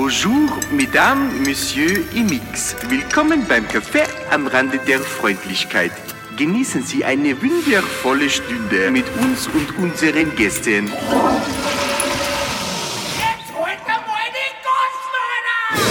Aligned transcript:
Bonjour, 0.00 0.48
Mesdames, 0.70 1.44
Monsieur 1.44 2.04
Imix. 2.14 2.76
Willkommen 2.88 3.44
beim 3.48 3.64
Café 3.64 4.06
am 4.30 4.46
Rande 4.46 4.78
der 4.78 5.00
Freundlichkeit. 5.00 5.90
Genießen 6.36 6.84
Sie 6.84 7.04
eine 7.04 7.34
wundervolle 7.42 8.30
Stunde 8.30 8.92
mit 8.92 9.06
uns 9.20 9.48
und 9.48 9.76
unseren 9.76 10.36
Gästen. 10.36 10.86
Jetzt 10.86 10.94
holt 13.56 13.80
er 13.88 14.00
mal 14.06 14.28
die 14.30 14.54
Gossmänner! 15.02 15.82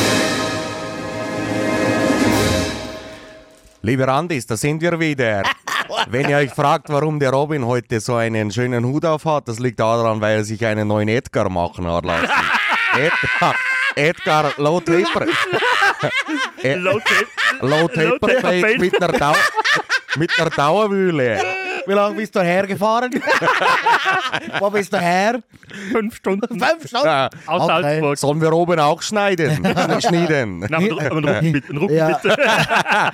Liebe 3.82 4.08
Randis, 4.08 4.48
da 4.48 4.56
sind 4.56 4.82
wir 4.82 4.98
wieder. 5.02 5.44
Wenn 6.08 6.30
ihr 6.30 6.38
euch 6.38 6.52
fragt, 6.52 6.88
warum 6.88 7.20
der 7.20 7.32
Robin 7.32 7.66
heute 7.66 8.00
so 8.00 8.16
einen 8.16 8.52
schönen 8.52 8.86
Hut 8.86 9.04
auf 9.04 9.26
hat, 9.26 9.50
das 9.50 9.60
liegt 9.60 9.82
daran, 9.82 10.22
weil 10.22 10.38
er 10.38 10.44
sich 10.46 10.66
einen 10.66 10.88
neuen 10.88 11.10
Edgar 11.10 11.50
machen 11.50 11.86
hat 11.88 12.06
lassen. 12.06 12.30
Edgar, 12.94 13.54
Edgar 13.98 14.54
Low 14.58 14.80
Taper. 14.80 15.26
Low 16.64 17.00
Tape. 17.00 17.28
Low 17.62 17.88
Taper 17.88 18.20
Taper 18.28 18.42
Fade 18.42 18.78
mit 18.80 19.02
einer, 19.02 19.18
Dau 19.18 19.34
mit 20.18 20.40
einer 20.40 20.50
Dauerwühle. 20.52 21.42
Wie 21.88 21.94
lange 21.94 22.16
bist 22.16 22.36
du 22.36 22.42
hergefahren? 22.42 23.10
Wo 24.60 24.70
bist 24.70 24.92
du 24.92 24.98
her? 25.00 25.40
Fünf 25.92 26.18
Stunden. 26.18 26.48
Fünf 26.60 26.86
Stunden? 26.88 27.06
Ja. 27.08 27.30
Aus 27.46 27.62
Okay. 27.62 27.82
Salzburg. 27.82 28.18
Sollen 28.18 28.42
wir 28.42 28.52
oben 28.52 28.78
auch 28.80 29.02
schneiden? 29.02 29.56
schneiden. 30.02 30.66
Na, 30.70 30.80
mit, 30.82 30.92
Ru- 30.92 31.02
mit 31.02 31.24
Rücken 31.26 31.52
bitte. 31.54 31.74
Rücken 31.74 31.96
Ja. 31.96 32.18
bitte. 32.18 32.38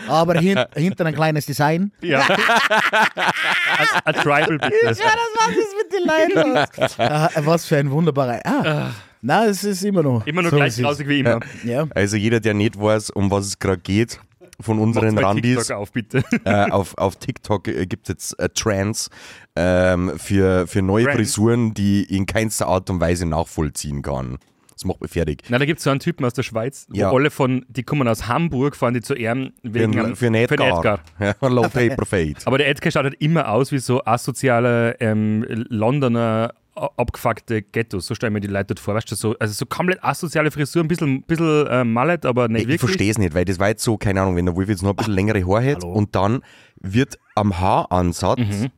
Aber 0.10 0.34
hin, 0.40 0.60
hinten 0.76 1.06
ein 1.08 1.14
kleines 1.14 1.46
Design. 1.46 1.92
Ja. 2.02 2.22
Ein, 2.22 3.88
ein 4.06 4.14
Tribal 4.16 4.58
bitte. 4.58 4.72
das 4.84 5.00
was 5.00 5.50
ist 5.50 5.74
mit 5.78 5.94
den 5.94 6.08
Leuten? 6.08 6.58
ah, 6.98 7.30
was 7.42 7.66
für 7.68 7.78
ein 7.78 7.92
wunderbarer. 7.92 8.40
Ah. 8.44 8.90
Nein, 9.26 9.50
es 9.50 9.64
ist 9.64 9.84
immer 9.84 10.04
noch. 10.04 10.28
Immer 10.28 10.42
nur 10.42 10.52
so, 10.52 10.58
gleich 10.58 10.78
grausig 10.78 11.08
wie 11.08 11.20
immer. 11.22 11.40
Ja. 11.64 11.88
Also 11.96 12.18
jeder, 12.18 12.40
der 12.42 12.54
nicht 12.54 12.78
weiß, 12.80 13.10
um 13.12 13.32
was 13.32 13.46
es 13.48 13.58
gerade 13.60 13.80
geht, 13.82 14.20
von 14.60 14.80
unseren 14.80 15.18
Randis, 15.18 15.58
TikTok 15.60 15.78
auf, 15.78 15.92
bitte. 15.94 16.24
äh, 16.46 16.70
auf, 16.70 16.98
auf 16.98 17.16
TikTok 17.16 17.68
äh, 17.70 17.86
gibt 17.86 18.04
es 18.04 18.10
jetzt 18.10 18.40
äh, 18.40 18.50
Trends 18.50 19.10
ähm, 19.56 20.12
für, 20.18 20.68
für 20.68 20.82
neue 20.82 21.06
Trends. 21.06 21.18
Frisuren, 21.18 21.74
die 21.74 22.04
ich 22.04 22.12
in 22.12 22.26
keinster 22.26 22.68
Art 22.68 22.90
und 22.90 23.00
Weise 23.00 23.26
nachvollziehen 23.26 24.02
kann. 24.02 24.38
Das 24.74 24.86
macht 24.86 25.02
mich 25.02 25.12
fertig. 25.12 25.44
Na, 25.50 25.58
da 25.60 25.66
gibt 25.66 25.78
es 25.78 25.84
so 25.84 25.92
einen 25.92 26.00
Typen 26.00 26.26
aus 26.26 26.34
der 26.34 26.44
Schweiz, 26.44 26.88
Ja. 26.92 27.12
wo 27.12 27.16
alle 27.18 27.30
von, 27.32 27.64
die 27.70 27.84
kommen 27.84 28.08
aus 28.08 28.28
Hamburg, 28.28 28.76
fahren 28.76 28.94
die 28.94 29.02
zu 29.02 29.14
Ehren 29.14 29.54
Für, 29.62 29.74
wegen 29.74 29.94
einen- 29.94 30.06
einem- 30.08 30.16
für 30.16 30.26
einen 30.28 30.36
Edgar. 30.36 30.58
Für 30.58 30.74
einen 31.20 31.30
Edgar. 31.30 31.62
Ja, 31.64 31.70
Paper 31.90 32.06
Fade. 32.06 32.36
Aber 32.46 32.58
der 32.58 32.68
Edgar 32.68 32.92
schaut 32.92 33.04
halt 33.04 33.16
immer 33.22 33.50
aus 33.50 33.72
wie 33.72 33.78
so 33.80 34.04
asoziale 34.04 34.98
ähm, 35.00 35.46
Londoner 35.70 36.54
abgefuckte 36.76 37.62
Ghettos. 37.62 38.08
So 38.08 38.16
stellen 38.16 38.34
mir 38.34 38.42
die 38.42 38.48
Leute 38.48 38.68
dort 38.68 38.80
vor. 38.80 38.96
Weißt 38.96 39.10
du, 39.12 39.16
so, 39.16 39.36
also 39.40 39.54
so 39.54 39.66
komplett 39.66 40.04
asoziale 40.04 40.50
Frisur, 40.52 40.84
ein 40.84 40.88
bisschen, 40.88 41.22
bisschen 41.24 41.68
äh, 41.68 41.84
Mallet, 41.84 42.26
aber 42.26 42.48
nicht 42.48 42.62
Ich 42.62 42.68
wirklich. 42.68 42.80
verstehe 42.82 43.12
es 43.12 43.18
nicht, 43.18 43.34
weil 43.34 43.46
das 43.46 43.60
war 43.60 43.70
jetzt 43.70 43.84
so, 43.84 43.98
keine 43.98 44.22
Ahnung, 44.22 44.36
wenn 44.36 44.46
der 44.46 44.56
Wolf 44.56 44.70
jetzt 44.70 44.82
noch 44.84 44.92
ein 44.92 44.96
bisschen 44.96 45.14
längere 45.14 45.46
Haare 45.46 45.72
hat 45.74 45.84
und 45.84 46.16
dann 46.16 46.42
wird 46.80 47.18
am 47.36 47.60
Haaransatz 47.60 48.40
Mhm. 48.40 48.70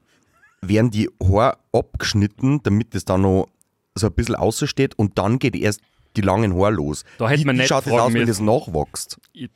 werden 0.61 0.91
die 0.91 1.09
Haare 1.23 1.57
abgeschnitten, 1.71 2.61
damit 2.63 2.93
das 2.95 3.05
dann 3.05 3.21
noch 3.21 3.47
so 3.95 4.07
ein 4.07 4.13
bisschen 4.13 4.35
außersteht 4.35 4.97
und 4.97 5.17
dann 5.17 5.39
geht 5.39 5.55
erst 5.55 5.81
die 6.17 6.21
langen 6.21 6.53
Haare 6.55 6.71
los. 6.71 7.03
Da 7.17 7.29
hätte 7.29 7.41
wie, 7.41 7.45
man 7.45 7.55
wie 7.55 7.59
nicht 7.59 7.69
schaut 7.69 7.85
das 7.85 7.93
aus, 7.93 8.13
wenn 8.13 8.21
das 8.27 8.39
müssen. 8.41 8.45
nachwächst? 8.45 9.17
Ich- 9.33 9.49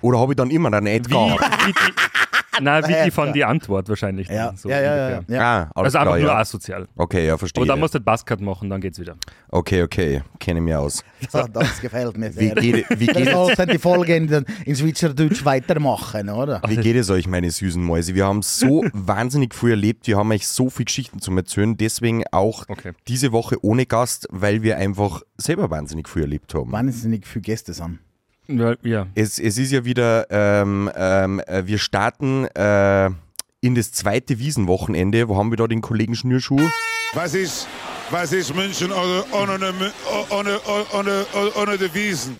Oder 0.00 0.18
habe 0.20 0.32
ich 0.32 0.36
dann 0.36 0.50
immer 0.50 0.72
einen 0.72 0.86
Wie, 0.86 0.90
Edgar? 0.90 1.38
Wie 2.60 2.88
wie 2.88 3.04
die 3.04 3.10
von 3.10 3.32
die 3.32 3.44
Antwort 3.44 3.88
wahrscheinlich. 3.88 4.28
dann, 4.28 4.36
Ja, 4.36 4.52
so 4.56 4.68
ja, 4.68 4.80
ja, 4.80 5.10
ja, 5.10 5.20
ja. 5.28 5.40
Ah, 5.66 5.70
Also 5.74 5.98
einfach 5.98 6.12
klar, 6.12 6.18
nur 6.18 6.28
ja. 6.28 6.38
asozial. 6.38 6.88
Okay, 6.96 7.26
ja, 7.26 7.36
verstehe. 7.38 7.60
Aber 7.62 7.66
dann 7.68 7.80
musst 7.80 7.94
du 7.94 7.98
den 7.98 8.04
Buzzcut 8.04 8.40
machen, 8.40 8.70
dann 8.70 8.80
geht's 8.80 8.98
wieder. 8.98 9.16
okay, 9.48 9.82
okay, 9.82 10.22
kenne 10.38 10.60
mich 10.60 10.74
aus. 10.74 11.02
So, 11.30 11.42
das 11.46 11.80
gefällt 11.80 12.18
mir 12.18 12.28
Wie 12.36 12.48
sehr. 12.48 12.54
geht, 12.54 12.86
wie, 12.90 13.06
Wir 13.06 13.14
geht, 13.14 13.30
sollten 13.32 13.68
die 13.70 13.78
Folge 13.78 14.14
in, 14.14 14.44
in 14.66 14.76
Schweizerdeutsch 14.76 15.44
weitermachen, 15.44 16.28
oder? 16.28 16.60
wie 16.66 16.76
geht 16.76 16.96
es 16.96 17.08
euch, 17.10 17.26
meine 17.26 17.50
süßen 17.50 17.82
Mäuse? 17.82 18.14
Wir 18.14 18.26
haben 18.26 18.42
so 18.42 18.84
wahnsinnig 18.92 19.54
viel 19.54 19.70
erlebt, 19.70 20.06
wir 20.06 20.18
haben 20.18 20.30
euch 20.32 20.46
so 20.46 20.68
viele 20.70 20.84
Geschichten 20.84 21.20
zum 21.20 21.36
Erzählen, 21.38 21.76
deswegen 21.76 22.24
auch 22.30 22.64
Okay. 22.68 22.92
diese 23.08 23.32
Woche 23.32 23.56
ohne 23.64 23.86
Gast, 23.86 24.26
weil 24.30 24.62
wir 24.62 24.76
einfach 24.76 25.22
selber 25.38 25.70
wahnsinnig 25.70 26.08
viel 26.08 26.22
erlebt 26.22 26.54
haben. 26.54 26.70
Wahnsinnig 26.72 27.26
viele 27.26 27.42
Gäste 27.42 27.72
sind. 27.72 27.98
Ja, 28.46 28.74
ja. 28.82 29.06
Es, 29.14 29.38
es 29.38 29.58
ist 29.58 29.72
ja 29.72 29.84
wieder, 29.84 30.26
ähm, 30.30 30.90
ähm, 30.94 31.40
äh, 31.46 31.66
wir 31.66 31.78
starten 31.78 32.44
äh, 32.54 33.06
in 33.60 33.74
das 33.74 33.92
zweite 33.92 34.38
Wiesenwochenende. 34.38 35.28
Wo 35.28 35.36
haben 35.36 35.50
wir 35.50 35.56
da 35.56 35.66
den 35.66 35.80
Kollegen 35.80 36.14
Schnürschuh? 36.14 36.60
Was 37.14 37.34
ist, 37.34 37.68
was 38.10 38.32
ist 38.32 38.54
München 38.54 38.92
ohne, 38.92 39.24
ohne, 39.32 39.58
ohne, 39.58 39.92
ohne, 40.30 40.60
ohne, 40.92 41.26
ohne 41.56 41.78
die 41.78 41.94
Wiesen? 41.94 42.36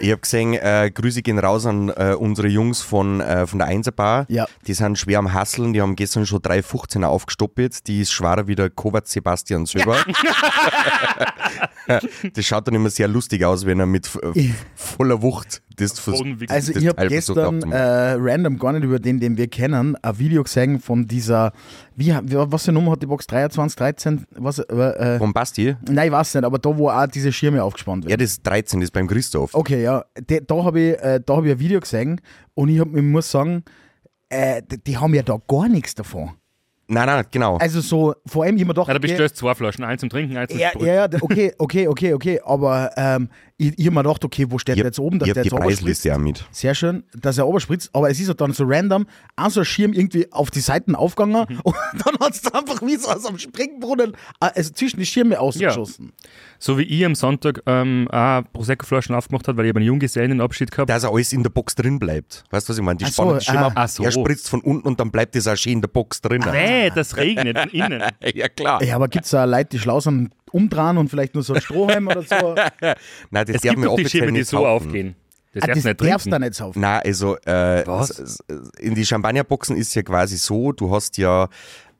Ich 0.00 0.10
habe 0.10 0.20
gesehen, 0.20 0.54
äh, 0.54 0.90
Grüße 0.92 1.22
gehen 1.22 1.38
raus 1.38 1.66
an 1.66 1.88
äh, 1.88 2.14
unsere 2.18 2.48
Jungs 2.48 2.80
von, 2.82 3.20
äh, 3.20 3.46
von 3.46 3.58
der 3.58 3.68
Einserbar. 3.68 4.26
Ja. 4.28 4.46
Die 4.66 4.74
sind 4.74 4.98
schwer 4.98 5.18
am 5.18 5.32
Hasseln, 5.32 5.72
die 5.72 5.80
haben 5.80 5.96
gestern 5.96 6.26
schon 6.26 6.42
drei 6.42 6.60
15er 6.60 7.04
aufgestoppelt. 7.06 7.86
Die 7.86 8.00
ist 8.00 8.12
schwerer 8.12 8.46
wie 8.46 8.54
der 8.54 8.70
Kovac 8.70 9.06
Sebastian 9.06 9.66
selber. 9.66 9.96
das 12.32 12.44
schaut 12.44 12.66
dann 12.66 12.74
immer 12.74 12.90
sehr 12.90 13.08
lustig 13.08 13.44
aus, 13.44 13.64
wenn 13.66 13.80
er 13.80 13.86
mit 13.86 14.10
äh, 14.34 14.50
voller 14.74 15.22
Wucht 15.22 15.62
das, 15.76 15.98
vers- 15.98 16.18
Boden 16.18 16.40
wichst. 16.40 16.54
Also 16.54 16.72
das 16.72 16.82
ich 16.82 16.88
habe 16.88 16.96
Teil 16.96 17.10
versucht 17.10 17.36
gestern 17.38 17.72
äh, 17.72 18.12
random 18.18 18.58
gar 18.58 18.72
nicht 18.72 18.84
über 18.84 18.98
den, 18.98 19.20
den 19.20 19.36
wir 19.36 19.48
kennen, 19.48 19.96
ein 20.02 20.18
Video 20.18 20.42
gesehen 20.42 20.80
von 20.80 21.06
dieser, 21.06 21.52
wie, 21.96 22.14
was 22.14 22.64
für 22.64 22.72
Nummer 22.72 22.92
hat 22.92 23.02
die 23.02 23.06
Box 23.06 23.26
23, 23.26 23.76
13, 23.76 24.26
was, 24.36 24.58
äh, 24.58 24.74
äh, 24.74 25.18
Von 25.18 25.32
Basti? 25.32 25.76
nein, 25.88 26.06
ich 26.08 26.12
weiß 26.12 26.34
nicht, 26.34 26.44
aber 26.44 26.58
da, 26.58 26.76
wo 26.76 26.90
auch 26.90 27.06
diese 27.06 27.32
Schirme 27.32 27.62
aufgespannt 27.62 28.04
werden. 28.04 28.10
Ja, 28.10 28.16
das 28.16 28.32
ist 28.32 28.46
13, 28.46 28.80
das 28.80 28.88
ist 28.88 28.92
beim 28.92 29.06
Christoph. 29.06 29.54
Okay, 29.54 29.82
ja, 29.82 30.04
de, 30.28 30.42
da 30.46 30.62
habe 30.62 30.80
ich, 30.80 30.98
äh, 30.98 31.20
da 31.24 31.36
hab 31.36 31.44
ich 31.44 31.52
ein 31.52 31.58
Video 31.58 31.80
gesehen 31.80 32.20
und 32.54 32.68
ich, 32.68 32.80
hab, 32.80 32.94
ich 32.94 33.02
muss 33.02 33.30
sagen, 33.30 33.64
äh, 34.28 34.62
die, 34.62 34.78
die 34.82 34.98
haben 34.98 35.14
ja 35.14 35.22
da 35.22 35.40
gar 35.48 35.68
nichts 35.68 35.94
davon. 35.94 36.30
Nein, 36.88 37.06
nein, 37.06 37.24
genau. 37.32 37.56
Also 37.56 37.80
so, 37.80 38.14
vor 38.26 38.44
allem, 38.44 38.54
mir 38.54 38.64
gedacht, 38.66 38.86
Na, 38.86 38.94
da 38.94 39.00
bestellst 39.00 39.36
du 39.36 39.40
zwei 39.40 39.54
Flaschen, 39.56 39.82
eins 39.84 40.00
zum 40.00 40.08
Trinken, 40.08 40.36
eins 40.36 40.52
zum 40.52 40.60
ja, 40.60 40.68
Sprühen. 40.70 40.86
ja, 40.86 41.06
ja, 41.06 41.18
okay, 41.20 41.52
okay, 41.58 41.88
okay, 41.88 42.12
okay, 42.12 42.40
aber 42.44 42.92
ähm, 42.96 43.28
ich, 43.56 43.76
ich 43.76 43.90
mir 43.90 44.02
gedacht, 44.02 44.24
okay, 44.24 44.46
wo 44.48 44.58
steht 44.58 44.76
ich 44.76 44.82
der 44.82 44.90
jetzt 44.90 45.00
oben, 45.00 45.18
dass 45.18 45.26
ich 45.26 45.34
der 45.34 45.42
die 45.42 45.48
jetzt 45.48 45.58
Preisliste 45.58 46.14
auch 46.14 46.18
mit. 46.18 46.44
Sehr 46.52 46.74
schön, 46.76 47.02
dass 47.12 47.38
er 47.38 47.48
oberspritzt, 47.48 47.90
aber 47.92 48.08
es 48.08 48.20
ist 48.20 48.28
halt 48.28 48.40
dann 48.40 48.52
so 48.52 48.64
random, 48.66 49.06
auch 49.34 49.50
so 49.50 49.60
ein 49.60 49.66
Schirm 49.66 49.92
irgendwie 49.92 50.30
auf 50.32 50.50
die 50.50 50.60
Seiten 50.60 50.94
aufgegangen 50.94 51.46
Mhm. 51.48 51.60
und 51.64 51.76
dann 52.04 52.14
hat 52.20 52.34
es 52.34 52.54
einfach 52.54 52.80
wie 52.82 52.96
so 52.96 53.08
aus 53.08 53.26
einem 53.26 53.38
Springbrunnen, 53.38 54.12
äh, 54.40 54.50
also 54.54 54.72
zwischen 54.72 55.00
die 55.00 55.06
Schirme 55.06 55.40
ausgeschossen. 55.40 56.12
So 56.58 56.78
wie 56.78 56.82
ich 56.82 57.04
am 57.04 57.14
Sonntag 57.14 57.62
ähm, 57.66 58.08
auch 58.10 58.42
Prosecco-Flaschen 58.52 59.14
aufgemacht 59.14 59.46
habe, 59.48 59.58
weil 59.58 59.66
ich 59.66 59.76
einen 59.76 59.84
Junggesellenabschied 59.84 60.70
gehabt 60.70 60.90
Dass 60.90 61.04
er 61.04 61.10
alles 61.10 61.32
in 61.32 61.42
der 61.42 61.50
Box 61.50 61.74
drin 61.74 61.98
bleibt. 61.98 62.44
Weißt 62.50 62.68
du, 62.68 62.72
was 62.72 62.78
ich 62.78 62.84
meine? 62.84 62.96
Die 62.98 63.04
Ach 63.04 63.12
so, 63.12 63.40
spannen 63.40 63.72
ah. 63.74 63.82
ab, 63.82 63.88
so. 63.88 64.04
er 64.04 64.12
spritzt 64.12 64.48
von 64.48 64.60
unten 64.60 64.86
und 64.88 65.00
dann 65.00 65.10
bleibt 65.10 65.34
das 65.34 65.46
auch 65.48 65.56
schön 65.56 65.74
in 65.74 65.80
der 65.80 65.88
Box 65.88 66.20
drin. 66.20 66.44
Nee, 66.50 66.90
das 66.94 67.16
regnet 67.16 67.58
von 67.58 67.70
innen. 67.70 68.02
Ja, 68.34 68.48
klar. 68.48 68.82
Ja, 68.82 68.96
aber 68.96 69.08
gibt 69.08 69.24
es 69.24 69.30
da 69.30 69.44
Leute, 69.44 69.70
die 69.70 69.78
schlau 69.78 70.00
sind, 70.00 70.30
umdrehen 70.50 70.98
und 70.98 71.08
vielleicht 71.08 71.34
nur 71.34 71.42
so 71.42 71.54
ein 71.54 71.60
Strohhalm 71.60 72.08
oder 72.08 72.22
so? 72.22 72.54
Nein, 72.80 72.96
das 73.30 73.56
Es 73.56 73.62
darf 73.62 73.74
gibt 73.74 73.84
doch 73.86 73.96
die 73.96 74.08
Schirme, 74.08 74.26
die 74.28 74.32
nicht 74.32 74.48
so 74.48 74.58
kaufen. 74.58 74.86
aufgehen. 74.86 75.16
Das 75.52 75.64
ah, 75.64 75.66
das 75.68 75.82
du 75.82 75.88
nicht 75.88 76.00
darfst 76.02 76.26
du 76.32 76.38
nicht 76.38 76.54
saufen. 76.54 76.80
Nein, 76.80 77.00
also 77.04 77.36
äh, 77.46 77.82
in 78.78 78.94
die 78.94 79.06
Champagnerboxen 79.06 79.76
ist 79.76 79.94
ja 79.94 80.02
quasi 80.02 80.36
so, 80.36 80.72
du 80.72 80.94
hast 80.94 81.16
ja, 81.16 81.48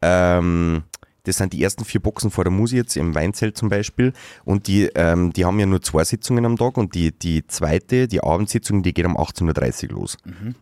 ähm, 0.02 0.82
das 1.26 1.36
sind 1.38 1.52
die 1.52 1.62
ersten 1.62 1.84
vier 1.84 2.00
Boxen 2.00 2.30
vor 2.30 2.44
der 2.44 2.52
Musi 2.52 2.76
jetzt 2.76 2.96
im 2.96 3.14
Weinzelt 3.14 3.56
zum 3.56 3.68
Beispiel 3.68 4.12
und 4.44 4.68
die, 4.68 4.90
ähm, 4.94 5.32
die 5.32 5.44
haben 5.44 5.58
ja 5.58 5.66
nur 5.66 5.82
zwei 5.82 6.04
Sitzungen 6.04 6.44
am 6.44 6.56
Tag 6.56 6.76
und 6.78 6.94
die, 6.94 7.12
die 7.12 7.46
zweite, 7.46 8.08
die 8.08 8.22
Abendsitzung, 8.22 8.82
die 8.82 8.94
geht 8.94 9.06
um 9.06 9.16
18.30 9.16 9.90
Uhr 9.90 9.96
los 9.96 10.16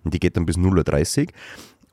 und 0.04 0.14
die 0.14 0.20
geht 0.20 0.36
dann 0.36 0.46
bis 0.46 0.56
0.30 0.56 1.26
Uhr. 1.26 1.32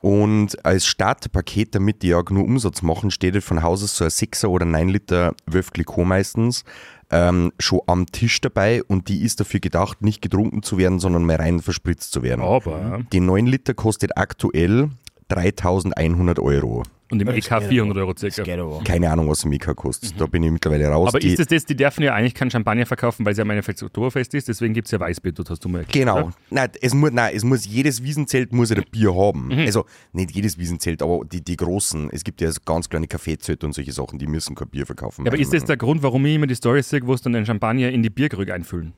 Und 0.01 0.65
als 0.65 0.87
Startpaket, 0.87 1.75
damit 1.75 2.01
die 2.01 2.07
ja 2.07 2.21
genug 2.21 2.47
Umsatz 2.47 2.81
machen, 2.81 3.11
steht 3.11 3.43
von 3.43 3.61
Haus 3.61 3.83
aus 3.83 3.95
so 3.95 4.03
ein 4.03 4.09
6er 4.09 4.47
oder 4.47 4.65
9 4.65 4.89
Liter 4.89 5.35
Wölfkliko 5.45 6.03
meistens 6.03 6.63
ähm, 7.11 7.51
schon 7.59 7.81
am 7.85 8.07
Tisch 8.07 8.41
dabei 8.41 8.83
und 8.83 9.09
die 9.09 9.21
ist 9.21 9.39
dafür 9.39 9.59
gedacht, 9.59 10.01
nicht 10.01 10.21
getrunken 10.21 10.63
zu 10.63 10.77
werden, 10.77 10.99
sondern 10.99 11.23
mal 11.23 11.35
rein 11.35 11.59
verspritzt 11.59 12.13
zu 12.13 12.23
werden. 12.23 12.41
Aber, 12.41 13.01
Die 13.11 13.19
9 13.19 13.45
Liter 13.45 13.73
kostet 13.73 14.17
aktuell 14.17 14.89
3100 15.27 16.39
Euro. 16.39 16.83
Und 17.11 17.21
im 17.21 17.27
EK 17.27 17.61
400 17.61 17.97
Euro 17.97 18.13
circa. 18.17 18.43
Keine 18.83 19.11
Ahnung, 19.11 19.29
was 19.29 19.43
ein 19.43 19.49
Mika 19.49 19.73
kostet. 19.73 20.19
Da 20.19 20.25
bin 20.25 20.43
ich 20.43 20.51
mittlerweile 20.51 20.87
raus. 20.87 21.03
Mhm. 21.03 21.07
Aber 21.09 21.19
die, 21.19 21.27
ist 21.29 21.39
das 21.39 21.47
das, 21.47 21.65
die 21.65 21.75
dürfen 21.75 22.03
ja 22.03 22.13
eigentlich 22.13 22.33
kein 22.33 22.49
Champagner 22.49 22.85
verkaufen, 22.85 23.25
weil 23.25 23.33
es 23.33 23.37
ja 23.37 23.45
mein 23.45 23.59
Oktoberfest 23.59 24.33
ist, 24.33 24.47
deswegen 24.47 24.73
gibt 24.73 24.87
es 24.87 24.91
ja 24.91 24.99
Weißbier, 24.99 25.33
das 25.33 25.49
hast 25.49 25.63
du 25.63 25.69
mal 25.69 25.79
erklärt. 25.79 26.07
Genau. 26.07 26.27
oder? 26.27 26.33
Nein, 26.49 26.69
es 26.81 26.93
muss, 26.93 27.11
nein, 27.11 27.33
es 27.35 27.43
muss 27.43 27.65
jedes 27.65 28.03
Wiesenzelt 28.03 28.53
muss 28.53 28.69
ja 28.69 28.77
ein 28.77 28.85
Bier 28.89 29.15
haben. 29.15 29.47
Mhm. 29.47 29.59
Also 29.59 29.85
nicht 30.13 30.31
jedes 30.31 30.57
Wiesenzelt, 30.57 31.01
aber 31.01 31.21
die, 31.25 31.43
die 31.43 31.57
großen. 31.57 32.09
Es 32.11 32.23
gibt 32.23 32.41
ja 32.41 32.51
so 32.51 32.59
ganz 32.65 32.89
kleine 32.89 33.07
Kaffeezelte 33.07 33.65
und 33.65 33.73
solche 33.73 33.91
Sachen, 33.91 34.19
die 34.19 34.27
müssen 34.27 34.55
kein 34.55 34.69
Bier 34.69 34.85
verkaufen. 34.85 35.25
Ja, 35.25 35.31
aber 35.31 35.39
ist 35.39 35.53
das 35.53 35.65
der 35.65 35.77
Grund, 35.77 36.03
warum 36.03 36.25
ich 36.25 36.35
immer 36.35 36.47
die 36.47 36.55
Story 36.55 36.81
sehe, 36.81 37.01
wo 37.03 37.13
es 37.13 37.21
dann 37.21 37.33
den 37.33 37.45
Champagner 37.45 37.89
in 37.89 38.03
die 38.03 38.09
Bierkrüge 38.09 38.53
einfüllen? 38.53 38.93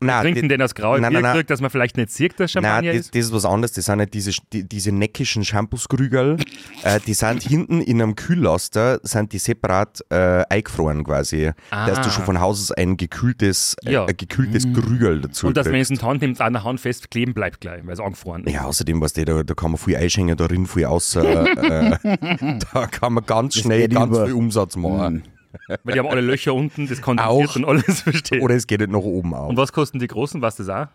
Nein, 0.00 0.22
Trinken 0.22 0.42
die- 0.42 0.48
den 0.48 0.62
aus 0.62 0.74
grauem 0.74 1.00
nein, 1.02 1.10
Bier 1.12 1.20
nein, 1.20 1.32
gekriegt, 1.32 1.50
dass 1.50 1.60
man 1.60 1.70
vielleicht 1.70 1.96
nicht 1.96 2.10
sieht, 2.10 2.38
dass 2.40 2.50
Champagner 2.52 2.82
Nein, 2.82 2.96
das, 2.96 3.06
ist? 3.06 3.14
das 3.14 3.24
ist 3.26 3.32
was 3.32 3.44
anderes. 3.44 3.72
Das 3.72 3.84
sind 3.84 3.98
nicht 3.98 4.14
diese, 4.14 4.32
die, 4.52 4.68
diese 4.68 4.92
neckischen 4.92 5.44
Shampooskrügel. 5.44 6.36
äh, 6.82 7.00
die 7.06 7.14
sind 7.14 7.42
hinten 7.42 7.80
in 7.80 8.00
einem 8.00 8.16
Kühllaster, 8.16 9.00
sind 9.02 9.32
die 9.32 9.38
separat 9.38 10.00
äh, 10.10 10.42
eingefroren 10.48 11.04
quasi. 11.04 11.52
Da 11.70 11.86
hast 11.86 11.98
du 12.04 12.08
Ah. 12.08 12.10
schon 12.12 12.24
von 12.24 12.40
Haus 12.40 12.60
aus 12.60 12.72
ein 12.72 12.96
gekühltes, 12.96 13.76
äh, 13.84 13.92
Ja. 13.92 14.04
ein 14.06 14.16
gekühltes 14.16 14.64
Krügel 14.72 15.20
dazu. 15.20 15.46
Und 15.46 15.56
dass 15.56 15.66
wenn 15.66 15.72
kriegst. 15.74 15.90
es 15.90 15.98
in 15.98 16.00
der 16.00 16.08
Hand 16.08 16.22
nimmt, 16.22 16.40
an 16.40 16.52
der 16.54 16.64
Hand 16.64 16.80
fest 16.80 17.10
kleben 17.10 17.34
bleibt 17.34 17.60
gleich, 17.60 17.80
weil 17.84 17.92
es 17.94 18.00
angefroren 18.00 18.44
ist. 18.44 18.52
Ja, 18.52 18.64
außerdem, 18.64 19.00
was 19.00 19.12
da, 19.12 19.22
da 19.24 19.54
kann 19.54 19.72
man 19.72 19.78
viel 19.78 19.96
einschenken, 19.96 20.36
da 20.36 20.46
rin 20.46 20.66
viel 20.66 20.86
aus. 20.86 21.14
Äh, 21.16 21.20
äh, 22.00 22.58
da 22.72 22.86
kann 22.86 23.12
man 23.14 23.24
ganz 23.26 23.54
schnell 23.56 23.88
ganz 23.88 24.06
über. 24.16 24.26
viel 24.26 24.34
Umsatz 24.34 24.76
machen. 24.76 25.24
Weil 25.84 25.94
die 25.94 25.98
haben 25.98 26.08
alle 26.08 26.20
Löcher 26.20 26.54
unten, 26.54 26.86
das 26.88 27.02
kondensiert 27.02 27.50
Auch. 27.50 27.56
und 27.56 27.64
alles 27.64 28.00
versteht. 28.02 28.42
Oder 28.42 28.54
es 28.54 28.66
geht 28.66 28.80
nicht 28.80 28.90
nach 28.90 28.98
oben 29.00 29.34
auf. 29.34 29.48
Und 29.48 29.56
was 29.56 29.72
kosten 29.72 29.98
die 29.98 30.06
großen, 30.06 30.40
du 30.58 30.62
das 30.64 30.68
auch? 30.68 30.86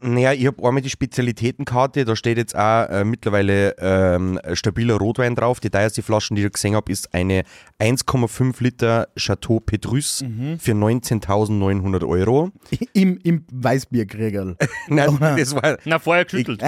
Naja, 0.00 0.32
ich 0.32 0.46
habe 0.46 0.64
einmal 0.66 0.80
die 0.82 0.90
Spezialitätenkarte, 0.90 2.04
da 2.04 2.14
steht 2.14 2.38
jetzt 2.38 2.54
auch 2.54 2.88
äh, 2.88 3.04
mittlerweile 3.04 3.74
ähm, 3.78 4.38
stabiler 4.54 4.94
Rotwein 4.96 5.34
drauf. 5.34 5.58
Die 5.58 5.70
teuerste 5.70 6.02
Flaschen, 6.02 6.36
die 6.36 6.44
ich 6.44 6.52
gesehen 6.52 6.76
habe, 6.76 6.92
ist 6.92 7.12
eine 7.12 7.42
1,5 7.80 8.62
Liter 8.62 9.08
Chateau 9.18 9.60
Petrus 9.60 10.22
Mhm. 10.22 10.58
für 10.60 10.72
19.900 10.72 12.06
Euro. 12.08 12.50
Im, 12.92 13.18
im 13.24 13.44
Weißbierkriegel. 13.52 14.56
Nein, 14.88 15.18
das 15.36 15.54
war, 15.54 15.78
Na, 15.84 15.98
vorher 15.98 16.24
geschüttelt. 16.24 16.62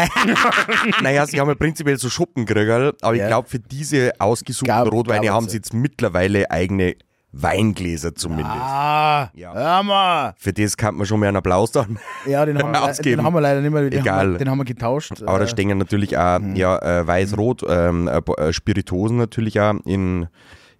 naja, 1.03 1.27
sie 1.27 1.39
haben 1.41 1.49
ja 1.49 1.55
prinzipiell 1.55 1.99
so 1.99 2.09
Schuppenkriegel, 2.09 2.95
aber 3.01 3.15
Ja. 3.15 3.25
ich 3.25 3.29
glaube, 3.29 3.49
für 3.49 3.59
diese 3.61 4.13
ausgesuchten 4.19 4.67
Gab- 4.69 4.91
Rotweine 4.93 5.31
haben 5.31 5.49
sie 5.49 5.57
jetzt 5.59 5.73
mittlerweile 5.75 6.51
eigene 6.51 6.97
Weingläser 7.33 8.15
zumindest. 8.15 8.51
Ah, 8.51 9.31
Ja. 9.35 9.53
hör 9.55 9.83
mal. 9.83 10.35
Für 10.39 10.53
das 10.53 10.77
kann 10.77 10.97
man 10.97 11.07
schon 11.07 11.21
mal 11.21 11.27
einen 11.29 11.37
Applaus 11.37 11.71
dann. 11.71 11.99
Ja, 12.27 12.45
den 12.45 12.59
haben, 12.59 12.73
wir, 12.73 12.83
Ausgeben. 12.83 13.19
den 13.19 13.25
haben 13.27 13.35
wir 13.35 13.41
leider 13.41 13.61
nicht 13.61 13.73
mehr. 13.73 13.89
Den 13.89 14.01
Egal. 14.01 14.19
Haben 14.19 14.33
wir, 14.33 14.39
den 14.39 14.51
haben 14.51 14.59
wir 14.59 14.65
getauscht. 14.65 15.13
Aber 15.25 15.39
da 15.39 15.45
Äh, 15.45 15.49
stehen 15.49 15.69
ja 15.69 15.75
natürlich 15.77 16.17
auch 16.19 16.41
ja, 16.55 16.79
äh, 16.79 17.07
weiß-rot, 17.07 17.63
ähm, 17.69 18.09
äh, 18.09 18.19
äh, 18.37 18.53
Spirituosen 18.53 19.17
natürlich 19.17 19.61
auch 19.61 19.75
in, 19.85 20.27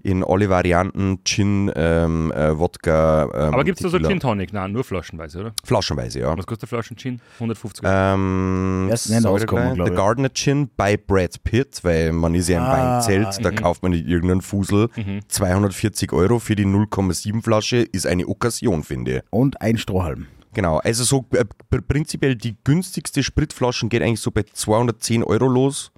in 0.03 0.25
alle 0.25 0.49
Varianten, 0.49 1.21
Gin, 1.25 1.71
ähm, 1.75 2.33
äh, 2.33 2.59
Wodka. 2.59 3.25
Ähm, 3.35 3.55
Aber 3.55 3.65
gibt 3.65 3.79
es 3.79 3.83
da 3.83 3.99
so. 3.99 3.99
Gin 4.07 4.21
Tonic? 4.21 4.53
Nein, 4.53 4.73
nur 4.73 4.85
flaschenweise, 4.85 5.41
oder? 5.41 5.53
Flaschenweise, 5.65 6.21
ja. 6.21 6.37
Was 6.37 6.47
kostet 6.47 6.65
eine 6.73 6.81
Flasche 6.83 6.95
Gin? 6.97 7.21
150 7.35 7.85
Euro. 7.85 7.95
Ähm, 7.95 8.87
Erst 8.91 9.11
nicht 9.11 9.21
sag 9.23 9.31
ich 9.31 9.35
auskommen, 9.43 9.65
gleich, 9.65 9.75
glaub 9.77 9.87
The 9.89 9.93
ich. 9.93 9.99
Gardner 9.99 10.29
Gin 10.35 10.71
bei 10.77 10.97
Brad 10.97 11.43
Pitt, 11.45 11.81
weil 11.83 12.13
man 12.13 12.35
ist 12.35 12.49
ja 12.49 12.59
im 12.59 12.65
Ah, 12.65 12.97
Weinzelt, 12.97 13.45
da 13.45 13.51
kauft 13.51 13.83
man 13.83 13.93
nicht 13.93 14.07
irgendeinen 14.07 14.41
Fusel. 14.43 14.89
240 15.29 16.13
Euro 16.13 16.39
für 16.39 16.57
die 16.57 16.67
0,7 16.67 17.43
Flasche 17.43 17.79
ist 17.79 18.07
eine 18.07 18.27
Okkasion, 18.29 18.83
finde 18.83 19.17
ich. 19.19 19.23
Und 19.31 19.61
ein 19.61 19.79
Strohhalm. 19.79 20.27
Genau, 20.53 20.79
also 20.79 21.05
so 21.05 21.27
äh, 21.33 21.45
pr- 21.71 21.81
prinzipiell 21.83 22.35
die 22.35 22.57
günstigste 22.65 23.23
Spritflaschen 23.23 23.89
geht 23.89 24.03
eigentlich 24.03 24.21
so 24.21 24.31
bei 24.33 24.43
210 24.53 25.23
Euro 25.23 25.47
los. 25.47 25.93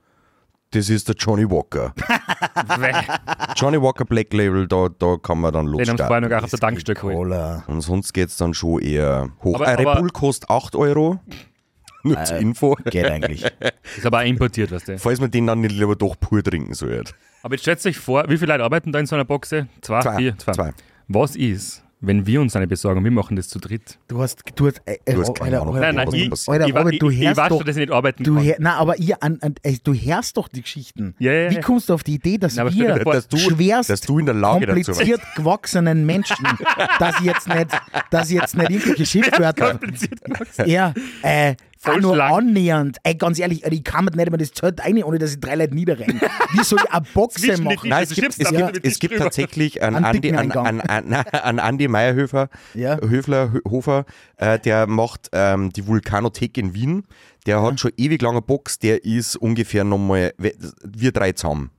Das 0.72 0.88
ist 0.88 1.08
der 1.08 1.14
Johnny 1.16 1.48
Walker. 1.50 1.94
Johnny 3.56 3.80
Walker 3.80 4.04
Black 4.04 4.32
Label, 4.32 4.66
da, 4.66 4.88
da 4.98 5.16
kann 5.22 5.40
man 5.40 5.52
dann 5.52 5.66
Den 5.66 5.88
haben 5.88 5.96
sie 5.98 6.04
vorher 6.04 6.20
noch 6.20 6.28
gar 6.28 6.42
auf 6.42 6.50
der 6.50 6.58
Tankstelle 6.58 6.98
geholt. 6.98 7.62
Und 7.66 7.80
sonst 7.82 8.12
geht 8.12 8.28
es 8.28 8.36
dann 8.36 8.54
schon 8.54 8.80
eher 8.80 9.28
hoch. 9.42 9.56
Aber- 9.56 9.68
Ein 9.68 9.76
Red 9.76 9.86
aber- 9.86 10.00
Bull 10.00 10.10
kostet 10.10 10.50
8 10.50 10.74
Euro. 10.76 11.20
Nur 12.04 12.18
Äh, 12.18 12.24
zur 12.24 12.38
Info. 12.38 12.74
Geht 12.86 13.06
eigentlich. 13.06 13.44
Ist 13.96 14.04
aber 14.06 14.18
auch 14.20 14.24
importiert, 14.24 14.72
weißt 14.72 14.88
du. 14.88 14.98
Falls 14.98 15.20
man 15.20 15.30
den 15.30 15.46
dann 15.46 15.60
nicht 15.60 15.76
lieber 15.76 15.94
doch 15.94 16.18
pur 16.18 16.42
trinken 16.42 16.74
sollte. 16.74 17.12
Aber 17.44 17.54
jetzt 17.54 17.62
stellt 17.62 17.84
euch 17.86 17.96
vor, 17.98 18.24
wie 18.28 18.36
viele 18.38 18.52
Leute 18.52 18.64
arbeiten 18.64 18.90
da 18.90 18.98
in 18.98 19.06
so 19.06 19.14
einer 19.14 19.24
Boxe? 19.24 19.68
Zwei? 19.82 20.00
Zwei. 20.00 20.16
Vier? 20.16 20.38
Zwei. 20.38 20.52
Zwei. 20.52 20.70
Was 21.08 21.36
ist, 21.36 21.84
wenn 22.02 22.26
wir 22.26 22.40
uns 22.40 22.54
eine 22.56 22.66
besorgen? 22.66 23.02
Wir 23.04 23.10
machen 23.10 23.36
das 23.36 23.48
zu 23.48 23.58
dritt. 23.58 23.98
Du 24.08 24.20
hast, 24.20 24.42
du 24.56 24.66
hast, 24.66 24.82
äh, 24.84 24.98
äh, 25.04 25.14
Du 25.14 25.20
hast 25.20 25.34
keine 25.36 25.60
Ahnung, 25.60 25.78
Nein, 25.78 25.94
nein, 25.94 26.06
was 26.06 26.14
ich, 26.14 26.30
ich. 26.30 26.48
Alter, 26.48 26.66
ich, 26.66 26.74
Robert, 26.74 26.92
ich, 26.94 26.98
du 26.98 27.10
ich 27.10 27.20
hörst 27.20 27.36
weiß 27.38 27.48
doch- 27.48 27.56
schon, 27.58 27.66
dass 27.66 27.76
ich 27.76 27.80
nicht 27.80 27.92
arbeiten 27.92 28.24
Du, 28.24 28.34
kann. 28.34 28.44
hör, 28.44 28.56
na, 28.58 28.76
aber 28.76 28.98
ihr, 28.98 29.22
an, 29.22 29.38
an, 29.40 29.54
ey, 29.62 29.78
du 29.82 29.94
hörst 29.94 30.36
doch 30.36 30.48
die 30.48 30.62
Geschichten. 30.62 31.14
Ja, 31.18 31.32
ja, 31.32 31.50
Wie 31.50 31.54
ja. 31.54 31.60
kommst 31.62 31.88
du 31.88 31.94
auf 31.94 32.02
die 32.02 32.14
Idee, 32.14 32.36
dass 32.38 32.54
dir 32.54 32.70
wir 32.74 32.98
dass 33.04 33.28
du, 33.28 33.36
schwerst 33.38 33.88
dass 33.88 34.00
du 34.00 34.18
in 34.18 34.26
der 34.26 34.34
Lage 34.34 34.66
dazu 34.66 34.82
kompliziert 34.92 35.20
gewachsenen 35.36 36.04
Menschen, 36.04 36.44
dass 36.98 37.18
ich 37.20 37.26
jetzt 37.26 37.48
nicht, 37.48 37.68
dass 38.10 38.28
ich 38.30 38.36
jetzt 38.40 38.56
nicht 38.56 38.70
irgendwelche 38.70 39.06
Schimpfwörter, 39.06 39.70
Kompliziert 39.70 40.22
gewachsen. 40.24 40.68
ja, 40.68 40.92
äh, 41.22 41.54
Voll 41.84 41.96
auch 41.96 42.00
nur 42.00 42.22
annähernd, 42.22 42.98
ey, 43.02 43.14
ganz 43.16 43.38
ehrlich, 43.38 43.64
ich 43.64 43.82
kann 43.84 44.04
mir 44.04 44.12
nicht 44.16 44.30
mehr 44.30 44.38
das 44.38 44.52
Zelt 44.52 44.80
rein, 44.84 45.02
ohne 45.02 45.18
dass 45.18 45.32
ich 45.34 45.40
drei 45.40 45.56
Leute 45.56 45.74
niederrenne. 45.74 46.20
Wie 46.52 46.62
soll 46.62 46.78
ich 46.84 46.90
eine 46.92 47.04
Boxe 47.14 47.60
machen? 47.62 47.88
Nein, 47.88 48.04
es 48.04 48.14
gibt, 48.14 48.28
es 48.38 48.50
gibt, 48.50 48.86
es 48.86 48.98
gibt 49.00 49.18
tatsächlich 49.18 49.82
einen 49.82 49.96
Einen 49.96 50.04
Andi, 50.04 50.32
an, 50.32 50.50
an, 50.52 50.80
an, 50.80 51.12
an 51.14 51.58
Andi 51.58 51.88
Meyerhöfer, 51.88 52.48
Ja. 52.74 52.98
Höfler, 53.00 53.50
Hö- 53.52 53.68
Hofer, 53.70 54.04
äh, 54.36 54.58
der 54.60 54.86
macht 54.86 55.28
ähm, 55.32 55.70
die 55.72 55.86
Vulkanothek 55.86 56.56
in 56.58 56.74
Wien. 56.74 57.04
Der 57.46 57.60
hat 57.62 57.80
schon 57.80 57.90
ewig 57.96 58.22
lange 58.22 58.40
Box, 58.42 58.78
der 58.78 59.04
ist 59.04 59.34
ungefähr 59.36 59.82
nochmal, 59.82 60.32
wir 60.38 61.10
drei 61.12 61.32
zusammen. 61.32 61.70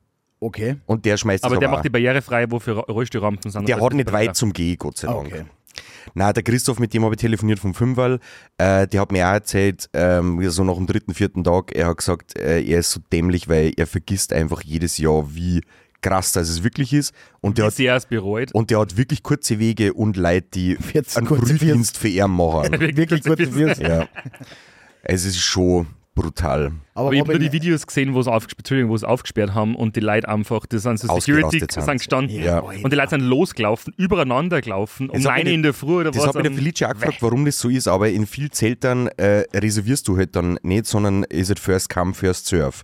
Okay. 0.42 0.76
Und 0.86 1.06
der 1.06 1.16
schmeißt 1.16 1.46
Aber 1.46 1.56
der 1.56 1.70
macht 1.70 1.86
die 1.86 1.90
barrierefrei, 1.90 2.48
wo 2.50 2.60
für 2.60 2.74
Rollstuhlrampen 2.74 3.50
sind. 3.50 3.70
Der 3.70 3.80
hat 3.80 3.94
nicht 3.94 4.12
weit 4.12 4.36
zum 4.36 4.52
Gehen, 4.52 4.76
Gott 4.78 4.98
sei 4.98 5.08
Ah, 5.08 5.14
Dank. 5.14 5.28
okay. 5.28 5.46
Na, 6.14 6.34
der 6.34 6.44
Christoph, 6.44 6.80
mit 6.80 6.94
dem 6.94 7.04
habe 7.04 7.16
ich 7.16 7.22
telefoniert 7.22 7.60
vom 7.60 7.74
Fünferl, 7.74 8.20
äh, 8.58 8.88
der 8.88 9.02
hat 9.02 9.12
mir 9.12 9.28
auch 9.28 9.34
erzählt, 9.34 9.90
ähm, 9.94 10.40
so 10.50 10.64
nach 10.64 10.76
dem 10.76 10.88
dritten, 10.88 11.14
vierten 11.14 11.44
Tag, 11.44 11.72
er 11.76 11.88
hat 11.88 11.98
gesagt, 11.98 12.38
äh, 12.38 12.62
er 12.64 12.80
ist 12.80 12.92
so 12.92 13.00
dämlich, 13.12 13.48
weil 13.50 13.74
er 13.78 13.88
vergisst 13.88 14.34
einfach 14.34 14.62
jedes 14.62 14.98
Jahr, 14.98 15.34
wie 15.34 15.62
krass 16.02 16.34
das 16.34 16.50
es 16.50 16.64
wirklich 16.64 16.94
ist. 16.94 17.14
Und 17.42 17.58
der 17.58 17.64
Wie 17.64 17.68
hat, 17.68 17.74
sehr 17.76 17.96
es 17.96 18.06
bereut. 18.06 18.54
und 18.54 18.70
der 18.70 18.80
hat 18.80 18.98
wirklich 18.98 19.24
kurze 19.24 19.58
Wege 19.58 19.94
und 19.94 20.18
Leute, 20.18 20.48
die 20.54 20.76
14 20.80 21.20
einen 21.20 21.28
kurze 21.28 21.58
Frühdienst 21.58 21.98
für 21.98 22.10
ihn 22.10 22.30
machen. 22.30 22.72
Wirklich 22.80 23.24
gut 23.24 23.38
gewürzt. 23.38 23.82
ja. 23.82 24.08
Es 25.02 25.26
ist 25.26 25.40
schon 25.40 25.88
brutal. 26.16 26.72
Aber 26.94 27.08
Aber 27.08 27.14
ich 27.14 27.20
habe 27.22 27.32
nur 27.32 27.40
die 27.40 27.52
Videos 27.52 27.88
gesehen, 27.88 28.14
wo 28.14 28.20
es 28.20 28.28
aufgesperrt, 29.04 29.54
haben 29.54 29.76
und 29.76 29.96
die 29.96 30.00
Leute 30.00 30.30
einfach, 30.30 30.66
das 30.68 30.84
sind 30.84 31.00
so 31.00 31.08
Security, 31.20 31.60
sind 31.60 31.72
sind. 31.72 31.98
gestanden 31.98 32.42
Ja. 32.42 32.60
und 32.60 32.92
die 32.92 32.96
Leute 32.96 33.10
sind 33.12 33.22
losgelaufen, 33.22 33.94
übereinander 33.98 34.62
gelaufen, 34.62 35.10
um 35.10 35.16
Das 35.22 35.26
hat 35.32 35.38
9 35.38 35.44
mich 35.46 35.54
in 35.56 35.64
der 35.64 35.74
Früh 35.74 35.96
oder 36.02 36.12
Das 36.12 36.22
was. 36.22 36.28
hat 36.28 36.36
mir 36.36 36.44
der 36.44 36.52
am- 36.52 36.58
Felice 36.58 36.84
auch 36.88 36.94
gefragt, 36.94 37.18
warum 37.22 37.46
das 37.46 37.58
so 37.60 37.70
ist, 37.70 37.88
aber 37.88 38.10
in 38.10 38.28
vielen 38.28 38.52
Zeltern 38.52 39.08
äh, 39.18 39.46
reservierst 39.54 40.08
du 40.08 40.18
halt 40.18 40.36
dann 40.36 40.60
nicht, 40.62 40.86
sondern 40.86 41.24
ist 41.24 41.50
es 41.50 41.60
first 41.60 41.90
come, 41.90 42.14
first 42.14 42.46
serve. 42.48 42.84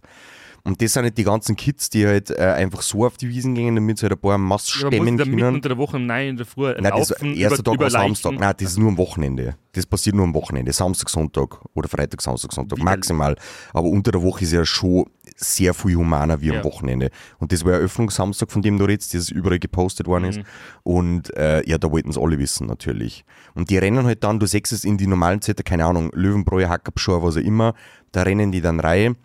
Und 0.63 0.81
das 0.81 0.93
sind 0.93 1.03
nicht 1.03 1.17
die 1.17 1.23
ganzen 1.23 1.55
Kids, 1.55 1.89
die 1.89 2.05
halt 2.05 2.29
äh, 2.31 2.35
einfach 2.41 2.81
so 2.81 3.05
auf 3.05 3.17
die 3.17 3.29
Wiesen 3.29 3.55
gehen, 3.55 3.75
damit 3.75 3.97
sie 3.97 4.03
halt 4.03 4.13
ein 4.13 4.19
paar 4.19 4.37
Mass 4.37 4.67
Ja, 4.81 4.87
stemmen 4.87 5.15
mitten 5.15 5.37
können. 5.37 5.55
unter 5.55 5.69
der 5.69 5.77
Woche 5.77 5.97
um 5.97 6.05
9 6.05 6.27
in 6.29 6.37
der 6.37 6.45
Früh 6.45 6.73
Nein, 6.79 6.83
das 6.97 7.09
laufen, 7.09 7.33
erste 7.35 7.61
über, 7.61 7.71
Tag 7.71 7.79
war 7.79 7.89
Samstag. 7.89 8.33
Nein, 8.39 8.53
das 8.57 8.71
ist 8.71 8.77
nur 8.77 8.89
am 8.89 8.97
Wochenende. 8.97 9.55
Das 9.71 9.85
passiert 9.85 10.15
nur 10.15 10.25
am 10.25 10.33
Wochenende. 10.33 10.73
Samstag, 10.73 11.09
Sonntag 11.09 11.59
oder 11.73 11.87
Freitag, 11.87 12.21
Samstag, 12.21 12.51
Sonntag. 12.53 12.79
Wie- 12.79 12.83
Maximal. 12.83 13.35
Aber 13.73 13.87
unter 13.87 14.11
der 14.11 14.21
Woche 14.21 14.43
ist 14.43 14.51
ja 14.51 14.65
schon 14.65 15.05
sehr 15.37 15.73
viel 15.73 15.95
humaner 15.95 16.41
wie 16.41 16.49
am 16.49 16.57
Ja. 16.57 16.63
Wochenende. 16.63 17.09
Und 17.37 17.51
das 17.53 17.63
war 17.63 17.73
Eröffnungssamstag, 17.73 18.51
von 18.51 18.61
dem 18.61 18.77
du 18.77 18.85
redest, 18.85 19.13
das 19.13 19.29
überall 19.29 19.59
gepostet 19.59 20.07
worden 20.07 20.23
Mhm. 20.23 20.29
ist. 20.29 20.39
Und 20.83 21.35
äh, 21.37 21.67
ja, 21.69 21.77
da 21.77 21.91
wollten 21.91 22.09
es 22.09 22.17
alle 22.17 22.37
wissen, 22.39 22.67
natürlich. 22.67 23.23
Und 23.53 23.69
die 23.69 23.77
rennen 23.77 24.05
halt 24.05 24.23
dann, 24.23 24.39
du 24.39 24.45
siehst 24.47 24.71
es 24.73 24.83
in 24.83 24.97
die 24.97 25.07
normalen 25.07 25.41
Zelte, 25.41 25.63
keine 25.63 25.85
Ahnung, 25.85 26.09
Löwenbräu, 26.13 26.67
Hackabschor, 26.67 27.23
was 27.23 27.37
auch 27.37 27.41
immer, 27.41 27.73
da 28.11 28.23
rennen 28.23 28.51
die 28.51 28.61
dann 28.61 28.79
rein 28.79 29.15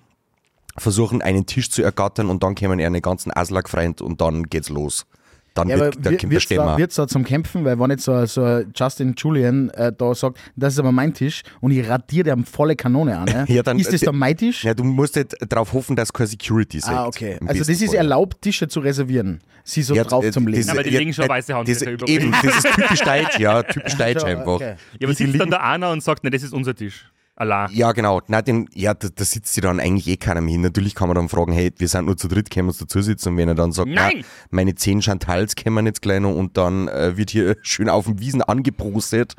versuchen 0.76 1.22
einen 1.22 1.46
Tisch 1.46 1.70
zu 1.70 1.82
ergattern 1.82 2.28
und 2.30 2.42
dann 2.42 2.54
kommen 2.54 2.78
ihre 2.78 3.00
ganzen 3.00 3.30
Aslak-Freund 3.34 4.00
und 4.02 4.20
dann 4.20 4.44
geht's 4.44 4.68
los. 4.68 5.06
Dann 5.54 5.68
Ja, 5.68 5.78
wird, 5.78 5.94
dann 6.04 6.04
wird 6.10 6.20
kommt 6.22 6.32
der 6.32 6.38
es 6.40 6.48
da, 6.48 6.76
wird's 6.78 6.94
da 6.96 7.06
zum 7.06 7.22
Kämpfen? 7.22 7.64
Weil 7.64 7.78
wenn 7.78 7.88
jetzt 7.90 8.02
so, 8.02 8.26
so 8.26 8.62
Justin 8.74 9.14
Julian 9.16 9.70
äh, 9.70 9.92
da 9.96 10.12
sagt, 10.12 10.38
das 10.56 10.72
ist 10.72 10.80
aber 10.80 10.90
mein 10.90 11.14
Tisch 11.14 11.42
und 11.60 11.70
ich 11.70 11.88
radiere 11.88 12.30
dem 12.30 12.44
volle 12.44 12.74
Kanone 12.74 13.16
an, 13.16 13.26
ne? 13.26 13.44
Ja, 13.48 13.62
dann- 13.62 13.78
ist 13.78 13.92
das 13.92 14.00
dann 14.00 14.16
mein 14.16 14.36
Tisch? 14.36 14.64
Ja, 14.64 14.74
du 14.74 14.82
musst 14.82 15.14
halt 15.14 15.32
darauf 15.48 15.72
hoffen, 15.72 15.94
dass 15.94 16.12
keine 16.12 16.26
Security 16.26 16.80
sagt. 16.80 16.92
ah, 16.96 17.06
okay. 17.06 17.38
Also 17.46 17.60
das 17.60 17.68
ist 17.80 17.94
erlaubt, 17.94 18.42
Tische 18.42 18.66
zu 18.66 18.80
reservieren. 18.80 19.38
Sie 19.62 19.82
so 19.82 19.94
Ja, 19.94 20.02
drauf 20.02 20.24
äh, 20.24 20.32
zum 20.32 20.48
Legen. 20.48 20.62
das- 20.66 20.70
aber 20.70 20.82
die 20.82 20.90
ja, 20.90 20.98
legen 20.98 21.12
schon 21.14 21.26
äh, 21.26 21.28
weiße 21.28 21.54
Handtücher 21.54 21.84
das, 21.84 21.88
über. 21.92 22.08
Eben, 22.08 22.32
das 22.42 22.56
ist 22.58 22.74
typisch 22.74 23.00
deutsch, 23.02 23.38
ja, 23.38 23.62
typisch 23.62 23.94
deutsch 23.96 24.24
einfach. 24.24 24.46
okay. 24.48 24.74
Ja, 24.98 25.06
aber 25.06 25.14
sitzt 25.14 25.38
dann 25.40 25.50
da 25.50 25.58
einer 25.58 25.90
und 25.92 26.02
sagt, 26.02 26.24
ne, 26.24 26.30
das 26.30 26.42
ist 26.42 26.52
unser 26.52 26.74
Tisch. 26.74 27.08
Allah. 27.36 27.68
Ja, 27.72 27.90
genau. 27.92 28.20
Nein, 28.28 28.44
den, 28.44 28.68
ja, 28.74 28.94
da, 28.94 29.08
da 29.12 29.24
sitzt 29.24 29.54
sie 29.54 29.60
dann 29.60 29.80
eigentlich 29.80 30.06
eh 30.06 30.16
keiner 30.16 30.40
mehr 30.40 30.52
hin. 30.52 30.60
Natürlich 30.60 30.94
kann 30.94 31.08
man 31.08 31.16
dann 31.16 31.28
fragen, 31.28 31.52
hey, 31.52 31.72
wir 31.76 31.88
sind 31.88 32.06
nur 32.06 32.16
zu 32.16 32.28
dritt, 32.28 32.48
können 32.48 32.66
wir 32.66 32.70
uns 32.70 32.78
dazu 32.78 33.02
sitzen? 33.02 33.30
Und 33.30 33.36
wenn 33.38 33.48
er 33.48 33.56
dann 33.56 33.72
sagt, 33.72 33.88
Nein! 33.88 34.18
na, 34.18 34.26
meine 34.50 34.74
zehn 34.76 35.02
Chantals 35.02 35.56
kommen 35.56 35.84
jetzt 35.86 36.00
gleich 36.00 36.20
noch 36.20 36.34
und 36.34 36.56
dann 36.56 36.86
äh, 36.86 37.16
wird 37.16 37.30
hier 37.30 37.56
schön 37.62 37.88
auf 37.88 38.04
dem 38.04 38.20
Wiesen 38.20 38.40
angeprostet, 38.40 39.34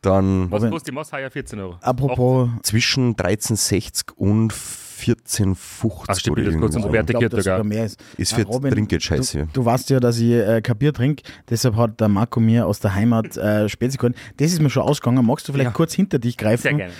dann 0.00 0.50
Was 0.50 0.62
kostet 0.62 0.88
die 0.88 0.92
Moss? 0.92 1.10
14 1.10 1.58
Euro. 1.58 1.76
Apropos, 1.80 2.48
zwischen 2.62 3.16
13,60 3.16 4.12
und 4.14 4.52
14,50 5.00 6.04
Ach, 6.08 6.16
stimmt, 6.16 6.38
das 6.38 6.54
kurz 6.56 6.76
und 6.76 6.82
glaub, 6.90 7.06
geht 7.20 7.32
dass 7.32 7.44
sogar. 7.44 7.64
mehr 7.64 7.86
ist. 7.86 8.02
Ist 8.16 8.34
für 8.34 8.42
Robin, 8.42 8.70
Trinkgeld 8.72 9.02
scheiße. 9.02 9.38
Du, 9.52 9.60
du 9.60 9.64
weißt 9.64 9.90
ja, 9.90 10.00
dass 10.00 10.18
ich 10.18 10.30
äh, 10.32 10.60
kein 10.62 10.76
Bier 10.76 10.92
trinke, 10.92 11.22
deshalb 11.48 11.76
hat 11.76 12.00
der 12.00 12.08
Marco 12.08 12.40
mir 12.40 12.66
aus 12.66 12.80
der 12.80 12.94
Heimat 12.94 13.36
äh, 13.36 13.68
Spezi 13.68 13.96
geholt. 13.96 14.16
Das 14.36 14.52
ist 14.52 14.60
mir 14.60 14.70
schon 14.70 14.82
ausgegangen. 14.82 15.24
Magst 15.24 15.48
du 15.48 15.52
vielleicht 15.52 15.70
Ja. 15.70 15.74
kurz 15.74 15.94
hinter 15.94 16.18
dich 16.18 16.36
greifen? 16.36 16.62
Sehr 16.62 16.74
gerne. 16.74 16.92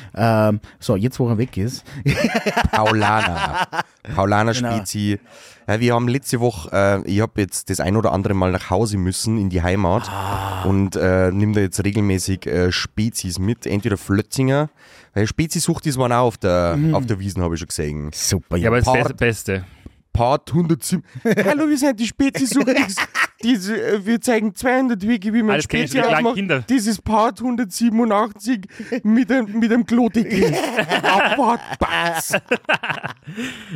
Ähm, 0.51 0.61
so, 0.79 0.97
jetzt 0.97 1.19
wo 1.21 1.29
er 1.29 1.39
weg 1.39 1.57
ist. 1.57 1.85
Paulana. 2.73 3.67
Paulana 4.15 4.53
Genau. 4.53 4.77
Spezi. 4.77 5.19
Weil 5.71 5.79
wir 5.79 5.95
haben 5.95 6.09
letzte 6.09 6.41
Woche, 6.41 6.69
äh, 6.73 7.09
ich 7.09 7.21
habe 7.21 7.41
jetzt 7.41 7.71
das 7.71 7.79
ein 7.79 7.95
oder 7.97 8.11
andere 8.11 8.35
Mal 8.35 8.51
nach 8.51 8.71
Hause 8.71 8.99
müssen, 8.99 9.39
in 9.39 9.51
die 9.51 9.63
Heimat 9.63 10.09
Ah. 10.11 10.65
und 10.65 10.97
äh, 10.97 11.31
nimm 11.31 11.53
da 11.53 11.61
jetzt 11.61 11.85
regelmäßig 11.85 12.45
äh, 12.47 12.73
Spezies 12.73 13.39
mit, 13.39 13.67
entweder 13.67 13.97
Flötzinger, 13.97 14.69
weil 15.15 15.29
Spezisucht 15.29 15.87
ist 15.87 15.97
waren 15.97 16.11
auch 16.11 16.25
auf 16.27 16.39
der, 16.39 16.75
Mhm. 16.77 16.97
auf 16.97 17.07
der 17.07 17.21
Wiesen, 17.21 17.41
habe 17.45 17.55
ich 17.55 17.61
schon 17.61 17.69
gesehen. 17.69 18.11
Super, 18.13 18.57
Ja, 18.57 18.67
aber 18.69 18.79
das 18.79 18.87
Part- 18.87 19.17
Beste. 19.17 19.65
Part 20.13 20.51
107. 20.53 21.03
Hallo, 21.45 21.69
wir 21.69 21.79
sind 21.79 21.99
die 22.01 22.07
Spezisucht. 22.07 22.67
Diese, 23.43 23.81
äh, 23.81 24.05
wir 24.05 24.21
zeigen 24.21 24.55
200 24.55 25.07
Wege, 25.07 25.33
wie 25.33 25.43
man 25.43 25.53
Alles 25.53 25.65
Spezi 25.65 25.99
aufmacht. 26.01 26.35
Kinder. 26.35 26.63
Das 26.67 26.87
ist 26.87 27.03
Part 27.03 27.41
187 27.41 28.61
mit 29.03 29.31
einem, 29.33 29.59
mit 29.59 29.73
einem 29.73 29.87
Klodeckel. 29.87 30.53
Abfahrt, 31.03 31.61
Batz. 31.79 32.33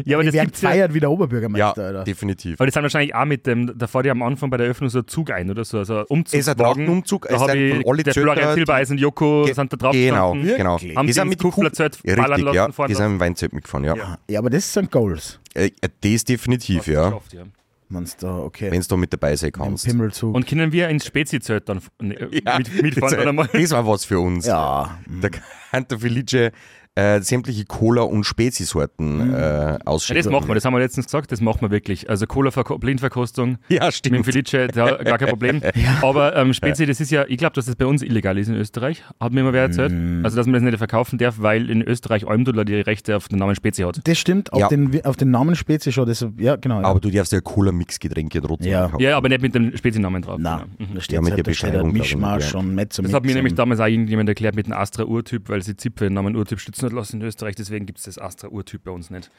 Ja, 0.04 0.16
aber 0.16 0.24
das 0.24 0.34
Wer 0.34 0.44
gibt's 0.44 0.60
ja. 0.60 0.68
feiert 0.70 0.92
wie 0.92 1.00
der 1.00 1.08
Ja, 1.08 1.14
Oberbürgermeister, 1.14 1.82
Alter. 1.84 2.04
definitiv. 2.04 2.60
Aber 2.60 2.66
das 2.66 2.74
sind 2.74 2.82
wahrscheinlich 2.82 3.14
auch 3.14 3.24
mit 3.24 3.46
dem, 3.46 3.72
da 3.78 3.86
fährt 3.86 4.04
ja 4.06 4.12
am 4.12 4.22
Anfang 4.22 4.50
bei 4.50 4.58
der 4.58 4.66
Öffnung 4.66 4.90
so 4.90 4.98
ein 4.98 5.06
Zug 5.08 5.30
ein 5.30 5.50
oder 5.50 5.64
so, 5.64 5.78
also 5.78 5.98
ein 6.00 6.04
Umzug. 6.08 6.34
Es 6.34 6.40
ist 6.40 6.48
ein 6.48 6.56
Trachtenumzug, 6.58 7.26
Da 7.28 7.34
es 7.36 7.40
habe 7.40 7.52
sind 7.52 7.60
ich, 7.62 7.74
von 7.82 7.92
alle 7.92 8.02
der 8.02 8.12
Florian 8.12 8.48
die- 8.50 8.54
Silbereisen, 8.54 8.98
Joko 8.98 9.44
Ge- 9.44 9.54
sind 9.54 9.72
da 9.72 9.76
drauf 9.78 9.92
Genau, 9.92 10.32
gestanden. 10.32 10.56
genau. 10.58 10.78
Haben 10.96 11.06
Die 11.06 11.12
sind 11.14 11.32
ins 11.32 11.38
Kuh- 11.40 11.50
Kufflerzelt 11.50 12.02
ballern 12.02 12.20
Richtig, 12.32 12.44
lassen, 12.44 12.54
ja. 12.56 12.72
fahren 12.72 12.88
Die 12.88 12.94
sind 12.94 13.06
im 13.06 13.20
Weinzelt 13.20 13.52
mitgefahren, 13.54 13.84
ja. 13.84 14.18
Ja, 14.28 14.38
aber 14.40 14.50
das 14.50 14.70
sind 14.70 14.90
Goals. 14.90 15.40
Äh, 15.54 15.70
das 16.00 16.25
definitiv, 16.25 16.87
ja. 16.87 17.08
Geschafft, 17.11 17.32
ja. 17.32 17.44
Meinst 17.88 18.23
du, 18.23 18.26
okay. 18.26 18.70
Wenn 18.70 18.80
du 18.80 18.87
da 18.88 18.96
mit 18.96 19.12
dabei 19.12 19.37
sein 19.37 19.52
kannst. 19.52 19.84
Pimmelzug. 19.84 20.34
Und 20.34 20.46
können 20.46 20.73
wir 20.73 20.88
ins 20.88 21.06
Spezi-Zelt 21.06 21.68
dann 21.68 21.80
ne, 22.00 22.28
Ja, 22.44 22.58
mit, 22.58 22.82
mitfahren 22.82 23.37
mal? 23.37 23.49
das 23.52 23.70
war 23.70 23.87
was 23.87 24.04
für 24.04 24.18
uns. 24.18 24.46
ja, 24.46 24.99
Da 25.20 25.28
kann 25.70 25.87
der 25.88 25.99
Felice 25.99 26.50
äh, 26.96 27.20
sämtliche 27.20 27.64
Cola- 27.64 28.02
und 28.02 28.24
Spezisorten 28.24 29.28
Mhm. 29.28 29.34
äh, 29.34 29.38
Ja, 29.38 29.78
ausschenken. 29.84 30.22
das 30.22 30.32
machen 30.32 30.46
wir, 30.48 30.54
das 30.54 30.64
haben 30.64 30.74
wir 30.74 30.78
letztens 30.78 31.06
gesagt, 31.06 31.32
das 31.32 31.40
machen 31.40 31.60
wir 31.62 31.70
wirklich. 31.72 32.08
Also 32.08 32.26
Cola-Blindverkostung 32.26 33.58
Ja, 33.68 33.86
mit 33.86 34.04
dem 34.06 34.22
stimmt. 34.22 34.26
Felice, 34.26 34.68
da, 34.68 35.02
gar 35.02 35.18
kein 35.18 35.28
Problem. 35.34 35.60
Aber 36.02 36.36
ähm, 36.36 36.52
Spezi, 36.54 36.86
das 36.86 37.00
ist 37.00 37.10
ja, 37.10 37.24
ich 37.28 37.38
glaube, 37.38 37.54
dass 37.54 37.66
das 37.66 37.76
bei 37.76 37.86
uns 37.86 38.02
illegal 38.02 38.38
ist 38.38 38.48
in 38.48 38.54
Österreich, 38.54 39.02
hat 39.20 39.32
mir 39.32 39.40
immer 39.40 39.52
wer 39.52 39.62
erzählt. 39.62 39.92
Mm. 39.92 40.24
Also, 40.24 40.36
dass 40.36 40.46
man 40.46 40.54
das 40.54 40.62
nicht 40.62 40.78
verkaufen 40.78 41.18
darf, 41.18 41.36
weil 41.40 41.68
in 41.70 41.82
Österreich 41.82 42.26
Almdudler 42.28 42.64
die 42.64 42.76
Rechte 42.80 43.16
auf 43.16 43.28
den 43.28 43.38
Namen 43.38 43.54
Spezi 43.56 43.82
hat. 43.82 44.00
das 44.04 44.18
stimmt. 44.18 44.52
Auf, 44.52 44.60
Ja. 44.60 44.68
den, 44.68 45.04
auf 45.04 45.16
den 45.16 45.30
Namen 45.30 45.56
Spezi 45.56 45.92
schon. 45.92 46.06
Das, 46.06 46.24
ja, 46.38 46.56
genau. 46.56 46.80
Ja. 46.80 46.86
Aber 46.86 47.00
du 47.00 47.10
darfst 47.10 47.32
ja 47.32 47.40
Cola-Mix-Getränke 47.40 48.40
trotzdem 48.40 48.70
Ja. 48.70 48.88
kaufen. 48.88 49.02
Ja, 49.02 49.16
aber 49.16 49.28
nicht 49.28 49.42
mit 49.42 49.54
dem 49.54 49.76
Spezi-Namen 49.76 50.22
drauf. 50.22 50.38
Nein, 50.38 50.60
Genau. 50.78 50.90
Mhm. 50.90 50.94
da 50.94 51.00
steht 51.00 51.14
Ja, 51.14 51.20
mit 51.22 51.30
halt, 51.32 51.38
der 51.38 51.44
da 51.44 51.54
steht 51.54 51.70
Beschreibung, 51.72 51.92
Mischmasch 51.92 52.54
und 52.54 52.74
Mezzo 52.74 53.02
Das 53.02 53.12
hat 53.12 53.24
mir 53.24 53.34
nämlich 53.34 53.54
damals 53.54 53.80
auch 53.80 53.86
irgendjemand 53.86 54.28
erklärt 54.28 54.54
mit 54.54 54.66
dem 54.66 54.72
Astra-Urtyp, 54.74 55.48
weil 55.48 55.62
sie 55.62 55.76
Zipfe 55.76 56.04
den 56.04 56.14
Namen 56.14 56.36
Urtyp 56.36 56.60
stützen 56.60 56.83
hat 56.84 56.92
lassen 56.92 57.20
in 57.20 57.26
Österreich, 57.26 57.54
deswegen 57.56 57.86
gibt 57.86 57.98
es 57.98 58.04
das 58.04 58.18
Astra-Urtyp 58.18 58.84
bei 58.84 58.90
uns 58.90 59.10
nicht. 59.10 59.30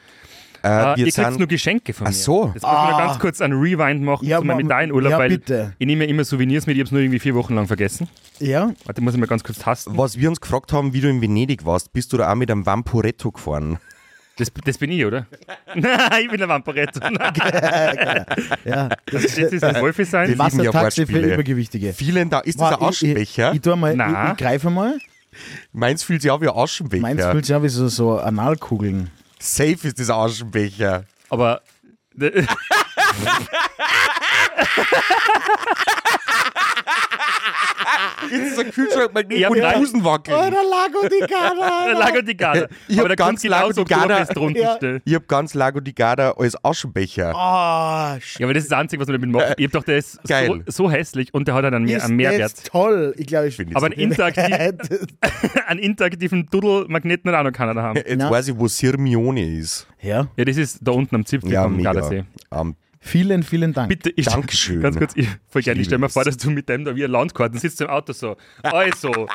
Äh, 0.62 0.68
Äh, 0.68 0.96
wir 0.96 1.06
ihr 1.06 1.12
kriegt 1.12 1.38
nur 1.38 1.46
Geschenke 1.48 1.92
von 1.92 2.06
Ach 2.06 2.10
mir. 2.10 2.16
so. 2.16 2.50
Jetzt 2.54 2.62
muss 2.62 2.72
ich 2.72 2.88
nur 2.90 2.98
ganz 2.98 3.18
kurz 3.18 3.40
einen 3.40 3.58
Rewind 3.60 4.02
machen 4.02 4.26
Ja, 4.26 4.38
zu 4.38 4.44
meinem 4.44 4.56
Mann. 4.56 4.66
Italienurlaub, 4.66 5.10
Ja, 5.12 5.18
weil 5.18 5.28
bitte. 5.28 5.74
ich 5.78 5.86
nehme 5.86 6.04
ja 6.04 6.10
immer 6.10 6.24
Souvenirs 6.24 6.66
mit, 6.66 6.76
ich 6.76 6.80
habe 6.80 6.86
es 6.86 6.92
nur 6.92 7.00
irgendwie 7.02 7.18
vier 7.20 7.34
Wochen 7.34 7.54
lang 7.54 7.66
vergessen. 7.66 8.08
Ja, 8.40 8.72
Warte, 8.84 9.00
muss 9.00 9.14
ich 9.14 9.20
mal 9.20 9.26
ganz 9.26 9.44
kurz 9.44 9.58
tasten. 9.58 9.96
was 9.96 10.18
wir 10.18 10.28
uns 10.28 10.40
gefragt 10.40 10.72
haben, 10.72 10.92
wie 10.92 11.00
du 11.00 11.08
in 11.08 11.20
Venedig 11.20 11.64
warst, 11.64 11.92
bist 11.92 12.12
du 12.12 12.16
da 12.16 12.30
auch 12.32 12.34
mit 12.34 12.50
einem 12.50 12.66
Vamporetto 12.66 13.30
gefahren? 13.32 13.78
Das, 14.38 14.48
das 14.64 14.76
bin 14.78 14.90
ich, 14.90 15.04
oder? 15.04 15.26
Nein, 15.74 16.22
ich 16.22 16.28
bin 16.30 16.38
der 16.38 16.48
Vamporetto. 16.48 17.00
Ja. 18.64 18.88
das 19.06 19.24
ist, 19.24 19.38
das 19.38 19.52
ist 19.52 19.62
das 19.62 19.80
Wolfi 19.80 20.04
sein. 20.04 20.30
ja 20.30 20.38
Wassertaxi 20.38 21.06
für. 21.06 21.18
Übergewichtige. 21.20 21.92
Vielen 21.92 22.28
Dank. 22.30 22.44
Ist 22.46 22.60
das 22.60 22.72
ein 22.74 22.80
Warte, 22.80 22.84
ich, 22.84 23.02
ich, 23.02 23.08
Aschenbecher? 23.38 23.52
ich, 23.52 23.66
ich, 23.66 24.30
ich 24.32 24.36
greife 24.36 24.70
mal. 24.70 24.98
Meins 25.72 26.02
fühlt 26.02 26.22
sich 26.22 26.30
auch 26.30 26.40
wie 26.40 26.48
ein 26.48 26.56
Aschenbecher. 26.56 27.02
Meins 27.02 27.24
fühlt 27.24 27.46
sich 27.46 27.54
an 27.54 27.62
wie 27.62 27.68
so, 27.68 27.88
so 27.88 28.18
Analkugeln. 28.18 29.10
Safe 29.38 29.78
ist 29.86 30.00
das 30.00 30.10
Aschenbecher. 30.10 31.04
Aber 31.28 31.62
Jetzt 38.30 38.52
ist 38.52 38.58
ein 38.58 38.70
Kühlschrankmagnet, 38.72 39.38
Ja, 39.38 39.48
wo 39.50 39.54
die 39.54 39.60
Busen 39.60 40.04
wackeln. 40.04 40.36
der 40.36 40.50
Lago 40.50 41.06
di 41.08 41.20
Garda. 41.26 41.92
Lago 41.98 42.22
di 42.26 42.34
Garda. 42.36 42.66
Ich 42.88 42.98
Aber 42.98 43.08
hab 43.10 43.16
da 43.16 43.24
ganz 43.26 43.44
Lago 43.44 43.72
di 43.72 43.84
Garda- 43.84 44.24
drunter 44.24 44.60
Ja. 44.94 44.98
Ich 45.04 45.14
hab 45.14 45.28
ganz 45.28 45.54
Lago 45.54 45.80
di 45.80 45.92
Garda 45.94 46.32
als 46.32 46.56
Aschenbecher. 46.64 47.34
Ah, 47.36 48.18
Ja, 48.38 48.46
aber 48.46 48.54
das 48.54 48.64
ist 48.64 48.72
das 48.72 48.78
Einzige, 48.78 49.00
was 49.00 49.08
man 49.08 49.20
damit 49.20 49.30
macht. 49.30 49.54
Ich 49.58 49.64
hab 49.66 49.72
doch, 49.72 49.84
der 49.84 49.98
ist 49.98 50.12
so, 50.14 50.20
Geil. 50.26 50.62
so 50.66 50.90
hässlich 50.90 51.32
und 51.32 51.46
der 51.46 51.54
hat 51.54 51.64
halt 51.64 51.74
einen, 51.74 51.84
Mehr, 51.84 51.98
ist 51.98 52.04
einen 52.04 52.16
Mehrwert. 52.16 52.40
das 52.42 52.62
toll. 52.64 53.14
Ich 53.16 53.26
glaube, 53.26 53.48
ich 53.48 53.56
Find 53.56 53.76
Aber 53.76 53.86
einen, 53.86 53.94
interaktiv, 53.94 54.44
einen 55.66 55.80
interaktiven 55.80 56.46
Duddel-Magneten 56.50 57.30
hat 57.30 57.38
auch 57.38 57.44
noch 57.44 57.52
keiner 57.52 57.74
daheim. 57.74 57.96
Jetzt 57.96 58.20
Ja. 58.20 58.30
weiß 58.30 58.48
ich, 58.48 58.58
wo 58.58 58.66
Sirmione 58.66 59.44
ist. 59.58 59.86
Ja, 60.02 60.26
Ja, 60.36 60.44
das 60.44 60.56
ist 60.56 60.78
da 60.82 60.92
unten 60.92 61.14
am 61.14 61.24
Zipfel 61.24 61.52
Ja, 61.52 61.62
vom 61.64 61.76
mega. 61.76 61.92
Gardasee. 61.92 62.24
Ähm, 62.52 62.74
vielen, 63.06 63.42
vielen 63.42 63.72
Dank. 63.72 63.88
Bitte, 63.88 64.10
ich, 64.16 64.26
Dankeschön. 64.26 64.80
Ganz 64.82 64.96
kurz, 64.98 65.12
ich, 65.16 65.28
voll 65.48 65.62
gerne, 65.62 65.80
ich 65.80 65.86
stell 65.86 65.98
mir 65.98 66.08
vor, 66.08 66.22
es. 66.22 66.28
dass 66.28 66.36
du 66.36 66.50
mit 66.50 66.68
dem 66.68 66.84
da 66.84 66.94
wie 66.96 67.04
ein 67.04 67.10
Landkarten 67.10 67.58
sitzt 67.58 67.80
im 67.80 67.88
Auto 67.88 68.12
so. 68.12 68.36
Also, 68.62 69.10
äh, 69.10 69.26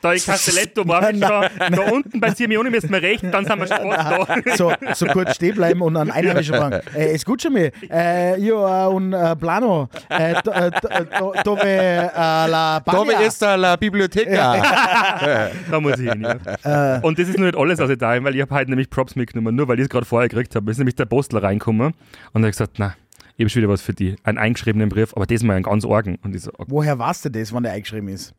da 0.00 0.12
in 0.12 0.20
Castelletto 0.24 0.82
ich 0.82 0.88
schon, 0.90 1.20
da 1.20 1.80
unten 1.92 2.20
bei 2.20 2.30
Simeone 2.30 2.70
müssen 2.70 2.90
wir 2.90 3.02
rechts, 3.02 3.26
dann 3.30 3.44
sind 3.44 3.58
wir 3.58 3.66
schon 3.66 3.90
da. 3.90 4.26
so, 4.56 4.72
so 4.94 5.06
kurz 5.06 5.34
stehen 5.36 5.54
bleiben 5.56 5.80
und 5.82 5.96
an 5.96 6.10
Einheimischen 6.10 6.54
fragen, 6.54 6.80
äh, 6.94 7.14
escúchame, 7.14 7.72
äh, 7.90 8.40
io 8.40 8.60
un 8.94 9.12
äh, 9.12 9.34
plano, 9.36 9.88
äh, 10.08 10.34
do- 10.42 10.50
äh, 10.50 10.70
do- 10.70 10.88
do- 11.18 11.34
dove 11.44 11.62
äh, 11.64 12.06
la 12.14 12.80
Dove 12.80 13.06
Bagna? 13.12 13.20
ist 13.26 13.40
da 13.42 13.54
la 13.54 13.76
Biblioteca? 13.76 15.50
Da 15.70 15.80
muss 15.80 15.98
ich 15.98 16.10
hin. 16.10 16.26
Ja. 16.64 16.98
Und 17.00 17.18
das 17.18 17.28
ist 17.28 17.38
nur 17.38 17.46
nicht 17.46 17.58
alles 17.58 17.80
aus 17.80 17.90
Italien, 17.90 18.24
weil 18.24 18.34
ich 18.34 18.40
habe 18.42 18.54
heute 18.54 18.70
nämlich 18.70 18.90
Props 18.90 19.16
mitgenommen, 19.16 19.54
nur 19.54 19.68
weil 19.68 19.78
ich 19.78 19.84
es 19.84 19.88
gerade 19.88 20.04
vorher 20.06 20.28
gekriegt 20.28 20.54
habe. 20.54 20.70
Es 20.70 20.74
ist 20.76 20.78
nämlich 20.78 20.94
der 20.96 21.04
Postler 21.06 21.42
reingekommen 21.42 21.92
und 22.32 22.42
hat 22.50 22.74
gesagt, 22.74 22.78
na, 22.78 22.94
ich 23.36 23.44
habe 23.44 23.48
schon 23.50 23.62
wieder 23.62 23.72
was 23.72 23.80
für 23.82 23.94
die. 23.94 24.16
Einen 24.24 24.38
eingeschriebenen 24.38 24.88
Brief, 24.90 25.14
aber 25.16 25.26
das 25.26 25.42
mal 25.42 25.54
einen 25.54 25.62
ganz 25.64 25.84
Orgen. 25.84 26.16
Und 26.22 26.34
ich 26.36 26.42
so, 26.42 26.50
okay, 26.52 26.64
Woher 26.68 26.98
weißt 26.98 27.24
du 27.24 27.30
das, 27.30 27.52
wann 27.52 27.62
der 27.62 27.72
eingeschrieben 27.72 28.08
ist? 28.08 28.34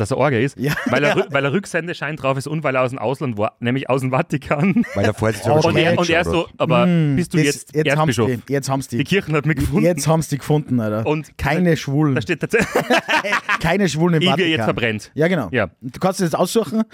dass 0.00 0.12
er 0.12 0.16
Orge 0.18 0.40
ist? 0.40 0.56
Ja. 0.56 0.74
Weil, 0.86 1.02
er, 1.02 1.26
weil 1.32 1.44
er 1.44 1.52
Rücksendeschein 1.52 2.14
drauf 2.14 2.38
ist 2.38 2.46
und 2.46 2.62
weil 2.62 2.76
er 2.76 2.82
aus 2.82 2.90
dem 2.90 3.00
Ausland 3.00 3.36
war, 3.36 3.56
nämlich 3.58 3.90
aus 3.90 4.00
dem 4.02 4.12
Vatikan. 4.12 4.84
Weil 4.94 5.06
er 5.06 5.12
vorher 5.12 5.36
schon 5.42 5.58
Und 5.58 5.76
er, 5.76 5.98
und 5.98 6.08
er 6.08 6.24
so, 6.24 6.46
aber 6.56 6.86
bist 7.16 7.34
du 7.34 7.38
Das- 7.38 7.46
jetzt, 7.46 7.74
jetzt 7.74 7.96
haben's 7.96 8.16
Erzbischof? 8.16 8.44
die, 8.46 8.52
jetzt 8.52 8.70
haben's 8.70 8.86
Die 8.86 8.98
die. 8.98 9.02
Kirche 9.02 9.32
hat 9.32 9.44
mich 9.44 9.56
gefunden. 9.56 9.84
Jetzt 9.84 10.06
haben 10.06 10.22
sie 10.22 10.28
die 10.30 10.38
gefunden, 10.38 10.78
Alter. 10.78 11.04
Und 11.04 11.36
keine 11.36 11.76
Schwulen. 11.76 12.14
da 12.14 12.22
steht 12.22 12.38
tatsächlich, 12.38 12.68
Keine 13.60 13.88
Schwulen 13.88 14.14
im 14.14 14.22
ich 14.22 14.28
Vatikan. 14.28 14.50
jetzt 14.52 14.64
verbrennt. 14.64 15.10
Ja, 15.14 15.26
genau. 15.26 15.48
Ja. 15.50 15.70
Du 15.80 15.98
kannst 15.98 16.20
dir 16.20 16.24
das 16.26 16.34
aussuchen. 16.34 16.84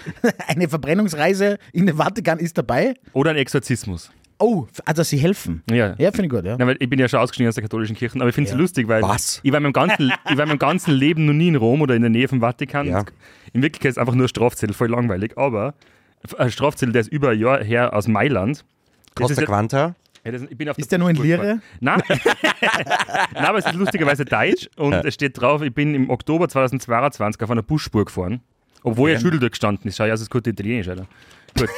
Eine 0.47 0.67
Verbrennungsreise 0.67 1.59
in 1.73 1.85
den 1.85 1.97
Vatikan 1.97 2.39
ist 2.39 2.57
dabei. 2.57 2.95
Oder 3.13 3.29
ein 3.29 3.37
Exorzismus. 3.37 4.09
Oh, 4.37 4.67
also 4.85 5.01
sie 5.03 5.17
helfen. 5.17 5.63
Ja. 5.69 5.95
Ja, 5.97 6.11
finde 6.11 6.25
ich 6.25 6.29
gut, 6.29 6.43
ja. 6.45 6.57
Na, 6.59 6.67
weil 6.67 6.75
ich 6.79 6.89
bin 6.89 6.99
ja 6.99 7.07
schon 7.07 7.19
ausgestiegen 7.19 7.47
aus 7.47 7.55
der 7.55 7.63
katholischen 7.63 7.95
Kirche, 7.95 8.19
aber 8.19 8.27
ich 8.29 8.35
finde 8.35 8.49
es 8.49 8.53
Ja. 8.53 8.59
lustig, 8.59 8.87
weil 8.87 9.01
Was? 9.01 9.39
ich 9.43 9.51
war 9.51 9.57
in 9.57 9.63
meinem 9.63 9.73
ganzen, 9.73 10.11
ich 10.29 10.37
war 10.37 10.43
in 10.43 10.49
meinem 10.49 10.59
ganzen 10.59 10.93
Leben 10.93 11.25
noch 11.25 11.33
nie 11.33 11.47
in 11.47 11.55
Rom 11.55 11.81
oder 11.81 11.95
in 11.95 12.01
der 12.01 12.09
Nähe 12.11 12.27
vom 12.27 12.41
Vatikan. 12.41 12.85
Ja. 12.87 13.05
In 13.53 13.61
Wirklichkeit 13.61 13.91
ist 13.91 13.95
es 13.95 13.97
einfach 13.97 14.13
nur 14.15 14.25
ein 14.25 14.29
Strafzettel, 14.29 14.73
voll 14.75 14.89
langweilig, 14.89 15.37
aber 15.37 15.73
ein 16.37 16.51
Strafzettel, 16.51 16.91
der 16.91 17.01
ist 17.01 17.11
über 17.11 17.29
ein 17.29 17.39
Jahr 17.39 17.63
her 17.63 17.93
aus 17.95 18.07
Mailand. 18.09 18.65
Das 19.15 19.27
Costa 19.27 19.41
ist, 19.41 19.47
Quanta. 19.47 19.95
ja, 20.25 20.31
das, 20.33 20.41
ich 20.49 20.57
bin 20.57 20.67
auf 20.67 20.77
Ist 20.77 20.91
der 20.91 20.99
nur 20.99 21.09
in 21.09 21.15
Lire? 21.15 21.61
Nein. 21.79 22.01
Nein, 23.33 23.45
aber 23.45 23.59
es 23.59 23.65
ist 23.65 23.75
lustigerweise 23.75 24.25
deutsch 24.25 24.67
und 24.75 24.93
es 24.93 25.13
steht 25.13 25.39
drauf, 25.39 25.61
ich 25.61 25.73
bin 25.73 25.95
im 25.95 26.09
Oktober 26.09 26.49
2022 26.49 27.41
auf 27.41 27.51
einer 27.51 27.61
Busspur 27.63 28.03
gefahren, 28.05 28.41
obwohl 28.83 29.11
ja 29.11 29.19
Schüttel 29.19 29.49
gestanden 29.49 29.87
ist. 29.87 29.95
Schau, 29.97 30.03
ja, 30.05 30.11
das 30.11 30.21
ist 30.21 30.29
gut 30.29 30.45
Italienisch, 30.47 30.89
Alter. 30.89 31.05
Gut. 31.57 31.69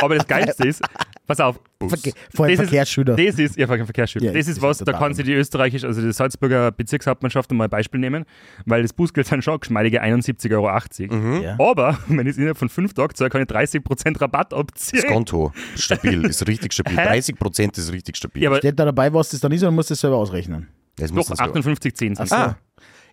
Aber 0.00 0.16
das 0.16 0.26
Geilste 0.26 0.66
ist, 0.66 0.82
pass 1.26 1.40
auf, 1.40 1.60
Verke 1.88 2.12
vor 2.34 2.44
allem 2.46 2.54
das 2.56 2.64
ist- 2.64 2.68
Verkehrsschüler. 2.70 3.16
das 3.16 3.38
ist, 3.38 3.56
ja, 3.56 3.66
Ver- 3.66 3.84
Verkehrsschüler. 3.84 4.26
Ja, 4.26 4.32
das 4.32 4.48
ist 4.48 4.60
was, 4.60 4.80
ist 4.80 4.86
da 4.86 4.92
kann 4.92 5.14
sich 5.14 5.24
die 5.24 5.32
österreichische, 5.34 5.86
also 5.86 6.00
die 6.02 6.12
Salzburger 6.12 6.70
Bezirkshauptmannschaft 6.72 7.50
mal 7.52 7.64
ein 7.64 7.70
Beispiel 7.70 8.00
nehmen, 8.00 8.24
weil 8.66 8.82
das 8.82 8.92
Bußgeld 8.92 9.26
sind 9.26 9.42
schon 9.44 9.58
geschmeidige 9.60 10.02
71,80 10.02 10.52
Euro. 10.52 11.42
Ja. 11.42 11.56
Aber 11.58 11.98
wenn 12.08 12.26
ich 12.26 12.32
es 12.32 12.36
innerhalb 12.38 12.58
von 12.58 12.68
fünf 12.68 12.94
Tagen 12.94 13.14
zahle, 13.14 13.30
kann 13.30 13.42
ich 13.42 13.48
30% 13.48 14.20
Rabatt 14.20 14.52
abziehen. 14.54 15.02
Das 15.02 15.10
Konto. 15.10 15.52
Stabil, 15.76 16.24
ist 16.26 16.46
richtig 16.46 16.72
stabil. 16.72 16.96
Hä? 16.98 17.08
30% 17.18 17.78
ist 17.78 17.92
richtig 17.92 18.16
stabil. 18.16 18.42
Ja, 18.42 18.50
aber 18.50 18.58
Steht 18.58 18.78
da 18.78 18.84
dabei, 18.84 19.12
was 19.12 19.30
das 19.30 19.40
dann 19.40 19.52
ist, 19.52 19.62
oder 19.62 19.70
musst 19.70 19.90
du 19.90 19.92
das 19.92 20.00
selber 20.00 20.16
ausrechnen? 20.16 20.68
das 20.96 21.12
muss 21.12 21.28
doch, 21.28 21.36
das 21.36 21.54
58,10 21.54 21.96
sind. 22.16 22.32
Ah. 22.32 22.58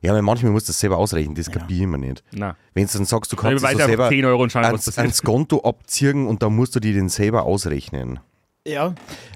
Ja, 0.01 0.13
weil 0.13 0.21
manchmal 0.21 0.51
musst 0.51 0.67
du 0.67 0.71
das 0.71 0.79
selber 0.79 0.97
ausrechnen, 0.97 1.33
das 1.35 1.49
kapiere 1.51 1.77
ich 1.77 1.81
immer 1.83 1.97
nicht. 1.97 2.23
Nein. 2.31 2.53
Wenn 2.73 2.85
du 2.85 2.93
dann 2.93 3.05
sagst, 3.05 3.31
du 3.31 3.35
kannst 3.35 3.65
so 3.65 3.77
selber 3.77 4.09
10 4.09 4.25
Euro 4.25 4.43
und 4.43 4.51
schauen, 4.51 4.65
ans, 4.65 4.97
ans 4.97 5.21
Konto 5.23 5.59
abziehen 5.61 6.27
und 6.27 6.43
dann 6.43 6.55
musst 6.55 6.75
du 6.75 6.79
dir 6.79 6.93
den 6.93 7.09
selber 7.09 7.43
ausrechnen. 7.43 8.19
Ja. 8.65 8.93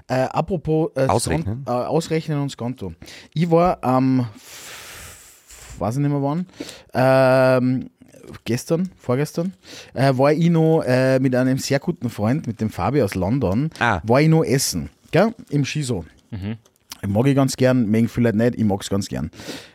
Äh, 0.08 0.14
apropos 0.24 0.90
äh, 0.94 1.06
Ausrechnen? 1.06 1.64
Skon- 1.64 1.82
äh, 1.82 1.86
Ausrechnen 1.86 2.38
und 2.40 2.50
Skonto. 2.50 2.92
Ich 3.34 3.50
war 3.50 3.82
am, 3.82 4.20
f- 4.36 5.74
weiß 5.78 5.94
ich 5.96 6.00
nicht 6.02 6.10
mehr 6.10 6.22
wann, 6.22 6.46
ähm, 6.94 7.90
gestern, 8.44 8.90
vorgestern, 8.98 9.54
äh, 9.94 10.12
war 10.16 10.32
ich 10.32 10.50
noch 10.50 10.82
äh, 10.82 11.18
mit 11.18 11.34
einem 11.34 11.58
sehr 11.58 11.78
guten 11.80 12.10
Freund, 12.10 12.46
mit 12.46 12.60
dem 12.60 12.70
Fabi 12.70 13.02
aus 13.02 13.14
London, 13.14 13.70
Ah. 13.80 14.00
war 14.04 14.20
ich 14.20 14.28
noch 14.28 14.44
essen, 14.44 14.90
gell? 15.10 15.34
im 15.50 15.64
Shiso. 15.64 16.04
Ich 17.02 17.08
mag 17.08 17.26
ich 17.26 17.34
ganz 17.34 17.56
gern, 17.56 17.86
mögen 17.90 18.08
viele 18.08 18.28
Leute 18.30 18.38
nicht, 18.38 18.54
ich 18.56 18.64
mag 18.64 18.80
es 18.80 18.88
ganz 18.88 19.08
gern. 19.08 19.30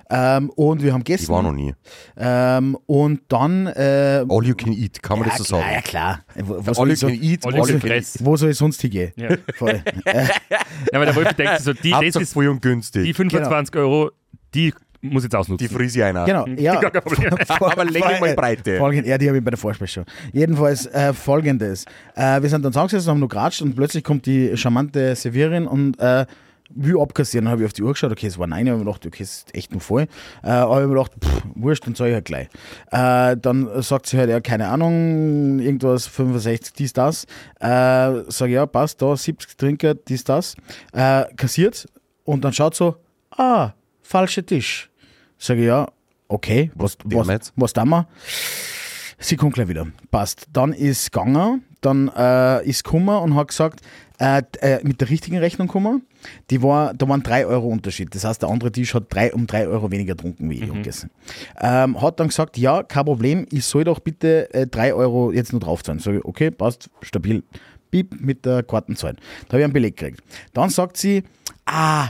Ähm, 0.09 0.49
und 0.51 0.81
wir 0.81 0.93
haben 0.93 1.03
Ich 1.05 1.27
war 1.29 1.41
noch 1.43 1.51
gegessen. 1.51 1.65
nie. 1.67 1.73
Ähm, 2.17 2.77
und 2.85 3.21
dann. 3.27 3.67
Äh, 3.67 4.25
All 4.29 4.45
you 4.45 4.55
can 4.55 4.71
eat, 4.71 5.01
kann 5.03 5.19
man 5.19 5.27
ja, 5.27 5.35
das 5.37 5.47
so 5.47 5.55
sagen? 5.57 5.73
ja, 5.73 5.81
klar. 5.81 6.19
Wo, 6.35 6.65
wo, 6.65 6.81
All 6.81 6.89
you 6.89 6.95
so, 6.95 7.07
can 7.07 7.21
eat, 7.21 7.45
All 7.45 7.53
all 7.53 7.59
you 7.59 7.65
can 7.65 7.79
press. 7.79 8.17
wo 8.23 8.37
soll 8.37 8.51
ich 8.51 8.57
sonst 8.57 8.81
hingehen? 8.81 9.11
Ja. 9.15 9.29
Voll. 9.55 9.81
Ja, 10.05 10.99
aber 10.99 11.05
der 11.05 11.15
Wolf 11.15 11.33
denkt 11.33 11.55
sich 11.57 11.65
so, 11.65 11.73
die, 11.73 11.91
das 11.91 12.15
ist, 12.15 12.33
voll 12.33 12.47
und 12.47 12.61
günstig. 12.61 13.03
die 13.03 13.13
25 13.13 13.75
Euro, 13.75 14.11
die 14.53 14.73
muss 15.01 15.23
ich 15.23 15.25
jetzt 15.25 15.35
ausnutzen. 15.35 15.67
Die 15.67 15.73
frise 15.73 15.99
ich 15.99 16.05
einer. 16.05 16.25
Genau, 16.25 16.45
ja. 16.57 16.79
Gar 16.79 16.91
kein 16.91 17.01
Problem. 17.03 17.35
Aber 17.49 17.85
Länge 17.85 18.19
mal 18.19 18.35
Breite. 18.35 18.77
Folgend, 18.77 19.07
ja, 19.07 19.17
die 19.17 19.27
habe 19.27 19.37
ich 19.37 19.43
bei 19.43 19.51
der 19.51 19.57
Vorspeise 19.57 19.91
schon. 19.91 20.05
Jedenfalls 20.33 20.85
äh, 20.87 21.13
folgendes. 21.13 21.85
Äh, 22.15 22.41
wir 22.41 22.49
sind 22.49 22.63
dann 22.63 22.71
zusammengesessen, 22.71 23.09
haben 23.11 23.19
nur 23.19 23.29
geratscht 23.29 23.61
und 23.61 23.75
plötzlich 23.75 24.03
kommt 24.03 24.25
die 24.25 24.55
charmante 24.55 25.15
Servierin 25.15 25.67
und 25.67 25.99
äh, 25.99 26.25
will 26.69 26.99
abkassieren. 26.99 27.45
Dann 27.45 27.51
habe 27.51 27.61
ich 27.61 27.65
auf 27.67 27.73
die 27.73 27.83
Uhr 27.83 27.93
geschaut, 27.93 28.11
okay, 28.11 28.27
es 28.27 28.37
war 28.37 28.47
nein, 28.47 28.65
ich 28.65 28.71
habe 28.71 28.79
mir 28.79 28.85
gedacht, 28.85 29.05
okay, 29.05 29.23
es 29.23 29.37
ist 29.37 29.55
echt 29.55 29.71
nur 29.71 29.81
voll. 29.81 30.03
Äh, 30.43 30.49
aber 30.49 30.77
ich 30.77 30.83
habe 30.83 30.87
mir 30.87 30.95
gedacht, 30.95 31.11
pff, 31.23 31.43
wurscht, 31.55 31.87
dann 31.87 31.95
zahle 31.95 32.09
ich 32.09 32.15
halt 32.15 32.25
gleich. 32.25 32.47
Äh, 32.91 33.37
dann 33.37 33.81
sagt 33.81 34.07
sie 34.07 34.17
halt, 34.17 34.29
ja, 34.29 34.39
keine 34.39 34.67
Ahnung, 34.67 35.59
irgendwas 35.59 36.07
65, 36.07 36.73
dies, 36.73 36.93
das. 36.93 37.25
Äh, 37.59 38.23
sage 38.27 38.53
ja, 38.53 38.65
passt, 38.65 39.01
da 39.01 39.15
70 39.15 39.57
Trinker, 39.57 39.95
dies, 39.95 40.23
das. 40.23 40.55
Äh, 40.93 41.25
kassiert 41.35 41.87
und 42.23 42.43
dann 42.43 42.53
schaut 42.53 42.75
so, 42.75 42.95
ah, 43.31 43.71
falscher 44.01 44.45
Tisch. 44.45 44.89
Sage 45.37 45.65
ja, 45.65 45.87
okay, 46.27 46.71
was, 46.75 46.97
was, 47.05 47.27
jetzt? 47.27 47.53
was 47.55 47.73
tun 47.73 47.89
wir? 47.89 48.07
Sie 49.19 49.35
kommt 49.35 49.55
gleich 49.55 49.67
wieder. 49.67 49.87
Passt. 50.11 50.47
Dann 50.53 50.73
ist 50.73 51.11
gegangen, 51.11 51.63
dann 51.81 52.11
äh, 52.15 52.63
ist 52.67 52.83
gekommen 52.83 53.17
und 53.17 53.35
hat 53.35 53.47
gesagt, 53.47 53.81
äh, 54.19 54.41
äh, 54.61 54.79
mit 54.83 55.01
der 55.01 55.09
richtigen 55.09 55.37
Rechnung 55.37 55.67
gekommen. 55.67 56.03
Die 56.49 56.61
war, 56.61 56.93
da 56.93 57.07
waren 57.09 57.23
3 57.23 57.45
Euro 57.47 57.67
Unterschied. 57.67 58.13
Das 58.13 58.23
heißt, 58.23 58.41
der 58.41 58.49
andere 58.49 58.71
Tisch 58.71 58.93
hat 58.93 59.05
drei, 59.09 59.33
um 59.33 59.47
3 59.47 59.67
Euro 59.67 59.91
weniger 59.91 60.15
getrunken 60.15 60.49
wie 60.49 60.63
ich 60.63 60.69
und 60.69 60.77
gegessen. 60.77 61.09
Ähm, 61.59 61.99
hat 62.01 62.19
dann 62.19 62.27
gesagt, 62.27 62.57
ja, 62.57 62.83
kein 62.83 63.05
Problem, 63.05 63.45
ich 63.51 63.65
soll 63.65 63.83
doch 63.83 63.99
bitte 63.99 64.53
äh, 64.53 64.67
3 64.67 64.93
Euro 64.93 65.31
jetzt 65.31 65.51
nur 65.51 65.61
drauf 65.61 65.83
zahlen. 65.83 65.99
Sag 65.99 66.15
ich, 66.15 66.25
okay, 66.25 66.51
passt, 66.51 66.89
stabil. 67.01 67.43
Piep, 67.89 68.19
mit 68.19 68.45
der 68.45 68.63
Kartenzahlen. 68.63 69.17
Da 69.47 69.53
habe 69.53 69.59
ich 69.59 69.63
einen 69.63 69.73
Beleg 69.73 69.97
gekriegt. 69.97 70.21
Dann 70.53 70.69
sagt 70.69 70.97
sie, 70.97 71.23
ah, 71.65 72.09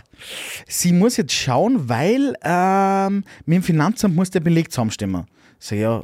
sie 0.67 0.91
muss 0.91 1.17
jetzt 1.17 1.33
schauen, 1.33 1.87
weil 1.87 2.33
ähm, 2.43 3.23
mit 3.45 3.57
dem 3.57 3.63
Finanzamt 3.63 4.15
muss 4.15 4.31
der 4.31 4.39
Beleg 4.39 4.71
zusammenstimmen. 4.71 5.25
Sag 5.59 5.75
ich, 5.75 5.81
ja, 5.81 6.03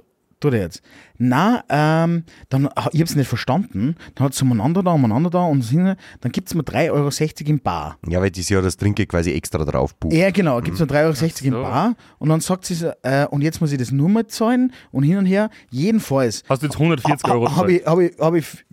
tut 0.51 0.81
Na, 1.17 1.63
ähm, 1.69 2.23
dann, 2.49 2.65
ich 2.91 2.99
habe 2.99 3.03
es 3.03 3.15
nicht 3.15 3.27
verstanden. 3.27 3.95
Dann 4.15 4.25
hat 4.25 4.33
sie 4.33 4.43
umeinander 4.43 4.81
da, 4.83 4.91
umeinander 4.91 5.29
da 5.29 5.43
und 5.43 5.63
dann 5.73 6.31
gibt 6.31 6.47
es 6.49 6.55
mir 6.55 6.63
3,60 6.63 6.91
Euro 6.91 7.49
im 7.49 7.59
Bar. 7.59 7.97
Ja, 8.07 8.19
weil 8.21 8.31
das 8.31 8.49
ja 8.49 8.61
das 8.61 8.77
Trinke 8.77 9.05
quasi 9.05 9.31
extra 9.31 9.63
drauf 9.63 9.95
bucht. 9.95 10.13
Ja, 10.13 10.31
genau, 10.31 10.59
gibt 10.61 10.73
es 10.75 10.79
nur 10.79 10.89
3,60 10.89 11.01
Euro 11.03 11.13
so. 11.13 11.45
im 11.45 11.53
Bar. 11.53 11.95
Und 12.19 12.29
dann 12.29 12.39
sagt 12.41 12.65
sie, 12.65 12.73
so, 12.73 12.91
äh, 13.03 13.25
und 13.27 13.41
jetzt 13.41 13.61
muss 13.61 13.71
ich 13.71 13.77
das 13.77 13.91
nur 13.91 14.09
mal 14.09 14.25
zahlen 14.27 14.73
und 14.91 15.03
hin 15.03 15.17
und 15.17 15.25
her. 15.25 15.49
Jedenfalls 15.69 16.43
Hast 16.49 16.61
du 16.63 16.67
jetzt 16.67 16.75
140 16.75 17.29
Euro 17.31 17.55
habe 17.55 17.73
gezahlt? 17.73 17.81
ich, 17.81 17.85
hab 17.87 17.99
ich, 17.99 18.19
hab 18.19 18.33
ich 18.33 18.65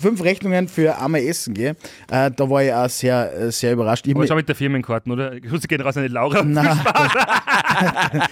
fünf 0.00 0.22
Rechnungen 0.22 0.68
für 0.68 0.98
einmal 1.00 1.20
Essen. 1.22 1.54
Gell? 1.54 1.76
Äh, 2.10 2.30
da 2.30 2.50
war 2.50 2.62
ich 2.62 2.72
auch 2.72 2.88
sehr, 2.88 3.32
äh, 3.34 3.52
sehr 3.52 3.72
überrascht. 3.72 4.06
Ich 4.06 4.12
Aber 4.14 4.22
mir- 4.22 4.28
schau 4.28 4.34
mit 4.36 4.48
der 4.48 4.56
Firmenkarten, 4.56 5.12
oder? 5.12 5.38
Grüße 5.40 5.68
gehen 5.68 5.80
raus 5.80 5.96
an 5.96 6.02
die 6.02 6.08
Laura. 6.08 6.42
Nein, 6.42 6.78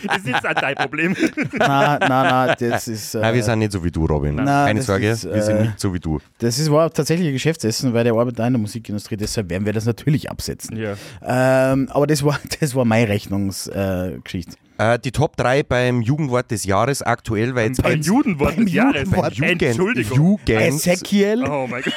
Das 0.06 0.18
ist 0.18 0.26
jetzt 0.26 0.46
auch 0.46 0.54
dein 0.54 0.74
Problem. 0.76 1.16
nein, 1.58 1.98
nein, 2.00 2.08
nein, 2.08 2.54
das 2.58 2.88
ist. 2.88 3.14
Äh, 3.14 3.20
Nein, 3.20 3.34
wir 3.34 3.42
sind 3.52 3.58
nicht 3.60 3.72
so 3.72 3.84
wie 3.84 3.90
du, 3.90 4.06
Robin. 4.06 4.34
Nein, 4.36 4.46
Keine 4.46 4.80
das 4.80 4.86
Sorge, 4.86 5.08
ist, 5.08 5.24
wir 5.24 5.42
sind 5.42 5.56
äh, 5.56 5.62
nicht 5.62 5.80
so 5.80 5.94
wie 5.94 6.00
du. 6.00 6.18
Das 6.38 6.58
ist, 6.58 6.70
war 6.70 6.92
tatsächlich 6.92 7.28
ein 7.28 7.34
Geschäftsessen, 7.34 7.94
weil 7.94 8.04
der 8.04 8.14
arbeitet 8.14 8.40
in 8.40 8.52
der 8.52 8.60
Musikindustrie, 8.60 9.16
deshalb 9.16 9.50
werden 9.50 9.64
wir 9.66 9.72
das 9.72 9.86
natürlich 9.86 10.30
absetzen. 10.30 10.76
Ja. 10.76 10.94
Ähm, 11.22 11.88
aber 11.90 12.06
das 12.06 12.24
war, 12.24 12.38
das 12.60 12.74
war 12.74 12.84
meine 12.84 13.08
Rechnungsgeschichte. 13.08 14.52
Äh. 14.52 14.71
Äh, 14.82 14.98
die 14.98 15.12
Top 15.12 15.36
3 15.36 15.62
beim 15.62 16.02
Jugendwort 16.02 16.50
des 16.50 16.64
Jahres 16.64 17.02
aktuell, 17.02 17.54
weil 17.54 17.68
jetzt 17.68 17.82
Beim 17.82 18.00
Judenwort 18.00 18.56
beim 18.56 18.64
des 18.64 18.74
Jahres. 18.74 19.02
Judenwort. 19.04 19.38
Entschuldigung. 19.40 20.16
Jugend, 20.16 20.48
Ezekiel, 20.50 21.44
Oh 21.48 21.68
mein 21.68 21.82
Gott. 21.82 21.94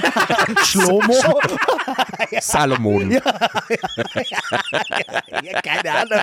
Schlomo, 0.65 1.13
Salomon. 2.41 3.11
ja, 3.11 3.21
keine 5.63 5.91
Ahnung. 5.91 6.21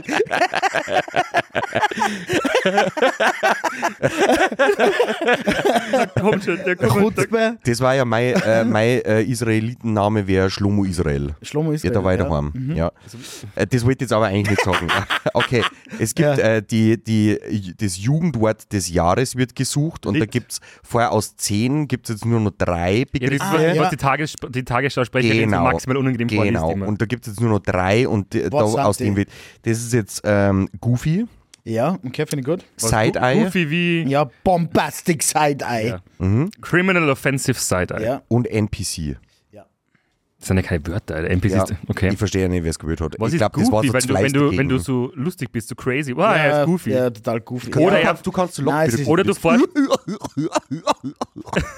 Komm 6.20 6.40
schon, 6.42 6.58
der 6.64 6.76
kommt. 6.76 6.92
Chutzpe, 7.16 7.56
Das 7.64 7.80
war 7.80 7.94
ja 7.94 8.04
mein, 8.04 8.34
äh, 8.34 8.64
mein 8.64 9.00
äh, 9.02 9.22
Israelitenname, 9.22 10.26
wäre 10.26 10.50
Schlomo 10.50 10.84
Israel. 10.84 11.34
Schlomo 11.42 11.72
ist 11.72 11.84
Ja, 11.84 11.90
da 11.90 12.02
war 12.04 12.14
ich 12.14 12.20
daheim. 12.20 12.52
Ja. 12.74 12.92
Äh, 13.54 13.66
Das 13.66 13.84
wollte 13.84 14.04
ich 14.04 14.10
jetzt 14.10 14.12
aber 14.12 14.26
eigentlich 14.26 14.50
nicht 14.50 14.64
sagen. 14.64 14.88
Okay, 15.34 15.62
es 15.98 16.14
gibt 16.14 16.38
Ja. 16.38 16.51
Äh, 16.56 16.62
die, 16.62 17.02
die, 17.02 17.74
das 17.76 17.98
Jugendwort 17.98 18.72
des 18.72 18.88
Jahres 18.90 19.36
wird 19.36 19.54
gesucht 19.56 20.06
und 20.06 20.14
da 20.14 20.20
Nicht- 20.20 20.32
gibt 20.32 20.52
es 20.52 20.60
vorher 20.82 21.12
aus 21.12 21.36
zehn 21.36 21.88
gibt 21.88 22.08
es 22.08 22.16
jetzt 22.16 22.24
nur 22.26 22.40
noch 22.40 22.52
drei 22.56 22.98
ja, 22.98 23.04
das 23.04 23.10
Begriffe. 23.12 23.40
was, 23.40 23.54
Ah, 23.60 23.74
ja. 23.74 23.90
die, 23.90 23.96
Tages, 23.96 24.34
die 24.50 24.64
Tagesschausprecherin 24.64 25.38
so 25.38 25.44
Genau. 25.56 25.62
maximal 25.64 25.96
unangenehm 25.96 26.28
Genau, 26.28 26.70
und 26.72 27.00
da 27.00 27.06
gibt 27.06 27.26
es 27.26 27.32
jetzt 27.34 27.40
nur 27.40 27.50
noch 27.50 27.60
drei 27.60 28.06
und 28.08 28.34
äh, 28.34 28.50
da, 28.50 28.56
aus 28.58 28.96
dem 28.98 29.16
wird. 29.16 29.28
Das 29.62 29.78
ist 29.78 29.92
jetzt 29.92 30.22
ähm, 30.24 30.68
Goofy, 30.80 31.26
Ja, 31.64 31.98
okay, 32.04 32.26
finde 32.26 32.40
ich 32.40 32.46
gut. 32.46 32.64
Side-Eye 32.76 33.44
Goofy 33.44 33.70
wie 33.70 34.02
Ja, 34.02 34.28
Bombastic 34.44 35.22
Side-Eye. 35.22 35.88
Ja. 36.20 36.46
Criminal 36.60 37.08
Offensive 37.10 37.58
Side-Eye. 37.58 38.04
Ja. 38.04 38.22
und 38.28 38.46
NPC. 38.48 39.16
Das 40.42 40.48
sind 40.48 40.56
ja 40.56 40.62
keine 40.64 40.84
Wörter. 40.88 41.18
NPCs. 41.22 41.52
Ja, 41.54 41.64
Okay. 41.86 42.08
Ich 42.10 42.18
verstehe 42.18 42.42
ja 42.42 42.48
nicht, 42.48 42.64
wer 42.64 42.70
es 42.70 42.78
gewählt 42.80 43.00
hat. 43.00 43.14
Was 43.16 43.28
ich 43.28 43.34
ist 43.34 43.38
glaube, 43.38 43.60
das 43.60 43.70
war 43.70 43.84
so 43.84 43.92
wenn, 43.92 44.00
du, 44.02 44.14
wenn, 44.14 44.32
du, 44.32 44.40
wenn 44.50 44.68
du 44.68 44.74
dagegen. 44.74 44.78
so 44.80 45.12
lustig 45.14 45.52
bist, 45.52 45.68
so 45.68 45.76
crazy. 45.76 46.16
Wow, 46.16 46.34
er 46.34 46.62
ist 46.62 46.66
Goofy. 46.66 46.90
Ja, 46.90 47.10
total 47.10 47.40
goofy. 47.42 47.70
Ja, 47.70 47.76
Oder 47.76 47.90
du 47.90 47.96
er- 47.96 48.02
kannst, 48.02 48.26
du 48.26 48.32
kannst 48.32 48.54
so 48.56 48.62
es 48.62 48.66
locker 48.66 48.84
ist- 48.86 49.06
Oder 49.06 49.22
du 49.24 49.34
fährst. 49.34 49.64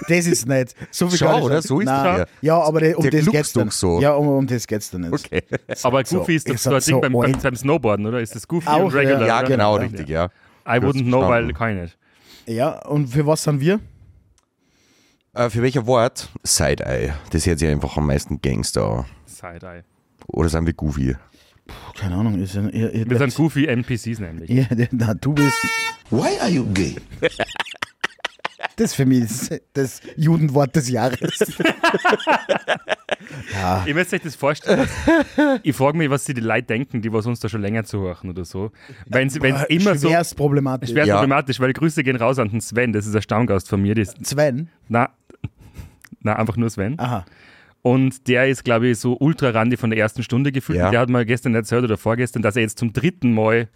Das 0.07 0.25
ist 0.25 0.47
nicht. 0.47 0.75
So 0.91 1.07
viel 1.07 1.17
Schau, 1.19 1.43
oder? 1.43 1.61
So 1.61 1.79
ist 1.79 1.85
Nein. 1.85 2.15
der. 2.17 2.27
Ja, 2.41 2.59
aber 2.59 2.79
der, 2.79 2.97
um 2.97 3.03
Der 3.03 3.11
das 3.11 3.25
geht's 3.31 3.53
dann. 3.53 3.67
doch 3.67 3.71
so. 3.73 3.99
Ja, 4.01 4.13
um, 4.13 4.27
um 4.27 4.47
das 4.47 4.65
geht's 4.67 4.89
dann 4.89 5.01
nicht. 5.01 5.13
Okay. 5.13 5.43
Aber 5.83 6.03
So, 6.05 6.19
Goofy 6.19 6.35
ist 6.35 6.47
doch 6.49 6.53
ich 6.55 6.61
so 6.61 6.69
ein 6.71 6.79
Ding 6.81 6.95
so 6.95 7.01
beim, 7.01 7.13
beim, 7.13 7.31
beim 7.33 7.55
Snowboarden, 7.55 8.05
oder? 8.05 8.19
Ist 8.21 8.35
das 8.35 8.47
Goofy 8.47 8.67
Auch, 8.67 8.85
und 8.85 8.93
Regular? 8.95 9.25
Ja, 9.27 9.41
genau, 9.43 9.75
Ja. 9.77 9.81
richtig, 9.83 10.09
ja. 10.09 10.25
I 10.67 10.79
wouldn't 10.79 11.03
know, 11.05 11.21
weil 11.27 11.51
kann 11.53 11.75
ich 11.75 11.81
nicht. 11.83 11.97
Ja, 12.47 12.79
und 12.87 13.07
für 13.07 13.25
was 13.25 13.43
sind 13.43 13.59
wir? 13.59 13.79
Äh, 15.35 15.49
für 15.49 15.61
welcher 15.61 15.85
Wort? 15.85 16.29
Side-Eye. 16.43 17.13
Das 17.31 17.45
hört 17.45 17.59
sich 17.59 17.67
einfach 17.69 17.97
am 17.97 18.07
meisten 18.07 18.41
Gangster 18.41 18.85
an. 18.99 19.05
Side-Eye. 19.25 19.83
Oder 20.27 20.49
sind 20.49 20.65
wir 20.65 20.73
Goofy? 20.73 21.15
Keine 21.99 22.15
Ahnung. 22.15 22.41
Ist, 22.41 22.55
ein- 22.55 22.69
ihr, 22.69 22.91
ihr, 22.93 23.09
Wir 23.09 23.17
sind 23.17 23.35
Goofy 23.35 23.65
NPCs 23.67 24.19
nämlich. 24.19 24.49
Ja, 24.49 24.65
na, 24.91 25.13
du 25.13 25.33
bist. 25.33 25.57
Why 26.09 26.39
are 26.41 26.49
you 26.49 26.65
gay? 26.73 26.95
Das 28.77 28.87
ist 28.91 28.95
für 28.95 29.05
mich 29.05 29.21
das, 29.21 29.49
das 29.73 30.01
Judenwort 30.17 30.75
des 30.75 30.89
Jahres. 30.89 31.19
Ihr 33.85 33.93
müsst 33.93 34.13
euch 34.13 34.19
das 34.21 34.35
vorstellen. 34.35 34.85
ich 35.63 35.73
frage 35.73 35.97
mich, 35.97 36.09
was 36.09 36.25
sie 36.25 36.33
die 36.33 36.41
Leute 36.41 36.63
denken, 36.67 37.01
die 37.01 37.13
was 37.13 37.25
uns 37.25 37.39
da 37.39 37.47
schon 37.47 37.61
länger 37.61 37.85
zuhören 37.85 38.29
oder 38.31 38.43
so. 38.43 38.71
Wenn 39.05 39.27
es 39.29 39.37
immer 39.37 39.95
so. 39.95 40.09
Schwerst 40.09 40.35
problematisch. 40.35 40.89
Schwer 40.89 41.05
Ja. 41.05 41.15
problematisch, 41.15 41.57
weil 41.61 41.71
Grüße 41.71 42.03
gehen 42.03 42.17
raus 42.17 42.37
an 42.37 42.49
den 42.49 42.59
Sven, 42.59 42.91
das 42.91 43.05
ist 43.07 43.15
ein 43.15 43.21
Stammgast 43.21 43.69
von 43.69 43.81
mir. 43.81 43.95
Sven. 44.23 44.67
na, 44.89 45.09
na, 46.25 46.35
einfach 46.35 46.57
nur 46.57 46.69
Sven. 46.69 46.99
Aha. 46.99 47.25
Und 47.81 48.27
der 48.27 48.47
ist, 48.47 48.63
glaube 48.63 48.87
ich, 48.87 48.99
so 48.99 49.15
ultra 49.19 49.49
randy 49.49 49.77
von 49.77 49.91
der 49.91 49.99
ersten 49.99 50.23
Stunde 50.23 50.51
gefühlt. 50.51 50.79
Ja. 50.79 50.89
Der 50.89 50.99
hat 51.01 51.09
mir 51.09 51.23
gestern 51.23 51.53
erzählt 51.53 51.83
oder 51.83 51.97
vorgestern, 51.97 52.41
dass 52.41 52.55
er 52.55 52.63
jetzt 52.63 52.79
zum 52.79 52.93
dritten 52.93 53.31
Mal 53.31 53.69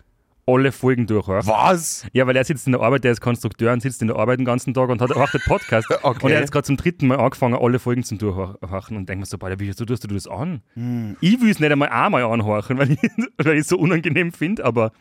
alle 0.47 0.71
Folgen 0.71 1.05
durchhört. 1.05 1.45
Was? 1.45 2.07
Ja, 2.11 2.25
weil 2.25 2.35
er 2.35 2.43
sitzt 2.43 2.65
in 2.65 2.71
der 2.71 2.81
Arbeit, 2.81 3.03
der 3.03 3.11
ist 3.11 3.21
Konstrukteur 3.21 3.71
und 3.71 3.81
sitzt 3.81 4.01
in 4.01 4.07
der 4.07 4.17
Arbeit 4.17 4.39
den 4.39 4.45
ganzen 4.45 4.73
Tag 4.73 4.89
und 4.89 4.99
hat 4.99 5.11
auch 5.11 5.29
den 5.29 5.41
Podcast. 5.41 5.87
Okay. 6.01 6.25
Und 6.25 6.31
er 6.31 6.37
hat 6.37 6.43
jetzt 6.43 6.51
gerade 6.51 6.65
zum 6.65 6.77
dritten 6.77 7.07
Mal 7.07 7.19
angefangen, 7.19 7.53
alle 7.53 7.77
Folgen 7.77 8.03
zu 8.03 8.15
durchhorchen 8.15 8.97
und 8.97 9.07
denkt 9.07 9.19
mir 9.19 9.25
so, 9.25 9.37
Alter, 9.37 9.59
wie 9.59 9.71
so 9.71 9.85
tust 9.85 10.03
du 10.03 10.07
das 10.07 10.27
an? 10.27 10.61
Hm. 10.73 11.17
Ich 11.21 11.39
will 11.39 11.51
es 11.51 11.59
nicht 11.59 11.71
einmal 11.71 11.89
einmal 11.89 12.23
anhorchen, 12.23 12.77
weil 12.79 12.91
ich 12.91 13.59
es 13.59 13.67
so 13.67 13.77
unangenehm 13.77 14.31
finde, 14.31 14.65
aber 14.65 14.91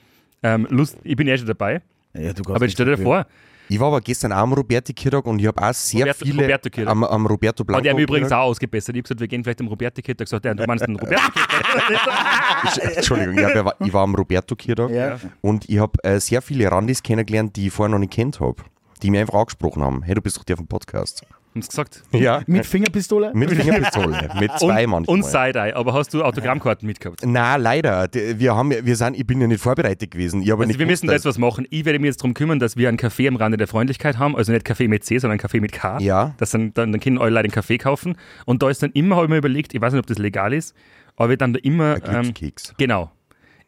ähm, 0.42 0.66
Lust, 0.70 0.98
ich 1.02 1.16
bin 1.16 1.26
ja 1.26 1.38
schon 1.38 1.46
dabei. 1.46 1.80
Ja, 2.14 2.32
Aber 2.46 2.64
jetzt 2.64 2.72
stell 2.72 2.86
dir 2.86 2.98
vor, 2.98 3.26
Ich 3.70 3.78
war 3.78 3.88
aber 3.88 4.00
gestern 4.00 4.32
auch 4.32 4.38
am 4.38 4.52
Roberti 4.54 4.92
Kirtag 4.94 5.26
und 5.26 5.38
ich 5.40 5.46
habe 5.46 5.60
auch 5.62 5.74
sehr 5.74 6.00
Roberto- 6.06 6.24
viele 6.24 6.42
Roberto 6.42 6.70
Kirtag. 6.70 6.90
am, 6.90 7.04
am 7.04 7.26
Roberto 7.26 7.64
Blanco. 7.64 7.80
hat 7.80 7.86
er 7.86 7.94
mich 7.94 8.04
übrigens 8.04 8.32
auch 8.32 8.38
ausgebessert. 8.44 8.94
Ich 8.96 9.00
habe 9.00 9.02
gesagt, 9.02 9.20
wir 9.20 9.28
gehen 9.28 9.44
vielleicht 9.44 9.60
am 9.60 9.68
Roberto 9.68 10.00
Kitter. 10.02 10.24
gesagt, 10.24 10.44
ja, 10.44 10.54
du 10.54 10.64
meinst 10.66 10.86
den 10.86 10.96
Roberto 10.96 11.22
Kitter? 11.32 12.96
Entschuldigung, 12.96 13.38
ja- 13.38 13.72
ich 13.80 13.92
war 13.92 14.02
am 14.04 14.14
Roberto 14.14 14.56
Kirtag 14.56 14.90
Ja. 14.90 15.18
und 15.40 15.68
ich 15.68 15.78
habe 15.78 15.92
äh, 16.02 16.18
sehr 16.20 16.40
viele 16.42 16.70
Randis 16.70 17.02
kennengelernt, 17.02 17.56
die 17.56 17.66
ich 17.66 17.72
vorher 17.72 17.90
noch 17.92 17.98
nicht 17.98 18.12
kennt 18.12 18.40
habe. 18.40 18.56
Die 19.02 19.10
mich 19.10 19.20
einfach 19.20 19.34
angesprochen 19.34 19.82
haben. 19.82 20.02
Hey, 20.02 20.14
du 20.14 20.20
bist 20.22 20.36
doch 20.38 20.44
der 20.44 20.56
vom 20.56 20.66
Podcast. 20.66 21.22
Haben 21.58 21.62
sie 21.62 21.68
gesagt. 21.68 22.02
Ja. 22.12 22.42
Mit 22.46 22.64
Fingerpistole? 22.66 23.30
Mit 23.34 23.50
Fingerpistole. 23.50 24.28
mit 24.38 24.50
zwei 24.58 24.84
und, 24.84 24.90
manchmal. 24.90 25.14
und 25.16 25.24
Side-Eye. 25.24 25.72
Aber 25.74 25.92
hast 25.94 26.14
du 26.14 26.22
Autogrammkarten 26.22 26.86
mitgehabt? 26.86 27.20
Na, 27.24 27.56
leider. 27.56 28.08
Wir 28.12 28.54
haben, 28.54 28.70
ja- 28.72 28.84
wir 28.84 28.96
sind, 28.96 29.16
ich 29.18 29.26
bin 29.26 29.40
ja 29.40 29.46
nicht 29.46 29.60
vorbereitet 29.62 30.10
gewesen. 30.10 30.42
Ich 30.42 30.50
Also 30.52 30.64
nicht 30.64 30.78
wir 30.78 30.86
müssen 30.86 31.06
da 31.06 31.12
gewusst, 31.12 31.24
jetzt 31.24 31.34
was 31.34 31.38
machen. 31.38 31.66
Ich 31.70 31.84
werde 31.84 31.98
mich 31.98 32.08
jetzt 32.08 32.20
darum 32.20 32.34
kümmern, 32.34 32.58
dass 32.58 32.76
wir 32.76 32.88
einen 32.88 32.96
Kaffee 32.96 33.28
am 33.28 33.36
Rande 33.36 33.56
der 33.58 33.66
Freundlichkeit 33.66 34.18
haben. 34.18 34.36
Also 34.36 34.52
nicht 34.52 34.64
Kaffee 34.64 34.88
mit 34.88 35.04
C, 35.04 35.18
sondern 35.18 35.38
Kaffee 35.38 35.60
mit 35.60 35.72
K. 35.72 35.98
Ja. 36.00 36.34
Das 36.38 36.50
dann, 36.52 36.72
dann, 36.74 36.92
dann 36.92 37.00
können 37.00 37.18
alle 37.18 37.30
Leute 37.30 37.44
einen 37.44 37.52
Kaffee 37.52 37.78
kaufen. 37.78 38.16
Und 38.46 38.62
da 38.62 38.70
ist 38.70 38.82
dann 38.82 38.90
immer, 38.92 39.16
habe 39.16 39.26
ich 39.26 39.30
mir 39.30 39.38
überlegt, 39.38 39.74
ich 39.74 39.80
weiß 39.80 39.92
nicht, 39.92 40.00
ob 40.00 40.06
das 40.06 40.18
legal 40.18 40.52
ist, 40.52 40.74
aber 41.16 41.30
wir 41.30 41.36
dann 41.36 41.52
da 41.52 41.60
immer... 41.62 41.98
dass- 41.98 42.08
ein 42.08 42.14
Ähm, 42.16 42.22
Glückskeks. 42.34 42.74
genau. 42.78 43.10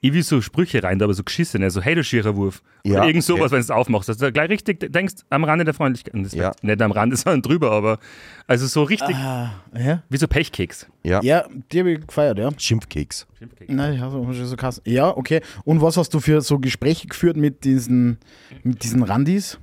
Ich 0.02 0.12
will 0.14 0.22
so 0.22 0.40
Sprüche 0.40 0.82
rein, 0.82 0.98
da 0.98 1.04
aber 1.04 1.14
so 1.14 1.22
geschissene, 1.22 1.70
so 1.70 1.82
hey 1.82 1.94
du 1.94 2.02
schierer 2.02 2.34
Wurf. 2.36 2.62
Ja, 2.84 2.98
Oder 2.98 3.06
irgend 3.08 3.24
sowas, 3.24 3.40
okay. 3.42 3.50
wenn 3.52 3.58
du 3.58 3.64
es 3.64 3.70
aufmachst, 3.70 4.08
dass 4.08 4.16
du 4.16 4.32
gleich 4.32 4.48
richtig 4.48 4.92
denkst, 4.92 5.16
am 5.28 5.44
Rande 5.44 5.64
der 5.64 5.74
Freundlichkeit. 5.74 6.14
Ja. 6.32 6.52
Nicht 6.62 6.80
am 6.80 6.92
Rande, 6.92 7.16
sondern 7.16 7.42
drüber, 7.42 7.70
aber 7.72 7.98
also 8.46 8.66
so 8.66 8.82
richtig, 8.82 9.14
Ah, 9.16 9.52
ja? 9.76 10.02
wie 10.08 10.16
so 10.16 10.26
Pechkeks. 10.26 10.86
Ja. 11.02 11.20
Ja, 11.22 11.44
die 11.70 11.80
habe 11.80 11.92
ich 11.92 12.06
gefeiert, 12.06 12.38
ja. 12.38 12.50
Schimpfkeks. 12.56 13.26
Nein, 13.68 13.94
ich 13.94 14.00
habe 14.00 14.12
schon 14.34 14.46
so 14.46 14.56
Kassen. 14.56 14.82
Ja, 14.86 15.14
okay. 15.16 15.42
Und 15.64 15.82
was 15.82 15.96
hast 15.96 16.14
du 16.14 16.20
für 16.20 16.40
so 16.40 16.58
Gespräche 16.58 17.06
geführt 17.06 17.36
mit 17.36 17.64
diesen, 17.64 18.18
mit 18.62 18.82
diesen 18.82 19.02
Randis? 19.02 19.58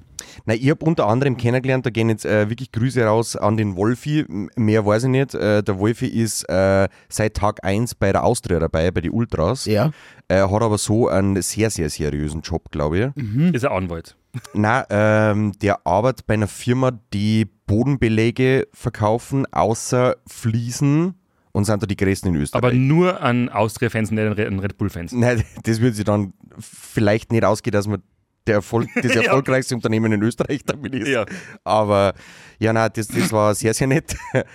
Na, 0.46 0.54
ich 0.54 0.70
habe 0.70 0.84
unter 0.86 1.08
anderem 1.08 1.38
kennengelernt, 1.38 1.86
da 1.86 1.90
gehen 1.90 2.10
jetzt 2.10 2.26
äh, 2.26 2.50
wirklich 2.50 2.72
Grüße 2.72 3.04
raus 3.04 3.36
an 3.36 3.58
den 3.58 3.76
Wolfi. 3.76 4.26
Mehr 4.56 4.86
weiß 4.86 5.04
ich 5.06 5.10
nicht. 5.10 5.34
Äh, 5.36 5.64
der 5.64 5.80
Wolfi 5.80 6.08
ist 6.08 6.44
äh, 6.50 6.88
seit 7.10 7.36
Tag 7.36 7.64
1 7.64 7.96
bei 7.96 8.12
der 8.12 8.24
Austria 8.24 8.60
dabei, 8.60 8.92
bei 8.92 9.02
den 9.02 9.12
Ultras. 9.12 9.66
Ja. 9.66 9.92
Äh, 10.28 10.42
hat 10.42 10.62
aber 10.62 10.78
so 10.78 11.08
einen 11.08 11.42
sehr, 11.42 11.70
sehr 11.70 11.90
seriösen 11.90 12.42
Job, 12.42 12.72
glaube 12.72 13.12
ich. 13.16 13.24
Mhm. 13.24 13.54
Ist 13.54 13.66
ein 13.66 13.72
Anwalt. 13.72 14.16
Na, 14.54 14.86
ähm, 14.90 15.54
der 15.62 15.86
arbeitet 15.88 16.28
bei 16.28 16.36
einer 16.36 16.48
Firma, 16.48 16.92
die 17.14 17.48
Bodenbeläge 17.66 18.68
verkaufen, 18.74 19.46
außer 19.52 20.16
Fliesen 20.28 21.16
und 21.54 21.66
sind 21.66 21.82
da 21.82 21.88
die 21.88 21.96
größten 21.96 22.34
in 22.36 22.42
Österreich. 22.42 22.64
Aber 22.64 22.74
nur 22.74 23.22
an 23.22 23.50
Austria-Fans, 23.50 24.12
nicht 24.12 24.22
an 24.24 24.34
Red- 24.34 24.48
an 24.48 24.60
Red 24.60 24.78
Bull-Fans. 24.78 25.12
Nein, 25.14 25.44
das 25.64 25.82
würde 25.82 25.96
sich 25.96 26.06
dann 26.06 26.34
vielleicht 26.60 27.32
nicht 27.32 27.44
ausgehen, 27.44 27.72
dass 27.72 27.88
man 27.88 28.04
der 28.48 28.56
Erfolg, 28.56 28.90
das 28.96 29.14
Ja. 29.16 29.22
erfolgreichste 29.22 29.76
Unternehmen 29.76 30.12
in 30.12 30.22
Österreich 30.22 30.64
damit 30.66 30.94
ist. 30.96 31.08
Ja. 31.08 31.26
Aber 31.64 32.14
ja, 32.60 32.74
nein, 32.74 32.90
das, 32.94 33.08
das 33.08 33.32
war 33.32 33.54
sehr, 33.56 33.74
sehr 33.74 33.88
nett. 33.88 34.16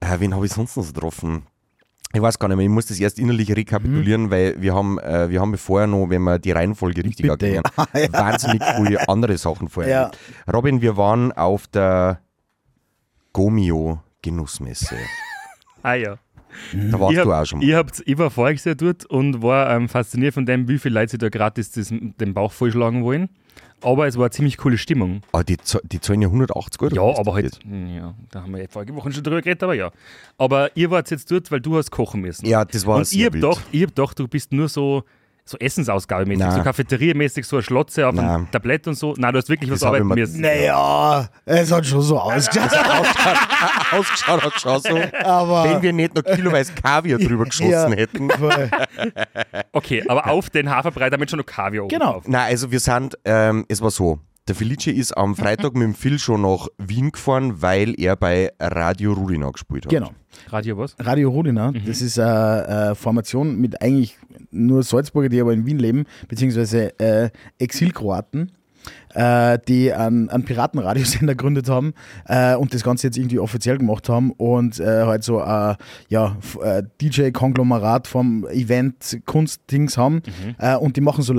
Äh, 0.00 0.18
wen 0.18 0.34
habe 0.34 0.44
ich 0.44 0.52
sonst 0.52 0.76
noch 0.76 0.82
so 0.82 0.92
getroffen? 0.92 1.46
Ich 2.12 2.20
weiß 2.20 2.36
gar 2.40 2.48
nicht 2.48 2.56
mehr, 2.56 2.64
ich 2.64 2.72
muss 2.72 2.86
das 2.86 2.98
erst 2.98 3.20
innerlich 3.20 3.54
rekapitulieren, 3.54 4.32
weil 4.32 4.60
wir 4.60 4.74
haben, 4.74 4.98
äh, 4.98 5.30
wir 5.30 5.40
haben 5.40 5.56
vorher 5.56 5.86
noch, 5.86 6.10
wenn 6.10 6.22
wir 6.22 6.40
die 6.40 6.50
Reihenfolge 6.50 7.04
richtig 7.04 7.28
Bitte, 7.28 7.46
erklären, 7.46 7.62
ja. 7.94 8.12
wahnsinnig 8.12 8.62
viele 8.76 9.08
andere 9.08 9.38
Sachen 9.38 9.68
vorher. 9.68 10.10
Ja. 10.46 10.52
Robin, 10.52 10.82
wir 10.82 10.96
waren 10.96 11.30
auf 11.30 11.68
der 11.68 12.18
Gomio 13.32 14.02
Genussmesse. 14.22 14.96
Ah 15.82 15.94
ja. 15.94 16.16
Da 16.72 17.00
warst 17.00 17.16
hab, 17.18 17.24
du 17.24 17.32
auch 17.32 17.46
schon 17.46 17.58
mal. 17.60 17.68
ich, 17.68 17.74
hab, 17.74 17.90
ich 18.04 18.18
war 18.18 18.30
voriges 18.30 18.64
Jahr 18.64 18.74
dort 18.74 19.06
und 19.06 19.42
war 19.42 19.70
ähm, 19.74 19.88
fasziniert 19.88 20.34
von 20.34 20.44
dem, 20.44 20.68
wie 20.68 20.78
viele 20.78 20.94
Leute 21.00 21.12
sich 21.12 21.20
da 21.20 21.28
gratis 21.28 21.70
das, 21.70 21.88
den 21.90 22.34
Bauch 22.34 22.52
vollschlagen 22.52 23.04
wollen. 23.04 23.30
Aber 23.82 24.06
es 24.06 24.16
war 24.16 24.24
eine 24.24 24.30
ziemlich 24.30 24.56
coole 24.58 24.78
Stimmung. 24.78 25.22
Ah, 25.32 25.42
die, 25.42 25.56
die 25.84 26.00
zahlen 26.00 26.22
ja 26.22 26.28
180 26.28 26.80
Euro. 26.82 26.94
Ja, 26.94 27.18
aber 27.18 27.34
halt, 27.34 27.58
ja, 27.64 28.14
da 28.30 28.42
haben 28.42 28.52
wir 28.54 28.62
ja 28.62 28.68
vorige 28.68 28.94
Woche 28.94 29.12
schon 29.12 29.22
drüber 29.24 29.42
geredet, 29.42 29.62
aber 29.62 29.74
ja. 29.74 29.90
Aber 30.38 30.70
ihr 30.76 30.90
wart 30.90 31.10
jetzt 31.10 31.30
dort, 31.30 31.50
weil 31.50 31.60
du 31.60 31.76
hast 31.76 31.90
kochen 31.90 32.20
müssen. 32.20 32.46
Ja, 32.46 32.64
das 32.64 32.86
war 32.86 32.98
Und 32.98 33.06
sehr 33.06 33.18
ich 33.20 33.26
hab 33.26 33.32
wild. 33.34 33.42
gedacht, 33.42 33.64
ich 33.72 33.82
hab 33.82 33.88
gedacht, 33.94 34.18
du 34.18 34.28
bist 34.28 34.52
nur 34.52 34.68
so, 34.68 35.02
so 35.44 35.58
Essensausgabemäßig, 35.58 36.44
so 36.52 36.60
Cafeteria-mäßig, 36.62 37.44
so 37.44 37.56
ein 37.56 37.62
Schlotze 37.62 38.06
auf 38.06 38.16
einem 38.16 38.48
Tablett 38.50 38.86
und 38.86 38.94
so. 38.94 39.14
Nein, 39.18 39.32
du 39.32 39.38
hast 39.38 39.48
wirklich 39.48 39.70
was 39.70 39.82
arbeiten 39.82 40.06
mir- 40.06 40.14
müssen. 40.14 40.40
Naja, 40.40 41.28
es 41.44 41.72
hat 41.72 41.84
schon 41.84 42.00
so 42.00 42.18
ausgeschaut. 42.18 42.70
Ausgeschaut 43.92 44.42
hat 44.44 44.60
schon 44.60 44.80
so. 44.80 44.98
aber. 45.24 45.64
Wenn 45.64 45.82
wir 45.82 45.92
nicht 45.92 46.14
noch 46.14 46.22
kiloweise 46.22 46.72
Kaviar 46.74 47.18
drüber 47.18 47.44
geschossen 47.46 47.70
Ja. 47.70 47.90
hätten. 47.90 48.28
Okay, 49.72 50.02
aber 50.08 50.28
auf 50.28 50.50
den 50.50 50.70
Haferbrei 50.70 51.10
damit 51.10 51.30
schon 51.30 51.38
noch 51.38 51.46
Kaviar 51.46 51.84
oben 51.84 51.90
Genau. 51.90 52.20
Nein, 52.26 52.46
also 52.50 52.70
wir 52.70 52.80
sind, 52.80 53.16
ähm, 53.24 53.64
es 53.68 53.80
war 53.80 53.90
so. 53.90 54.18
Der 54.48 54.56
Felice 54.56 54.88
ist 54.90 55.16
am 55.16 55.36
Freitag 55.36 55.74
mit 55.74 55.82
dem 55.84 55.94
Phil 55.94 56.18
schon 56.18 56.42
nach 56.42 56.66
Wien 56.76 57.12
gefahren, 57.12 57.62
weil 57.62 57.94
er 57.98 58.16
bei 58.16 58.50
Radio 58.60 59.12
Rudina 59.12 59.48
gespielt 59.50 59.84
hat. 59.86 59.90
Genau. 59.90 60.10
Radio 60.48 60.76
was? 60.78 60.96
Radio 60.98 61.30
Rodina, 61.30 61.70
das 61.86 62.00
ist 62.02 62.18
eine, 62.18 62.66
eine 62.66 62.94
Formation 62.96 63.56
mit 63.60 63.80
eigentlich 63.80 64.18
nur 64.52 64.82
Salzburger, 64.84 65.28
die 65.28 65.40
aber 65.40 65.52
in 65.52 65.66
Wien 65.66 65.78
leben, 65.78 66.04
beziehungsweise 66.28 66.98
äh, 67.00 67.30
Exilkroaten, 67.58 68.52
äh, 69.14 69.58
die 69.68 69.92
einen, 69.92 70.28
einen 70.30 70.44
Piratenradiosender 70.44 71.34
gegründet 71.36 71.68
haben 71.68 71.94
äh, 72.26 72.54
und 72.56 72.74
das 72.74 72.82
Ganze 72.82 73.06
jetzt 73.06 73.16
irgendwie 73.16 73.38
offiziell 73.38 73.78
gemacht 73.78 74.08
haben 74.08 74.32
und 74.32 74.80
äh, 74.80 74.84
halt 75.04 75.22
so 75.24 75.40
ein 75.40 75.76
ja, 76.08 76.36
f- 76.38 76.58
äh, 76.62 76.82
DJ-Konglomerat 77.00 78.06
vom 78.08 78.46
Event-Kunst-Dings 78.48 79.96
haben 79.96 80.22
äh, 80.58 80.76
und 80.76 80.96
die 80.96 81.00
machen 81.00 81.22
so 81.22 81.32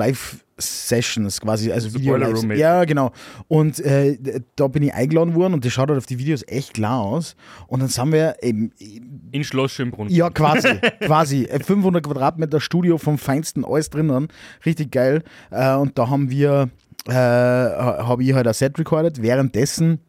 Live-Sessions 0.58 1.42
quasi, 1.42 1.72
also 1.72 1.90
So 1.90 2.00
video 2.00 2.16
Room-mäßig. 2.16 2.60
Ja, 2.60 2.84
genau. 2.86 3.12
Und 3.48 3.80
äh, 3.80 4.18
da 4.56 4.68
bin 4.68 4.84
ich 4.84 4.94
eingeladen 4.94 5.36
worden 5.36 5.54
und 5.54 5.66
das 5.66 5.74
schaut 5.74 5.90
halt 5.90 5.98
auf 5.98 6.06
die 6.06 6.20
Videos 6.20 6.44
echt 6.48 6.74
klar 6.74 7.00
aus. 7.00 7.36
Und 7.68 7.82
dann 7.82 7.90
sind 7.90 8.12
wir 8.12 8.36
eben, 8.42 8.72
In 9.32 9.44
Schloss 9.44 9.72
Schönbrunn. 9.72 10.10
ja, 10.10 10.30
quasi, 10.30 10.80
quasi. 11.02 11.44
Äh, 11.46 11.64
500 11.64 12.04
Quadratmeter 12.04 12.60
Studio 12.60 12.98
vom 12.98 13.18
Feinsten, 13.18 13.66
alles 13.66 13.90
drinnen. 13.90 14.28
Richtig 14.66 14.92
geil. 14.92 15.24
Äh, 15.52 15.76
und 15.76 15.98
da 15.98 16.10
haben 16.10 16.30
wir, 16.30 16.70
äh, 17.08 17.14
habe 17.14 18.24
ich 18.24 18.34
halt 18.34 18.48
ein 18.48 18.54
Set 18.54 18.78
recorded, 18.80 19.22
währenddessen 19.22 20.00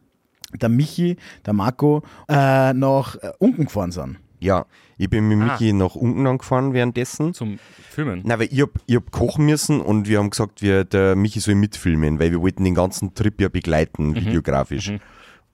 der 0.61 0.69
Michi, 0.69 1.17
der 1.45 1.53
Marco 1.53 2.03
äh, 2.29 2.73
nach 2.75 3.17
unten 3.39 3.65
gefahren 3.65 3.91
sind. 3.91 4.19
Ja, 4.45 4.67
ich 4.99 5.09
bin 5.11 5.27
mit 5.27 5.41
Ah. 5.41 5.53
Michi 5.59 5.73
nach 5.73 5.95
unten 5.95 6.27
angefahren 6.27 6.73
währenddessen. 6.75 7.33
Zum 7.35 7.59
Filmen. 7.91 8.23
Nein, 8.25 8.39
weil 8.39 8.49
ich 8.51 8.61
hab, 8.61 8.71
ich 8.87 8.95
hab 8.97 9.11
kochen 9.11 9.47
müssen 9.47 9.81
und 9.81 10.07
wir 10.07 10.19
haben 10.19 10.31
gesagt, 10.31 10.63
wir, 10.63 10.85
der 10.85 11.17
Michi 11.17 11.41
soll 11.41 11.55
mitfilmen, 11.55 12.21
weil 12.21 12.31
wir 12.31 12.41
wollten 12.41 12.65
den 12.65 12.75
ganzen 12.75 13.15
Trip 13.15 13.41
ja 13.41 13.49
begleiten, 13.49 14.15
videografisch. 14.15 14.93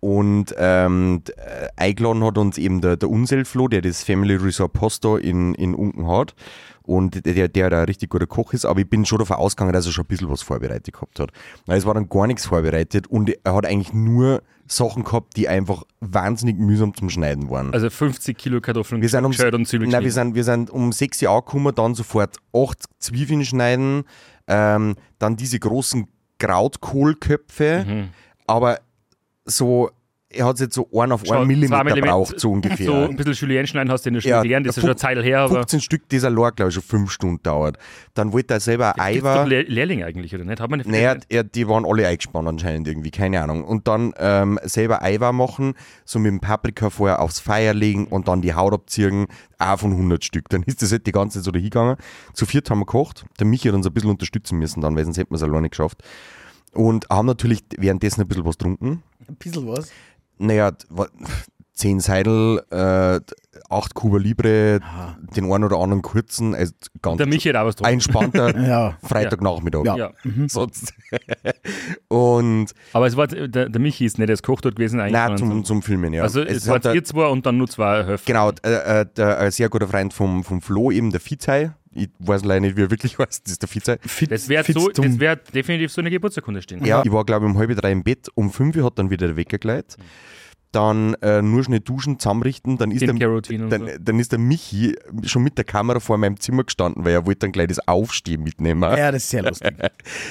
Und 0.00 0.54
ähm, 0.56 1.22
äh, 1.36 1.68
eingeladen 1.76 2.24
hat 2.24 2.38
uns 2.38 2.56
eben 2.56 2.80
der, 2.80 2.96
der 2.96 3.10
Unselflo, 3.10 3.68
der 3.68 3.82
das 3.82 4.02
Family 4.02 4.34
Resort 4.34 4.72
Posto 4.72 5.16
in, 5.18 5.54
in 5.54 5.74
Unken 5.74 6.08
hat. 6.08 6.34
Und 6.82 7.24
der, 7.26 7.48
der 7.48 7.66
ein 7.72 7.84
richtig 7.84 8.08
guter 8.10 8.26
Koch 8.26 8.52
ist, 8.54 8.64
aber 8.64 8.80
ich 8.80 8.88
bin 8.88 9.04
schon 9.04 9.18
davon 9.18 9.36
ausgegangen, 9.36 9.74
dass 9.74 9.86
er 9.86 9.92
schon 9.92 10.04
ein 10.04 10.08
bisschen 10.08 10.30
was 10.30 10.42
vorbereitet 10.42 10.94
gehabt 10.94 11.20
hat. 11.20 11.30
Es 11.66 11.84
war 11.86 11.94
dann 11.94 12.08
gar 12.08 12.26
nichts 12.26 12.46
vorbereitet 12.46 13.06
und 13.08 13.30
er 13.44 13.54
hat 13.54 13.66
eigentlich 13.66 13.92
nur 13.92 14.42
Sachen 14.70 15.02
gehabt, 15.02 15.36
die 15.36 15.48
einfach 15.48 15.82
wahnsinnig 15.98 16.56
mühsam 16.56 16.94
zum 16.94 17.10
Schneiden 17.10 17.50
waren. 17.50 17.74
Also 17.74 17.90
50 17.90 18.38
Kilo 18.38 18.60
Kartoffeln 18.60 19.02
Wir 19.02 19.08
sind 19.08 19.24
um, 19.24 19.32
und 19.32 19.66
Zwiebeln 19.66 19.90
nein, 19.90 20.04
wir 20.04 20.12
sind, 20.12 20.34
wir 20.36 20.44
sind 20.44 20.70
um 20.70 20.92
6 20.92 21.22
Uhr 21.22 21.30
angekommen, 21.30 21.74
dann 21.74 21.94
sofort 21.96 22.36
8 22.54 22.78
Zwiebeln 23.00 23.44
schneiden, 23.44 24.04
ähm, 24.46 24.94
dann 25.18 25.36
diese 25.36 25.58
großen 25.58 26.06
Krautkohlköpfe, 26.38 27.84
Mhm. 27.86 28.08
aber 28.46 28.80
so, 29.44 29.90
er 30.32 30.46
hat 30.46 30.54
es 30.54 30.60
jetzt 30.60 30.74
so 30.74 30.88
einen 30.96 31.10
auf 31.12 31.28
einen 31.28 31.46
Millimeter 31.48 31.74
zwei 31.74 31.84
Millimeter- 31.84 32.06
braucht, 32.12 32.38
so 32.38 32.52
ungefähr. 32.52 32.86
So 32.86 32.94
ein 32.94 33.16
bisschen 33.16 33.34
Julienne 33.34 33.66
schneiden 33.66 33.90
hast 33.90 34.04
du 34.06 34.10
in 34.10 34.14
der 34.14 34.20
Schule 34.20 34.34
Ja, 34.34 34.42
gelernt, 34.42 34.64
das 34.66 34.76
ist 34.76 34.82
ja 34.82 34.82
schon 34.82 34.90
eine 34.90 34.94
fünf- 34.98 35.00
Zeit 35.16 35.24
her, 35.24 35.40
aber 35.40 35.54
15 35.54 35.80
Stück, 35.80 36.08
das 36.08 36.24
allein, 36.24 36.52
glaube 36.54 36.68
ich, 36.68 36.74
schon 36.74 36.82
5 36.84 37.10
Stunden 37.10 37.42
dauert. 37.42 37.78
Dann 38.14 38.32
wollte 38.32 38.54
er 38.54 38.60
selber 38.60 38.98
ein 38.98 39.12
gibt's 39.14 39.24
doch 39.28 39.34
Eiwer. 39.40 39.46
Lehr 39.46 39.64
Lehrlinge 39.64 40.06
eigentlich, 40.06 40.34
oder 40.34 40.44
nicht? 40.44 40.60
Hat 40.60 40.70
man 40.70 40.78
nicht 40.78 40.88
Naja, 40.88 41.16
er, 41.28 41.42
die 41.44 41.66
waren 41.68 41.84
alle 41.84 42.06
eingespannt 42.06 42.46
anscheinend 42.48 42.86
irgendwie, 42.86 43.10
keine 43.10 43.42
Ahnung. 43.42 43.64
Und 43.64 43.88
dann 43.88 44.12
ähm, 44.18 44.58
selber 44.62 45.02
Eiweiß 45.02 45.32
machen, 45.32 45.74
so 46.04 46.18
mit 46.20 46.30
dem 46.30 46.40
Paprika 46.40 46.90
vorher 46.90 47.20
aufs 47.20 47.40
Feuer 47.40 47.74
legen 47.74 48.06
und 48.06 48.28
dann 48.28 48.40
die 48.40 48.54
Haut 48.54 48.72
abziehen, 48.72 49.26
auch 49.58 49.78
von 49.80 49.90
100 49.92 50.24
Stück. 50.24 50.48
Dann 50.48 50.62
ist 50.62 50.80
das 50.80 50.92
halt 50.92 51.06
die 51.06 51.12
ganze 51.12 51.38
Zeit 51.38 51.44
so 51.44 51.50
dahingegangen. 51.50 51.96
Zu 52.34 52.46
viert 52.46 52.70
haben 52.70 52.78
wir 52.78 52.86
gekocht. 52.86 53.24
Der 53.40 53.46
Michi 53.46 53.68
hat 53.68 53.74
uns 53.74 53.86
ein 53.86 53.92
bisschen 53.92 54.10
unterstützen 54.10 54.58
müssen 54.58 54.80
dann, 54.80 54.94
weil 54.96 55.04
sonst 55.04 55.18
hätten 55.18 55.30
wir 55.32 55.36
es 55.36 55.42
alleine 55.42 55.62
nicht 55.62 55.72
geschafft. 55.72 56.02
Und 56.72 57.06
haben 57.10 57.26
natürlich 57.26 57.64
währenddessen 57.76 58.20
ein 58.20 58.28
bisschen 58.28 58.44
was 58.44 58.56
getrunken. 58.56 59.02
Ein 59.28 59.34
bisschen 59.36 59.66
was. 59.66 59.90
Naja, 60.42 60.72
10 61.74 62.00
Seidel, 62.00 62.62
äh, 62.70 63.20
8 63.70 63.94
Kuba 63.94 64.18
Libre, 64.18 64.80
den 65.36 65.44
einen 65.50 65.64
oder 65.64 65.78
anderen 65.78 66.02
kurzen, 66.02 66.54
also 66.54 66.72
ganz 67.00 67.18
Der 67.18 67.26
Michi 67.26 67.48
hat 67.48 67.56
auch 67.56 67.66
was 67.66 67.76
drum. 67.76 67.86
einspannter 67.86 68.58
Ja. 68.68 68.98
Freitagnachmittag. 69.02 69.84
Ja. 69.84 69.96
Ja. 69.96 70.10
Sonst. 70.48 70.92
und 72.08 72.72
Aber 72.92 73.06
es 73.06 73.16
war, 73.16 73.26
der, 73.28 73.68
der 73.68 73.80
Michi 73.80 74.04
ist 74.04 74.18
nicht 74.18 74.28
als 74.30 74.42
Koch 74.42 74.60
dort 74.60 74.76
gewesen 74.76 75.00
eigentlich. 75.00 75.12
nein, 75.12 75.38
zum, 75.38 75.64
zum 75.64 75.82
Filmen, 75.82 76.12
ja. 76.12 76.22
Also 76.22 76.42
es, 76.42 76.66
Es 76.66 76.68
war 76.68 76.94
ihr 76.94 77.04
zwei 77.04 77.26
und 77.28 77.46
dann 77.46 77.56
nur 77.56 77.68
zwei 77.68 78.04
Höfe. 78.04 78.24
Genau, 78.26 78.50
äh, 78.62 79.00
äh, 79.00 79.06
der, 79.16 79.38
ein 79.38 79.50
sehr 79.50 79.68
guter 79.68 79.88
Freund 79.88 80.12
vom, 80.12 80.44
vom 80.44 80.60
Flo, 80.60 80.90
eben 80.90 81.10
der 81.10 81.20
Vizei. 81.24 81.72
Ich 81.92 82.08
weiß 82.18 82.44
leider 82.44 82.60
nicht, 82.60 82.76
wie 82.76 82.82
er 82.82 82.90
wirklich 82.90 83.18
heißt, 83.18 83.44
das 83.44 83.52
ist 83.52 83.62
der 83.62 83.74
Vizei. 83.74 83.98
Fit, 84.00 84.30
Das 84.30 84.48
wird 84.48 84.66
so, 84.66 84.88
das 84.88 85.18
wird 85.18 85.54
definitiv 85.54 85.92
so 85.92 86.00
eine 86.00 86.10
Geburtsurkunde 86.10 86.62
stehen. 86.62 86.84
Ja, 86.84 87.02
ich 87.04 87.12
war, 87.12 87.24
glaube 87.24 87.46
ich, 87.46 87.52
um 87.52 87.58
halb 87.58 87.76
drei 87.76 87.92
im 87.92 88.02
Bett. 88.02 88.28
Um 88.34 88.50
fünf 88.50 88.76
Uhr 88.76 88.84
hat 88.84 88.98
dann 88.98 89.10
wieder 89.10 89.26
der 89.26 89.36
Wecker 89.36 89.58
geleitet. 89.58 89.96
Dann 90.72 91.14
äh, 91.14 91.42
nur 91.42 91.64
schnell 91.64 91.80
duschen, 91.80 92.20
zusammenrichten. 92.20 92.78
Dann 92.78 92.92
ist, 92.92 93.00
der, 93.00 93.12
dann, 93.12 93.86
so. 93.86 93.92
dann 93.98 94.18
ist 94.20 94.30
der 94.30 94.38
Michi 94.38 94.94
schon 95.24 95.42
mit 95.42 95.58
der 95.58 95.64
Kamera 95.64 95.98
vor 95.98 96.16
meinem 96.16 96.38
Zimmer 96.38 96.62
gestanden, 96.62 97.04
weil 97.04 97.12
er 97.12 97.26
wollte 97.26 97.40
dann 97.40 97.52
gleich 97.52 97.66
das 97.66 97.80
Aufstehen 97.88 98.44
mitnehmen. 98.44 98.80
Ja, 98.82 99.10
das 99.10 99.24
ist 99.24 99.30
sehr 99.30 99.42
lustig. 99.42 99.74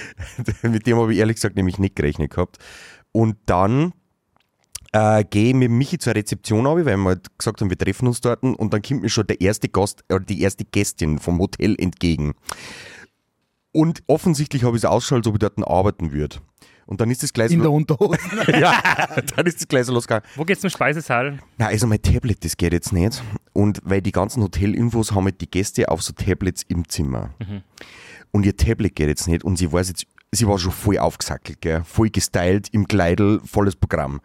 mit 0.63 0.87
dem 0.87 0.97
habe 0.97 1.11
ich 1.11 1.19
ehrlich 1.19 1.35
gesagt 1.35 1.57
nämlich 1.57 1.77
nicht 1.77 1.97
gerechnet 1.97 2.31
gehabt. 2.31 2.57
Und 3.11 3.35
dann 3.47 3.91
äh, 4.91 5.23
gehe 5.23 5.49
ich 5.49 5.55
mit 5.55 5.71
Michi 5.71 5.97
zur 5.97 6.15
Rezeption 6.15 6.65
runter, 6.65 6.85
weil 6.85 6.97
wir 6.97 7.09
halt 7.09 7.37
gesagt 7.37 7.61
haben, 7.61 7.69
wir 7.69 7.77
treffen 7.77 8.07
uns 8.07 8.21
dort 8.21 8.43
und 8.43 8.73
dann 8.73 8.81
kommt 8.81 9.01
mir 9.01 9.09
schon 9.09 9.27
der 9.27 9.39
erste 9.41 9.69
Gast 9.69 10.03
oder 10.09 10.19
die 10.19 10.41
erste 10.41 10.65
Gästin 10.65 11.19
vom 11.19 11.39
Hotel 11.39 11.75
entgegen. 11.77 12.33
Und 13.71 14.01
offensichtlich 14.07 14.63
habe 14.63 14.75
ich 14.77 14.83
es 14.83 14.89
ausgeschaut, 14.89 15.19
als 15.19 15.27
ob 15.27 15.35
ich 15.35 15.39
dort 15.39 15.67
arbeiten 15.67 16.11
würde. 16.11 16.37
Und 16.87 17.01
dann 17.01 17.11
ist 17.11 17.21
das 17.21 17.33
gleich 17.33 17.51
In 17.51 17.59
der 17.61 17.71
Unterhose. 17.71 18.17
ja, 18.59 18.81
dann 19.35 19.45
ist 19.45 19.59
das 19.59 19.67
gleich 19.67 19.85
so 19.85 19.93
losgegangen. 19.93 20.27
Wo 20.35 20.43
geht's 20.43 20.61
zum 20.61 20.71
Speisesaal? 20.71 21.37
Na, 21.59 21.67
also 21.67 21.85
mein 21.85 22.01
Tablet, 22.01 22.43
das 22.43 22.57
geht 22.57 22.73
jetzt 22.73 22.91
nicht. 22.91 23.21
Und 23.53 23.79
weil 23.83 24.01
die 24.01 24.11
ganzen 24.11 24.41
Hotelinfos 24.41 25.11
haben 25.11 25.25
halt 25.25 25.39
die 25.39 25.51
Gäste 25.51 25.87
auf 25.89 26.01
so 26.01 26.13
Tablets 26.13 26.63
im 26.67 26.89
Zimmer. 26.89 27.35
Und 28.31 28.43
ihr 28.43 28.57
Tablet 28.57 28.95
geht 28.95 29.07
jetzt 29.07 29.27
nicht 29.27 29.43
und 29.43 29.57
sie 29.57 29.71
weiß 29.71 29.89
jetzt, 29.89 30.07
sie 30.31 30.47
war 30.47 30.59
schon 30.59 30.71
voll 30.71 30.97
aufgesackelt, 30.99 31.61
gell? 31.61 31.83
voll 31.83 32.09
gestylt, 32.09 32.69
im 32.71 32.87
Kleidel, 32.87 33.41
volles 33.43 33.75
Programm. 33.75 34.21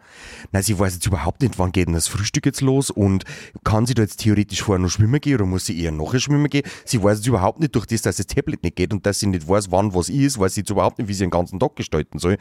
Nein, 0.51 0.63
sie 0.63 0.77
weiß 0.77 0.95
jetzt 0.95 1.05
überhaupt 1.07 1.41
nicht, 1.41 1.57
wann 1.57 1.71
geht 1.71 1.87
denn 1.87 1.95
das 1.95 2.07
Frühstück 2.07 2.45
jetzt 2.45 2.61
los 2.61 2.91
und 2.91 3.23
kann 3.63 3.85
sie 3.85 3.95
da 3.95 4.03
jetzt 4.03 4.17
theoretisch 4.17 4.61
vorher 4.61 4.81
noch 4.81 4.89
schwimmen 4.89 5.19
gehen 5.19 5.35
oder 5.35 5.45
muss 5.45 5.65
sie 5.65 5.79
eher 5.79 5.91
nachher 5.91 6.19
schwimmen 6.19 6.49
gehen? 6.49 6.67
Sie 6.85 7.01
weiß 7.01 7.17
jetzt 7.19 7.27
überhaupt 7.27 7.59
nicht 7.59 7.75
durch 7.75 7.87
das, 7.87 8.03
dass 8.03 8.17
das 8.17 8.27
Tablet 8.27 8.63
nicht 8.63 8.75
geht 8.75 8.93
und 8.93 9.05
dass 9.05 9.19
sie 9.19 9.27
nicht 9.27 9.47
weiß, 9.47 9.71
wann 9.71 9.93
was 9.93 10.09
ist, 10.09 10.39
weiß 10.39 10.53
sie 10.53 10.61
jetzt 10.61 10.69
überhaupt 10.69 10.99
nicht, 10.99 11.07
wie 11.07 11.13
sie 11.13 11.23
den 11.23 11.31
ganzen 11.31 11.59
Tag 11.59 11.75
gestalten 11.75 12.19
soll. 12.19 12.37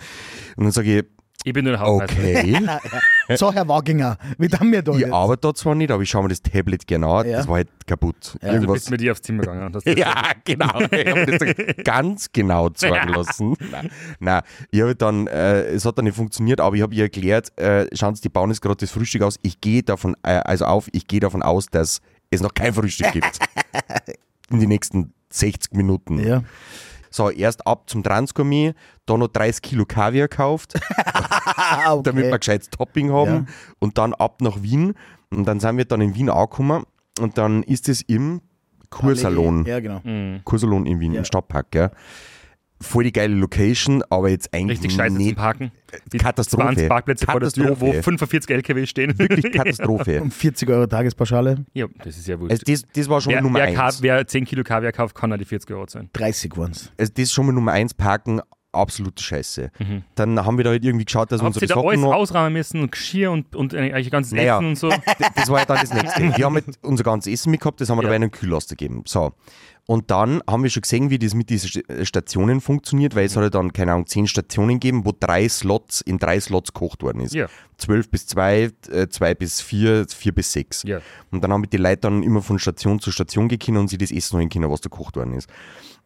Und 0.56 0.64
dann 0.64 0.72
sage 0.72 0.98
ich, 0.98 1.04
Ich 1.46 1.52
bin 1.52 1.64
nur 1.64 1.72
der 1.74 1.80
Hausmeister. 1.80 2.16
okay. 2.16 2.58
So, 3.36 3.52
Herr 3.52 3.66
Waginger, 3.68 4.18
wie 4.38 4.48
haben 4.48 4.70
wir 4.70 4.82
da 4.82 4.92
Ich 4.92 4.98
jetzt? 5.00 5.12
arbeite 5.12 5.40
da 5.48 5.54
zwar 5.54 5.74
nicht, 5.74 5.90
aber 5.90 6.02
ich 6.02 6.10
schaue 6.10 6.24
mir 6.24 6.28
das 6.28 6.42
Tablet 6.42 6.86
genau 6.86 7.16
an. 7.16 7.28
Ja. 7.28 7.38
Das 7.38 7.48
war 7.48 7.56
halt 7.56 7.68
kaputt. 7.86 8.36
Also 8.42 8.66
du 8.66 8.72
bist 8.72 8.90
mit 8.90 9.00
dir 9.00 9.12
aufs 9.12 9.22
Zimmer 9.22 9.42
gegangen. 9.42 9.72
Das 9.72 9.82
ja, 9.86 10.32
genau. 10.44 10.80
Ich 10.90 11.06
habe 11.06 11.26
das 11.26 11.84
ganz 11.84 12.30
genau 12.32 12.68
zeigen 12.70 13.08
lassen. 13.14 13.56
Nein, 13.70 13.90
nein. 14.20 14.42
ich 14.70 14.80
habe 14.82 14.94
dann, 14.94 15.26
äh, 15.26 15.62
es 15.68 15.86
hat 15.86 15.96
dann 15.96 16.04
nicht 16.04 16.16
funktioniert, 16.16 16.60
aber 16.60 16.76
ich 16.76 16.82
habe 16.82 16.94
ihr 16.94 17.04
erklärt, 17.04 17.56
äh, 17.58 17.86
schauen 17.94 18.14
Sie, 18.14 18.22
die 18.22 18.28
bauen 18.28 18.50
jetzt 18.50 18.60
gerade 18.60 18.76
das 18.76 18.90
Frühstück 18.90 19.22
aus. 19.22 19.38
Ich 19.42 19.60
gehe 19.60 19.82
davon, 19.82 20.16
äh, 20.22 20.40
also 20.44 20.66
auf, 20.66 20.88
ich 20.92 21.06
gehe 21.06 21.20
davon 21.20 21.42
aus, 21.42 21.66
dass 21.66 22.00
es 22.30 22.42
noch 22.42 22.52
kein 22.52 22.74
Frühstück 22.74 23.12
gibt. 23.12 23.38
In 24.50 24.60
die 24.60 24.66
nächsten 24.66 25.14
60 25.30 25.72
Minuten. 25.72 26.18
Ja. 26.18 26.42
So, 27.14 27.30
erst 27.30 27.64
ab 27.64 27.88
zum 27.88 28.02
Transgourmet, 28.02 28.74
da 29.06 29.16
noch 29.16 29.28
30 29.28 29.62
Kilo 29.62 29.84
Kaviar 29.84 30.26
gekauft, 30.26 30.74
okay. 30.74 32.00
damit 32.02 32.24
wir 32.24 32.38
gescheites 32.38 32.70
Topping 32.70 33.12
haben. 33.12 33.30
Ja. 33.30 33.44
Und 33.78 33.98
dann 33.98 34.14
ab 34.14 34.40
nach 34.40 34.62
Wien. 34.64 34.94
Und 35.30 35.44
dann 35.46 35.60
sind 35.60 35.76
wir 35.76 35.84
dann 35.84 36.00
in 36.00 36.16
Wien 36.16 36.28
angekommen. 36.28 36.82
Und 37.20 37.38
dann 37.38 37.62
ist 37.62 37.88
es 37.88 38.02
im 38.02 38.40
Kursalon. 38.90 39.64
Ja, 39.64 39.78
genau. 39.78 40.00
Kursalon 40.42 40.86
in 40.86 40.98
Wien, 40.98 41.12
Ja. 41.12 41.20
im 41.20 41.24
Stadtpark, 41.24 41.70
gell. 41.70 41.90
Voll 42.80 43.04
die 43.04 43.12
geile 43.12 43.34
Location, 43.34 44.02
aber 44.10 44.30
jetzt 44.30 44.52
eigentlich 44.52 44.78
Richtig 44.80 44.96
scheiße 44.96 45.14
zum 45.14 45.24
nicht 45.24 45.36
Parken. 45.36 45.70
Die 46.12 46.18
Katastrophe. 46.18 46.64
20 46.64 46.88
Parkplätze 46.88 47.26
vor 47.26 47.40
der 47.40 47.50
Tür, 47.50 47.80
wo 47.80 47.86
Katastrophe. 47.86 48.02
45 48.02 48.50
LKW 48.50 48.86
stehen. 48.86 49.18
wirklich 49.18 49.52
Katastrophe. 49.52 50.20
Um 50.22 50.30
40 50.30 50.68
Euro 50.70 50.86
Tagespauschale, 50.86 51.64
ja, 51.72 51.86
das 52.02 52.16
ist 52.16 52.26
ja 52.26 52.38
wurscht. 52.38 52.52
Also 52.52 52.62
das, 52.66 52.82
das 52.94 53.08
war 53.08 53.20
schon 53.20 53.32
wer, 53.32 53.40
mal 53.40 53.46
Nummer 53.48 53.58
wer, 53.60 53.84
eins. 53.84 54.02
Wer 54.02 54.26
10 54.26 54.44
Kilo 54.44 54.62
Kaviar 54.64 54.92
kauft, 54.92 55.14
kann 55.14 55.32
auch 55.32 55.36
die 55.36 55.44
40 55.44 55.70
Euro 55.72 55.86
zahlen. 55.86 56.10
30 56.12 56.56
waren 56.56 56.72
es. 56.72 56.92
Also 56.98 57.12
das 57.14 57.22
ist 57.24 57.32
schon 57.32 57.46
mal 57.46 57.52
Nummer 57.52 57.72
eins, 57.72 57.94
Parken, 57.94 58.40
absolute 58.74 59.22
Scheiße. 59.22 59.70
Dann 60.14 60.44
haben 60.44 60.56
wir 60.56 60.64
da 60.64 60.70
halt 60.70 60.84
irgendwie 60.84 61.04
geschaut, 61.04 61.30
dass 61.32 61.40
wir 61.40 61.46
Habt 61.46 61.56
ihr 61.56 61.62
unsere 61.62 61.80
da 61.80 61.88
alles 61.88 62.02
ausräumen 62.04 62.52
müssen 62.52 62.80
und 62.82 62.92
Geschirr 62.92 63.30
und, 63.30 63.54
und 63.56 63.72
äh, 63.74 63.78
eigentlich 63.92 64.10
ganzes 64.10 64.32
Naja. 64.32 64.56
Essen 64.56 64.66
und 64.68 64.76
so? 64.78 64.90
Das 65.36 65.48
war 65.48 65.60
ja 65.60 65.64
dann 65.64 65.78
das 65.80 65.92
nächste. 65.94 66.22
Wir 66.36 66.44
haben 66.44 66.54
halt 66.54 66.66
unser 66.82 67.04
ganzes 67.04 67.32
Essen 67.32 67.50
mitgehabt, 67.50 67.80
das 67.80 67.88
haben 67.90 67.98
wir 67.98 68.02
Ja. 68.02 68.08
dabei 68.08 68.16
in 68.16 68.22
den 68.22 68.30
Kühllaster 68.30 68.76
gegeben. 68.76 69.02
So. 69.06 69.32
Und 69.86 70.10
dann 70.10 70.40
haben 70.48 70.62
wir 70.62 70.70
schon 70.70 70.80
gesehen, 70.80 71.10
wie 71.10 71.18
das 71.18 71.34
mit 71.34 71.50
diesen 71.50 71.68
St- 71.68 72.04
Stationen 72.06 72.62
funktioniert, 72.62 73.14
weil 73.14 73.26
es 73.26 73.36
hat 73.36 73.42
ja 73.42 73.50
dann, 73.50 73.70
keine 73.74 73.92
Ahnung, 73.92 74.06
zehn 74.06 74.26
Stationen 74.26 74.80
gegeben, 74.80 75.04
wo 75.04 75.12
drei 75.18 75.46
Slots, 75.46 76.00
in 76.00 76.18
drei 76.18 76.40
Slots 76.40 76.72
gekocht 76.72 77.02
worden 77.02 77.20
ist. 77.20 77.34
Ja. 77.34 77.48
Zwölf 77.76 78.08
bis 78.08 78.26
zwei, 78.26 78.70
äh, 78.90 79.08
zwei 79.08 79.34
bis 79.34 79.60
vier, 79.60 80.06
vier 80.08 80.32
bis 80.32 80.52
sechs. 80.52 80.84
Ja. 80.84 81.00
Und 81.30 81.44
dann 81.44 81.52
haben 81.52 81.68
die 81.68 81.76
Leute 81.76 81.98
dann 81.98 82.22
immer 82.22 82.40
von 82.40 82.58
Station 82.58 82.98
zu 82.98 83.10
Station 83.12 83.46
gekommen 83.48 83.76
und 83.76 83.88
sich 83.88 83.98
das 83.98 84.10
Essen 84.10 84.38
holen 84.38 84.48
können, 84.48 84.70
was 84.70 84.80
da 84.80 84.88
gekocht 84.88 85.16
worden 85.16 85.34
ist. 85.34 85.50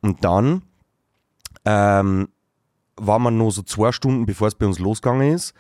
Und 0.01 0.25
dann 0.25 0.63
ähm, 1.65 2.29
war 2.99 3.19
man 3.19 3.37
noch 3.39 3.51
so 3.51 3.63
zwei 3.63 3.93
Stunden, 3.93 4.27
bevor 4.27 4.49
es 4.49 4.55
bei 4.55 4.67
uns 4.67 4.79
losgegangen 4.79 5.33
ist, 5.35 5.55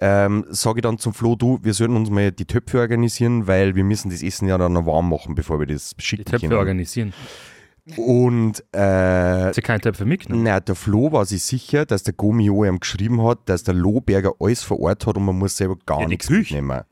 ähm, 0.00 0.44
sage 0.50 0.78
ich 0.78 0.82
dann 0.82 0.98
zum 0.98 1.14
Flo, 1.14 1.36
du, 1.36 1.58
wir 1.62 1.72
sollten 1.72 1.96
uns 1.96 2.10
mal 2.10 2.32
die 2.32 2.44
Töpfe 2.46 2.80
organisieren, 2.80 3.46
weil 3.46 3.74
wir 3.74 3.84
müssen 3.84 4.10
das 4.10 4.22
Essen 4.22 4.48
ja 4.48 4.58
dann 4.58 4.72
noch 4.72 4.86
warm 4.86 5.08
machen, 5.08 5.34
bevor 5.34 5.58
wir 5.60 5.66
das 5.66 5.90
Die 5.98 6.02
schicken 6.04 6.24
Töpfe 6.24 6.48
können. 6.48 6.58
organisieren. 6.58 7.12
Und 7.96 8.64
äh, 8.72 8.78
Hat 8.78 9.54
sie 9.54 9.60
keine 9.62 9.80
Töpfe 9.80 10.04
mitgenommen? 10.06 10.44
na, 10.44 10.58
der 10.58 10.74
Flo 10.74 11.12
war 11.12 11.26
sich 11.26 11.42
sicher, 11.42 11.84
dass 11.84 12.02
der 12.02 12.14
Gomio 12.14 12.64
ihm 12.64 12.80
geschrieben 12.80 13.22
hat, 13.22 13.40
dass 13.46 13.62
der 13.62 13.74
Lohberger 13.74 14.32
alles 14.40 14.62
vor 14.62 14.80
Ort 14.80 15.06
hat 15.06 15.16
und 15.18 15.24
man 15.26 15.36
muss 15.38 15.56
selber 15.56 15.76
gar 15.84 15.98
Ja, 16.00 16.06
die 16.06 16.10
nichts 16.10 16.26
Küche. 16.28 16.54
mitnehmen. 16.56 16.82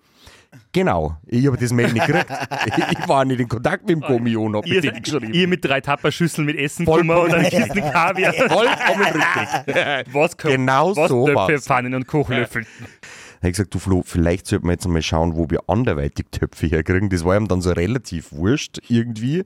Genau, 0.72 1.16
ich 1.26 1.46
habe 1.46 1.56
das 1.58 1.72
Mail 1.72 1.92
nicht 1.92 2.06
gekriegt. 2.06 2.30
ich 3.00 3.08
war 3.08 3.24
nicht 3.24 3.40
in 3.40 3.48
Kontakt 3.48 3.82
mit 3.86 3.90
dem 3.96 4.00
Gomio 4.00 4.44
und 4.44 4.56
habe 4.56 4.66
Ihr, 4.68 4.76
mit 4.76 4.84
denen 4.84 5.02
geschrieben. 5.02 5.34
ihr 5.34 5.48
mit 5.48 5.64
drei 5.64 5.80
Tapperschüsseln 5.82 6.46
mit 6.46 6.56
Essen 6.56 6.86
gekommen 6.86 7.10
und 7.10 7.32
dann 7.32 7.42
Kisten 7.44 7.80
Kaviar. 7.80 8.32
Vollkommen 8.48 9.02
richtig. 9.04 10.06
Was, 10.14 10.36
Genau 10.36 10.96
was 10.96 11.08
so 11.10 11.26
Töpfe, 11.26 11.36
war's. 11.36 11.64
Pfannen 11.64 11.94
und 11.94 12.06
Kochlöffel. 12.06 12.64
habe 12.64 13.48
ich 13.48 13.52
gesagt, 13.52 13.74
du 13.74 13.78
Flo, 13.78 14.02
vielleicht 14.04 14.46
sollten 14.46 14.66
wir 14.66 14.72
jetzt 14.72 14.86
mal 14.88 15.02
schauen, 15.02 15.36
wo 15.36 15.50
wir 15.50 15.60
anderweitig 15.68 16.26
Töpfe 16.30 16.66
herkriegen. 16.68 17.10
Das 17.10 17.24
war 17.24 17.36
ihm 17.36 17.48
dann 17.48 17.60
so 17.60 17.70
relativ 17.72 18.32
wurscht 18.32 18.78
irgendwie. 18.88 19.44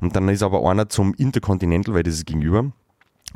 Und 0.00 0.14
dann 0.14 0.28
ist 0.28 0.42
aber 0.42 0.68
einer 0.70 0.88
zum 0.88 1.14
Intercontinental, 1.14 1.94
weil 1.94 2.02
das 2.04 2.14
ist 2.14 2.26
gegenüber, 2.26 2.70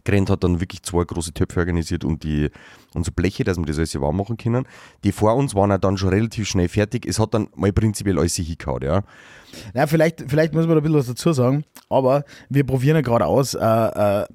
gerannt, 0.05 0.31
hat 0.31 0.45
dann 0.45 0.61
wirklich 0.61 0.83
zwei 0.83 1.05
große 1.05 1.33
Töpfe 1.33 1.61
organisiert 1.61 2.05
und 2.05 2.25
die 2.25 2.51
und 2.95 3.05
so 3.05 3.13
Bleche, 3.13 3.45
dass 3.45 3.59
wir 3.59 3.65
das 3.65 3.79
alles 3.79 4.01
warm 4.01 4.17
machen 4.17 4.37
können. 4.37 4.67
Die 5.05 5.13
vor 5.13 5.35
uns 5.35 5.55
waren 5.55 5.71
ja 5.71 5.79
dann 5.79 5.97
schon 5.97 6.11
relativ 6.11 6.49
schnell 6.49 6.69
fertig. 6.69 7.07
Es 7.07 7.19
hat 7.19 7.35
dann 7.35 7.49
mal 7.55 7.73
prinzipiell 7.73 8.19
alles 8.19 8.37
hingehauen, 8.37 8.83
ja. 8.83 9.03
Ja, 9.75 9.87
vielleicht, 9.87 10.25
vielleicht 10.29 10.53
muss 10.53 10.67
man 10.67 10.77
da 10.77 10.81
ein 10.81 10.83
bisschen 10.83 10.99
was 10.99 11.07
dazu 11.07 11.33
sagen, 11.33 11.65
aber 11.89 12.25
wir 12.49 12.65
probieren 12.65 12.97
ja 12.97 13.03
gerade 13.03 13.27
aus, 13.27 13.55
äh, 13.55 13.61
äh, 13.61 14.27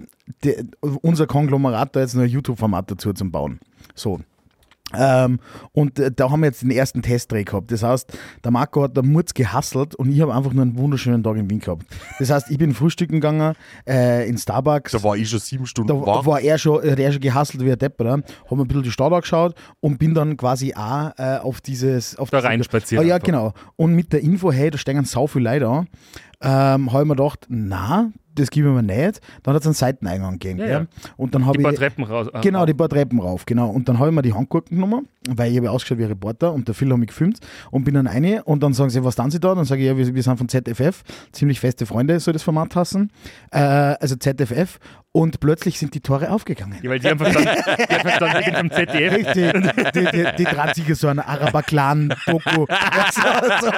die, 0.44 0.56
unser 0.82 1.28
Konglomerat 1.28 1.96
da 1.96 2.00
jetzt 2.02 2.16
noch 2.16 2.24
ein 2.24 2.30
YouTube-Format 2.30 2.92
dazu 2.92 3.12
zu 3.14 3.30
bauen. 3.30 3.60
So. 3.96 4.20
Ähm, 4.98 5.40
und 5.72 6.00
äh, 6.00 6.12
da 6.12 6.32
haben 6.32 6.40
wir 6.42 6.48
jetzt 6.48 6.64
den 6.64 6.72
ersten 6.72 7.02
Testdreh 7.02 7.44
gehabt. 7.44 7.72
Das 7.72 7.84
heißt, 7.84 8.18
der 8.44 8.52
Marco 8.52 8.84
hat 8.84 8.98
da 8.98 9.02
Murz 9.04 9.34
gehasselt 9.34 9.94
und 9.96 10.12
ich 10.12 10.20
habe 10.22 10.34
einfach 10.34 10.52
nur 10.54 10.64
einen 10.64 10.78
wunderschönen 10.78 11.24
Tag 11.24 11.38
in 11.38 11.50
Wien 11.50 11.60
gehabt. 11.60 11.86
Das 12.18 12.30
heißt, 12.32 12.50
ich 12.50 12.58
bin 12.58 12.74
frühstücken 12.74 13.14
gegangen 13.16 13.54
äh, 13.88 14.28
in 14.28 14.38
Starbucks. 14.38 14.92
Da 14.94 15.04
war 15.04 15.16
ich 15.16 15.30
schon 15.30 15.40
sieben 15.40 15.66
Stunden 15.68 15.90
Da 15.90 16.06
wach. 16.06 16.26
war 16.26 16.40
er 16.42 16.58
schon, 16.58 16.82
er 16.84 17.06
hat 17.06 17.14
schon 17.14 17.22
gehasselt 17.22 17.64
wie 17.64 17.72
ein 17.72 17.78
Depp, 17.78 18.00
oder? 18.02 18.14
Hab 18.14 18.52
mir 18.52 18.64
ein 18.64 18.68
bisschen 18.68 18.84
die 18.84 18.92
Stadt 18.92 19.14
angeschaut 19.14 19.54
und 19.80 20.00
bin 20.00 20.14
dann 20.14 20.36
quasi 20.38 20.74
auch 20.74 21.12
äh, 21.18 21.38
auf 21.38 21.62
dieses. 21.62 22.16
Auf 22.18 22.30
Da 22.32 22.38
diese- 22.38 22.48
rein 22.50 22.64
spaziert 22.64 23.02
Ah, 23.02 23.04
ja, 23.06 23.16
einfach. 23.16 23.26
genau. 23.28 23.54
Und 23.76 23.94
mit 23.94 24.12
der 24.12 24.22
Info, 24.22 24.52
hey, 24.52 24.72
da 24.72 24.78
stehen 24.78 25.06
sau 25.06 25.28
viele 25.28 25.52
Leute 25.52 25.68
an, 25.68 25.88
ähm, 26.42 26.92
habe 26.92 27.04
ich 27.04 27.08
mir 27.10 27.16
gedacht, 27.16 27.46
na, 27.50 28.12
das 28.40 28.50
gebe 28.50 28.70
ich 28.70 28.74
mir 28.74 28.84
nicht. 28.84 29.22
Dann 29.44 29.54
hat 29.54 29.62
es 29.62 29.68
einen 29.68 29.74
Seiteneingang 29.76 30.34
gegeben. 30.40 30.60
Ja, 30.60 30.68
ja. 30.68 30.86
Und 31.18 31.36
dann 31.36 31.46
habe 31.46 31.58
ich. 31.58 31.64
paar 31.64 31.74
Treppen 31.74 32.04
raus. 32.04 32.28
äh, 32.34 32.40
Genau, 32.42 32.66
die 32.66 32.74
paar 32.74 32.90
Treppen 32.90 33.20
rauf, 33.20 33.46
genau. 33.46 33.70
Und 33.70 33.88
dann 33.90 34.00
habe 34.00 34.10
ich 34.10 34.16
mir 34.16 34.22
die 34.22 34.34
Handgurken 34.34 34.78
genommen, 34.78 35.08
weil 35.38 35.52
ich 35.52 35.58
habe 35.58 35.72
ausgeschaut 35.72 35.98
wie 35.98 36.04
ein 36.04 36.10
Reporter 36.10 36.54
und 36.54 36.68
der 36.68 36.76
Phil 36.76 36.92
hat 36.92 36.98
mich 36.98 37.10
gefilmt 37.10 37.40
und 37.72 37.84
bin 37.84 37.94
dann 37.96 38.08
rein 38.08 38.42
und 38.42 38.64
dann 38.64 38.74
sagen 38.74 38.90
sie, 38.90 39.04
was 39.04 39.16
tun 39.16 39.32
sie 39.32 39.40
da? 39.40 39.56
Dann 39.56 39.66
sage 39.66 39.82
ich, 39.82 39.88
ja, 39.88 39.98
wir, 39.98 40.14
wir 40.14 40.24
sind 40.24 40.38
von 40.38 40.50
ZFF, 40.50 41.04
ziemlich 41.32 41.60
feste 41.60 41.86
Freunde, 41.86 42.20
soll 42.20 42.34
das 42.34 42.44
Format 42.44 42.76
hassen. 42.76 43.12
Äh, 43.52 43.60
also 43.60 44.16
ZFF 44.16 44.80
und 45.12 45.40
plötzlich 45.40 45.80
sind 45.80 45.96
die 45.96 46.02
Tore 46.02 46.30
aufgegangen. 46.30 46.78
Ja, 46.84 46.90
weil 46.90 47.00
die 47.00 47.10
haben 47.10 47.18
verstanden, 47.18 47.50
die 47.66 47.94
haben 47.94 48.02
verstanden, 48.02 48.44
gehen 48.44 48.56
vom 48.56 48.72
ZDF. 48.72 49.14
Richtig, 49.14 49.94
die, 49.94 50.06
die, 50.06 50.28
die 50.38 50.44
dreht 50.44 50.76
sich 50.76 50.96
so 50.96 51.08
eine 51.08 51.28
Araber-Clan-Doku. 51.28 52.66
so, 53.12 53.22
so. 53.62 53.72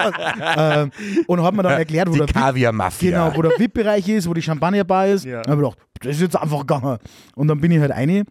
ähm, 0.57 0.91
und 1.27 1.43
hat 1.43 1.53
mir 1.53 1.63
dann 1.63 1.77
erklärt, 1.77 2.09
wo 2.09 2.13
die 2.13 2.19
der, 2.19 2.27
Kaviar-Mafia. 2.27 3.11
genau, 3.11 3.37
wo 3.37 3.41
der 3.41 3.51
VIP-Bereich 3.57 4.07
ist, 4.09 4.27
wo 4.27 4.33
die 4.33 4.41
Champagnerbar 4.41 5.07
ist. 5.07 5.23
Ja. 5.23 5.39
Und 5.39 5.47
hab 5.47 5.53
ich 5.53 5.63
gedacht, 5.63 5.77
das 6.01 6.15
ist 6.15 6.21
jetzt 6.21 6.35
einfach 6.35 6.59
gegangen. 6.59 6.97
Und 7.35 7.47
dann 7.47 7.61
bin 7.61 7.71
ich 7.71 7.79
halt 7.79 7.91
rein 7.91 8.25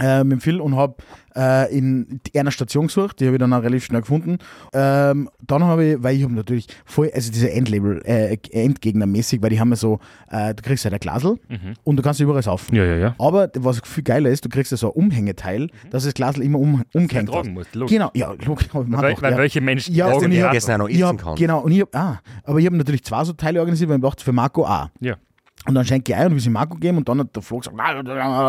äh, 0.00 0.24
mit 0.24 0.32
dem 0.32 0.40
Phil 0.40 0.60
und 0.60 0.76
habe 0.76 0.94
äh, 1.36 1.76
in 1.76 2.20
einer 2.34 2.50
Station 2.50 2.86
gesucht, 2.88 3.20
die 3.20 3.26
habe 3.26 3.36
ich 3.36 3.40
dann 3.40 3.52
auch 3.52 3.62
relativ 3.62 3.84
schnell 3.84 4.00
gefunden. 4.00 4.38
Ähm, 4.72 5.28
dann 5.46 5.64
habe 5.64 5.84
ich, 5.84 6.02
weil 6.02 6.16
ich 6.16 6.22
habe 6.24 6.32
natürlich 6.34 6.66
voll, 6.84 7.10
also 7.14 7.30
diese 7.30 7.50
Endlabel, 7.52 8.02
äh, 8.04 8.36
Endgegner-mäßig, 8.52 9.42
weil 9.42 9.50
die 9.50 9.60
haben 9.60 9.70
ja 9.70 9.76
so, 9.76 10.00
äh, 10.30 10.54
du 10.54 10.62
kriegst 10.62 10.84
halt 10.84 10.94
ein 10.94 11.00
Glasel 11.00 11.38
und 11.84 11.96
du 11.96 12.02
kannst 12.02 12.20
überall 12.20 12.42
saufen. 12.42 12.74
Ja, 12.74 12.84
ja, 12.84 12.96
ja. 12.96 13.14
Aber 13.18 13.48
was 13.58 13.80
viel 13.84 14.02
geiler 14.02 14.30
ist, 14.30 14.44
du 14.44 14.48
kriegst 14.48 14.70
ja 14.72 14.76
so 14.76 14.88
ein 14.88 14.92
Umhängeteil, 15.04 15.68
dass 15.90 16.04
das 16.04 16.14
Glasel 16.14 16.42
immer 16.42 16.58
um, 16.58 16.82
tragen 16.92 17.28
hast. 17.32 17.48
musst, 17.50 17.74
logisch. 17.74 17.96
Genau, 17.96 18.10
ja, 18.14 18.32
logisch. 18.44 18.72
man 18.72 18.92
Weil, 18.92 19.14
doch, 19.14 19.22
weil 19.22 19.32
ja. 19.32 19.38
welche 19.38 19.60
Menschen 19.60 19.94
Ja, 19.94 20.16
ich 20.16 20.42
Haare? 20.42 20.56
Essen 20.56 20.72
auch 20.72 20.78
noch 20.78 20.88
Ich 20.88 20.96
essen 20.96 21.06
hab, 21.06 21.18
kann. 21.18 21.34
genau, 21.36 21.60
und 21.60 21.72
ich 21.72 21.80
hab, 21.80 21.94
ah, 21.96 22.20
aber 22.44 22.58
ich 22.58 22.66
habe 22.66 22.76
natürlich 22.76 23.04
zwei 23.04 23.24
so 23.24 23.32
Teile 23.32 23.60
organisiert, 23.60 23.90
weil 23.90 23.96
ich 23.98 24.02
dachte, 24.02 24.24
für 24.24 24.32
Marco 24.32 24.64
auch. 24.64 24.88
Ja. 25.00 25.16
Und 25.66 25.74
dann 25.74 25.84
schenke 25.84 26.12
ich 26.12 26.18
ein 26.18 26.28
und 26.28 26.32
will 26.32 26.40
sie 26.40 26.50
Marco 26.50 26.76
geben 26.76 26.98
und 26.98 27.08
dann 27.08 27.20
hat 27.20 27.36
der 27.36 27.42
Flo 27.42 27.58
gesagt, 27.58 27.76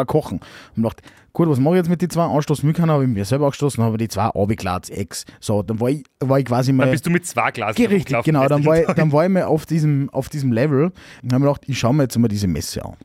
kochen. 0.08 0.40
Und 0.76 0.78
ich 0.78 0.84
dachte, 0.84 1.04
gut, 1.34 1.50
was 1.50 1.60
mache 1.60 1.76
ich 1.76 1.80
jetzt 1.80 1.90
mit 1.90 2.02
den 2.02 2.10
zwei? 2.10 2.24
Anstoßen 2.24 2.66
Milch 2.66 2.80
habe 2.80 3.04
ich 3.04 3.10
mir 3.10 3.26
selber 3.26 3.46
angestoßen, 3.46 3.84
habe 3.84 3.98
die 3.98 4.08
zwei 4.08 4.24
abgeklärt, 4.24 4.90
Ex. 4.90 5.26
So, 5.42 5.62
dann 5.62 5.80
war 5.82 5.90
ich, 5.90 6.04
war 6.20 6.40
ich 6.40 6.46
quasi 6.46 6.72
mal. 6.72 6.86
Dann 6.86 6.92
bist 6.92 7.06
du 7.06 7.10
mit 7.10 7.26
zwei 7.26 7.52
Glas 7.52 7.78
richtig, 7.78 8.24
genau. 8.24 8.48
Dann 8.48 8.66
war, 8.66 8.80
ich, 8.80 8.88
dann 8.88 9.12
war 9.12 9.26
ich 9.26 9.30
mal 9.30 9.44
auf 9.44 9.66
diesem, 9.66 10.10
auf 10.12 10.30
diesem 10.30 10.54
Level 10.54 10.92
und 11.22 11.34
habe 11.34 11.44
mir 11.44 11.48
gedacht, 11.48 11.64
ich 11.68 11.78
schaue 11.78 11.94
mir 11.94 12.04
jetzt 12.04 12.18
mal 12.18 12.30
diese 12.30 12.48
Messe 12.48 12.84
an. 12.86 12.96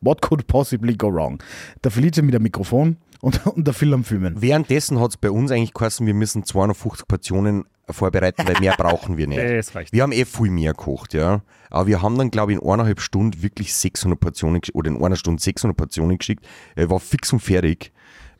What 0.00 0.22
could 0.22 0.46
possibly 0.46 0.96
go 0.96 1.12
wrong? 1.12 1.42
Der 1.82 1.90
Felice 1.90 2.22
mit 2.22 2.34
dem 2.34 2.42
Mikrofon 2.42 2.96
und, 3.22 3.46
und 3.56 3.66
der 3.66 3.72
Phil 3.72 3.94
am 3.94 4.04
Filmen. 4.04 4.42
Währenddessen 4.42 5.00
hat 5.00 5.12
es 5.12 5.16
bei 5.16 5.30
uns 5.30 5.50
eigentlich 5.50 5.72
geheißen, 5.72 6.06
wir 6.06 6.14
müssen 6.14 6.44
250 6.44 7.08
Portionen 7.08 7.64
vorbereiten, 7.88 8.46
weil 8.46 8.60
mehr 8.60 8.74
brauchen 8.76 9.16
wir 9.16 9.26
nicht. 9.26 9.40
Das 9.42 9.74
reicht. 9.74 9.92
Wir 9.92 10.02
haben 10.02 10.12
eh 10.12 10.24
viel 10.24 10.50
mehr 10.50 10.72
gekocht, 10.72 11.14
ja. 11.14 11.42
Aber 11.70 11.86
wir 11.86 12.02
haben 12.02 12.18
dann, 12.18 12.30
glaube 12.30 12.52
ich, 12.52 12.58
in 12.60 12.68
eineinhalb 12.68 13.00
Stunden 13.00 13.42
wirklich 13.42 13.74
600 13.74 14.18
Portionen 14.18 14.60
oder 14.74 14.90
in 14.90 15.02
einer 15.02 15.16
Stunde 15.16 15.40
600 15.40 15.76
Portionen 15.76 16.18
geschickt. 16.18 16.44
Er 16.74 16.90
war 16.90 17.00
fix 17.00 17.32
und 17.32 17.40
fertig. 17.40 17.92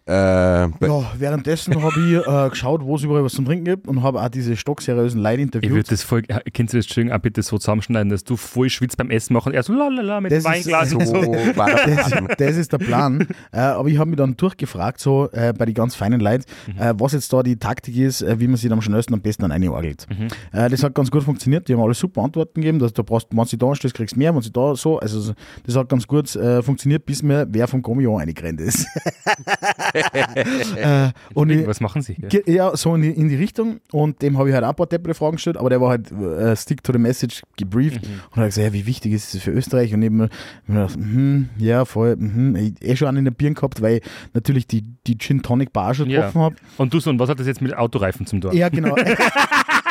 Äh, 0.07 0.13
Ja, 0.13 1.13
währenddessen 1.19 1.81
habe 1.81 1.95
ich 2.01 2.27
äh, 2.27 2.51
geschaut, 2.51 2.83
wo 2.83 2.97
es 2.97 3.03
überall 3.05 3.23
was 3.23 3.33
zum 3.35 3.45
Trinken 3.45 3.65
gibt 3.65 3.87
und 3.87 4.03
habe 4.03 4.21
auch 4.21 4.29
diese 4.29 4.57
stockseriösen 4.57 5.21
Leute 5.21 5.37
Ich 5.37 5.43
interviewt. 5.43 5.71
würde 5.73 5.89
das 5.91 6.03
voll, 6.03 6.23
kannst 6.53 6.75
du 6.75 6.79
das 6.79 6.87
schön 6.87 7.13
auch 7.13 7.19
bitte 7.19 7.41
so 7.43 7.57
zusammenschneiden, 7.59 8.11
dass 8.11 8.25
du 8.25 8.37
voll 8.37 8.69
schwitzt 8.69 8.97
beim 8.97 9.11
Essen 9.11 9.33
machen 9.35 9.51
und 9.51 9.55
er 9.55 9.63
so 9.63 9.73
lalala 9.73 10.21
mit 10.21 10.33
Das 10.33 10.45
Weinglas 10.45 10.93
und 10.93 11.07
so. 11.07 11.15
Das, 11.57 12.11
das 12.39 12.57
ist 12.57 12.73
der 12.73 12.79
Plan. 12.79 13.27
äh, 13.53 13.59
aber 13.61 13.89
ich 13.89 13.99
habe 13.99 14.11
mich 14.11 14.17
dann 14.17 14.37
durchgefragt, 14.37 15.01
so 15.01 15.29
äh, 15.33 15.53
bei 15.57 15.67
den 15.67 15.75
ganz 15.75 15.95
feinen 15.95 16.21
Leuten, 16.21 16.45
Mhm. 16.67 16.81
äh, 16.81 16.95
was 16.99 17.13
jetzt 17.13 17.33
da 17.33 17.43
die 17.43 17.57
Taktik 17.57 17.97
ist, 17.97 18.23
äh, 18.23 18.39
wie 18.41 18.47
man 18.49 18.57
sich 18.57 18.71
am 18.73 18.81
schnellsten 18.83 19.15
am 19.15 19.21
besten 19.21 19.45
an 19.45 19.53
eine 19.53 19.71
orgelt. 19.73 20.07
Mhm. 20.11 20.29
Äh, 20.53 20.69
das 20.69 20.83
hat 20.83 20.95
ganz 20.95 21.11
gut 21.11 21.23
funktioniert. 21.23 21.69
Die 21.69 21.75
haben 21.75 21.81
alle 21.83 21.95
super 21.95 22.23
Antworten 22.23 22.61
gegeben. 22.61 22.79
Dass, 22.79 22.93
da 22.93 23.03
brauchst, 23.03 23.29
wenn 23.31 23.45
du 23.45 23.57
da 23.57 23.75
stehst, 23.75 23.95
kriegst 23.95 24.15
du 24.15 24.19
mehr, 24.19 24.35
wenn 24.35 24.41
du 24.43 24.51
da 24.51 24.75
so. 24.75 24.99
Also 24.99 25.21
so- 25.21 25.33
das 25.67 25.77
hat 25.77 25.89
ganz 25.89 26.07
gut 26.07 26.35
äh, 26.37 26.63
funktioniert, 26.63 27.05
bis 27.07 27.23
mir 27.23 27.47
wer 27.51 27.69
vom 27.69 27.83
Gomion 27.83 28.21
eingerannt 28.21 28.61
ist. 28.61 28.87
äh, 29.95 31.11
und 31.35 31.67
Was 31.67 31.81
machen 31.81 32.03
sie? 32.03 32.15
Ge- 32.15 32.43
Ja, 32.47 32.77
so 32.77 32.95
in 32.95 33.03
die, 33.03 33.11
in 33.11 33.29
die 33.29 33.37
Richtung. 33.37 33.81
Und 33.93 34.23
dem 34.23 34.39
habe 34.39 34.49
ich 34.49 34.55
halt 34.55 34.65
ein 34.65 34.75
paar 34.75 34.87
deppere 34.87 35.15
Fragen 35.15 35.37
gestellt, 35.37 35.57
aber 35.57 35.71
der 35.71 35.81
war 35.81 35.91
halt 35.91 36.11
äh, 36.13 36.57
stick 36.57 36.83
to 36.83 36.93
the 36.93 36.99
message 36.99 37.43
gebrieft 37.57 38.01
und 38.31 38.37
hat 38.37 38.47
gesagt, 38.47 38.67
ja, 38.67 38.73
wie 38.73 38.87
wichtig 38.87 39.13
ist 39.13 39.35
das 39.35 39.43
für 39.43 39.51
Österreich? 39.51 39.93
Und 39.95 40.01
mir 40.01 40.29
gedacht, 40.67 40.97
mhm, 40.99 41.49
ja, 41.59 41.85
voll, 41.85 42.17
mhm. 42.17 42.57
ich 42.57 42.75
eh 42.83 42.97
schon 42.97 43.09
einen 43.09 43.19
in 43.19 43.25
der 43.27 43.33
Birn 43.33 43.55
gehabt, 43.55 43.83
weil 43.83 43.97
ich 43.97 44.03
natürlich 44.35 44.67
die, 44.67 44.83
die 45.07 45.19
Gin 45.19 45.43
Tonic 45.43 45.73
Bar 45.73 45.95
schon 45.95 46.09
Ja. 46.11 46.21
getroffen 46.21 46.41
habe. 46.43 46.57
Und 46.79 46.93
du 46.95 47.01
so, 47.01 47.11
und 47.11 47.19
was 47.19 47.29
hat 47.29 47.39
das 47.41 47.47
jetzt 47.47 47.61
mit 47.63 47.77
Autoreifen 47.77 48.27
zum 48.27 48.41
Tor? 48.41 48.53
Ja, 48.55 48.69
genau. 48.69 48.95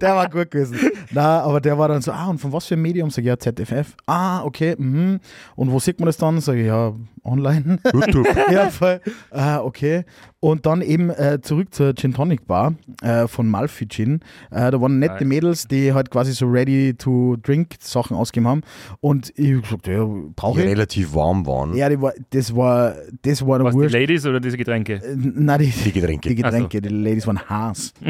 der 0.00 0.14
war 0.14 0.28
gut 0.28 0.50
gewesen. 0.50 0.78
Na, 1.10 1.40
aber 1.40 1.60
der 1.60 1.78
war 1.78 1.88
dann 1.88 2.02
so, 2.02 2.12
ah, 2.12 2.26
und 2.28 2.38
von 2.38 2.52
was 2.52 2.66
für 2.66 2.74
einem 2.74 2.82
Medium? 2.82 3.10
Sag 3.10 3.22
ich, 3.22 3.28
ja, 3.28 3.38
ZFF. 3.38 3.94
Ah, 4.06 4.42
okay, 4.44 4.74
mhm. 4.78 5.20
Und 5.54 5.70
wo 5.70 5.78
sieht 5.78 5.98
man 6.00 6.06
das 6.06 6.16
dann? 6.16 6.40
Sag 6.40 6.56
ich, 6.56 6.66
ja, 6.66 6.92
online. 7.24 7.78
YouTube. 7.92 8.26
ja, 8.50 8.68
voll. 8.70 9.00
Ah, 9.30 9.58
okay. 9.60 10.04
Und 10.40 10.64
dann 10.66 10.80
eben 10.82 11.10
äh, 11.10 11.40
zurück 11.40 11.74
zur 11.74 11.94
Gin 11.94 12.12
Tonic 12.14 12.46
Bar 12.46 12.74
äh, 13.02 13.26
von 13.26 13.48
Malfi 13.48 13.88
Gin. 13.88 14.20
Äh, 14.50 14.70
da 14.70 14.80
waren 14.80 14.98
nette 15.00 15.14
Geil. 15.20 15.28
Mädels, 15.28 15.66
die 15.66 15.92
halt 15.92 16.10
quasi 16.10 16.32
so 16.32 16.46
ready-to-drink 16.46 17.74
Sachen 17.80 18.16
ausgegeben 18.16 18.48
haben. 18.48 18.60
Und 19.00 19.32
ich 19.36 19.54
hab 19.56 19.62
gesagt, 19.62 19.86
ja, 19.88 20.04
Die 20.04 20.32
brauche 20.36 20.60
ich. 20.60 20.66
relativ 20.68 21.14
warm 21.14 21.46
waren. 21.46 21.74
Ja, 21.74 21.88
die 21.88 22.00
war, 22.00 22.12
das 22.30 22.54
war, 22.54 22.94
das 23.22 23.44
war 23.44 23.64
Was, 23.64 23.74
die. 23.74 23.86
Ladies 23.88 24.24
oder 24.26 24.38
diese 24.38 24.56
Getränke? 24.56 24.94
Äh, 24.94 25.16
Nein, 25.16 25.58
die, 25.60 25.70
Die 25.70 25.92
Getränke. 25.92 26.28
die 26.28 26.34
Getränke, 26.36 26.80
die 26.80 26.88
Ladies 26.90 27.26
waren 27.26 27.40
Haas. 27.48 27.92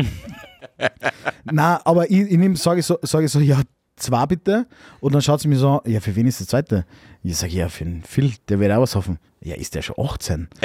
Na, 1.44 1.80
aber 1.84 2.10
ich, 2.10 2.30
ich 2.30 2.62
sage 2.62 2.82
so, 2.82 2.98
sag 3.02 3.24
ich 3.24 3.30
so, 3.30 3.40
ja, 3.40 3.60
zwei 3.96 4.26
bitte. 4.26 4.66
Und 5.00 5.14
dann 5.14 5.22
schaut 5.22 5.40
sie 5.40 5.48
mir 5.48 5.56
so, 5.56 5.80
an, 5.80 5.80
ja, 5.90 6.00
für 6.00 6.14
wen 6.14 6.26
ist 6.26 6.40
das 6.40 6.48
zweite? 6.48 6.84
Ich 7.22 7.36
sage, 7.36 7.52
ja, 7.54 7.68
für 7.68 7.84
den 7.84 8.02
Phil, 8.02 8.32
der 8.48 8.60
wird 8.60 8.72
auch 8.72 8.82
was 8.82 8.94
hoffen. 8.94 9.18
Ja, 9.40 9.54
ist 9.56 9.74
der 9.74 9.82
schon 9.82 9.96
18? 9.98 10.48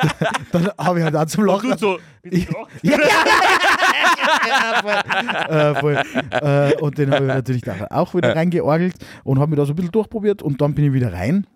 dann 0.52 0.70
habe 0.78 0.98
ich 0.98 1.04
halt 1.04 1.16
auch 1.16 1.26
zum 1.26 1.42
Und 1.42 1.48
Lachen. 1.48 1.70
du 1.70 1.76
so, 1.78 1.98
bist 2.22 2.48
du 2.50 2.56
auch? 2.56 2.68
Ja, 2.82 2.98
ja, 4.48 4.82
voll. 4.82 5.56
äh, 5.56 5.74
voll. 5.80 6.02
Äh, 6.30 6.74
und 6.80 6.98
den 6.98 7.10
habe 7.12 7.24
ich 7.26 7.28
natürlich 7.28 7.62
da 7.62 7.86
auch 7.90 8.14
wieder 8.14 8.34
reingeorgelt 8.34 8.94
und 9.24 9.38
habe 9.38 9.50
mich 9.50 9.58
da 9.58 9.66
so 9.66 9.72
ein 9.72 9.76
bisschen 9.76 9.92
durchprobiert 9.92 10.42
und 10.42 10.60
dann 10.60 10.74
bin 10.74 10.86
ich 10.86 10.92
wieder 10.92 11.12
rein. 11.12 11.46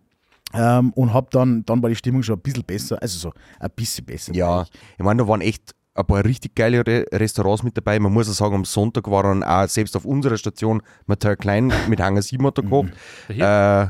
Ähm, 0.53 0.93
und 0.93 1.13
habe 1.13 1.27
dann, 1.31 1.65
dann 1.65 1.83
war 1.83 1.91
die 1.91 1.97
Stimmung 1.97 2.23
schon 2.23 2.37
ein 2.37 2.43
bisschen 2.43 2.63
besser, 2.63 2.97
also 3.03 3.19
so 3.19 3.33
ein 3.59 3.71
bisschen 3.75 4.05
besser. 4.05 4.33
Ja, 4.35 4.63
ich 4.97 5.05
meine, 5.05 5.23
da 5.23 5.29
waren 5.29 5.41
echt 5.41 5.75
ein 5.97 6.05
paar 6.07 6.25
richtig 6.25 6.55
geile 6.57 6.85
Re 6.87 7.07
Restaurants 7.13 7.63
mit 7.63 7.77
dabei. 7.77 7.99
Man 8.01 8.13
muss 8.13 8.29
auch 8.29 8.33
sagen, 8.35 8.55
am 8.57 8.65
Sonntag 8.65 9.09
war 9.11 9.23
dann 9.23 9.43
auch 9.45 9.69
selbst 9.69 9.97
auf 9.97 10.05
unserer 10.05 10.37
Station 10.37 10.83
Mathieu 11.07 11.37
Klein 11.37 11.73
mit 11.89 12.01
Hangar 12.01 12.23
7 12.23 12.45
hat 12.47 12.59
er 12.59 12.63
gekocht. 12.65 12.89
Äh, 13.29 13.87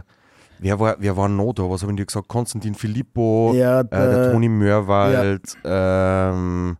wer, 0.58 0.78
war, 0.80 0.96
wer 0.98 1.16
war 1.16 1.28
noch 1.28 1.52
da? 1.54 1.62
Was 1.68 1.82
haben 1.82 1.96
die 1.96 2.04
gesagt? 2.04 2.28
Konstantin 2.28 2.74
Filippo, 2.74 3.52
Ja, 3.54 3.80
äh, 3.80 3.84
der 3.88 4.08
der- 4.08 4.32
Toni 4.32 4.48
Mörwald, 4.48 5.56
ähm, 5.64 6.76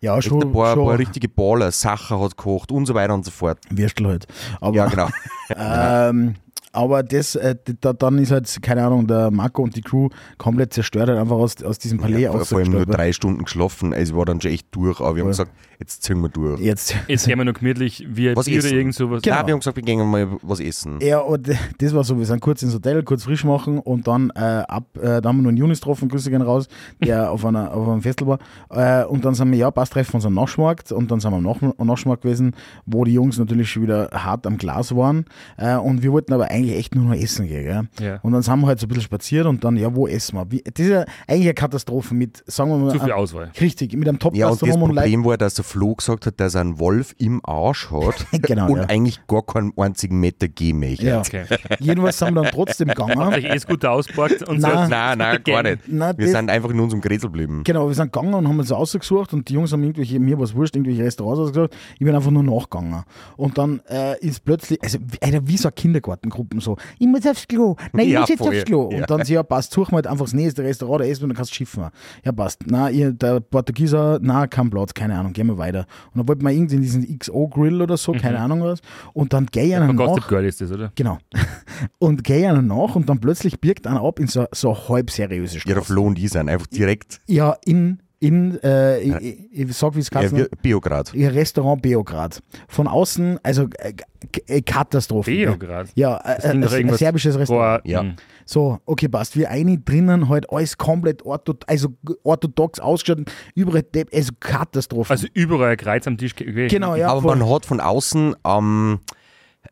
Ja, 0.00 0.20
schon, 0.20 0.42
ein 0.42 0.52
paar, 0.52 0.74
schon 0.74 0.84
paar 0.86 0.98
richtige 0.98 1.28
Baller, 1.28 1.70
Sacher 1.70 2.20
hat 2.20 2.36
gekocht 2.36 2.72
und 2.72 2.86
so 2.86 2.94
weiter 2.94 3.14
und 3.14 3.24
so 3.24 3.30
fort. 3.30 3.58
Würstel 3.70 4.06
halt. 4.08 4.26
Aber, 4.60 4.74
Ja, 4.76 4.86
genau. 4.86 5.08
ähm, 5.56 6.34
aber 6.76 7.02
das, 7.02 7.34
äh, 7.36 7.56
da, 7.80 7.94
dann 7.94 8.18
ist 8.18 8.30
halt, 8.30 8.58
keine 8.60 8.84
Ahnung, 8.84 9.06
der 9.06 9.30
Marco 9.30 9.62
und 9.62 9.74
die 9.76 9.80
Crew 9.80 10.10
komplett 10.36 10.74
zerstört, 10.74 11.08
halt 11.08 11.18
einfach 11.18 11.36
aus, 11.36 11.62
aus 11.62 11.78
diesem 11.78 11.98
Palais 11.98 12.20
Ja, 12.20 12.32
vor 12.32 12.44
vor 12.44 12.58
allem 12.58 12.70
nur 12.70 12.84
drei 12.84 13.12
Stunden 13.12 13.44
geschlafen. 13.44 13.94
Also 13.94 14.16
war 14.16 14.26
dann 14.26 14.40
schon 14.42 14.50
echt 14.50 14.68
durch, 14.72 15.00
aber 15.00 15.16
wir 15.16 15.22
haben 15.22 15.28
gesagt, 15.28 15.52
jetzt 15.80 16.02
ziehen 16.02 16.20
wir 16.20 16.28
durch. 16.28 16.60
Jetzt. 16.60 16.94
Jetzt 17.08 17.26
gehen 17.26 17.38
wir 17.38 17.44
noch 17.44 17.54
gemütlich 17.54 18.06
VIP 18.08 18.36
Was 18.36 18.46
oder 18.46 18.56
essen? 18.56 18.76
irgend 18.76 18.94
sowas. 18.94 19.22
Genau. 19.22 19.36
Nein, 19.36 19.46
wir 19.46 19.52
haben 19.52 19.60
gesagt, 19.60 19.76
wir 19.76 19.82
gehen 19.82 20.06
mal 20.06 20.28
was 20.42 20.60
essen. 20.60 20.98
Ja, 21.00 21.20
und 21.20 21.48
das 21.78 21.94
war 21.94 22.04
so, 22.04 22.18
wir 22.18 22.26
sind 22.26 22.40
kurz 22.40 22.62
ins 22.62 22.74
Hotel, 22.74 23.02
kurz 23.04 23.24
frisch 23.24 23.44
machen 23.44 23.78
und 23.78 24.06
dann 24.06 24.30
äh, 24.34 24.40
ab, 24.40 24.84
äh, 24.96 25.20
da 25.20 25.28
haben 25.28 25.38
wir 25.38 25.42
noch 25.42 25.48
einen 25.48 25.56
Junis 25.56 25.80
getroffen, 25.80 26.08
Grüße 26.08 26.30
gehen 26.30 26.42
raus, 26.42 26.68
der 27.02 27.30
auf, 27.32 27.44
einer, 27.44 27.72
auf 27.72 27.88
einem 27.88 28.02
Festival 28.02 28.38
war. 28.68 29.02
Äh, 29.02 29.06
und 29.06 29.24
dann 29.24 29.34
sind 29.34 29.50
wir, 29.50 29.58
ja, 29.58 29.70
passt, 29.70 29.92
treffen 29.92 30.16
uns 30.16 30.26
am 30.26 30.34
Naschmarkt 30.34 30.92
und 30.92 31.10
dann 31.10 31.20
sind 31.20 31.30
wir 31.32 31.36
am 31.36 31.42
Nach 31.42 31.60
Naschmarkt 31.78 32.22
gewesen, 32.22 32.54
wo 32.84 33.04
die 33.04 33.14
Jungs 33.14 33.38
natürlich 33.38 33.70
schon 33.70 33.84
wieder 33.84 34.10
hart 34.12 34.46
am 34.46 34.58
Glas 34.58 34.94
waren. 34.94 35.24
Äh, 35.56 35.76
und 35.76 36.02
wir 36.02 36.12
wollten 36.12 36.32
aber 36.32 36.50
eigentlich 36.50 36.65
echt 36.74 36.94
nur 36.94 37.04
noch 37.04 37.14
essen 37.14 37.46
gehen. 37.46 37.64
Gell? 37.64 38.06
Ja. 38.06 38.18
Und 38.22 38.32
dann 38.32 38.42
sind 38.42 38.60
wir 38.60 38.66
halt 38.66 38.80
so 38.80 38.86
ein 38.86 38.88
bisschen 38.88 39.02
spaziert 39.04 39.46
und 39.46 39.62
dann, 39.64 39.76
ja, 39.76 39.94
wo 39.94 40.06
essen 40.06 40.36
wir? 40.36 40.50
Wie, 40.50 40.62
das 40.62 40.84
ist 40.86 40.90
ja 40.92 41.04
eigentlich 41.26 41.42
eine 41.46 41.54
Katastrophe 41.54 42.14
mit, 42.14 42.42
sagen 42.46 42.70
wir 42.70 42.78
mal, 42.78 42.92
Zu 42.92 43.00
viel 43.00 43.12
Auswahl. 43.12 43.50
richtig, 43.60 43.94
mit 43.96 44.08
einem 44.08 44.18
Ja, 44.32 44.48
und 44.48 44.60
das. 44.62 44.76
Problem 44.76 45.24
war, 45.24 45.36
dass 45.38 45.54
der 45.54 45.64
Flo 45.64 45.94
gesagt 45.94 46.26
hat, 46.26 46.40
dass 46.40 46.54
er 46.54 46.62
einen 46.62 46.78
Wolf 46.78 47.14
im 47.18 47.40
Arsch 47.44 47.90
hat 47.90 48.26
Genau, 48.42 48.70
und 48.70 48.76
ja. 48.78 48.84
eigentlich 48.84 49.26
gar 49.26 49.44
keinen 49.44 49.72
einzigen 49.76 50.18
Meter 50.20 50.48
gehen 50.48 50.80
möchte. 50.80 51.06
Ja. 51.06 51.20
Okay. 51.20 51.44
Jedenfalls 51.80 52.18
sind 52.18 52.34
wir 52.34 52.42
dann 52.42 52.50
trotzdem 52.52 52.88
gegangen. 52.88 53.12
Vielleicht 53.32 53.54
eh 53.54 53.58
scooter 53.58 53.92
ausgepackt 53.92 54.42
und 54.48 54.60
Nein. 54.60 54.72
so. 54.84 54.90
Nein, 54.90 55.18
nein, 55.18 55.38
gar 55.44 55.62
nicht. 55.62 55.88
Nein, 55.88 56.14
wir 56.18 56.28
sind 56.28 56.50
einfach 56.50 56.70
in 56.70 56.80
unserem 56.80 57.00
Gräsel 57.00 57.26
geblieben. 57.30 57.62
Genau, 57.64 57.86
wir 57.88 57.94
sind 57.94 58.12
gegangen 58.12 58.34
und 58.34 58.46
haben 58.48 58.58
uns 58.58 58.70
ausgesucht 58.72 59.32
und 59.32 59.48
die 59.48 59.54
Jungs 59.54 59.72
haben 59.72 59.82
irgendwelche, 59.82 60.18
mir 60.20 60.38
was 60.38 60.54
wurscht, 60.54 60.76
irgendwelche 60.76 61.04
Restaurants 61.04 61.40
ausgesucht. 61.40 61.76
Ich 61.94 62.04
bin 62.04 62.14
einfach 62.14 62.30
nur 62.30 62.42
nachgegangen. 62.42 63.04
Und 63.36 63.58
dann 63.58 63.80
äh, 63.88 64.18
ist 64.20 64.44
plötzlich, 64.44 64.82
also 64.82 64.98
wie- 65.00 65.20
Alter, 65.22 65.46
wie 65.46 65.56
so 65.56 65.68
eine 65.68 65.74
Kindergartengruppen 66.56 66.60
so, 66.60 66.76
ich 66.98 67.06
muss 67.06 67.26
aufs 67.26 67.46
Klo, 67.48 67.76
nein, 67.92 68.06
ich 68.06 68.12
Ja, 68.12 68.20
muss 68.20 68.28
jetzt 68.28 68.38
voll. 68.38 68.54
aufs 68.54 68.64
Klo. 68.64 68.90
Ja. 68.90 68.98
Und 68.98 69.10
dann 69.10 69.24
so, 69.24 69.34
ja, 69.34 69.42
passt, 69.42 69.72
suchen 69.72 69.92
wir 69.92 69.96
halt 69.96 70.06
einfach 70.06 70.24
das 70.24 70.34
nächste 70.34 70.62
Restaurant, 70.62 71.00
da 71.00 71.04
essen 71.04 71.24
und 71.24 71.30
dann 71.30 71.36
kannst 71.36 71.50
du 71.52 71.54
schiffen. 71.56 71.86
Ja, 72.24 72.32
passt. 72.32 72.60
Na, 72.66 72.90
ihr, 72.90 73.12
der 73.12 73.40
Portugieser, 73.40 74.18
na, 74.22 74.46
kein 74.46 74.70
Platz, 74.70 74.94
keine 74.94 75.18
Ahnung, 75.18 75.32
gehen 75.32 75.46
wir 75.46 75.58
weiter. 75.58 75.86
Und 76.12 76.18
dann 76.18 76.28
wollten 76.28 76.42
wir 76.44 76.50
irgendwie 76.50 76.76
in 76.76 76.82
diesen 76.82 77.18
XO-Grill 77.18 77.82
oder 77.82 77.96
so, 77.96 78.12
keine 78.12 78.38
Ahnung 78.38 78.62
was. 78.62 78.80
Und 79.12 79.32
dann 79.32 79.46
gehe 79.46 79.64
ich 79.66 79.76
einen 79.76 79.96
Gossip 79.96 80.16
nach. 80.22 80.28
Girl 80.28 80.44
ist 80.44 80.60
das, 80.60 80.70
oder? 80.72 80.92
Genau. 80.94 81.18
Und 81.98 82.24
gehe 82.24 82.48
einen 82.48 82.66
nach 82.66 82.94
und 82.96 83.08
dann 83.08 83.20
plötzlich 83.20 83.60
birgt 83.60 83.86
einer 83.86 84.02
ab 84.02 84.18
in 84.18 84.26
so, 84.28 84.46
so 84.52 84.70
eine 84.74 84.88
halb 84.88 85.10
seriöse 85.10 85.58
Ja, 85.58 85.74
der. 85.74 85.82
Flo 85.82 86.04
und 86.04 86.18
ich 86.18 86.30
sind 86.30 86.48
einfach 86.48 86.66
direkt 86.66 87.20
Ja, 87.26 87.56
in, 87.64 88.00
in 88.18 88.58
äh, 88.62 89.00
ich, 89.00 89.14
ich, 89.52 89.60
ich 89.68 89.76
sag, 89.76 89.94
wie 89.94 90.00
es 90.00 90.10
ja, 90.12 90.20
heißt. 90.20 90.34
wir- 90.36 90.48
Biograd. 90.62 91.12
Ihr 91.14 91.34
Restaurant 91.34 91.82
Beograd. 91.82 92.40
Von 92.68 92.88
außen, 92.88 93.38
also 93.42 93.68
äh, 93.78 93.92
äh, 94.46 94.62
Katastrophe. 94.62 95.30
Beograd? 95.30 95.88
Ja, 95.94 96.16
äh, 96.18 96.56
äh, 96.58 96.96
serbisches 96.96 97.38
Restaurant. 97.38 97.84
Boah, 97.84 97.90
Ja. 97.90 98.02
mm. 98.02 98.16
So, 98.48 98.78
okay, 98.86 99.08
passt. 99.08 99.36
Wir 99.36 99.50
eine 99.50 99.76
drinnen 99.78 100.28
halt 100.28 100.50
alles 100.50 100.78
komplett 100.78 101.22
ortho 101.26 101.54
also 101.66 101.88
orthodox 102.22 102.78
ausgestattet, 102.78 103.30
überall, 103.56 103.84
also 104.12 104.32
Katastrophe. 104.38 105.10
Also 105.10 105.26
überall 105.34 105.76
Kreuz 105.76 106.06
am 106.06 106.16
Tisch 106.16 106.34
gewesen. 106.36 106.68
genau, 106.68 106.94
ja. 106.94 107.08
Aber 107.08 107.22
voll. 107.22 107.36
man 107.36 107.48
hat 107.50 107.66
von 107.66 107.80
außen 107.80 108.36
am 108.44 109.00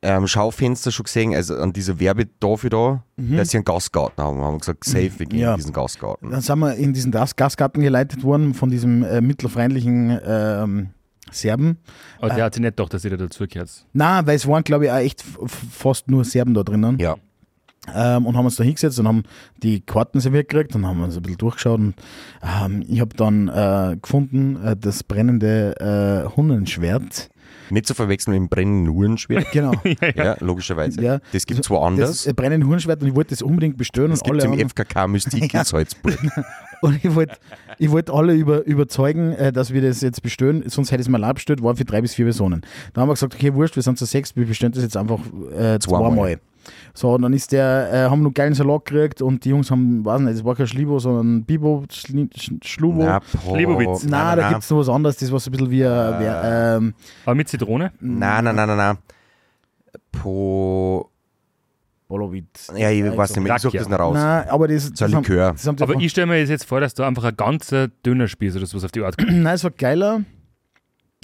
ähm, 0.03 0.27
Schaufenster 0.27 0.91
schon 0.91 1.05
gesehen, 1.05 1.35
also 1.35 1.57
an 1.57 1.73
dieser 1.73 1.99
Werbetafel 2.01 2.71
da, 2.71 3.03
dass 3.17 3.51
sie 3.51 3.59
einen 3.59 3.65
Gastgarten 3.65 4.23
haben. 4.23 4.39
Wir 4.39 4.45
haben 4.45 4.59
gesagt, 4.59 4.85
safe, 4.85 5.11
wir 5.19 5.27
gehen 5.27 5.39
Mhm. 5.39 5.43
Ja. 5.43 5.51
in 5.53 5.57
diesen 5.59 5.73
Gastgarten. 5.73 6.31
Dann 6.31 6.41
sind 6.41 6.59
wir 6.59 6.75
in 6.75 6.93
diesen 6.93 7.13
Gas 7.13 7.37
Gasgarten 7.37 7.83
geleitet 7.83 8.23
worden 8.23 8.55
von 8.55 8.71
diesem 8.71 9.03
äh, 9.05 9.21
mittelfreundlichen 9.21 10.19
ähm, 10.27 10.89
Serben. 11.31 11.79
Aber 12.21 12.35
der 12.35 12.45
hat 12.45 12.55
sich 12.55 12.61
nicht 12.63 12.77
gedacht, 12.77 12.93
dass 12.95 13.05
ihr 13.05 13.11
da 13.11 13.17
dazugehört. 13.17 13.71
Na, 13.93 14.27
weil 14.27 14.37
es 14.37 14.47
waren, 14.47 14.63
glaube 14.63 14.87
ich, 14.87 14.91
auch 14.91 14.97
echt 14.97 15.25
fast 15.47 16.09
nur 16.11 16.25
Serben 16.25 16.55
da 16.55 16.63
drinnen. 16.63 16.99
Ja. 16.99 17.17
ähm, 17.95 18.25
und 18.27 18.37
haben 18.37 18.45
uns 18.47 18.57
da 18.57 18.65
hingesetzt 18.65 18.99
und 18.99 19.07
haben 19.09 19.25
die 19.63 19.81
Karten 19.81 20.19
serviert 20.21 20.49
gekriegt 20.49 20.75
und 20.75 20.87
haben 20.87 21.03
uns 21.03 21.17
ein 21.17 21.23
bisschen 21.23 21.39
durchgeschaut. 21.39 21.79
Und, 21.81 21.95
ähm, 22.43 22.83
ich 22.89 23.01
habe 23.01 23.15
dann 23.17 23.49
äh, 23.49 23.97
gefunden, 24.01 24.57
äh, 24.65 24.77
das 24.77 25.03
brennende 25.03 26.25
äh, 26.29 26.35
Hundenschwert. 26.37 27.29
Nicht 27.75 27.87
zu 27.87 27.95
verwechseln 27.95 28.33
mit 28.33 28.41
dem 28.41 28.49
brennenden 28.49 28.89
Uhrenschwert. 28.95 29.47
Genau. 29.53 29.73
ja, 30.17 30.37
logischerweise. 30.41 31.01
Ja. 31.03 31.21
Das 31.33 31.45
gibt 31.45 31.61
es 31.61 31.69
woanders. 31.71 32.25
Das 32.25 32.27
äh, 32.27 32.33
brennende 32.33 32.67
Hundenschwert 32.67 33.03
und 33.03 33.09
ich 33.09 33.15
wollte 33.15 33.31
das 33.31 33.43
unbedingt 33.43 33.77
bestellen. 33.77 34.11
Das 34.11 34.21
und 34.23 34.27
gibt 34.27 34.39
es 34.39 34.45
alle 34.45 34.55
im 34.55 34.61
haben- 34.61 34.69
FKK 34.71 35.09
Mystik 35.09 35.53
in 35.55 35.65
Salzburg. 35.65 36.19
Und 36.81 37.05
ich 37.05 37.15
wollte 37.15 37.37
ich 37.79 37.91
wollt 37.91 38.11
alle 38.11 38.35
über, 38.35 38.65
überzeugen, 38.65 39.33
äh, 39.33 39.53
dass 39.53 39.73
wir 39.73 39.83
das 39.83 40.01
jetzt 40.01 40.23
bestellen, 40.23 40.65
sonst 40.69 40.91
hätte 40.93 41.01
ich 41.03 41.07
es 41.07 41.11
mal 41.11 41.23
allein 41.23 41.35
bestellt, 41.35 41.63
war 41.63 41.77
für 41.77 41.85
drei 41.85 42.01
bis 42.01 42.15
vier 42.15 42.25
Personen. 42.27 42.63
Da 42.93 43.01
haben 43.03 43.09
wir 43.09 43.15
gesagt, 43.15 43.35
okay, 43.35 43.53
wurscht, 43.55 43.77
wir 43.77 43.83
sind 43.83 43.99
zu 43.99 44.05
sechs, 44.07 44.35
wir 44.37 44.47
bestellen 44.47 44.73
das 44.73 44.83
jetzt 44.83 44.97
einfach 44.97 45.19
äh, 45.53 45.79
Zweimal. 45.79 45.81
zweimal. 46.13 46.41
So, 46.95 47.13
und 47.15 47.23
dann 47.23 47.33
ist 47.33 47.53
der, 47.53 47.91
äh, 47.93 48.11
haben 48.11 48.21
wir 48.21 48.29
noch 48.29 48.35
geilen 48.35 48.55
Salat 48.55 48.85
gekriegt 48.85 49.23
und 49.23 49.45
die 49.45 49.51
Jungs 49.51 49.71
haben, 49.71 50.05
weiß 50.05 50.21
nicht, 50.21 50.35
es 50.35 50.45
war 50.45 50.55
kein 50.55 50.67
Schlibo, 50.67 50.99
sondern 50.99 51.45
Bibo, 51.45 51.85
Schli- 51.91 52.31
Sch- 52.35 52.65
Schlubo. 52.65 53.03
Na, 53.05 53.21
Nein, 53.47 53.55
Leibowitz. 53.57 54.07
da 54.07 54.49
gibt 54.51 54.63
es 54.63 54.71
noch 54.71 54.79
was 54.79 54.89
anderes, 54.89 55.17
das 55.17 55.31
war 55.33 55.41
so 55.41 55.51
ein 55.51 55.53
bisschen 55.53 55.71
wie, 55.71 55.85
ein- 55.87 56.21
wie 56.21 56.27
ein, 56.27 56.77
ähm, 56.83 56.95
Aber 57.25 57.35
mit 57.35 57.49
Zitrone? 57.49 57.93
Nein, 58.01 58.45
nein, 58.45 58.55
nein, 58.57 58.69
nein, 58.69 58.77
nein. 58.77 58.99
Po. 60.13 61.11
Hollowit. 62.09 62.45
Ja, 62.77 62.91
ich 62.91 63.03
weiß 63.17 63.35
nicht 63.35 63.45
mehr, 63.45 63.57
ich 63.57 63.63
suche 63.63 63.79
das 63.79 63.89
noch 63.89 63.99
raus. 63.99 64.15
Nein, 64.15 64.49
aber 64.49 64.69
das, 64.69 64.85
So 64.85 64.89
ein 64.91 64.95
das 64.95 65.13
haben- 65.15 65.23
Likör. 65.25 65.53
Das 65.53 65.67
haben 65.67 65.83
Aber 65.83 65.95
ich 65.95 66.11
stelle 66.11 66.27
mir 66.27 66.45
jetzt 66.45 66.65
vor, 66.65 66.81
dass 66.81 66.95
da 66.95 67.07
einfach 67.09 67.25
ein 67.25 67.37
ganzer 67.37 67.89
dünner 67.89 68.29
Spieß 68.29 68.57
oder 68.57 68.67
sowas 68.67 68.85
auf 68.85 68.93
die 68.93 69.03
Art 69.03 69.17
kommt. 69.17 69.31
Nein, 69.33 69.55
es 69.55 69.65
war 69.65 69.71
geiler. 69.71 70.21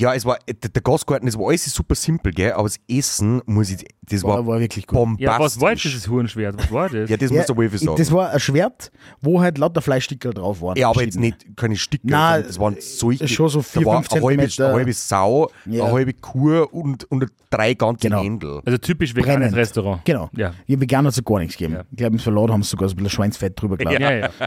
Ja, 0.00 0.14
es 0.14 0.24
war, 0.24 0.38
der, 0.48 0.70
der 0.70 0.82
Gastgarten, 0.82 1.28
es 1.28 1.38
war 1.38 1.48
alles 1.48 1.64
super 1.66 1.94
simpel, 1.94 2.32
gell, 2.32 2.52
aber 2.52 2.64
das 2.64 2.76
Essen, 2.88 3.42
muss 3.44 3.70
ich, 3.70 3.84
das 4.02 4.22
war, 4.24 4.38
War, 4.38 4.46
war 4.46 4.60
wirklich 4.60 4.86
gut. 4.86 4.96
bombastisch. 4.96 5.24
Ja, 5.26 5.38
was 5.38 5.60
war 5.60 5.70
jetzt 5.72 5.84
dieses 5.84 6.08
Hurenschwert? 6.08 6.56
Was 6.58 6.72
war 6.72 6.88
das? 6.88 7.10
Ja, 7.10 7.16
das 7.18 7.30
muss 7.30 7.44
der 7.46 7.56
Wolfi 7.56 7.78
sagen. 7.78 7.96
das 7.98 8.10
war 8.10 8.30
ein 8.30 8.40
Schwert, 8.40 8.90
wo 9.20 9.40
halt 9.40 9.58
lauter 9.58 9.82
Fleischstickel 9.82 10.32
drauf 10.32 10.62
waren. 10.62 10.76
ja, 10.78 10.88
aber 10.88 11.02
jetzt 11.04 11.18
nicht 11.18 11.54
keine 11.56 11.76
Stücke, 11.76 12.06
Nein, 12.08 12.44
das 12.46 12.58
waren 12.58 12.76
solche, 12.80 13.28
schon 13.28 13.48
so 13.50 13.60
vier, 13.62 13.82
da 13.82 13.86
war 13.88 14.02
fünf 14.02 14.12
eine 14.14 14.22
halbe, 14.24 14.42
Zentimeter. 14.48 14.66
eine 14.68 14.74
halbe 14.78 14.92
Sau, 14.94 15.50
Ja. 15.66 15.84
eine 15.84 15.92
halbe 15.92 16.12
Kuh 16.14 16.62
und, 16.62 17.04
und 17.10 17.26
drei 17.50 17.74
ganze 17.74 18.08
Genau. 18.08 18.22
Händel. 18.22 18.62
Also 18.64 18.78
typisch 18.78 19.14
veganes 19.14 19.36
Brennend. 19.38 19.56
Restaurant. 19.56 20.04
Genau. 20.06 20.30
Ja. 20.34 20.54
Ja. 20.66 20.80
Vegan 20.80 21.06
hat 21.06 21.12
es 21.16 21.22
gar 21.22 21.38
nichts 21.40 21.56
gegeben. 21.58 21.74
Ja. 21.74 21.84
Ich 21.90 21.96
glaube, 21.98 22.14
im 22.14 22.18
Salat 22.20 22.50
haben 22.50 22.62
sie 22.62 22.70
sogar 22.70 22.88
so 22.88 22.94
ein 22.94 22.96
bisschen 22.96 23.10
Schweinsfett 23.10 23.60
drüber 23.60 23.76
geladen. 23.78 24.00
Ja, 24.00 24.12
ja. 24.16 24.30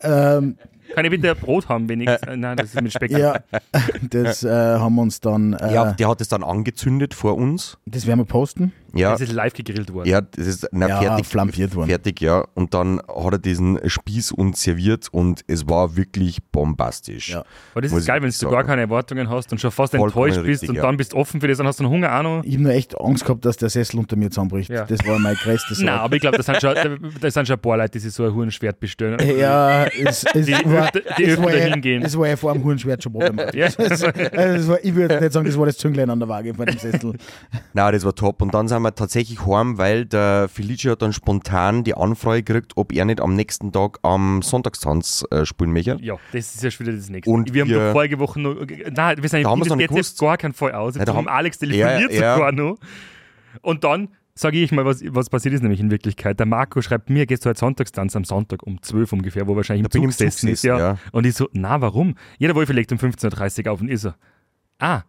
Ähm, 0.00 0.56
Kann 0.94 1.04
ich 1.04 1.10
bitte 1.10 1.30
ein 1.30 1.36
Brot 1.36 1.68
haben, 1.68 1.88
wenigstens? 1.88 2.22
Äh, 2.28 2.36
Nein, 2.36 2.56
das 2.56 2.66
ist 2.74 2.80
mit 2.80 2.92
Speck. 2.92 3.10
ja, 3.10 3.40
das 4.10 4.42
äh, 4.44 4.48
haben 4.50 4.94
wir 4.94 5.02
uns 5.02 5.20
dann. 5.20 5.54
Äh, 5.54 5.74
Ja, 5.74 5.92
der 5.92 6.08
hat 6.08 6.20
es 6.20 6.28
dann 6.28 6.42
angezündet 6.44 7.14
vor 7.14 7.36
uns. 7.36 7.78
das 7.86 8.06
werden 8.06 8.20
wir 8.20 8.24
posten. 8.26 8.72
Ja, 8.96 9.12
Das 9.12 9.20
ist 9.22 9.32
live 9.32 9.52
gegrillt 9.52 9.92
worden. 9.92 10.08
ja 10.08 10.20
das 10.20 10.46
ist 10.46 10.68
na, 10.72 10.88
Ja, 10.88 11.00
fertig, 11.00 11.26
flambiert 11.26 11.74
worden. 11.74 11.88
fertig, 11.88 12.20
ja. 12.20 12.44
Und 12.54 12.74
dann 12.74 13.00
hat 13.08 13.32
er 13.32 13.38
diesen 13.38 13.78
Spieß 13.88 14.32
uns 14.32 14.62
serviert 14.62 15.08
und 15.12 15.42
es 15.46 15.68
war 15.68 15.96
wirklich 15.96 16.42
bombastisch. 16.50 17.30
Ja. 17.30 17.44
Aber 17.72 17.82
das 17.82 17.92
ist 17.92 18.06
geil, 18.06 18.22
wenn 18.22 18.30
du 18.30 18.50
gar 18.50 18.64
keine 18.64 18.82
Erwartungen 18.82 19.28
hast 19.30 19.52
und 19.52 19.60
schon 19.60 19.70
fast 19.70 19.94
Vollkommen 19.96 20.26
enttäuscht 20.28 20.44
bist 20.46 20.62
richtig, 20.62 20.68
und 20.70 20.76
ja. 20.76 20.82
dann 20.82 20.96
bist 20.96 21.12
du 21.12 21.16
offen 21.16 21.40
für 21.40 21.48
das 21.48 21.60
und 21.60 21.66
hast 21.66 21.80
dann 21.80 21.88
Hunger 21.88 22.16
auch 22.18 22.22
noch. 22.22 22.42
Ich 22.44 22.54
habe 22.54 22.62
nur 22.64 22.72
echt 22.72 22.98
Angst 23.00 23.24
gehabt, 23.24 23.44
dass 23.44 23.56
der 23.56 23.68
Sessel 23.70 23.98
unter 23.98 24.16
mir 24.16 24.30
zusammenbricht. 24.30 24.70
Ja. 24.70 24.84
Das 24.84 24.98
war 25.06 25.18
mein 25.18 25.34
größtes 25.36 25.78
Nein, 25.80 25.88
aber 25.94 26.14
ich 26.16 26.20
glaube, 26.20 26.36
das 26.36 26.46
sind 26.46 26.60
schon, 26.60 26.74
da 27.20 27.30
sind 27.30 27.46
schon 27.46 27.56
ein 27.56 27.60
paar 27.62 27.76
Leute, 27.76 27.90
die 27.92 27.98
sich 28.00 28.12
so 28.12 28.24
ein 28.24 28.34
Hurenschwert 28.34 28.78
bestellen. 28.80 29.18
Ja, 29.38 29.84
es, 29.86 30.24
es 30.34 30.46
Die 30.46 30.52
war, 30.52 30.90
die 31.18 31.24
es 31.24 31.38
war 31.42 31.54
ja- 31.54 31.64
hingehen. 31.72 32.02
Das 32.02 32.16
war 32.16 32.28
ja 32.28 32.36
vor 32.36 32.52
dem 32.52 32.62
Hurenschwert 32.62 33.02
schon 33.02 33.12
problematisch. 33.12 33.54
Ja. 33.78 33.84
Also, 33.84 34.06
das 34.12 34.68
war, 34.68 34.78
ich 34.84 34.94
würde 34.94 35.20
nicht 35.20 35.32
sagen, 35.32 35.46
das 35.46 35.58
war 35.58 35.66
das 35.66 35.76
Zünglein 35.76 36.08
an 36.10 36.18
der 36.20 36.28
Waage 36.28 36.54
von 36.54 36.66
dem 36.66 36.78
Sessel. 36.78 37.14
Nein, 37.72 37.92
das 37.92 38.04
war 38.04 38.14
top. 38.14 38.40
Und 38.42 38.54
dann 38.54 38.68
sind 38.68 38.82
wir 38.84 38.94
tatsächlich 38.94 39.44
heim, 39.46 39.78
weil 39.78 40.04
der 40.04 40.48
Felice 40.48 40.90
hat 40.90 41.02
dann 41.02 41.12
spontan 41.12 41.84
die 41.84 41.94
Anfrage 41.94 42.42
gekriegt, 42.42 42.72
ob 42.76 42.92
er 42.92 43.04
nicht 43.04 43.20
am 43.20 43.34
nächsten 43.34 43.72
Tag 43.72 43.98
am 44.02 44.42
Sonntagstanz 44.42 45.24
äh, 45.30 45.44
spielen 45.44 45.72
möchte. 45.72 45.98
Ja, 46.00 46.16
das 46.32 46.54
ist 46.54 46.62
ja 46.62 46.70
schon 46.70 46.86
wieder 46.86 46.96
das 46.96 47.08
Nächste. 47.08 47.30
Und 47.30 47.52
wir 47.52 47.62
haben 47.62 47.70
doch 47.70 47.92
vorige 47.92 48.18
Woche 48.18 48.40
noch. 48.40 48.54
Nein, 48.54 49.22
wir 49.22 49.28
sind 49.28 49.42
Da 49.42 49.50
haben 49.50 49.60
das 49.60 49.78
jetzt 49.78 49.88
gewusst. 49.88 50.18
gar 50.20 50.36
keinen 50.36 50.54
Fall 50.54 50.72
aus. 50.72 50.94
Ja, 50.94 51.00
Jetzt 51.00 51.08
da 51.08 51.14
haben 51.14 51.28
Alex 51.28 51.58
telefoniert 51.58 52.12
Ja, 52.12 52.20
ja. 52.20 52.34
sogar 52.34 52.52
noch. 52.52 52.78
Und 53.62 53.84
dann 53.84 54.08
sage 54.34 54.58
ich 54.58 54.72
mal, 54.72 54.84
was, 54.84 55.02
was 55.06 55.30
passiert 55.30 55.54
ist 55.54 55.62
nämlich 55.62 55.80
in 55.80 55.90
Wirklichkeit. 55.90 56.38
Der 56.38 56.46
Marco 56.46 56.82
schreibt 56.82 57.08
mir, 57.08 57.26
gehst 57.26 57.44
du 57.44 57.50
heute 57.50 57.60
Sonntagstanz 57.60 58.16
am 58.16 58.24
Sonntag 58.24 58.64
um 58.64 58.82
12 58.82 59.12
ungefähr, 59.12 59.46
wo 59.46 59.56
wahrscheinlich 59.56 59.84
im 59.84 60.02
bin 60.02 60.10
Zug 60.12 60.20
im 60.20 60.48
ist. 60.50 60.64
Ja. 60.64 60.78
ja. 60.78 60.98
Und 61.12 61.24
ich 61.24 61.34
so, 61.34 61.48
na 61.52 61.80
warum? 61.80 62.16
Jeder 62.38 62.54
Wolf 62.54 62.68
legt 62.70 62.90
um 62.90 62.98
15.30 62.98 63.66
Uhr 63.66 63.72
auf 63.72 63.80
und 63.80 63.90
ich 63.90 64.00
so, 64.00 64.12
ah, 64.78 65.02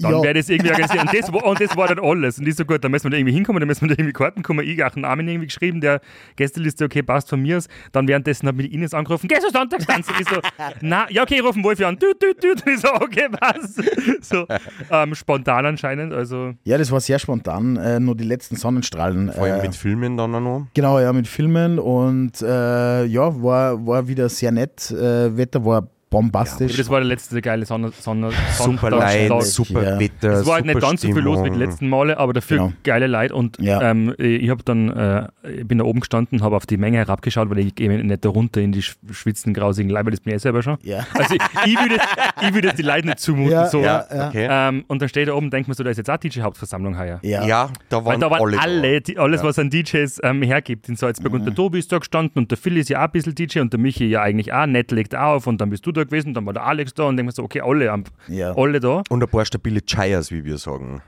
dann 0.00 0.12
Ja. 0.12 0.22
wäre 0.22 0.34
das 0.34 0.48
irgendwie 0.48 0.70
organisiert. 0.70 1.02
Und 1.02 1.12
das, 1.12 1.32
war- 1.32 1.44
und 1.44 1.60
das 1.60 1.76
war 1.76 1.88
dann 1.88 1.98
alles. 1.98 2.38
Und 2.38 2.46
ich 2.46 2.54
so, 2.54 2.64
gut, 2.64 2.84
dann 2.84 2.90
müssen 2.92 3.04
wir 3.06 3.10
da 3.10 3.16
irgendwie 3.16 3.34
hinkommen, 3.34 3.58
dann 3.60 3.66
müssen 3.66 3.82
wir 3.82 3.88
da 3.88 3.94
irgendwie 4.00 4.12
Karten 4.12 4.42
kommen. 4.42 4.64
Ich 4.66 4.80
habe 4.80 4.94
einen 4.94 5.04
Armin 5.04 5.26
irgendwie 5.28 5.48
geschrieben, 5.48 5.80
der 5.80 6.00
Gästeliste, 6.36 6.84
okay, 6.84 7.02
passt 7.02 7.28
von 7.28 7.40
mir 7.42 7.56
aus. 7.56 7.66
Dann 7.90 8.06
währenddessen 8.06 8.46
hat 8.46 8.54
mich 8.54 8.68
die 8.68 8.74
Ines 8.74 8.94
angerufen, 8.94 9.26
gehst 9.26 9.44
du 9.44 9.50
Sonntagstanzen? 9.50 10.14
Ich 10.20 10.28
so, 10.28 10.36
na, 10.80 11.06
ja, 11.10 11.22
okay, 11.22 11.34
ich 11.36 11.42
rufe 11.42 11.54
den 11.54 11.64
Wolfi 11.64 11.84
an. 11.84 11.98
Tüt, 11.98 12.20
tüt, 12.20 12.40
tüt. 12.40 12.64
Und 12.64 12.72
ich 12.72 12.80
so, 12.80 12.88
okay, 12.94 13.26
was? 13.40 13.74
So, 14.20 14.46
ähm, 14.90 15.14
spontan 15.14 15.66
anscheinend, 15.66 16.12
also. 16.12 16.52
Ja, 16.64 16.78
das 16.78 16.92
war 16.92 17.00
sehr 17.00 17.18
spontan. 17.18 17.76
Äh, 17.76 17.98
nur 17.98 18.14
die 18.16 18.24
letzten 18.24 18.54
Sonnenstrahlen. 18.56 19.32
Vor 19.32 19.44
allem 19.44 19.58
äh, 19.60 19.62
mit 19.62 19.74
Filmen 19.74 20.16
dann 20.16 20.34
auch 20.34 20.40
noch. 20.40 20.66
Genau, 20.74 21.00
ja, 21.00 21.12
mit 21.12 21.26
Filmen 21.26 21.78
und 21.80 22.40
äh, 22.42 23.04
ja, 23.04 23.42
war, 23.42 23.84
war 23.86 24.06
wieder 24.06 24.28
sehr 24.28 24.52
nett. 24.52 24.90
Äh, 24.92 25.36
Wetter 25.36 25.64
war 25.64 25.88
bombastisch. 26.10 26.76
Das 26.76 26.88
war 26.90 27.00
der 27.00 27.08
letzte 27.08 27.40
geile 27.42 27.66
Sonne, 27.66 27.90
Sonne, 27.98 28.30
Super 28.56 28.90
Sonntag- 28.90 28.90
Leid, 28.92 29.42
super 29.44 29.82
Ja. 29.82 30.00
Wetter. 30.00 30.32
Es 30.40 30.46
war 30.46 30.54
halt 30.54 30.64
nicht 30.66 30.74
super 30.74 30.86
ganz 30.88 31.00
so 31.02 31.08
viel 31.12 31.22
los 31.22 31.44
wie 31.44 31.50
die 31.50 31.58
letzten 31.58 31.88
Male, 31.88 32.16
aber 32.18 32.32
dafür 32.32 32.56
Genau. 32.58 32.72
geile 32.84 33.06
Leute. 33.06 33.34
Und 33.34 33.58
Ja. 33.60 33.90
ähm, 33.90 34.14
ich 34.18 34.48
habe 34.50 34.62
dann, 34.64 34.88
äh, 34.90 35.28
ich 35.58 35.66
bin 35.68 35.78
da 35.78 35.84
oben 35.84 36.00
gestanden, 36.00 36.42
habe 36.42 36.56
auf 36.56 36.66
die 36.66 36.76
Menge 36.76 36.98
herabgeschaut, 36.98 37.50
weil 37.50 37.58
ich 37.58 37.74
gehe 37.74 37.88
nicht 37.90 38.24
da 38.24 38.28
runter 38.28 38.60
in 38.60 38.72
die 38.72 38.82
sch- 38.82 38.96
schwitzenden, 39.12 39.54
grausigen 39.60 39.90
Leute, 39.90 40.06
weil 40.06 40.10
das 40.12 40.20
bin 40.20 40.34
ich 40.34 40.42
selber 40.42 40.62
schon. 40.62 40.78
Ja. 40.82 41.06
Also 41.14 41.34
ich, 41.34 41.40
ich 41.66 41.78
würde 41.78 41.96
ich 42.42 42.54
würde 42.54 42.68
es 42.68 42.74
die 42.74 42.82
Leute 42.82 43.06
nicht 43.06 43.18
zumuten. 43.20 43.52
Ja, 43.52 43.66
so. 43.66 43.80
ja. 43.82 44.04
Okay. 44.28 44.48
Ähm, 44.50 44.84
und 44.88 45.02
dann 45.02 45.08
steht 45.08 45.28
da 45.28 45.34
oben, 45.34 45.50
denkt 45.50 45.68
man 45.68 45.74
so, 45.76 45.84
da 45.84 45.90
ist 45.90 45.96
jetzt 45.98 46.10
auch 46.10 46.16
DJ-Hauptversammlung 46.16 46.98
heuer. 46.98 47.18
ja. 47.22 47.44
Ja, 47.46 47.70
da 47.88 48.04
waren, 48.04 48.20
da 48.20 48.30
waren 48.30 48.40
alle, 48.42 48.60
alle. 48.60 49.00
die, 49.00 49.18
alles, 49.18 49.42
was 49.42 49.58
an 49.58 49.70
DJs 49.70 50.20
ähm, 50.22 50.42
hergibt 50.42 50.88
in 50.88 50.96
Salzburg. 50.96 51.32
Mhm. 51.32 51.38
Und 51.40 51.44
der 51.46 51.54
Tobi 51.54 51.78
ist 51.78 51.90
da 51.92 51.98
gestanden 51.98 52.32
und 52.42 52.50
der 52.50 52.58
Phil 52.58 52.76
ist 52.76 52.88
ja 52.88 52.98
auch 53.00 53.04
ein 53.04 53.10
bisschen 53.12 53.34
DJ 53.34 53.60
und 53.60 53.72
der 53.72 53.80
Michi 53.80 54.06
ja 54.06 54.22
eigentlich 54.22 54.52
auch. 54.52 54.66
Nett 54.66 54.90
legt 54.90 55.14
auch 55.14 55.36
auf 55.36 55.46
und 55.46 55.60
dann 55.60 55.70
bist 55.70 55.86
du 55.86 55.92
da 55.92 55.97
gewesen, 56.06 56.34
dann 56.34 56.46
war 56.46 56.52
der 56.52 56.64
Alex 56.64 56.94
da 56.94 57.04
und 57.04 57.16
denkt 57.16 57.28
man 57.28 57.34
so, 57.34 57.42
okay, 57.42 57.60
alle, 57.60 57.90
am- 57.90 58.04
Ja. 58.28 58.54
alle 58.56 58.80
da. 58.80 59.02
Und 59.08 59.22
ein 59.22 59.28
paar 59.28 59.44
stabile 59.44 59.80
Chires, 59.82 60.30
wie 60.30 60.44
wir 60.44 60.58
sagen. 60.58 61.02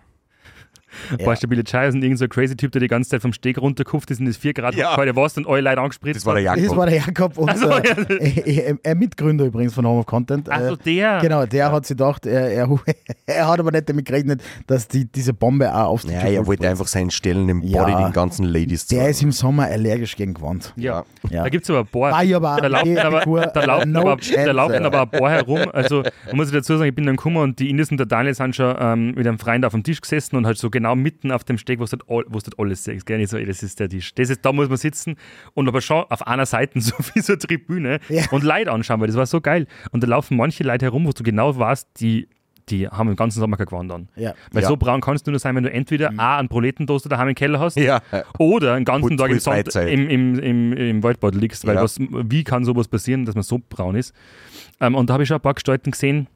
Ein 1.10 1.18
paar 1.18 1.36
stabile 1.36 1.64
Chais 1.64 1.94
und 1.94 2.02
irgend 2.02 2.18
so 2.18 2.24
ein 2.24 2.28
crazy 2.28 2.56
Typ, 2.56 2.72
der 2.72 2.80
die 2.80 2.88
ganze 2.88 3.10
Zeit 3.10 3.22
vom 3.22 3.32
Steg 3.32 3.58
runterkupft 3.58 4.10
ist 4.10 4.20
in 4.20 4.26
das 4.26 4.36
4 4.36 4.54
Grad 4.54 4.74
Ja. 4.74 4.94
kalte 4.94 5.14
Wasser 5.16 5.38
und 5.38 5.48
alle 5.48 5.60
Leute 5.62 5.80
angespritzt 5.80 6.16
Das 6.16 6.26
war 6.26 6.34
der 6.34 6.50
hat. 6.50 6.56
Das 6.56 6.64
Jakob. 6.64 6.76
war 6.78 6.86
der 6.86 6.96
Jakob 6.98 7.38
und 7.38 7.58
so, 7.58 7.68
äh, 7.70 7.82
ja. 7.88 8.16
äh, 8.16 8.70
äh, 8.72 8.76
äh, 8.82 8.94
Mitgründer 8.94 9.44
übrigens 9.46 9.74
von 9.74 9.86
Home 9.86 10.00
of 10.00 10.06
Content. 10.06 10.48
Äh, 10.48 10.76
der. 10.84 11.18
Genau, 11.20 11.46
der 11.46 11.72
hat 11.72 11.86
sich 11.86 11.96
gedacht, 11.96 12.26
er, 12.26 12.50
er, 12.52 12.68
er 13.26 13.48
hat 13.48 13.60
aber 13.60 13.70
nicht 13.72 13.88
damit 13.88 14.04
gerechnet, 14.04 14.42
dass 14.66 14.88
die, 14.88 15.04
diese 15.06 15.32
Bombe 15.32 15.72
auch 15.74 15.88
auf 15.90 16.02
die 16.02 16.12
ja, 16.12 16.20
Tür 16.20 16.30
er 16.30 16.46
wollte 16.46 16.68
einfach 16.68 16.86
seinen 16.86 17.10
Stellen 17.10 17.48
im 17.48 17.62
Ja. 17.62 17.82
Body 17.84 18.02
den 18.04 18.12
ganzen 18.12 18.44
Ladies 18.44 18.86
Der 18.86 18.98
zeigen. 19.00 19.10
ist 19.10 19.22
im 19.22 19.32
Sommer 19.32 19.64
allergisch 19.64 20.16
gegen 20.16 20.34
Gewand. 20.34 20.72
Ja. 20.76 21.04
Ja. 21.30 21.42
Da 21.44 21.48
gibt 21.48 21.64
es 21.64 21.70
aber 21.70 21.80
ein 21.80 21.86
paar. 21.86 22.12
War 22.12 22.36
aber 22.36 22.60
da 22.60 22.66
laufen 22.68 22.98
aber, 22.98 23.46
da 23.46 23.64
laufen 23.64 23.92
no 23.92 24.00
aber, 24.00 24.16
chance, 24.20 24.44
da 24.44 24.52
laufen 24.52 24.84
aber 24.84 25.02
ein 25.02 25.10
paar 25.10 25.30
herum. 25.30 25.60
Also, 25.72 26.02
muss 26.32 26.48
ich 26.48 26.54
dazu 26.54 26.76
sagen, 26.76 26.88
ich 26.88 26.94
bin 26.94 27.06
dann 27.06 27.16
gekommen 27.16 27.36
und 27.38 27.58
die 27.58 27.70
Ines 27.70 27.90
und 27.90 27.98
der 27.98 28.06
Daniel 28.06 28.34
sind 28.34 28.56
schon 28.56 28.74
ähm, 28.78 29.08
mit 29.14 29.26
einem 29.26 29.38
Freund 29.38 29.64
auf 29.64 29.72
dem 29.72 29.82
Tisch 29.82 30.00
gesessen 30.00 30.36
und 30.36 30.46
halt 30.46 30.58
so 30.58 30.70
genau 30.82 30.96
mitten 30.96 31.30
auf 31.32 31.44
dem 31.44 31.58
Steg, 31.58 31.78
wo 31.80 31.84
du 31.84 31.98
halt 32.08 32.58
alles 32.58 32.84
siehst. 32.84 33.06
Gell? 33.06 33.20
Ich 33.20 33.30
so, 33.30 33.36
ey, 33.36 33.44
das 33.46 33.62
ist 33.62 33.78
der 33.80 33.88
Tisch. 33.88 34.14
Das 34.14 34.30
ist, 34.30 34.44
da 34.44 34.52
muss 34.52 34.68
man 34.68 34.78
sitzen 34.78 35.16
und 35.54 35.68
aber 35.68 35.80
schon 35.80 36.04
auf 36.08 36.26
einer 36.26 36.46
Seite 36.46 36.80
so 36.80 36.94
wie 37.14 37.20
so 37.20 37.32
eine 37.34 37.38
Tribüne 37.38 38.00
Ja. 38.08 38.24
und 38.30 38.42
Leute 38.44 38.72
anschauen, 38.72 39.00
weil 39.00 39.06
das 39.08 39.16
war 39.16 39.26
so 39.26 39.40
geil. 39.40 39.66
Und 39.92 40.02
da 40.02 40.08
laufen 40.08 40.36
manche 40.36 40.64
Leute 40.64 40.86
herum, 40.86 41.06
wo 41.06 41.12
du 41.12 41.22
genau 41.22 41.56
weißt, 41.56 41.88
die, 42.00 42.28
die 42.68 42.86
haben 42.88 43.08
im 43.08 43.16
ganzen 43.16 43.40
Sommer 43.40 43.56
kein 43.56 43.66
Gewand 43.66 43.90
an. 43.92 44.08
Ja. 44.16 44.34
Weil 44.52 44.62
Ja. 44.62 44.68
so 44.68 44.76
braun 44.76 45.00
kannst 45.00 45.26
du 45.26 45.30
nur 45.32 45.40
sein, 45.40 45.56
wenn 45.56 45.64
du 45.64 45.72
entweder 45.72 46.12
A, 46.18 46.38
einen 46.38 46.48
Proletentoaster 46.48 47.08
daheim 47.08 47.28
im 47.28 47.34
Keller 47.34 47.58
hast 47.58 47.76
Ja. 47.76 48.00
oder 48.38 48.74
einen 48.74 48.84
ganzen 48.84 49.08
Put- 49.10 49.18
Tag 49.18 49.30
im, 49.30 49.40
Freizeit. 49.40 49.88
im, 49.90 50.08
im, 50.08 50.38
im, 50.38 50.72
im 50.72 51.02
Waldbad 51.02 51.34
liegst, 51.34 51.66
weil 51.66 51.76
Ja. 51.76 51.82
was, 51.82 51.98
wie 51.98 52.44
kann 52.44 52.64
sowas 52.64 52.86
passieren, 52.88 53.24
dass 53.24 53.34
man 53.34 53.42
so 53.42 53.60
braun 53.68 53.96
ist? 53.96 54.14
Ähm, 54.80 54.94
und 54.94 55.10
da 55.10 55.14
habe 55.14 55.24
ich 55.24 55.28
schon 55.28 55.36
ein 55.36 55.42
paar 55.42 55.54
Gestalten 55.54 55.90
gesehen, 55.90 56.28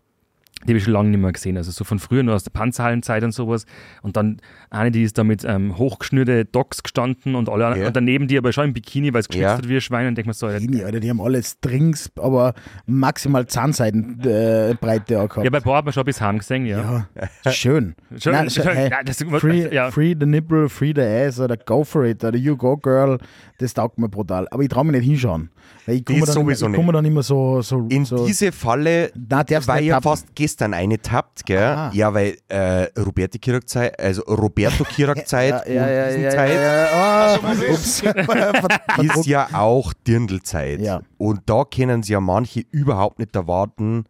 die 0.62 0.68
habe 0.70 0.78
ich 0.78 0.84
schon 0.84 0.94
lange 0.94 1.10
nicht 1.10 1.20
mehr 1.20 1.32
gesehen. 1.32 1.56
Also 1.58 1.70
so 1.72 1.84
von 1.84 1.98
früher, 1.98 2.22
nur 2.22 2.34
aus 2.34 2.44
der 2.44 2.50
Panzerhallenzeit 2.52 3.22
und 3.22 3.32
sowas. 3.32 3.66
Und 4.00 4.16
dann 4.16 4.38
eine, 4.70 4.90
die 4.90 5.02
ist 5.02 5.18
da 5.18 5.24
mit 5.24 5.44
ähm, 5.44 5.76
hochgeschnürte 5.76 6.46
Docks 6.46 6.82
gestanden 6.82 7.34
und 7.34 7.50
alle 7.50 7.78
Ja. 7.78 7.86
und 7.88 7.94
daneben 7.96 8.28
die 8.28 8.38
aber 8.38 8.50
schon 8.52 8.64
im 8.68 8.72
Bikini, 8.72 9.12
weil 9.12 9.20
es 9.20 9.28
geschwitzt 9.28 9.42
Ja. 9.42 9.58
hat 9.58 9.68
wie 9.68 9.74
ein 9.74 9.80
Schwein. 9.82 10.06
Und 10.06 10.14
denke 10.16 10.28
mir 10.30 10.34
so, 10.34 10.46
Bikini, 10.46 10.82
Alter, 10.82 11.00
die 11.00 11.10
haben 11.10 11.20
alle 11.20 11.42
Strings, 11.42 12.10
aber 12.18 12.54
maximal 12.86 13.46
Zahnseitenbreite 13.46 15.20
auch 15.20 15.28
gehabt. 15.28 15.44
ja, 15.44 15.50
bei 15.50 15.60
Boah 15.60 15.78
hat 15.78 15.84
man 15.84 15.92
schon 15.92 16.04
bis 16.04 16.20
heim 16.20 16.38
gesehen, 16.38 16.66
ja. 16.66 17.06
Ja, 17.44 17.52
schön. 17.52 17.94
Schön, 18.16 18.32
Nein, 18.32 18.48
schön. 18.50 18.62
hey, 18.64 18.90
das- 19.04 19.18
free, 19.40 19.68
ja. 19.74 19.90
free 19.90 20.14
the 20.18 20.26
nipple, 20.26 20.68
free 20.68 20.92
the 20.94 21.02
ass 21.02 21.40
oder 21.40 21.56
go 21.56 21.82
for 21.84 22.04
it 22.04 22.22
oder 22.24 22.36
you 22.38 22.56
go 22.56 22.76
girl, 22.76 23.18
das 23.58 23.74
taugt 23.74 23.98
mir 23.98 24.08
brutal. 24.08 24.46
Aber 24.50 24.62
ich 24.62 24.68
traue 24.68 24.84
mich 24.84 24.96
nicht 25.00 25.04
hinschauen. 25.08 25.50
Weil 25.86 25.96
ich 25.96 26.04
komme 26.04 26.20
dann, 26.24 26.48
ich 26.50 26.60
komme 26.74 26.92
dann 26.92 27.04
immer 27.04 27.22
so. 27.22 27.60
so, 27.60 27.86
In 27.90 28.04
so 28.04 28.24
diese 28.26 28.52
Falle 28.52 29.10
Nein, 29.14 29.44
war 29.66 29.80
ja 29.80 30.00
fast 30.00 30.34
gestern 30.44 30.74
eine 30.74 31.00
tappt, 31.00 31.46
gell? 31.46 31.62
Ah. 31.62 31.90
Ja, 31.94 32.12
weil 32.12 32.36
äh, 32.48 32.82
Roberti 33.00 33.38
Kirak-Zeit, 33.38 33.98
also 33.98 34.20
Roberto 34.24 34.84
Kirak-Zeit 34.84 35.66
ja, 35.66 35.72
ja, 35.72 35.90
ja, 35.90 36.14
und 36.14 36.20
ja, 36.20 36.30
Zeit 36.30 36.54
ja, 36.54 37.36
ja. 37.36 37.72
Ups. 37.72 38.02
ist 39.16 39.26
ja 39.26 39.48
auch 39.54 39.94
Dirndlzeit. 40.06 40.80
Ja. 40.80 41.00
Und 41.16 41.40
da 41.46 41.64
können 41.64 42.02
sie 42.02 42.12
ja 42.12 42.20
manche 42.20 42.60
überhaupt 42.70 43.20
nicht 43.20 43.34
erwarten, 43.34 44.04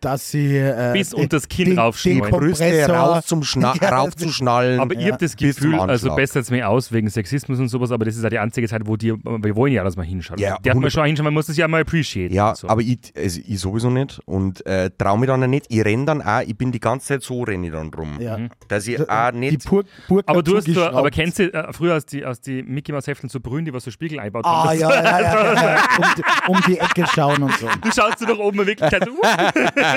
Dass 0.00 0.30
sie. 0.30 0.56
Äh, 0.56 0.92
Bis 0.94 1.10
den- 1.10 1.20
unters 1.20 1.46
Kinn 1.48 1.76
den 1.76 1.76
Brüste 1.76 2.64
Kompressor- 2.64 2.88
raus 2.94 3.26
zum 3.26 3.42
Schna 3.42 3.74
Ja, 3.80 3.90
raufzuschnallen. 3.98 4.80
Aber 4.80 4.94
ich 4.94 5.06
habe 5.10 5.18
das 5.18 5.36
bis 5.36 5.56
zum 5.56 5.70
Gefühl, 5.70 5.80
also 5.80 6.08
Anschlag. 6.08 6.16
besser 6.16 6.38
jetzt 6.40 6.50
mir 6.50 6.68
aus 6.68 6.90
wegen 6.92 7.08
Sexismus 7.10 7.58
und 7.58 7.68
sowas, 7.68 7.90
aber 7.92 8.04
das 8.06 8.16
ist 8.16 8.22
ja 8.22 8.30
die 8.30 8.38
einzige 8.38 8.66
Zeit, 8.68 8.82
wo 8.86 8.96
die, 8.96 9.12
wir 9.12 9.56
wollen 9.56 9.72
ja, 9.72 9.84
dass 9.84 9.96
man 9.96 10.06
hinschaut. 10.06 10.40
Ja, 10.40 10.56
der 10.58 10.70
hat 10.70 10.76
man 10.76 10.84
100 10.84 10.92
schon 10.92 11.04
hinschauen, 11.06 11.24
man 11.24 11.34
muss 11.34 11.46
das 11.46 11.56
ja 11.56 11.68
mal 11.68 11.82
appreciaten. 11.82 12.34
Ja, 12.34 12.54
so. 12.54 12.68
aber 12.68 12.80
ich, 12.80 12.98
also 13.16 13.40
ich 13.46 13.60
sowieso 13.60 13.90
nicht 13.90 14.20
und 14.24 14.64
äh, 14.66 14.90
traue 14.96 15.18
mich 15.18 15.26
dann 15.26 15.42
auch 15.42 15.46
nicht. 15.46 15.66
Ich 15.68 15.84
renne 15.84 16.06
dann 16.06 16.22
auch, 16.22 16.40
ich 16.40 16.56
bin 16.56 16.72
die 16.72 16.80
ganze 16.80 17.06
Zeit 17.08 17.22
so, 17.22 17.42
renne 17.42 17.66
ich 17.66 17.72
dann 17.72 17.92
rum. 17.92 18.18
Ja. 18.20 18.38
Dass 18.68 18.86
ich 18.86 18.98
auch 19.08 19.30
Die 19.32 19.38
nicht. 19.38 19.66
Pur 19.66 19.84
Burka 20.08 20.30
aber 20.32 20.42
du 20.42 20.56
hast 20.56 20.64
zugeschraubt. 20.64 20.94
aber 20.94 21.10
kennst 21.10 21.38
du 21.38 21.52
äh, 21.52 21.72
früher 21.72 21.96
aus 21.96 22.06
die, 22.06 22.24
aus 22.24 22.40
die 22.40 22.62
Mickey 22.62 22.92
Mouse 22.92 23.06
Hefteln 23.06 23.28
so 23.28 23.38
Brühen, 23.40 23.64
die 23.64 23.72
was 23.74 23.84
so 23.84 23.90
Spiegel 23.90 24.18
einbaut 24.18 24.44
Ah, 24.46 24.68
haben? 24.68 24.78
ja, 24.78 24.88
ja, 24.90 25.02
ja, 25.02 25.20
ja, 25.20 25.54
ja. 25.54 25.78
Um, 25.98 26.04
die, 26.16 26.22
um 26.52 26.60
die 26.66 26.78
Ecke 26.78 27.06
schauen 27.06 27.42
und 27.42 27.52
so. 27.58 27.66
Du 27.82 27.90
schaust 27.92 28.20
du 28.20 28.26
doch 28.26 28.38
oben 28.38 28.60
in 28.60 28.66
Wirklichkeit, 28.66 29.08
uh, 29.08 29.12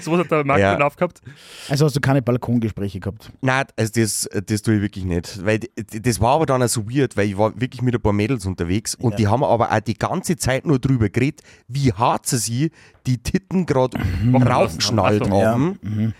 So 0.00 0.12
was 0.12 0.20
hat 0.20 0.30
der 0.30 0.44
Marc 0.44 0.60
Ja. 0.60 0.78
ja. 0.78 0.86
aufgehabt. 0.86 1.20
Also 1.68 1.84
hast 1.86 1.96
du 1.96 2.00
keine 2.00 2.22
Balkongespräche 2.22 3.00
gehabt? 3.00 3.30
Nein, 3.40 3.64
also 3.76 3.92
das, 3.94 4.28
das 4.46 4.62
tue 4.62 4.76
ich 4.76 4.82
wirklich 4.82 5.04
nicht. 5.04 5.44
Weil 5.44 5.60
das 5.76 6.20
war 6.20 6.34
aber 6.36 6.46
dann 6.46 6.62
auch 6.62 6.68
so 6.68 6.88
weird, 6.90 7.16
weil 7.16 7.28
ich 7.28 7.38
war 7.38 7.58
wirklich 7.60 7.82
mit 7.82 7.94
ein 7.94 8.00
paar 8.00 8.12
Mädels 8.12 8.46
unterwegs 8.46 8.94
und 8.94 9.18
die 9.18 9.28
haben 9.28 9.44
aber 9.44 9.72
auch 9.72 9.80
die 9.80 9.94
ganze 9.94 10.36
Zeit 10.36 10.66
nur 10.66 10.78
drüber 10.78 11.08
geredet, 11.08 11.42
wie 11.68 11.92
hart 11.92 12.26
sie 12.26 12.38
sie 12.38 12.70
die 13.06 13.18
Titten 13.18 13.66
gerade 13.66 13.98
raufgeschnallt 14.34 15.22
Ach 15.24 15.28
so. 15.28 15.42
haben. 15.44 16.14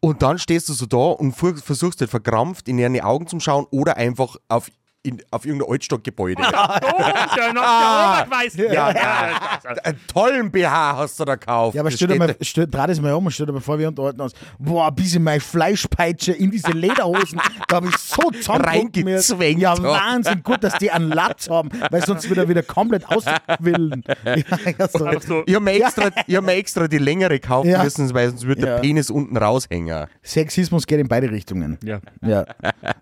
Und 0.00 0.22
dann 0.22 0.38
stehst 0.38 0.68
du 0.68 0.72
so 0.72 0.86
da 0.86 0.96
und 0.96 1.32
versuchst 1.32 2.00
halt 2.00 2.10
verkrampft 2.10 2.68
in 2.68 2.78
ihre 2.78 3.02
Augen 3.04 3.26
zu 3.26 3.40
schauen 3.40 3.66
oder 3.70 3.96
einfach 3.96 4.36
auf, 4.48 4.70
in, 5.06 5.22
auf 5.30 5.44
irgendein 5.46 5.70
Altstadtgebäude. 5.70 6.42
Oh, 6.42 6.50
noch 6.50 7.34
der 7.36 7.50
Obergeweiß. 7.50 8.56
Ja, 8.56 8.90
ja. 8.92 9.40
Einen 9.84 9.98
tollen 10.06 10.50
BH 10.50 10.96
hast 10.96 11.18
du 11.20 11.24
da 11.24 11.34
gekauft. 11.36 11.74
Ja, 11.74 11.82
aber 11.82 11.90
stell 11.90 12.08
dir 12.08 12.16
mal, 12.18 12.36
stell, 12.40 12.66
dreh 12.66 12.86
das 12.86 13.00
mal 13.00 13.12
um 13.12 13.26
und 13.26 13.32
stell 13.32 13.46
dir 13.46 13.52
mal 13.52 13.60
vor, 13.60 13.78
wir 13.78 13.88
unterhalten 13.88 14.20
uns. 14.20 14.32
Boah, 14.58 14.90
bis 14.92 15.14
ich 15.14 15.20
meine 15.20 15.40
Fleischpeitsche 15.40 16.32
in 16.32 16.50
diese 16.50 16.70
Lederhosen, 16.72 17.40
da 17.68 17.76
habe 17.76 17.88
ich 17.88 17.96
so. 17.96 18.22
Reingezwängt 18.48 19.60
Ja. 19.60 19.80
Wahnsinn, 19.82 20.42
gut, 20.42 20.62
dass 20.64 20.76
die 20.78 20.90
einen 20.90 21.10
Latz 21.10 21.48
haben, 21.48 21.70
weil 21.90 22.04
sonst 22.04 22.28
wieder 22.30 22.48
wieder 22.48 22.62
komplett 22.62 23.04
ausquillen. 23.08 24.02
Ja, 24.24 24.34
ja, 24.78 24.88
so. 25.20 25.42
Ich 25.46 25.54
habe 25.54 25.64
mir, 25.64 25.72
extra- 25.74 26.10
ich 26.26 26.36
hab 26.36 26.44
mir 26.44 26.52
extra 26.54 26.88
die 26.88 26.98
längere 26.98 27.38
kaufen 27.38 27.70
Ja. 27.70 27.82
müssen, 27.84 28.12
weil 28.14 28.30
sonst 28.30 28.46
wird 28.46 28.58
Ja. 28.58 28.66
der 28.66 28.78
Penis 28.78 29.10
unten 29.10 29.36
raushängen. 29.36 30.06
Sexismus 30.22 30.86
geht 30.86 31.00
in 31.00 31.08
beide 31.08 31.30
Richtungen. 31.30 31.78
Ja. 31.84 32.00
Ja. 32.22 32.44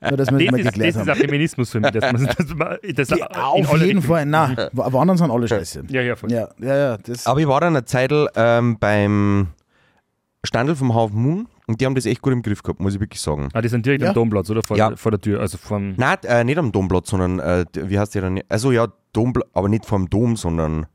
Nur, 0.08 0.16
dass 0.16 0.30
wir 0.30 0.50
das 0.50 0.62
Das 0.64 0.76
mal 0.76 0.86
ist, 0.86 0.96
das 0.96 1.02
ist 1.06 1.10
auch 1.10 1.16
Feminismus 1.16 1.70
für 1.70 1.80
mich. 1.80 1.90
Dass 2.00 2.54
man, 2.54 2.78
das 2.94 3.08
Ja, 3.10 3.26
in 3.56 3.66
auf 3.66 3.80
jeden 3.80 4.02
Fall. 4.02 4.26
Nein, 4.26 4.56
Wandern 4.72 5.16
sind 5.16 5.30
alle 5.30 5.46
scheiße. 5.48 5.84
Ja, 5.88 6.02
ja, 6.02 6.16
voll. 6.16 6.30
Ja, 6.32 6.48
ja, 6.58 6.76
ja. 6.76 6.96
Das, 6.98 7.26
Aber 7.26 7.40
ich 7.40 7.46
war 7.48 7.60
dann 7.60 7.76
eine 7.76 7.84
Zeit 7.84 8.12
ähm, 8.36 8.78
beim 8.78 9.48
Standel 10.44 10.76
vom 10.76 10.94
Hafen 10.94 11.16
Moon 11.22 11.48
und 11.66 11.80
die 11.80 11.86
haben 11.86 11.94
das 11.94 12.04
echt 12.06 12.20
gut 12.20 12.32
im 12.32 12.42
Griff 12.42 12.62
gehabt, 12.62 12.80
muss 12.80 12.94
ich 12.94 13.00
wirklich 13.00 13.20
sagen. 13.20 13.48
Ah, 13.54 13.62
die 13.62 13.68
sind 13.68 13.86
direkt 13.86 14.02
Ja. 14.02 14.08
am 14.10 14.14
Domplatz, 14.14 14.50
oder? 14.50 14.62
Vor, 14.62 14.76
Ja. 14.76 14.94
vor 14.96 15.10
der 15.10 15.20
Tür. 15.20 15.40
Also 15.40 15.56
vom. 15.58 15.94
Nein, 15.96 16.18
äh, 16.24 16.44
nicht 16.44 16.58
am 16.58 16.70
Domplatz, 16.72 17.08
sondern 17.10 17.38
äh, 17.38 17.64
wie 17.74 17.98
heißt 17.98 18.14
der 18.14 18.22
dann? 18.22 18.40
Also 18.48 18.70
ja, 18.72 18.88
Domplatz, 19.12 19.46
aber 19.54 19.68
nicht 19.68 19.86
vom 19.86 20.10
Dom, 20.10 20.36
sondern 20.36 20.86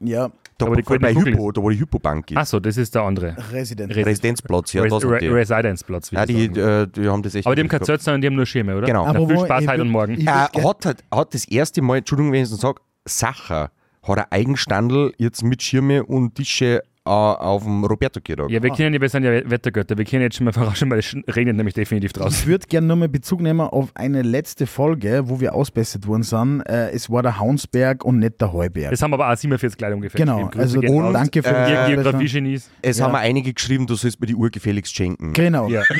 ja, 0.00 0.30
da 0.64 0.70
Aber 0.72 0.76
die 0.76 0.82
voll 0.82 0.98
bei 0.98 1.14
Hypo, 1.14 1.52
da 1.52 1.62
wo 1.62 1.70
die 1.70 1.78
Hypobank 1.80 2.30
ist. 2.30 2.36
Achso, 2.36 2.60
das 2.60 2.76
ist 2.76 2.94
der 2.94 3.02
andere. 3.02 3.36
Resident. 3.52 3.94
Re- 3.94 4.06
Residenzplatz, 4.06 4.72
ja, 4.72 4.82
Res 4.82 4.92
Re. 5.04 5.20
Residenzplatz. 5.34 6.10
Ja, 6.10 6.26
die 6.26 6.44
äh, 6.46 6.86
die 6.86 7.08
haben 7.08 7.22
das 7.22 7.34
echt 7.34 7.46
Aber 7.46 7.54
die 7.56 7.60
haben 7.62 7.68
kein 7.68 7.82
Zelt, 7.82 8.02
sondern 8.02 8.20
die 8.20 8.26
haben 8.28 8.34
nur 8.36 8.46
Schirme, 8.46 8.76
oder? 8.76 8.86
Genau. 8.86 9.04
Na, 9.04 9.10
Aber 9.10 9.26
viel 9.28 9.36
wo- 9.36 9.44
Spaß 9.44 9.66
heute 9.68 9.82
und 9.82 9.88
morgen. 9.88 10.16
gehabt. 10.16 10.56
Äh, 10.56 10.62
hat, 10.62 10.86
hat, 10.86 11.04
hat 11.12 11.34
das 11.34 11.44
erste 11.46 11.82
Mal, 11.82 11.98
Entschuldigung, 11.98 12.32
wenn 12.32 12.42
ich 12.44 12.50
es 12.50 12.60
sage, 12.60 12.80
Sacher 13.06 13.70
hat 14.02 14.18
ein 14.18 14.24
Eigenstandel 14.30 15.12
jetzt 15.18 15.42
mit 15.42 15.62
Schirme 15.62 16.04
und 16.04 16.34
Tische 16.34 16.82
auf 17.06 17.62
dem 17.64 17.84
roberto 17.84 18.20
kirtag 18.20 18.48
Ja, 18.50 18.62
wir 18.62 18.70
kennen 18.70 18.94
ja, 18.94 19.00
wir 19.00 19.08
sind 19.10 19.24
ja 19.24 19.48
Wettergötter. 19.50 19.98
Wir 19.98 20.04
kennen 20.06 20.22
jetzt 20.22 20.36
schon 20.36 20.44
mal 20.46 20.52
voraus, 20.54 20.82
weil 20.88 20.98
es 21.00 21.14
regnet 21.36 21.56
nämlich 21.56 21.74
definitiv 21.74 22.08
Ich 22.10 22.12
draußen. 22.14 22.46
würde 22.46 22.66
gerne 22.66 22.86
nur 22.86 22.96
mal 22.96 23.08
Bezug 23.08 23.40
nehmen 23.42 23.60
auf 23.60 23.90
eine 23.94 24.22
letzte 24.22 24.66
Folge, 24.66 25.22
wo 25.28 25.38
wir 25.40 25.54
ausbessert 25.54 26.06
worden 26.06 26.22
sind. 26.22 26.62
Äh, 26.62 26.90
es 26.92 27.10
war 27.10 27.22
der 27.22 27.38
Haunsberg 27.38 28.04
und 28.04 28.20
nicht 28.20 28.40
der 28.40 28.52
Heuberg. 28.52 28.90
Das 28.90 29.02
haben 29.02 29.12
aber 29.12 29.30
auch 29.30 29.36
47 29.36 29.76
Kleidung 29.76 30.00
gefällt. 30.00 30.18
Genau, 30.24 30.48
also 30.56 30.80
und 30.80 31.12
danke 31.12 31.42
für 31.42 31.50
äh, 31.54 31.86
die. 31.88 31.94
Geografie-Genies. 31.94 32.70
Es 32.80 32.98
Ja. 32.98 33.04
haben 33.04 33.12
mir 33.12 33.18
einige 33.18 33.52
geschrieben, 33.52 33.86
du 33.86 33.94
sollst 33.96 34.18
mir 34.20 34.26
die 34.26 34.34
Uhr 34.34 34.50
gefälligst 34.50 34.94
schenken. 34.96 35.32
Genau. 35.34 35.68
Ja, 35.68 35.82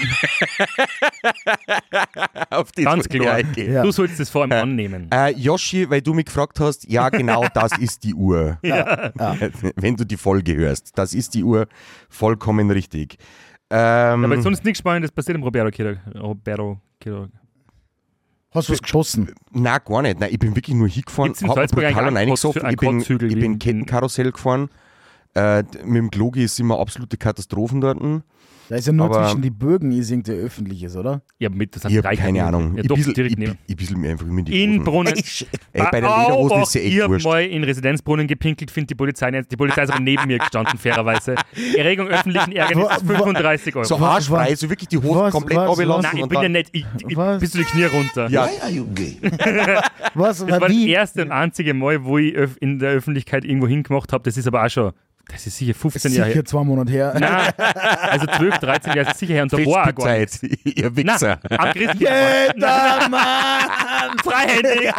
Auf 2.50 2.72
das 2.72 2.84
ganz 2.84 3.07
ich 3.07 3.20
klar. 3.20 3.40
Ja. 3.57 3.82
Du 3.82 3.90
sollst 3.90 4.20
es 4.20 4.30
vor 4.30 4.42
allem 4.42 4.52
annehmen. 4.52 5.09
Äh, 5.12 5.32
Yoshi, 5.36 5.88
weil 5.90 6.00
du 6.02 6.14
mich 6.14 6.26
gefragt 6.26 6.61
hast, 6.61 6.88
ja 6.90 7.09
genau, 7.09 7.44
das 7.52 7.76
ist 7.78 8.05
die 8.05 8.14
Uhr. 8.14 8.59
Wenn 8.62 9.96
du 9.96 10.05
die 10.05 10.16
Folge 10.16 10.55
hörst, 10.57 10.93
das 10.95 11.14
ist 11.14 11.34
die 11.34 11.45
Uhr, 11.45 11.66
vollkommen 12.09 12.70
richtig. 12.70 13.16
Ähm, 13.70 14.24
Aber 14.24 14.40
sonst 14.42 14.64
nichts 14.64 14.78
Spannendes 14.78 15.11
passiert 15.11 15.36
im 15.36 15.42
Roberto 15.42 15.70
Kirog. 15.70 15.99
Roberto 16.14 16.78
Kirog. 17.01 17.30
Hast 18.53 18.68
du 18.68 18.72
was 18.74 18.82
geschossen? 18.82 19.32
Nein, 19.51 19.80
gar 19.84 20.03
nicht. 20.03 20.20
Nein, 20.20 20.28
ich 20.32 20.38
bin 20.38 20.55
wirklich 20.55 20.76
nur 20.76 20.86
hingefahren, 20.88 21.30
Gibt's 21.30 21.42
in 21.42 21.49
hab 21.49 21.57
mir 21.57 21.62
Salzburg 21.62 21.84
brutal 21.92 22.16
reingesoffen. 22.16 22.70
Ich 22.70 22.76
bin, 22.76 23.01
ich 23.01 23.09
bin 23.18 23.42
in- 23.42 23.59
Kettenkarussell 23.59 24.30
gefahren. 24.30 24.68
Äh, 25.35 25.62
mit 25.85 25.97
dem 25.97 26.11
Glogi 26.11 26.45
ist 26.45 26.59
immer 26.61 26.78
absolute 26.78 27.16
Katastrophen 27.16 27.80
dort. 27.80 27.99
Da 28.70 28.76
ist 28.76 28.87
ja 28.87 28.95
nur 28.95 29.07
Aber- 29.07 29.24
zwischen 29.26 29.43
die 29.43 29.51
Bögen 29.51 29.93
ist 29.93 30.11
irgendein 30.11 30.37
öffentliches, 30.37 30.97
oder? 30.97 31.20
Ja, 31.39 31.51
mit, 31.51 31.74
das 31.76 31.82
sind 31.82 31.91
Ich 31.91 31.99
habe 31.99 32.09
drei 32.09 32.16
keine. 32.16 32.45
Ahnung. 32.47 32.76
Ja, 32.76 32.80
ich 32.82 32.89
doch, 32.89 32.97
bissel, 32.97 33.12
direkt 33.12 33.39
ich, 33.39 33.51
ich 33.66 33.76
bissel 33.76 33.99
mir 33.99 34.12
einfach 34.12 34.26
immer 34.26 34.39
in 34.39 34.45
die 34.47 34.62
In 34.64 34.70
Hosen. 34.70 34.85
Brunnen. 34.85 35.14
Ey, 35.74 35.82
bei 35.91 36.01
der 36.01 36.09
Lederhose 36.18 36.55
ist 36.62 36.74
ja 36.76 36.80
ich 36.80 36.95
echt 36.95 37.03
hab 37.03 37.11
wurscht. 37.11 37.26
mal 37.26 37.45
in 37.45 37.62
Residenzbrunnen 37.62 38.26
gepinkelt, 38.26 38.70
finde 38.70 38.87
die 38.87 38.95
Polizei 38.95 39.30
nicht. 39.32 39.53
Die 39.53 39.57
Polizei 39.57 39.82
ist 39.82 39.91
aber 39.91 40.01
neben 40.01 40.26
mir 40.26 40.39
gestanden, 40.39 40.78
fairerweise. 40.78 41.35
Erregung 41.76 42.07
öffentlichen 42.09 42.55
wa- 42.55 42.97
35 43.05 43.76
Euro. 43.76 43.85
So 43.85 44.01
was- 44.01 44.24
so 44.24 44.70
wirklich 44.70 44.89
die 44.89 44.97
Hosen 44.97 45.11
was- 45.20 45.32
komplett 45.35 45.59
runterlassen. 45.59 46.11
Nein, 46.14 46.22
ich 46.22 46.28
bin 46.30 46.43
ja 46.43 46.49
nicht. 46.49 46.68
Ich, 46.72 46.87
ich, 47.07 47.16
bis 47.41 47.51
zu 47.51 47.59
die 47.59 47.64
Knie 47.64 47.85
runter. 47.85 48.30
Ja, 48.30 48.49
Was? 50.14 50.39
Das 50.39 50.49
war 50.49 50.61
das 50.61 50.70
wie? 50.70 50.89
erste 50.91 51.22
und 51.22 51.32
einzige 51.32 51.74
Mal, 51.74 52.03
wo 52.05 52.16
ich 52.18 52.35
in 52.61 52.78
der 52.78 52.93
Öffentlichkeit 52.93 53.45
irgendwo 53.45 53.66
hingemacht 53.66 54.12
habe. 54.12 54.22
Das 54.24 54.37
ist 54.39 54.47
aber 54.47 54.64
auch 54.64 54.70
schon, 54.70 54.93
das 55.28 55.46
ist 55.46 55.56
sicher 55.58 55.74
15 55.74 56.12
Jahre 56.12 56.26
her. 56.26 56.32
Sicher 56.34 56.44
zwei 56.44 56.62
Monate 56.64 56.92
her. 56.92 57.14
Nein, 57.18 57.52
also 58.02 58.26
12, 58.26 58.58
13 58.58 58.92
Jahre 58.94 59.08
ist 59.08 59.12
es 59.14 59.18
sicher 59.18 59.34
her. 59.34 59.42
Und 59.44 59.52
da 59.52 59.58
war 59.58 59.88
auch 59.88 59.94
gar. 59.94 60.06
Festspielzeit, 60.06 60.66
ihr 60.76 60.96
Wichser. 60.96 61.38
Nein, 61.48 61.58
am 61.60 61.72
Christi. 61.72 61.98
Jeder 61.98 63.08
Mann! 63.08 64.18
Freihändig! 64.24 64.92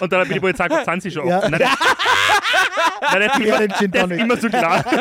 Und 0.00 0.12
dann 0.12 0.20
hat 0.20 0.28
mir 0.28 0.34
die 0.34 0.40
Polizei 0.40 0.68
gesagt, 0.68 0.84
sind 0.86 1.02
sie 1.02 1.10
schon 1.10 1.26
Ja. 1.28 1.40
Nein, 1.48 1.52
das- 1.60 1.70
Nein, 3.12 3.28
das 3.28 3.38
Ja, 3.38 3.44
immer, 3.44 3.58
den 3.58 3.72
Gin 3.72 3.90
das 3.90 4.02
ist 4.02 4.08
Tonic. 4.08 4.20
immer 4.20 4.36
so 4.36 4.48
klar. 4.48 4.84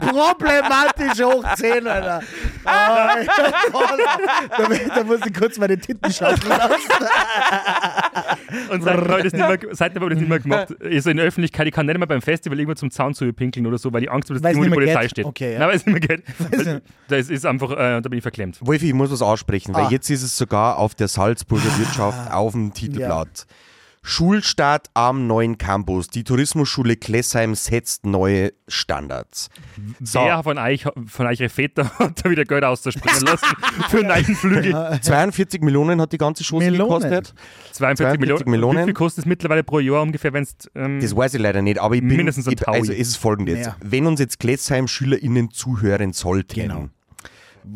Problematisch 0.00 1.22
hoch 1.24 1.44
10, 1.56 1.86
Alter. 1.86 2.20
Ah, 2.64 3.16
da, 4.58 4.68
da 4.96 5.04
muss 5.04 5.20
ich 5.26 5.34
kurz 5.34 5.58
meine 5.58 5.78
Titten 5.78 6.12
schaffen 6.12 6.48
lassen. 6.48 6.72
Und 8.70 8.82
seitdem 8.82 9.08
habe 9.08 9.18
ich 9.18 9.24
das 9.24 9.32
nicht 9.32 9.48
mehr, 9.48 9.58
seitdem 9.74 10.02
habe 10.02 10.12
ich 10.14 10.18
das 10.18 10.20
nicht 10.20 10.28
mehr 10.28 10.38
gemacht. 10.40 10.74
Also 10.82 11.10
in 11.10 11.16
der 11.16 11.26
Öffentlichkeit, 11.26 11.66
ich 11.66 11.72
kann 11.72 11.86
nicht 11.86 11.98
mehr 11.98 12.06
beim 12.06 12.22
Festival 12.22 12.58
irgendwo 12.58 12.74
zum 12.74 12.90
Zaun 12.90 13.14
zu 13.14 13.32
pinkeln 13.32 13.66
oder 13.66 13.78
so, 13.78 13.92
weil 13.92 14.02
ich 14.04 14.10
Angst 14.10 14.30
habe, 14.30 14.40
dass 14.40 14.52
die 14.52 14.68
Polizei 14.70 15.02
geht. 15.02 15.10
steht. 15.10 15.24
Okay, 15.24 15.52
ja. 15.54 15.58
Nein, 15.60 15.68
weil 15.68 15.76
es 15.76 15.86
nicht 15.86 16.08
mehr 16.08 16.16
geht. 16.18 16.22
Nicht. 16.66 16.82
Das 17.08 17.28
ist 17.30 17.46
einfach, 17.46 17.72
äh, 17.72 18.00
da 18.00 18.08
bin 18.08 18.14
ich 18.18 18.22
verklemmt. 18.22 18.58
Wolfi, 18.60 18.88
ich 18.88 18.94
muss 18.94 19.10
was 19.10 19.22
aussprechen, 19.22 19.74
weil 19.74 19.86
Ah. 19.86 19.90
jetzt 19.90 20.10
ist 20.10 20.22
es 20.22 20.36
sogar 20.36 20.78
auf 20.78 20.94
der 20.94 21.08
Salzburger 21.08 21.78
Wirtschaft 21.78 22.32
auf 22.32 22.52
dem 22.52 22.72
Titelblatt. 22.74 23.46
Schulstart 24.02 24.88
am 24.94 25.26
neuen 25.26 25.58
Campus. 25.58 26.08
Die 26.08 26.24
Tourismusschule 26.24 26.96
Klessheim 26.96 27.54
setzt 27.54 28.06
neue 28.06 28.52
Standards. 28.66 29.48
So, 30.02 30.20
Wer 30.20 30.42
von 30.42 30.58
euch, 30.58 30.84
von 31.06 31.26
euch 31.26 31.38
Väter 31.52 31.90
hat 31.98 32.24
da 32.24 32.30
wieder 32.30 32.44
Geld 32.44 32.64
auszuspringen 32.64 33.22
lassen 33.22 33.46
für 33.88 33.98
einen 33.98 34.08
neuen 34.08 34.24
Flügel? 34.36 34.98
42 35.02 35.62
Millionen 35.62 36.00
hat 36.00 36.12
die 36.12 36.18
ganze 36.18 36.44
Melonen. 36.56 36.78
gekostet. 37.10 37.34
42 37.72 38.20
Millionen. 38.20 38.38
42 38.38 38.46
Millionen. 38.46 38.78
Wie 38.80 38.84
viel 38.84 38.94
kostet 38.94 39.24
es 39.24 39.26
mittlerweile 39.28 39.64
pro 39.64 39.78
Jahr 39.80 40.02
ungefähr, 40.02 40.32
wenn 40.32 40.42
es. 40.42 40.56
Ähm, 40.74 41.00
Das 41.00 41.14
weiß 41.14 41.34
ich 41.34 41.40
leider 41.40 41.62
nicht, 41.62 41.78
aber 41.80 41.94
ich 41.94 42.00
bin. 42.00 42.16
Mindestens 42.16 42.46
ein 42.46 42.54
ich, 42.54 42.68
also 42.68 42.92
es 42.92 42.98
ist 42.98 43.16
folgendes. 43.16 43.54
Mehr. 43.58 43.76
Wenn 43.82 44.06
uns 44.06 44.20
jetzt 44.20 44.38
Klessheim-SchülerInnen 44.40 45.50
zuhören 45.50 46.12
sollten, 46.12 46.54
Genau. 46.60 46.88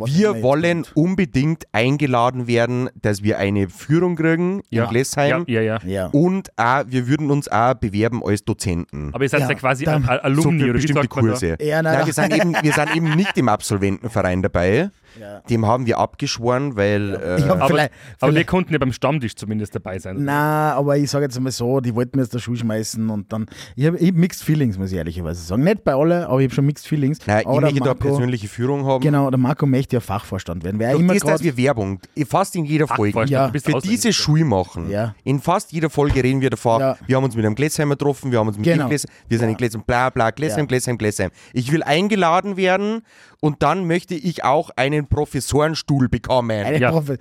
Wir 0.06 0.42
wollen 0.42 0.86
unbedingt 0.94 1.64
eingeladen 1.72 2.46
werden, 2.46 2.90
dass 3.00 3.22
wir 3.22 3.38
eine 3.38 3.68
Führung 3.68 4.16
kriegen 4.16 4.62
ja, 4.70 4.84
in 4.84 4.90
Klessheim. 4.90 5.44
Ja, 5.46 5.60
ja, 5.60 5.78
ja. 5.78 5.92
Ja. 5.92 6.06
Und 6.06 6.50
auch, 6.56 6.84
wir 6.88 7.06
würden 7.08 7.30
uns 7.30 7.48
auch 7.48 7.74
bewerben 7.74 8.22
als 8.24 8.44
Dozenten. 8.44 9.10
Aber 9.12 9.24
ihr 9.24 9.28
seid 9.28 9.40
ja, 9.40 9.48
Ja, 9.48 9.54
quasi 9.54 9.86
Alumni 9.86 10.42
so 10.42 10.50
für 10.50 10.64
oder 10.64 10.72
bestimmte? 10.74 11.08
Kurse. 11.08 11.56
Ja, 11.60 11.82
nein, 11.82 11.94
nein. 11.94 12.06
wir, 12.06 12.12
sind 12.12 12.34
eben, 12.34 12.54
wir 12.60 12.72
sind 12.72 12.96
eben 12.96 13.14
nicht 13.14 13.36
im 13.36 13.48
Absolventenverein 13.48 14.42
dabei. 14.42 14.90
Ja. 15.20 15.40
Dem 15.40 15.66
haben 15.66 15.86
wir 15.86 15.98
abgeschworen, 15.98 16.76
weil 16.76 17.20
Ich 17.38 17.44
äh, 17.44 17.48
Aber, 17.48 17.66
vielleicht, 17.66 17.92
aber 18.20 18.34
wir 18.34 18.44
konnten 18.44 18.72
ja 18.72 18.78
beim 18.78 18.92
Stammtisch 18.92 19.34
zumindest 19.34 19.74
dabei 19.74 19.98
sein. 19.98 20.16
na, 20.20 20.74
aber 20.74 20.96
ich 20.96 21.10
sage 21.10 21.24
jetzt 21.24 21.36
einmal 21.36 21.52
so, 21.52 21.80
die 21.80 21.94
wollten 21.94 22.16
mir 22.18 22.22
aus 22.22 22.28
der 22.30 22.38
Schule 22.38 22.58
schmeißen 22.58 23.10
und 23.10 23.32
dann, 23.32 23.46
ich 23.76 23.86
habe 23.86 23.98
hab 23.98 24.14
Mixed 24.14 24.42
Feelings, 24.42 24.78
muss 24.78 24.90
ich 24.92 24.98
ehrlicherweise 24.98 25.42
sagen. 25.42 25.62
Nicht 25.64 25.84
bei 25.84 25.94
alle, 25.94 26.26
aber 26.28 26.40
ich 26.40 26.46
habe 26.46 26.54
schon 26.54 26.66
Mixed 26.66 26.86
Feelings. 26.86 27.18
nein, 27.26 27.40
ich 27.40 27.46
aber 27.46 27.60
möchte 27.60 27.80
da 27.80 27.94
persönliche 27.94 28.48
Führung 28.48 28.84
haben. 28.86 29.02
Genau, 29.02 29.28
der 29.30 29.38
Marco 29.38 29.66
möchte 29.66 29.96
ja 29.96 30.00
Fachvorstand 30.00 30.64
werden. 30.64 30.78
Wer 30.78 30.92
immer 30.94 31.14
das, 31.14 31.22
dass 31.22 31.30
gerade 31.40 31.44
wir 31.44 31.56
Werbung 31.56 32.00
fast 32.28 32.56
in 32.56 32.64
jeder 32.64 32.86
Folge 32.88 33.24
Ja. 33.26 33.50
für 33.52 33.80
diese 33.80 34.12
Schule 34.12 34.44
machen. 34.44 34.90
Ja. 34.90 35.14
In 35.24 35.40
fast 35.40 35.72
jeder 35.72 35.90
Folge 35.90 36.22
reden 36.22 36.40
wir 36.40 36.50
davon, 36.50 36.80
Ja. 36.80 36.96
wir 37.06 37.16
haben 37.16 37.24
uns 37.24 37.36
mit 37.36 37.44
einem 37.44 37.54
Gläsheimer 37.54 37.94
getroffen, 37.96 38.32
wir 38.32 38.38
haben 38.38 38.48
uns 38.48 38.56
mit 38.56 38.64
Genau. 38.64 38.84
dem 38.84 38.88
Gläsheim, 38.88 39.10
wir 39.28 39.38
sind 39.38 39.48
in 39.50 39.56
Gläsheim, 39.56 39.82
bla 39.86 40.10
bla, 40.10 40.30
Gläsheim, 40.30 40.60
Ja. 40.60 40.64
Gläsheim, 40.66 40.98
Gläsheim. 40.98 41.30
Ich 41.52 41.70
will 41.72 41.82
eingeladen 41.82 42.56
werden 42.56 43.02
und 43.42 43.62
dann 43.62 43.86
möchte 43.86 44.14
ich 44.14 44.44
auch 44.44 44.70
einen 44.76 45.08
Professorenstuhl 45.08 46.08
bekommen. 46.08 46.64
Eine 46.64 46.78
Ja. 46.78 46.90
Profe- 46.92 47.18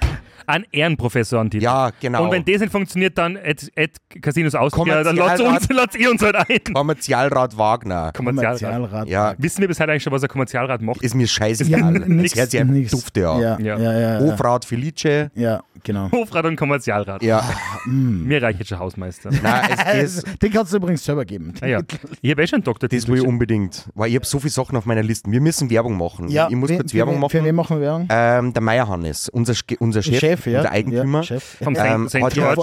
Ein 0.48 0.66
Ehrenprofessorentitel. 0.72 1.64
Ja, 1.64 1.92
genau. 2.00 2.24
Und 2.26 2.32
wenn 2.32 2.44
das 2.44 2.60
nicht 2.62 2.72
funktioniert, 2.72 3.18
dann 3.18 3.38
at, 3.38 3.72
at 3.78 3.92
Casinos 4.22 4.54
Austria, 4.56 5.04
dann 5.04 5.16
lasst 5.16 5.38
Kommerzialrat. 5.38 5.62
uns, 5.62 5.70
lasst 5.70 5.96
ihr 5.96 6.12
uns 6.12 6.22
halt 6.22 6.36
ein. 6.36 6.74
Kommerzialrat 6.74 7.58
Wagner. 7.58 8.12
Kommerzialrat. 8.12 8.60
Kommerzialrat. 8.60 9.08
Ja, 9.08 9.36
Wissen 9.38 9.62
wir 9.62 9.68
bis 9.68 9.80
heute 9.80 9.92
eigentlich 9.92 10.04
schon, 10.04 10.12
was 10.14 10.24
ein 10.24 10.30
Kommerzialrat 10.30 10.82
macht? 10.82 11.02
ist 11.04 11.14
mir 11.16 11.24
Ja, 11.24 11.28
scheißegal. 11.28 11.92
nix, 12.08 12.34
das 12.34 12.54
hört 12.54 12.70
sich 12.72 12.90
dufte 12.92 13.30
an. 13.30 13.42
Ja, 13.42 13.60
Ja. 13.60 13.78
ja, 13.78 13.94
ja. 14.00 14.00
ja, 14.00 14.20
Hofrat 14.20 14.66
Felice. 14.66 15.32
ja 15.36 15.62
genau. 15.84 16.12
Hofrat 16.12 16.46
und 16.46 16.56
Kommerzialrat. 16.56 17.24
Ja, 17.24 17.44
Mir 17.86 18.42
reicht 18.42 18.60
jetzt 18.60 18.70
schon 18.70 18.80
Hausmeister. 18.80 19.30
nein, 19.44 19.70
Den 20.42 20.52
kannst 20.52 20.74
du 20.74 20.78
übrigens 20.78 21.04
selber 21.06 21.24
geben. 21.26 21.54
Ah, 21.62 21.66
ja. 21.68 21.80
Ich 22.22 22.32
habe 22.32 22.44
eh 22.44 22.48
schon 22.48 22.58
einen 22.58 22.64
Doktor. 22.64 22.90
das 22.90 23.08
will 23.08 23.20
ich 23.20 23.26
unbedingt. 23.28 23.90
Weil 23.96 24.10
ich 24.10 24.16
habe 24.16 24.26
so 24.26 24.40
viele 24.40 24.52
Sachen 24.52 24.76
auf 24.76 24.86
meiner 24.86 25.04
Liste. 25.04 25.32
Wir 25.32 25.42
müssen 25.42 25.70
Werbung 25.70 25.98
machen. 25.98 26.11
Ja, 26.28 26.48
ich 26.50 26.56
muss 26.56 26.70
wen- 26.70 26.78
kurz 26.78 26.94
Werbung 26.94 27.20
machen. 27.20 27.30
Für 27.32 27.44
wen 27.44 27.56
machen 27.56 27.78
wir 27.78 27.86
Werbung? 27.88 28.08
Ähm, 28.10 28.54
der 28.54 28.62
Meier 28.62 28.88
Hannes, 28.88 29.30
unser, 29.30 29.54
unser 29.80 30.02
Chef, 30.02 30.20
Chef, 30.20 30.46
ja. 30.48 30.60
unser 30.60 30.72
Eigentümer, 30.72 31.20
Ja, 31.20 31.24
Chef. 31.24 31.58
Vom 31.64 31.76
Ähm, 31.76 32.08
St. 32.08 32.18
St. 32.18 32.24
hat 32.24 32.36
ja- 32.36 32.54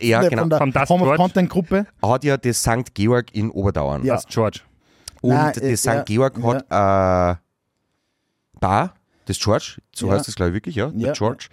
Ja, 0.00 0.28
genau. 0.28 0.42
von 0.42 0.50
der 0.50 0.58
Vom 0.58 0.72
Das 0.72 0.88
Home 0.90 1.02
of 1.02 1.06
George. 1.08 1.16
Content 1.22 1.50
Gruppe. 1.50 1.86
hat 2.02 2.24
ja 2.24 2.36
das 2.36 2.62
St. 2.62 2.94
Georg 2.94 3.34
in 3.34 3.50
Oberdauern. 3.50 4.04
Ja. 4.04 4.14
Das 4.14 4.26
George. 4.26 4.60
Und 5.20 5.30
Nein, 5.34 5.52
äh, 5.58 5.70
das 5.70 5.80
St. 5.80 5.86
ja, 5.86 6.02
Georg 6.02 6.42
hat 6.42 7.36
äh, 7.36 7.38
Bar, 8.60 8.94
das 9.26 9.38
George, 9.38 9.78
so 9.94 10.08
Ja. 10.08 10.14
heißt 10.14 10.28
das 10.28 10.34
glaube 10.34 10.50
ich 10.50 10.54
wirklich, 10.54 10.74
ja, 10.76 10.88
der 10.88 11.08
Ja, 11.08 11.12
George. 11.12 11.46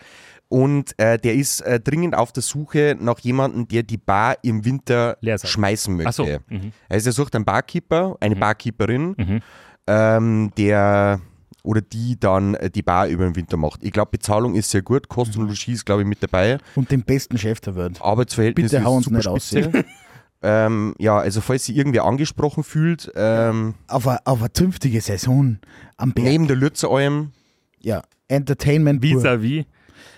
Und 0.51 0.97
äh, 0.97 1.19
der 1.19 1.35
ist 1.35 1.61
äh, 1.61 1.79
dringend 1.79 2.15
auf 2.15 2.31
der 2.31 2.41
Suche 2.41 2.97
nach 2.99 3.19
jemandem, 3.19 3.67
der 3.67 3.83
die 3.83 3.97
Bar 3.97 4.35
im 4.41 4.65
Winter 4.65 5.15
schmeißen 5.43 5.95
möchte. 5.95 6.11
So. 6.11 6.25
Mhm. 6.47 6.71
Also 6.89 7.09
er 7.09 7.13
sucht 7.13 7.35
einen 7.35 7.45
Barkeeper, 7.45 8.17
eine 8.19 8.35
Barkeeperin, 8.35 9.43
ähm, 9.89 10.51
der 10.57 11.19
oder 11.63 11.81
die 11.81 12.17
dann 12.19 12.53
äh, 12.55 12.69
die 12.69 12.81
Bar 12.83 13.07
über 13.07 13.25
den 13.25 13.35
Winter 13.35 13.57
macht. 13.57 13.83
Ich 13.83 13.91
glaube, 13.91 14.11
Bezahlung 14.11 14.55
ist 14.55 14.69
sehr 14.71 14.81
gut, 14.81 15.09
Kost 15.09 15.35
und 15.35 15.43
Logis 15.43 15.67
ist 15.67 15.85
glaube 15.85 16.03
ich 16.03 16.07
mit 16.07 16.21
dabei. 16.23 16.57
Und 16.75 16.89
den 16.91 17.01
besten 17.03 17.37
Chef 17.37 17.59
der 17.59 17.75
Welt. 17.75 18.01
Arbeitsverhältnis 18.01 18.71
Bitte 18.71 18.83
hau 18.83 18.95
uns 18.95 19.05
super 19.05 19.17
nicht 19.17 19.43
spitze. 19.45 19.85
ähm, 20.41 20.93
ja, 20.99 21.17
also 21.17 21.41
falls 21.41 21.65
sich 21.65 21.75
irgendwer 21.75 22.05
angesprochen 22.05 22.63
fühlt, 22.63 23.11
ähm, 23.15 23.73
Auf 23.87 24.07
eine, 24.07 24.25
auf 24.25 24.39
eine 24.39 24.53
zünftige 24.53 25.01
Saison 25.01 25.57
am 25.97 26.13
Berg. 26.13 26.27
neben 26.27 26.47
der 26.47 26.55
Lützeralm, 26.55 27.31
Ja, 27.79 28.03
Entertainment. 28.29 29.01
pur. 29.01 29.09
Vis-à-vis. 29.09 29.65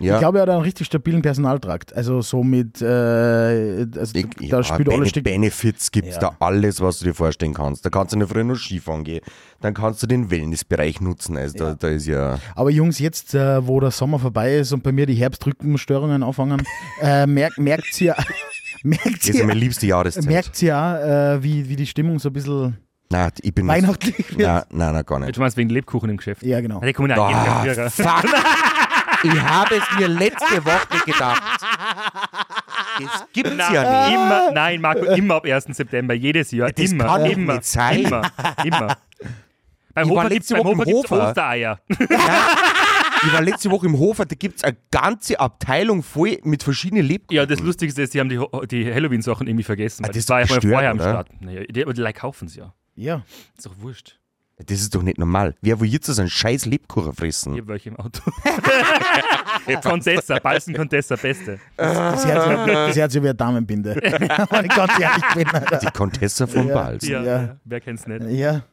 Ja, 0.02 0.16
Ich 0.16 0.20
glaube, 0.20 0.40
er 0.40 0.42
hat 0.44 0.50
einen 0.50 0.62
richtig 0.62 0.88
stabilen 0.88 1.22
Personaltrakt. 1.22 1.96
Also 1.96 2.22
so 2.22 2.44
mit, 2.44 2.82
äh, 2.82 2.86
also 2.86 4.12
Ich- 4.18 4.26
da 4.50 4.58
ja, 4.58 4.64
spielt 4.64 4.90
alles 4.90 5.10
Stück. 5.10 5.24
Benefits 5.24 5.92
gibt 5.92 6.08
es 6.10 6.16
Ja. 6.16 6.22
da 6.22 6.36
alles, 6.40 6.82
was 6.82 7.00
du 7.00 7.06
dir 7.06 7.14
vorstellen 7.14 7.54
kannst. 7.54 7.86
Da 7.86 7.90
kannst 7.90 8.12
du 8.14 8.16
in 8.16 8.20
der 8.22 8.28
Früh 8.28 8.44
noch 8.44 8.56
Skifahren 8.58 9.04
gehen. 9.04 9.22
Dann 9.62 9.74
kannst 9.74 10.02
du 10.04 10.08
den 10.08 10.30
Wellnessbereich 10.32 11.02
nutzen. 11.02 11.38
Also 11.38 11.58
da, 11.58 11.76
da 11.76 11.88
ist 11.90 12.08
ja. 12.08 12.40
Aber 12.56 12.70
Jungs, 12.72 13.00
jetzt, 13.00 13.36
äh, 13.36 13.66
wo 13.68 13.80
der 13.80 13.92
Sommer 13.92 14.20
vorbei 14.20 14.58
ist 14.58 14.72
und 14.74 14.84
bei 14.84 14.92
mir 14.92 15.06
die 15.06 15.16
Herbstrückenstörungen 15.16 16.24
anfangen, 16.24 16.64
äh, 17.02 17.28
merkt, 17.28 17.58
merkt 17.60 18.02
ihr, 18.02 18.16
merkt 18.84 19.06
Das 19.22 19.30
ist 19.30 19.38
ja 19.40 19.46
meine 19.46 19.60
ihr, 19.60 19.64
liebste 19.66 19.86
Jahreszeit. 19.88 20.26
merkt 20.26 20.62
ihr 20.62 20.76
auch, 20.78 20.96
äh, 20.96 21.44
wie, 21.44 21.70
wie 21.70 21.76
die 21.76 21.86
Stimmung 21.86 22.18
so 22.20 22.30
ein 22.30 22.34
bisschen 22.34 22.78
Nein, 23.12 23.30
ich 23.42 23.54
bin. 23.54 23.68
weihnachtlich 23.68 24.38
wird? 24.38 24.48
Nein, 24.48 24.64
nein, 24.72 24.94
nein, 24.94 25.06
gar 25.06 25.20
nicht. 25.20 25.28
Jetzt 25.28 25.38
meinst 25.40 25.58
du 25.58 25.60
wegen 25.60 25.70
Lebkuchen 25.70 26.10
im 26.10 26.18
Geschäft. 26.18 26.44
Ja, 26.44 26.62
genau. 26.62 26.80
Ah, 26.82 26.86
Die 26.86 26.94
kommen 26.94 27.10
jeden 27.10 27.18
Tag 27.76 27.92
fuck. 27.92 28.06
Ich 29.24 29.42
habe 29.42 29.76
es 29.76 29.84
mir 30.00 30.08
letzte 30.08 30.66
Woche 30.66 31.06
gedacht. 31.06 31.42
Das 33.00 33.26
gibt's 33.34 33.56
Nein, 33.56 33.74
ja 33.74 34.06
nicht. 34.08 34.16
immer, 34.16 34.52
nein, 34.52 34.82
Marco, 34.82 35.06
immer 35.06 35.36
ab 35.36 35.46
1. 35.46 35.66
September, 35.66 36.14
jedes 36.14 36.52
Jahr. 36.52 36.72
Das 36.72 36.92
immer, 36.92 37.06
kann 37.06 37.26
immer, 37.26 37.54
nicht 37.54 37.66
sein. 37.66 38.06
immer, 38.06 38.32
immer. 38.64 38.98
Beim 39.94 40.08
Ich 40.10 40.16
war 40.16 40.24
Hofer 40.24 40.30
gibt 40.30 40.44
es 40.44 40.50
letzte 40.50 40.58
Woche 40.58 40.72
im 40.72 40.86
Hofer. 40.86 41.28
Ostereier. 41.30 41.80
Ich 43.24 43.34
war 43.34 43.42
letzte 43.42 43.70
Woche 43.70 43.86
im 43.86 44.00
Hofer, 44.00 44.26
da 44.26 44.36
gibt 44.36 44.58
es 44.58 44.64
eine 44.64 44.78
ganze 44.90 45.40
Abteilung 45.40 46.02
voll 46.02 46.40
mit 46.44 46.64
verschiedenen 46.64 47.06
Lebkuchen. 47.06 47.36
Ja, 47.36 47.46
das 47.46 47.60
Lustigste 47.60 48.02
ist, 48.02 48.14
die 48.14 48.20
haben 48.20 48.30
die, 48.30 48.40
die 48.68 48.92
Halloween-Sachen 48.92 49.48
irgendwie 49.48 49.64
vergessen. 49.64 50.04
Ah, 50.04 50.08
weil 50.08 50.14
das 50.16 50.26
das 50.26 50.30
war 50.30 50.40
ja 50.42 50.48
vorher 50.48 50.90
am? 50.92 50.98
Start. 50.98 51.30
Naja, 51.40 51.64
die, 51.70 51.84
aber 51.84 51.94
die 51.94 52.14
kaufen 52.14 52.48
es 52.48 52.56
ja. 52.56 52.74
Ja. 52.96 53.24
Ist 53.56 53.66
doch 53.66 53.78
wurscht. 53.78 54.20
Das 54.66 54.80
ist 54.80 54.94
doch 54.96 55.02
nicht 55.04 55.18
normal. 55.18 55.56
Wer 55.62 55.80
will 55.80 55.88
jetzt 55.90 56.08
so 56.08 56.22
einen 56.22 56.30
scheiß 56.30 56.66
Lebkuchen 56.66 57.14
fressen? 57.14 57.54
Ich 57.54 57.62
habe 57.62 57.70
welche 57.74 57.90
im 57.90 57.98
Auto. 57.98 58.22
Contessa, 59.84 60.40
Balsen 60.40 60.74
Contessa, 60.74 61.16
beste. 61.16 61.60
Das 61.78 62.26
Herz, 62.26 62.66
das 62.68 62.96
Herz 62.96 63.14
wie 63.16 63.20
eine 63.20 63.36
Damenbinde. 63.36 63.96
Wenn 64.50 64.66
ich 64.66 64.76
ganz 64.76 64.94
ehrlich 65.00 65.24
bin. 65.36 65.48
Die 65.82 65.86
Contessa 65.88 66.48
von 66.48 66.68
Ja. 66.68 66.74
Balz. 66.74 67.08
Ja, 67.08 67.22
Ja. 67.24 67.42
ja. 67.42 67.58
wer 67.66 67.82
kennt's 67.82 68.08
nicht? 68.08 68.26
Ja. 68.30 68.64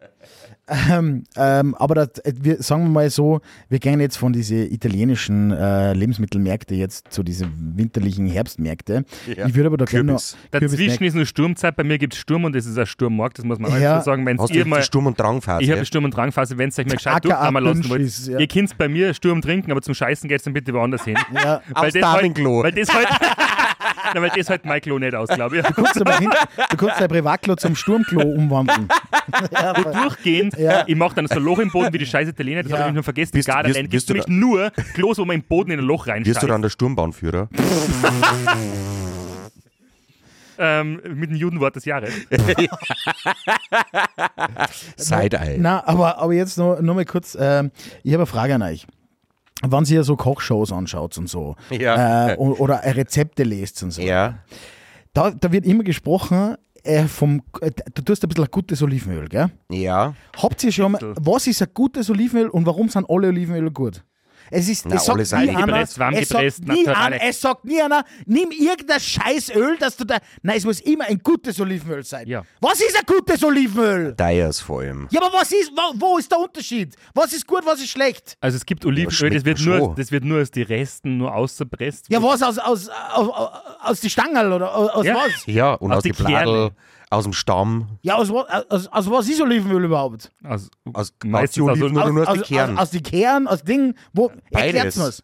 Ähm, 0.91 1.25
ähm, 1.37 1.75
aber 1.77 1.95
das, 1.95 2.19
äh, 2.25 2.33
wir, 2.41 2.63
sagen 2.63 2.83
wir 2.85 2.91
mal 2.91 3.11
so, 3.11 3.41
wir 3.69 3.79
gehen 3.79 4.01
jetzt 4.01 4.17
von 4.19 4.33
diesen 4.33 4.71
italienischen 4.71 5.51
äh, 5.51 5.93
Lebensmittelmärkte 5.95 6.75
jetzt 6.75 7.07
zu 7.11 7.23
diesen 7.23 7.75
winterlichen 7.77 8.27
Herbstmärkte. 8.27 9.05
Ja. 9.35 9.47
Ich 9.47 9.55
würde 9.55 9.69
aber 9.69 9.77
da 9.79 9.85
noch 9.85 9.91
Kürbis. 9.91 10.37
Dazwischen 10.51 11.05
ist 11.05 11.15
nur 11.15 11.25
Sturmzeit, 11.27 11.75
bei 11.77 11.85
mir 11.85 11.99
gibt 11.99 12.15
es 12.15 12.21
Sturm 12.21 12.45
und 12.45 12.55
es 12.55 12.67
ist 12.67 12.79
ein 12.79 12.87
Sturmmarkt, 12.87 13.39
das 13.39 13.45
muss 13.45 13.59
man 13.59 13.73
auch 13.73 13.79
Ja. 13.79 13.95
dazu 13.95 14.07
sagen. 14.07 14.27
Wenn's 14.27 14.41
Hast 14.43 14.51
du 14.55 14.59
ihr 14.59 14.67
mal, 14.67 14.83
Sturm- 14.83 15.07
und 15.07 15.19
Drangphase? 15.19 15.63
ich 15.65 15.71
habe 15.71 15.85
Sturm- 15.85 16.05
und 16.05 16.15
Drangphase, 16.17 16.59
wenn 16.59 16.69
es 16.69 16.79
euch 16.79 16.87
mal 16.87 16.97
gescheit 16.97 17.25
durchkommen 17.25 17.65
lassen 17.65 17.89
wollt. 17.89 18.19
Ja. 18.27 18.39
Ihr 18.39 18.47
könnt 18.47 18.77
bei 18.77 18.89
mir 18.89 19.15
Sturm 19.15 19.41
trinken, 19.41 19.71
aber 19.71 19.83
zum 19.83 19.95
Scheißen 19.95 20.29
geht 20.29 20.39
es 20.39 20.45
dann 20.45 20.53
bitte 20.53 20.73
woanders 20.75 21.05
hin. 21.05 21.17
Ja, 21.35 21.63
Aufs 21.75 21.93
das. 21.95 22.03
Halt, 22.05 22.39
weil 22.39 22.73
das 22.73 22.93
halt, 22.93 23.09
Nein, 24.15 24.23
weil 24.23 24.31
das 24.37 24.49
halt 24.51 24.65
mein 24.65 24.81
Klo 24.81 24.99
nicht 24.99 25.15
aus, 25.15 25.29
glaube 25.29 25.59
ich. 25.59 25.63
du 25.67 25.73
kannst 25.75 26.01
aber 26.01 26.19
hin, 26.19 26.31
du 26.71 26.77
kannst 26.77 27.01
dein 27.01 27.09
Privatklo 27.09 27.57
zum 27.57 27.77
Sturmklo 27.77 28.21
umwandeln. 28.23 28.89
ja, 29.53 29.77
Und 29.77 29.95
durchgehend, 29.95 30.57
Ja. 30.59 30.85
ich 30.87 30.97
mache 30.97 31.15
dann 31.17 31.27
so 31.27 31.35
ein 31.37 31.43
Loch 31.43 31.59
im 31.59 31.71
Boden 31.71 31.93
wie 31.93 31.99
die 31.99 32.07
scheiß 32.07 32.29
Italiener, 32.29 32.63
das 32.63 32.73
Ja. 32.73 32.79
habe 32.79 32.89
ich 32.89 32.95
nur 32.95 33.03
vergessen. 33.05 33.33
Bist- 33.33 33.49
Die 33.49 33.51
Gardaland 33.53 33.75
wirst- 33.77 33.83
gibt 33.83 33.93
wirst 33.93 34.09
du 34.11 34.15
nämlich 34.15 34.29
nur 34.29 34.71
Klos, 34.95 35.19
wo 35.19 35.25
man 35.25 35.37
im 35.37 35.43
Boden 35.43 35.71
in 35.73 35.79
ein 35.81 35.85
Loch 35.85 36.07
Wirst 36.07 36.09
du 36.09 36.13
reinsteigt. 36.13 36.51
dann 36.51 36.63
der 36.63 36.69
Sturmbahnführer? 36.71 37.49
Ähm, 40.61 41.01
mit 41.15 41.31
dem 41.31 41.37
Judenwort 41.37 41.77
des 41.77 41.85
Jahres. 41.85 42.13
Side-Eye. 44.97 45.59
Na, 45.61 45.87
aber, 45.87 46.19
aber 46.19 46.33
jetzt 46.33 46.59
noch, 46.59 46.81
noch 46.81 46.95
mal 46.97 47.05
kurz, 47.05 47.37
ähm, 47.41 47.71
ich 48.03 48.13
habe 48.13 48.23
eine 48.23 48.27
Frage 48.27 48.55
an 48.57 48.63
euch. 48.63 48.85
Wenn 49.67 49.85
ihr 49.85 50.05
so 50.05 50.17
Kochshows 50.17 50.73
anschaut 50.73 51.19
und 51.19 51.29
so, 51.29 51.57
Ja. 51.71 52.31
äh, 52.31 52.37
oder 52.37 52.81
Rezepte 52.85 53.43
lest 53.43 53.83
und 53.83 53.91
so, 53.91 54.03
Ja. 54.03 54.39
da, 55.13 55.31
da 55.33 55.51
wird 55.53 55.65
immer 55.67 55.83
gesprochen, 55.85 56.57
äh, 56.85 57.05
vom, 57.05 57.43
äh, 57.61 57.71
du 57.95 58.03
tust 58.03 58.25
ein 58.25 58.29
bisschen 58.29 58.45
ein 58.45 58.51
gutes 58.51 58.81
Olivenöl, 58.83 59.29
gell? 59.29 59.51
Ja. 59.71 60.15
Habt 60.41 60.63
ihr 60.63 60.71
schon 60.73 60.93
mal, 60.93 61.01
was 61.21 61.47
ist 61.49 61.61
ein 61.61 61.69
gutes 61.75 62.09
Olivenöl 62.09 62.49
und 62.49 62.67
warum 62.67 62.89
sind 62.89 63.09
alle 63.11 63.29
Olivenöle 63.29 63.71
gut? 63.73 64.05
Es 64.51 64.69
ist, 64.69 64.87
Na, 64.87 64.97
es 64.97 65.05
sagt 65.05 65.19
nie 65.45 65.51
einer, 65.51 65.67
gepresst, 65.67 65.99
warm 65.99 66.15
es 66.15 66.29
gepresst, 66.29 66.59
sagt 66.59 66.69
nie 66.69 66.89
einer, 66.89 67.23
es 67.23 67.41
sagt 67.41 67.65
nie 67.65 67.81
einer, 67.83 68.05
nimm 68.27 68.51
irgendein 68.51 69.01
scheiß 69.01 69.51
Öl, 69.55 69.77
dass 69.79 69.97
du 69.97 70.05
da, 70.05 70.19
nein, 70.43 70.57
es 70.57 70.65
muss 70.65 70.81
immer 70.81 71.05
ein 71.07 71.19
gutes 71.19 71.61
Olivenöl 71.61 72.05
sein. 72.05 72.27
Ja. 72.27 72.43
Was 72.61 72.81
ist 72.81 72.97
ein 72.97 73.05
gutes 73.07 73.43
Olivenöl? 73.45 74.15
Dyers 74.15 74.61
vor 74.61 74.81
allem. 74.81 75.09
Ja, 75.11 75.21
aber 75.23 75.33
was 75.39 75.53
ist, 75.53 75.71
wo, 75.75 76.01
wo 76.01 76.19
ist 76.19 76.31
der 76.31 76.39
Unterschied? 76.39 76.95
Was 77.15 77.33
ist 77.33 77.47
gut, 77.47 77.63
was 77.65 77.81
ist 77.81 77.91
schlecht? 77.91 78.37
Also 78.41 78.57
es 78.57 78.65
gibt 78.67 78.85
Olivenöl, 78.85 79.31
das 79.31 79.45
wird, 79.45 79.61
nur, 79.61 79.95
das 79.97 80.11
wird 80.13 80.25
nur 80.25 80.41
aus 80.43 80.51
den 80.51 80.65
Resten 80.65 81.17
nur 81.19 81.35
ausgepresst. 81.35 82.07
Ja, 82.09 82.23
was 82.23 82.43
aus, 82.43 82.59
aus, 82.59 82.89
aus, 83.13 83.31
aus 83.83 84.01
die 84.01 84.11
Stangerl 84.11 84.53
oder 84.53 84.75
aus, 84.75 84.91
aus 84.91 85.07
Ja. 85.07 85.15
was? 85.15 85.47
Ja, 85.47 85.75
und 85.75 85.91
Aus 85.91 85.99
aus, 85.99 86.03
die 86.05 86.13
die 86.13 86.23
Bladel, 86.23 86.71
Kerne. 86.71 86.73
Aus 87.11 87.25
dem 87.25 87.33
Stamm, 87.33 87.99
Ja, 88.03 88.17
aus, 88.17 88.31
aus, 88.31 88.87
aus 88.89 89.11
was 89.11 89.29
ist 89.29 89.41
Olivenöl 89.41 89.85
überhaupt? 89.85 90.31
Aus, 90.45 90.69
aus 90.93 91.13
meistens 91.25 91.63
aus 91.65 91.71
aus, 91.71 91.77
die 91.79 91.83
Oliven- 91.85 91.97
Oder 91.99 92.13
nur 92.13 92.23
aus 92.23 92.29
aus, 92.29 92.35
den 92.35 92.43
Kernen? 92.45 92.77
Aus, 92.77 92.83
aus 92.83 92.91
die 92.91 93.03
Kern, 93.03 93.47
aus 93.49 93.63
Dingen, 93.63 93.95
wo, 94.13 94.29
Beides. 94.51 94.75
erklärt's 94.75 94.97
mir's. 94.97 95.23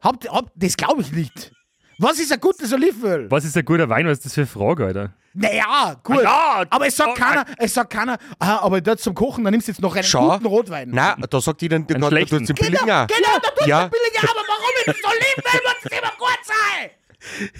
Habt, 0.00 0.28
habt, 0.30 0.50
das 0.56 0.76
glaube 0.76 1.02
ich 1.02 1.12
nicht. 1.12 1.52
Was 1.98 2.18
ist 2.18 2.32
ein 2.32 2.40
gutes 2.40 2.72
Olivenöl? 2.72 3.30
was 3.30 3.44
ist 3.44 3.56
ein 3.56 3.64
guter 3.64 3.88
Wein? 3.88 4.06
Was 4.06 4.18
ist 4.18 4.24
das 4.26 4.34
für 4.34 4.40
eine 4.40 4.46
Frage, 4.48 4.86
Alter? 4.86 5.12
Naja, 5.34 5.96
gut. 6.02 6.18
Ah, 6.26 6.60
ja, 6.62 6.64
aber 6.68 6.86
es 6.86 6.96
sagt 6.96 7.10
oh, 7.12 7.14
keiner, 7.14 7.44
es 7.56 7.72
sagt 7.72 7.90
keiner, 7.90 8.18
ah, 8.38 8.58
aber 8.58 8.80
dort 8.80 9.00
zum 9.00 9.14
Kochen, 9.14 9.44
dann 9.44 9.52
nimmst 9.52 9.66
du 9.68 9.72
jetzt 9.72 9.80
noch 9.80 9.94
einen 9.94 10.04
Schau. 10.04 10.30
guten 10.32 10.46
Rotwein. 10.46 10.90
Nein, 10.90 11.24
da 11.30 11.40
sagt 11.40 11.62
ihnen, 11.62 11.86
du 11.86 11.94
Einen 11.94 12.02
kannst 12.02 12.08
schlechten. 12.10 12.44
du 12.46 12.52
den 12.52 12.56
Genau, 12.56 12.78
Billiger. 12.80 13.06
genau, 13.06 13.38
da 13.42 13.48
tut 13.50 13.66
Ja. 13.66 13.80
ja. 13.82 13.86
billiger, 13.88 14.30
aber 14.30 14.42
warum 14.46 14.70
ist 14.78 14.88
das 14.88 14.96
Olivenöl 15.10 15.60
muss 15.64 15.84
es 15.84 15.98
immer 15.98 16.12
gut 16.18 16.40
sein? 16.44 16.90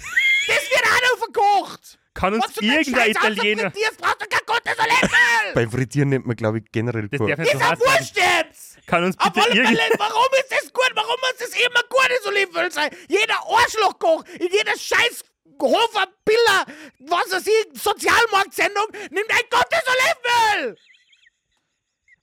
Das 0.47 0.69
wird 0.69 0.83
auch 0.83 1.01
noch 1.09 1.17
verkocht. 1.33 1.97
Kann 2.13 2.35
uns 2.35 2.45
irgendein 2.57 2.85
Scheiß 2.85 3.07
Italiener. 3.09 3.67
ausfrittierst, 3.67 3.97
brauchst 4.01 4.21
du 4.21 4.25
kein 4.27 4.45
gutes 4.45 4.79
Olivenöl. 4.79 5.53
Beim 5.55 5.71
Frittieren 5.71 6.09
nennt 6.09 6.25
man, 6.27 6.35
glaube 6.35 6.59
ich, 6.59 6.65
generell 6.71 7.07
Das 7.09 7.17
Kur- 7.17 7.27
darf 7.29 7.39
nicht 7.39 7.51
so 7.51 7.57
Ist 7.57 7.61
ja 7.63 7.69
heiß 7.71 7.79
wurscht 7.79 8.17
jetzt. 8.17 8.87
Kann 8.87 9.03
uns 9.05 9.15
bitte 9.17 9.41
alle 9.41 9.55
irgend... 9.55 9.77
Fälle, 9.79 9.95
warum 9.97 10.25
ist 10.39 10.51
das 10.51 10.73
gut? 10.73 10.91
Warum 10.93 11.15
muss 11.21 11.47
es 11.47 11.55
immer 11.55 11.81
gutes 11.89 12.25
Olivenöl 12.27 12.71
sein? 12.71 12.89
Jeder 13.07 13.39
Arschlochkoch 13.47 14.23
in 14.39 14.51
jeder 14.51 14.77
scheiß 14.77 15.23
Hofer, 15.61 16.07
Biller, 16.25 16.65
was 16.99 17.31
weiß 17.31 17.47
ich, 17.47 17.81
Sozialmarktsendung 17.81 18.85
nimmt 19.11 19.29
ein 19.29 19.43
gutes 19.49 19.83
Olivenöl. 19.87 20.77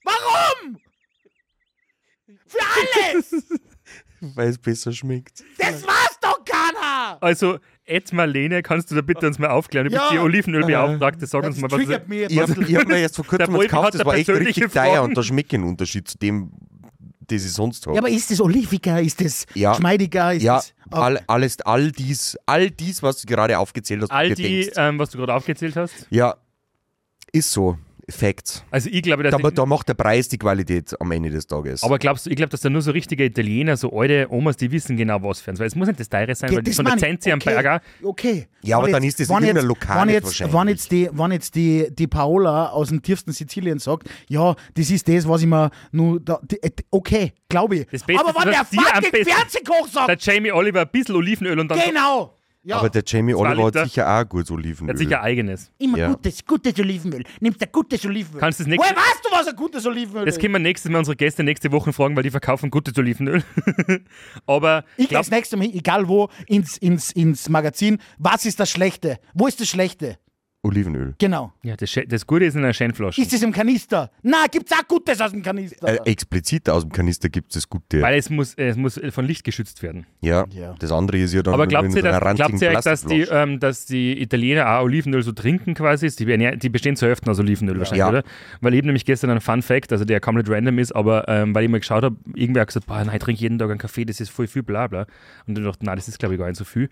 Warum? 0.03 0.79
Für 2.47 2.59
alles. 3.09 3.33
weil 4.21 4.49
es 4.49 4.57
besser 4.59 4.91
schmeckt. 4.91 5.43
Das 5.57 5.85
war's 5.85 6.17
doch 6.21 6.43
keiner. 6.45 7.17
Also, 7.21 7.57
Ed 7.91 8.11
Marlene, 8.13 8.63
kannst 8.63 8.89
du 8.91 8.95
da 8.95 9.01
bitte 9.01 9.27
uns 9.27 9.37
mal 9.39 9.49
aufklären? 9.49 9.85
Du 9.85 9.91
bist 9.91 10.01
Ja. 10.03 10.11
die 10.11 10.19
Olivenölbeauftragte, 10.19 11.25
sag 11.25 11.43
uns 11.43 11.57
mal, 11.59 11.69
was. 11.69 11.77
triggert 11.77 12.07
mich. 12.07 12.29
Ich 12.31 12.39
habe 12.39 12.53
hab 12.53 12.87
mir 12.87 12.97
erst 12.97 13.15
vor 13.17 13.25
kurzem 13.25 13.47
Der 13.47 13.53
was 13.53 13.61
gekauft, 13.61 13.93
das 13.93 13.99
da 13.99 14.05
war 14.05 14.15
echt 14.15 14.29
richtig 14.29 14.71
teuer 14.71 15.03
und 15.03 15.15
da 15.17 15.23
schmeckt 15.23 15.53
ein 15.53 15.63
Unterschied 15.63 16.07
zu 16.07 16.17
dem, 16.17 16.51
das 17.27 17.45
ich 17.45 17.51
sonst 17.53 17.85
habe. 17.85 17.95
Ja, 17.95 18.01
aber 18.01 18.09
ist 18.09 18.31
das 18.31 18.41
oliviger? 18.41 19.01
Ist 19.01 19.23
das 19.23 19.45
Ja. 19.53 19.71
geschmeidiger? 19.71 20.33
Ist 20.33 20.41
Ja, 20.43 20.55
das, 20.57 20.73
Ah, 20.93 21.03
all, 21.05 21.21
alles, 21.27 21.61
all 21.61 21.91
dies, 21.91 22.37
all 22.45 22.69
dies, 22.69 23.01
was 23.01 23.21
du 23.21 23.27
gerade 23.27 23.57
aufgezählt 23.59 24.01
hast, 24.01 24.11
All 24.11 24.33
die, 24.33 24.69
ähm, 24.75 24.99
was 24.99 25.09
du 25.11 25.17
gerade 25.17 25.33
aufgezählt 25.33 25.75
hast. 25.77 26.07
Ja, 26.09 26.35
ist 27.31 27.51
so. 27.51 27.77
Facts. 28.09 28.63
Also, 28.71 28.89
ich 28.91 29.01
glaube, 29.01 29.23
dass. 29.23 29.31
Da, 29.31 29.47
ich, 29.47 29.53
da 29.53 29.65
macht 29.65 29.87
der 29.89 29.93
Preis 29.93 30.27
die 30.29 30.37
Qualität 30.37 30.95
am 30.99 31.11
Ende 31.11 31.29
des 31.29 31.47
Tages. 31.47 31.83
aber 31.83 31.97
glaubst 31.99 32.25
du, 32.25 32.29
ich 32.29 32.35
glaube, 32.35 32.49
dass 32.49 32.61
da 32.61 32.69
nur 32.69 32.81
so 32.81 32.91
richtige 32.91 33.23
Italiener, 33.25 33.77
so 33.77 33.91
alte 33.97 34.27
Omas, 34.29 34.57
die 34.57 34.71
wissen 34.71 34.97
genau, 34.97 35.21
was 35.23 35.41
für 35.41 35.51
uns. 35.51 35.59
Weil 35.59 35.67
es 35.67 35.75
muss 35.75 35.87
nicht 35.87 35.99
das 35.99 36.09
teure 36.09 36.33
sein, 36.35 36.53
weil 36.55 36.63
das 36.63 36.75
von 36.75 36.85
der. 36.85 36.97
Zenzi 36.97 37.31
am. 37.31 37.39
Berger. 37.39 37.81
Okay. 38.03 38.47
Ja, 38.63 38.77
aber 38.77 38.85
Wenn 38.87 38.93
dann 38.93 39.03
jetzt- 39.03 39.19
ist 39.19 39.29
das 39.29 39.35
wenn 39.35 39.43
irgendein 39.43 39.55
jetzt- 39.63 39.67
Lokal 39.67 40.07
wenn 40.07 40.13
jetzt, 40.13 40.25
wahrscheinlich. 40.25 40.55
wenn 40.59 40.67
jetzt, 40.67 40.91
die, 40.91 41.09
wenn 41.11 41.31
jetzt 41.31 41.55
die, 41.55 41.87
die 41.91 42.07
Paola 42.07 42.69
aus 42.69 42.89
dem 42.89 43.01
tiefsten 43.01 43.31
Sizilien 43.31 43.79
sagt, 43.79 44.07
ja, 44.27 44.55
das 44.75 44.89
ist 44.91 45.07
das, 45.07 45.27
was 45.27 45.41
ich 45.41 45.47
mir 45.47 45.71
nur. 45.91 46.19
Da, 46.19 46.39
die, 46.43 46.61
äh, 46.61 46.69
okay, 46.91 47.33
glaube 47.49 47.77
ich. 47.77 47.87
Das 47.91 48.03
Beste 48.03 48.25
aber 48.25 48.39
wenn 48.39 48.51
der 48.51 48.65
fucking 48.65 49.25
Fernsehkoch 49.25 49.87
sagt, 49.91 50.09
Der 50.09 50.17
Jamie 50.19 50.51
Oliver 50.51 50.81
ein 50.81 50.89
bisschen 50.91 51.15
Olivenöl 51.15 51.59
und 51.59 51.69
dann. 51.69 51.79
genau. 51.85 52.37
Ja, 52.63 52.77
aber 52.77 52.91
der 52.91 53.01
Jamie 53.05 53.33
Oliver 53.33 53.65
hat 53.65 53.89
sicher 53.89 54.07
auch 54.07 54.19
ein 54.19 54.29
gutes 54.29 54.49
Er 54.51 54.55
Olivenöl. 54.55 54.89
hat 54.93 54.97
sicher 54.99 55.21
eigenes. 55.23 55.71
immer 55.79 55.97
ja. 55.97 56.09
gutes, 56.13 56.45
gutes 56.45 56.77
Olivenöl. 56.79 57.23
Nimmst 57.39 57.59
ein 57.63 57.69
gutes 57.71 58.05
Olivenöl. 58.05 58.39
Kannst 58.39 58.59
du 58.59 58.63
das 58.65 58.69
nächste- 58.69 58.85
Woher 58.87 58.95
weißt 58.95 59.21
du, 59.25 59.31
was 59.31 59.47
ein 59.47 59.55
gutes 59.55 59.85
Olivenöl 59.87 60.25
Das 60.25 60.35
ist? 60.35 60.41
können 60.41 60.53
wir 60.53 60.59
nächstes 60.59 60.91
Mal 60.91 60.99
unsere 60.99 61.15
Gäste 61.15 61.43
nächste 61.43 61.71
Woche 61.71 61.91
fragen, 61.91 62.15
weil 62.15 62.21
die 62.21 62.29
verkaufen 62.29 62.69
gutes 62.69 62.95
Olivenöl. 62.97 63.43
Aber 64.45 64.83
Ich 64.97 65.09
gehe 65.09 65.17
das 65.17 65.31
nächste 65.31 65.57
Mal, 65.57 65.65
egal 65.73 66.07
wo, 66.07 66.29
ins, 66.47 66.77
ins, 66.77 67.11
ins 67.11 67.49
Magazin. 67.49 67.97
Was 68.19 68.45
ist 68.45 68.59
das 68.59 68.69
Schlechte? 68.69 69.17
Wo 69.33 69.47
ist 69.47 69.59
das 69.59 69.67
Schlechte? 69.67 70.17
Olivenöl. 70.63 71.15
Genau. 71.17 71.51
ja, 71.63 71.75
das, 71.75 71.91
das 72.07 72.27
Gute 72.27 72.45
ist 72.45 72.53
in 72.55 72.63
einer 72.63 72.73
Scheinflasche. 72.73 73.19
Ist 73.19 73.33
es 73.33 73.41
im 73.41 73.51
Kanister? 73.51 74.11
Na, 74.21 74.45
gibt's 74.51 74.71
auch 74.71 74.87
Gutes 74.87 75.19
aus 75.19 75.31
dem 75.31 75.41
Kanister. 75.41 75.87
Äh, 75.87 76.09
explizit 76.11 76.69
aus 76.69 76.83
dem 76.83 76.91
Kanister 76.91 77.29
gibt 77.29 77.49
es 77.49 77.55
das 77.55 77.67
Gute. 77.69 77.99
Weil 78.01 78.19
es 78.19 78.29
muss, 78.29 78.53
es 78.55 78.77
muss 78.77 78.99
von 79.09 79.25
Licht 79.25 79.43
geschützt 79.43 79.81
werden. 79.81 80.05
ja, 80.21 80.45
Ja. 80.51 80.75
das 80.77 80.91
andere 80.91 81.17
ist 81.17 81.33
ja 81.33 81.41
dann 81.41 81.55
Aber 81.55 81.65
glaubt 81.65 81.87
in 81.89 81.95
ihr, 81.95 82.03
dass, 82.03 82.19
glaubt 82.35 82.61
ihr 82.61 82.69
eigentlich, 82.69 82.83
dass 82.83 83.01
die, 83.01 83.07
Plastikflasche. 83.07 83.41
ähm, 83.43 83.59
dass 83.59 83.85
die 83.87 84.21
Italiener 84.21 84.69
auch 84.77 84.83
Olivenöl 84.83 85.23
so 85.23 85.31
trinken 85.31 85.73
quasi? 85.73 86.07
Die, 86.09 86.57
die 86.59 86.69
bestehen 86.69 86.95
zur 86.95 87.07
Hälfte 87.09 87.31
aus 87.31 87.39
Olivenöl 87.39 87.79
wahrscheinlich, 87.79 87.99
Ja. 87.99 88.09
oder? 88.09 88.23
Weil 88.61 88.73
ich 88.75 88.79
habe 88.79 88.87
nämlich 88.87 89.05
gestern 89.05 89.31
einen 89.31 89.41
Fun 89.41 89.63
Fact, 89.63 89.91
also 89.91 90.05
der 90.05 90.19
komplett 90.19 90.47
random 90.47 90.77
ist, 90.77 90.91
aber 90.91 91.27
ähm, 91.27 91.55
weil 91.55 91.63
ich 91.63 91.69
mal 91.71 91.79
geschaut 91.79 92.03
habe, 92.03 92.17
irgendwer 92.35 92.61
hat 92.61 92.67
gesagt, 92.67 92.85
boah, 92.85 93.03
nein, 93.03 93.15
ich 93.15 93.23
trinke 93.23 93.41
jeden 93.41 93.57
Tag 93.57 93.71
einen 93.71 93.79
Kaffee, 93.79 94.05
das 94.05 94.19
ist 94.21 94.29
voll 94.29 94.45
viel, 94.45 94.61
bla 94.61 94.85
bla. 94.85 95.07
Und 95.47 95.57
ich 95.57 95.63
dachte, 95.65 95.83
nein, 95.85 95.95
das 95.95 96.07
ist 96.07 96.19
glaube 96.19 96.35
ich 96.35 96.39
gar 96.39 96.47
nicht 96.47 96.57
so 96.57 96.65
viel. 96.65 96.89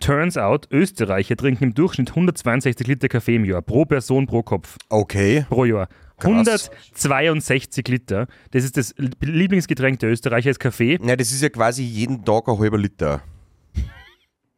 Turns 0.00 0.36
out, 0.36 0.66
Österreicher 0.72 1.36
trinken 1.36 1.62
im 1.64 1.74
Durchschnitt 1.74 2.08
162 2.10 2.86
Liter 2.88 3.08
Kaffee 3.12 3.36
im 3.36 3.44
Jahr, 3.44 3.62
pro 3.62 3.84
Person, 3.84 4.26
pro 4.26 4.42
Kopf, 4.42 4.76
Okay. 4.88 5.44
pro 5.48 5.64
Jahr. 5.64 5.88
Krass. 6.18 6.70
162 6.94 7.88
Liter. 7.88 8.26
Das 8.52 8.64
ist 8.64 8.76
das 8.76 8.94
Lieblingsgetränk 9.20 9.98
der 9.98 10.10
Österreicher, 10.10 10.50
ist 10.50 10.60
Kaffee. 10.60 10.98
Na, 11.02 11.16
das 11.16 11.32
ist 11.32 11.42
ja 11.42 11.48
quasi 11.48 11.82
jeden 11.82 12.24
Tag 12.24 12.48
ein 12.48 12.58
halber 12.58 12.78
Liter. 12.78 13.22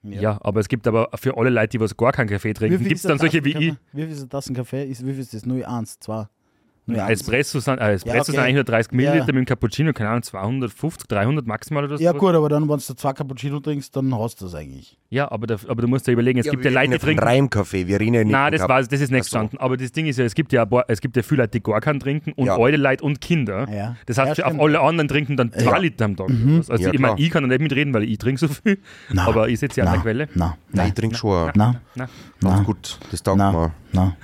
Ja. 0.07 0.39
aber 0.43 0.61
es 0.61 0.69
gibt 0.69 0.87
aber 0.87 1.09
für 1.15 1.35
alle 1.39 1.49
Leute, 1.49 1.69
die 1.69 1.81
was 1.81 1.97
gar 1.97 2.13
keinen 2.13 2.29
Kaffee 2.29 2.53
trinken, 2.53 2.79
gibt 2.85 2.97
es 2.97 3.03
dann 3.03 3.19
solche 3.19 3.43
wie 3.43 3.53
ich. 3.57 3.75
Wie 3.93 4.03
viel 4.03 4.11
ist 4.11 4.19
eine 4.21 4.29
Tassen 4.29 4.55
Kaffee? 4.55 4.85
Ist, 4.85 5.07
wie 5.07 5.13
viel 5.13 5.21
ist 5.23 5.33
das? 5.33 5.47
0,1, 5.47 5.97
2? 6.01 6.27
Ja, 6.87 7.09
Espresso 7.09 7.61
sind, 7.61 7.79
äh, 7.79 7.93
Espresso 7.95 8.15
Ja, 8.17 8.21
okay. 8.21 8.31
sind 8.33 8.41
eigentlich 8.41 8.55
nur 8.57 8.65
30 8.65 8.93
Milliliter 8.93 9.19
Ja. 9.21 9.25
mit 9.27 9.37
dem 9.37 9.45
Cappuccino, 9.47 9.93
keine 9.95 10.11
Ahnung, 10.11 10.23
250, 10.23 11.09
300 11.09 11.47
maximal 11.47 11.85
oder 11.85 11.97
so. 11.97 12.05
Ja, 12.05 12.13
gut, 12.13 12.35
aber 12.35 12.49
dann, 12.51 12.69
wenn 12.69 12.77
du 12.77 12.95
zwei 12.95 13.13
Cappuccino 13.15 13.59
trinkst, 13.61 13.97
dann 13.97 14.15
hast 14.19 14.41
du 14.41 14.45
das 14.45 14.55
eigentlich. 14.55 14.99
Ja, 15.09 15.31
aber, 15.33 15.47
da, 15.47 15.57
aber 15.67 15.81
du 15.81 15.89
musst 15.89 16.07
dir 16.07 16.13
überlegen, 16.13 16.41
es 16.41 16.51
gibt 16.51 16.63
ja 16.65 16.71
Leute, 16.71 16.91
die 16.91 16.99
trinken. 16.99 17.23
Reimkaffee, 17.25 17.87
wir 17.87 18.01
reden 18.01 18.15
ja 18.15 18.25
nicht 18.25 18.33
Nein, 18.33 18.53
von 18.53 18.59
das, 18.59 18.69
war, 18.69 18.83
das 18.83 19.01
ist 19.01 19.11
nicht 19.11 19.25
so. 19.25 19.39
gestanden. 19.39 19.59
Aber 19.61 19.77
das 19.79 19.93
Ding 19.93 20.05
ist 20.07 20.19
ja, 20.19 20.27
es 20.27 20.35
gibt 20.35 20.53
ja, 20.53 20.65
ein 20.65 20.69
paar, 20.69 20.85
es 20.89 21.01
gibt 21.01 21.17
ja 21.17 21.23
viele 21.23 21.43
Leute, 21.45 21.53
die 21.59 21.63
gar 21.63 21.81
keinen 21.81 22.01
trinken 22.01 22.33
und 22.33 22.47
Ja. 22.47 22.59
alte 22.59 22.77
Leute 22.77 23.03
und 23.05 23.21
Kinder. 23.21 23.67
Ja. 23.73 23.97
Das 24.05 24.19
heißt, 24.19 24.39
Ja, 24.39 24.47
auf 24.47 24.61
alle 24.61 24.81
anderen 24.81 25.09
trinken 25.09 25.37
dann 25.39 25.53
zwei 25.53 25.63
Ja. 25.71 25.79
Liter 25.79 26.05
am 26.05 26.17
Tag. 26.17 26.29
Also 26.69 26.85
Ja, 26.85 26.93
ich 26.93 26.99
meine, 27.01 27.19
ich 27.19 27.31
kann 27.31 27.45
da 27.45 27.49
nicht 27.49 27.61
mitreden, 27.63 27.95
weil 27.95 28.03
ich 28.03 28.19
trinke 28.19 28.41
so 28.41 28.49
viel. 28.49 28.79
Na, 29.11 29.27
aber 29.27 29.49
ich 29.49 29.59
sitze 29.59 29.81
ja 29.81 29.87
an 29.87 29.93
der 29.95 30.03
Quelle. 30.03 30.29
Nein, 30.35 30.53
na, 30.73 30.87
ich 30.87 30.93
trinke 30.95 31.17
schon. 31.17 31.51
na, 31.55 32.61
gut, 32.65 32.99
das 33.11 33.23
taugt 33.23 33.39
mir. 33.39 33.73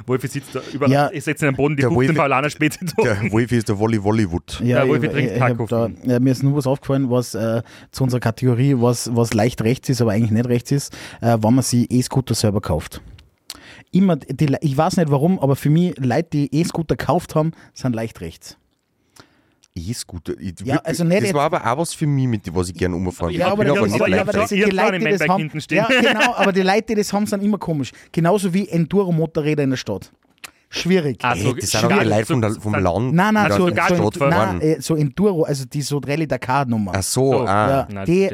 Wolfi 0.06 0.26
sitzt 0.26 0.54
da 0.56 0.60
überall. 0.74 0.90
Ja. 0.92 1.10
Ich 1.12 1.22
setze 1.22 1.46
in 1.46 1.52
den 1.52 1.56
Boden, 1.56 1.76
die 1.76 1.82
Der 1.82 1.90
15 1.90 2.16
Wolfi- 2.16 2.18
Paulaner 2.58 2.70
später 2.70 2.84
da. 2.96 3.02
Der 3.22 3.32
Wolfi 3.32 3.56
ist 3.56 3.68
der 3.68 3.78
Wolli 3.78 4.02
Wollywood. 4.02 4.60
Ja, 4.64 4.80
Der 4.80 4.88
Wolfi 4.88 5.08
trinkt 5.08 5.36
Taco 5.38 5.66
da, 5.66 5.90
ja, 6.04 6.18
Mir 6.20 6.32
ist 6.32 6.42
nur 6.42 6.56
was 6.56 6.66
aufgefallen, 6.66 7.10
was 7.10 7.34
äh, 7.34 7.62
zu 7.92 8.04
unserer 8.04 8.20
Kategorie, 8.20 8.74
was, 8.78 9.14
was 9.14 9.32
leicht 9.34 9.62
rechts 9.62 9.88
ist, 9.88 10.00
aber 10.02 10.12
eigentlich 10.12 10.30
nicht 10.30 10.46
rechts 10.48 10.70
ist, 10.72 10.92
äh, 11.20 11.38
wenn 11.40 11.54
man 11.54 11.62
sich 11.62 11.90
E-Scooter 11.90 12.34
selber 12.34 12.60
kauft. 12.60 13.00
Immer, 13.92 14.16
die, 14.16 14.54
ich 14.60 14.76
weiß 14.76 14.96
nicht 14.98 15.10
warum, 15.10 15.38
aber 15.40 15.56
für 15.56 15.70
mich, 15.70 15.94
Leute, 15.98 16.28
die 16.32 16.54
E-Scooter 16.54 16.96
gekauft 16.96 17.34
haben, 17.34 17.52
sind 17.74 17.94
leicht 17.94 18.20
rechts. 18.20 18.56
E-Scooter. 19.74 20.34
Ja, 20.64 20.76
also 20.78 21.04
nicht 21.04 21.18
das 21.18 21.24
jetzt- 21.28 21.34
war 21.34 21.44
aber 21.44 21.64
auch 21.64 21.78
was 21.78 21.94
für 21.94 22.06
mich, 22.06 22.26
mit 22.26 22.44
dem, 22.46 22.54
was 22.54 22.68
ich 22.68 22.74
gerne 22.74 22.96
umfahren 22.96 23.32
Ja, 23.34 23.48
aber 23.52 23.64
die 23.64 23.70
aber- 23.70 23.80
aber 23.80 24.06
rechts. 24.06 24.32
das- 24.32 24.48
stehen. 25.64 25.76
Ja, 25.78 25.88
genau, 25.88 26.34
aber 26.34 26.52
die 26.52 26.62
Leute, 26.62 26.86
die 26.88 26.94
das 26.96 27.12
haben, 27.12 27.26
sind 27.26 27.42
immer 27.42 27.58
komisch. 27.58 27.92
Genauso 28.12 28.52
wie 28.52 28.68
Enduro-Motorräder 28.68 29.62
in 29.62 29.70
der 29.70 29.76
Stadt. 29.76 30.10
Schwierig. 30.72 31.18
Ah, 31.22 31.34
Hey, 31.34 31.42
so- 31.42 31.52
das 31.52 31.70
sind 31.70 31.84
aber 31.84 31.94
die 32.04 32.08
so- 32.08 32.14
Leute 32.14 32.26
vom, 32.26 32.60
vom 32.60 32.74
Land. 32.74 33.12
Nein, 33.14 33.34
nein, 33.34 33.46
die 33.50 33.56
so, 33.56 33.66
gar 33.74 33.88
so, 33.88 33.94
in 34.04 34.10
die 34.10 34.18
nein, 34.20 34.60
äh, 34.60 34.80
so 34.80 34.94
Enduro, 34.94 35.42
also 35.42 35.64
die 35.64 35.82
so 35.82 35.98
Rallye 35.98 36.26
Dakar-Nummer. 36.28 36.92
Ach 36.94 37.02
so, 37.02 37.32
So, 37.32 37.46
ah. 37.46 37.68
Ja, 37.68 37.88
Na, 37.90 38.04
die, 38.04 38.28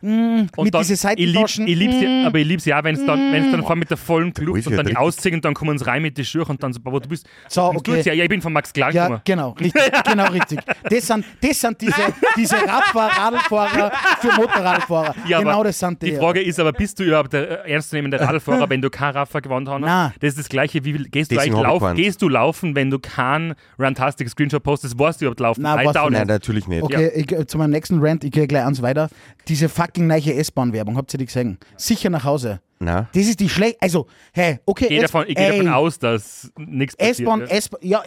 mh, 0.00 0.46
Und 0.56 0.64
mit 0.64 0.74
dann, 0.74 0.82
ich 0.82 0.88
lieb's, 0.88 1.02
Seitentaschen. 1.02 1.66
ich 1.66 1.76
lieb's 1.76 2.00
ja, 2.00 2.08
mh, 2.08 2.26
aber 2.26 2.38
ich 2.38 2.46
lieb's 2.46 2.64
ja, 2.64 2.82
wenn 2.84 2.94
es 2.94 3.04
dann, 3.04 3.32
wenn's 3.32 3.50
dann 3.50 3.62
fahren 3.62 3.78
mit 3.78 3.90
der 3.90 3.96
vollen 3.96 4.32
Kluft 4.32 4.66
und 4.66 4.76
dann 4.76 4.86
die 4.86 4.96
ausziehen 4.96 5.34
und 5.36 5.44
dann 5.44 5.54
kommen 5.54 5.78
sie 5.78 5.86
rein 5.86 6.02
mit 6.02 6.16
den 6.16 6.24
Schuhen 6.24 6.44
und 6.46 6.62
dann 6.62 6.72
so, 6.72 6.80
aber 6.84 7.00
du 7.00 7.08
bist. 7.08 7.28
So, 7.48 7.64
okay. 7.64 8.02
du 8.02 8.08
ja, 8.08 8.12
ja, 8.14 8.24
ich 8.24 8.30
bin 8.30 8.40
von 8.40 8.52
Max 8.52 8.72
Clark 8.72 8.94
Ja, 8.94 9.04
gekommen. 9.04 9.22
genau, 9.24 9.50
richtig, 9.50 9.82
genau 10.04 10.26
richtig. 10.30 10.60
Das 10.88 11.06
sind, 11.06 11.24
das 11.40 11.60
sind 11.60 11.80
diese, 11.80 11.94
diese 12.36 12.56
Radfahrer, 12.56 13.92
für 14.20 14.32
Motorradfahrer. 14.36 15.14
Ja, 15.26 15.38
genau 15.40 15.64
das 15.64 15.78
sind 15.78 16.00
die. 16.02 16.10
Die 16.10 16.16
Frage 16.16 16.40
ist 16.42 16.58
aber, 16.60 16.72
bist 16.72 16.98
du 16.98 17.04
überhaupt 17.04 17.32
der 17.32 17.64
ernstzunehmende 17.66 18.20
Radlfahrer, 18.20 18.68
wenn 18.70 18.80
du 18.80 18.90
kein 18.90 19.12
Raffer 19.12 19.40
gewonnen 19.40 19.68
hast? 19.68 19.80
Nein. 19.80 20.12
Das 20.20 20.28
ist 20.30 20.38
das 20.38 20.48
Gleiche, 20.48 20.84
wie 20.84 20.92
gehst 20.92 21.30
du 21.30 21.38
eigentlich 21.38 21.54
ich 21.54 21.60
laufen? 21.60 21.96
Gehst 21.96 22.22
du 22.22 22.28
laufen, 22.28 22.74
wenn 22.74 22.90
du 22.90 22.98
keinen 22.98 23.54
Rantastic 23.78 24.28
Screenshot 24.28 24.62
postest? 24.62 24.98
Weißt 24.98 25.20
du 25.20 25.26
überhaupt 25.26 25.40
laufen? 25.40 25.62
Nein, 25.62 25.88
Nein, 26.10 26.26
natürlich 26.26 26.66
nicht. 26.66 26.82
Okay, 26.82 27.10
ich, 27.14 27.32
äh, 27.32 27.46
zu 27.46 27.58
meinem 27.58 27.70
nächsten 27.70 28.00
Rant, 28.00 28.24
ich 28.24 28.30
gehe 28.30 28.46
gleich 28.46 28.64
eins 28.64 28.82
weiter. 28.82 29.08
Diese 29.48 29.68
fucking 29.88 30.06
neue 30.06 30.34
S-Bahn-Werbung, 30.34 30.96
habt 30.98 31.14
ihr 31.14 31.18
die 31.18 31.24
gesehen? 31.24 31.58
Sicher 31.76 32.10
nach 32.10 32.24
Hause. 32.24 32.60
Nein. 32.80 33.08
Das 33.12 33.26
ist 33.26 33.40
die 33.40 33.48
schlecht. 33.48 33.76
Also, 33.80 34.06
hey, 34.32 34.60
okay. 34.64 34.84
Ich 34.84 34.90
gehe 34.90 35.02
davon, 35.02 35.24
ich 35.26 35.34
geh 35.34 35.48
davon 35.48 35.68
aus, 35.68 35.98
dass 35.98 36.52
nichts 36.56 36.96
passiert. 36.96 37.20
S-Bahn, 37.20 37.40
ja. 37.40 37.46
S-Bahn, 37.46 37.80
ja, 37.82 38.02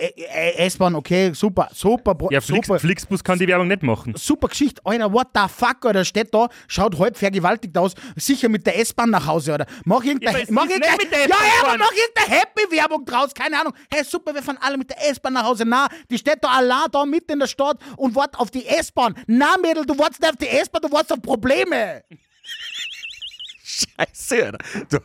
S-Bahn, 0.58 0.96
okay, 0.96 1.32
super, 1.34 1.70
super, 1.74 2.18
ja, 2.30 2.40
Flix, 2.40 2.68
super. 2.68 2.80
Flixbus 2.80 3.24
kann 3.24 3.38
die 3.38 3.48
Werbung 3.48 3.68
nicht 3.68 3.84
machen. 3.84 4.14
Super 4.16 4.48
Geschichte, 4.48 4.82
Alter, 4.86 5.12
what 5.12 5.28
the 5.34 5.42
fuck, 5.54 5.86
Alter, 5.86 6.06
steht 6.06 6.34
da, 6.34 6.48
schaut 6.68 6.98
halb 6.98 7.18
vergewaltigt 7.18 7.78
aus, 7.78 7.96
sicher 8.16 8.48
mit 8.48 8.66
der 8.66 8.80
S-Bahn 8.80 9.10
nach 9.10 9.28
Hause, 9.28 9.56
oder? 9.56 9.66
Mach 9.84 10.04
irgendeine, 10.04 10.38
aber 10.38 10.44
es 10.44 10.50
mach 10.50 10.64
ist 10.64 10.70
nicht 10.70 10.86
irgendeine, 10.86 11.04
mit 11.04 11.12
der 11.12 11.20
ja, 11.20 11.26
S-Bahn 11.26 11.40
ja, 11.42 11.54
aber 11.60 11.68
fahren. 11.68 11.80
mach 11.80 11.92
irgendeine 11.92 12.40
Happy-Werbung 12.40 13.06
draus, 13.06 13.34
keine 13.34 13.60
Ahnung. 13.60 13.74
Hey, 13.92 14.04
super, 14.06 14.34
wir 14.34 14.42
fahren 14.42 14.60
alle 14.62 14.78
mit 14.78 14.90
der 14.90 15.10
S-Bahn 15.10 15.34
nach 15.34 15.44
Hause. 15.44 15.66
Na, 15.66 15.88
die 16.10 16.18
steht 16.18 16.38
da 16.42 16.48
allein 16.48 16.86
da 16.92 17.06
mitten 17.06 17.34
in 17.34 17.40
der 17.40 17.48
Stadt 17.48 17.78
und 17.98 18.16
wartet 18.16 18.40
auf 18.40 18.50
die 18.50 18.66
S-Bahn. 18.66 19.16
Na, 19.28 19.56
Mädel, 19.62 19.86
du 19.86 19.98
wartest 19.98 20.22
nicht 20.22 20.32
auf 20.32 20.38
die 20.38 20.48
S-Bahn, 20.48 20.82
du 20.82 20.92
wartest 20.92 21.12
auf 21.12 21.22
Probleme. 21.22 22.04
Scheiße, 23.82 24.46
Alter. 24.46 24.58
Du 24.90 25.00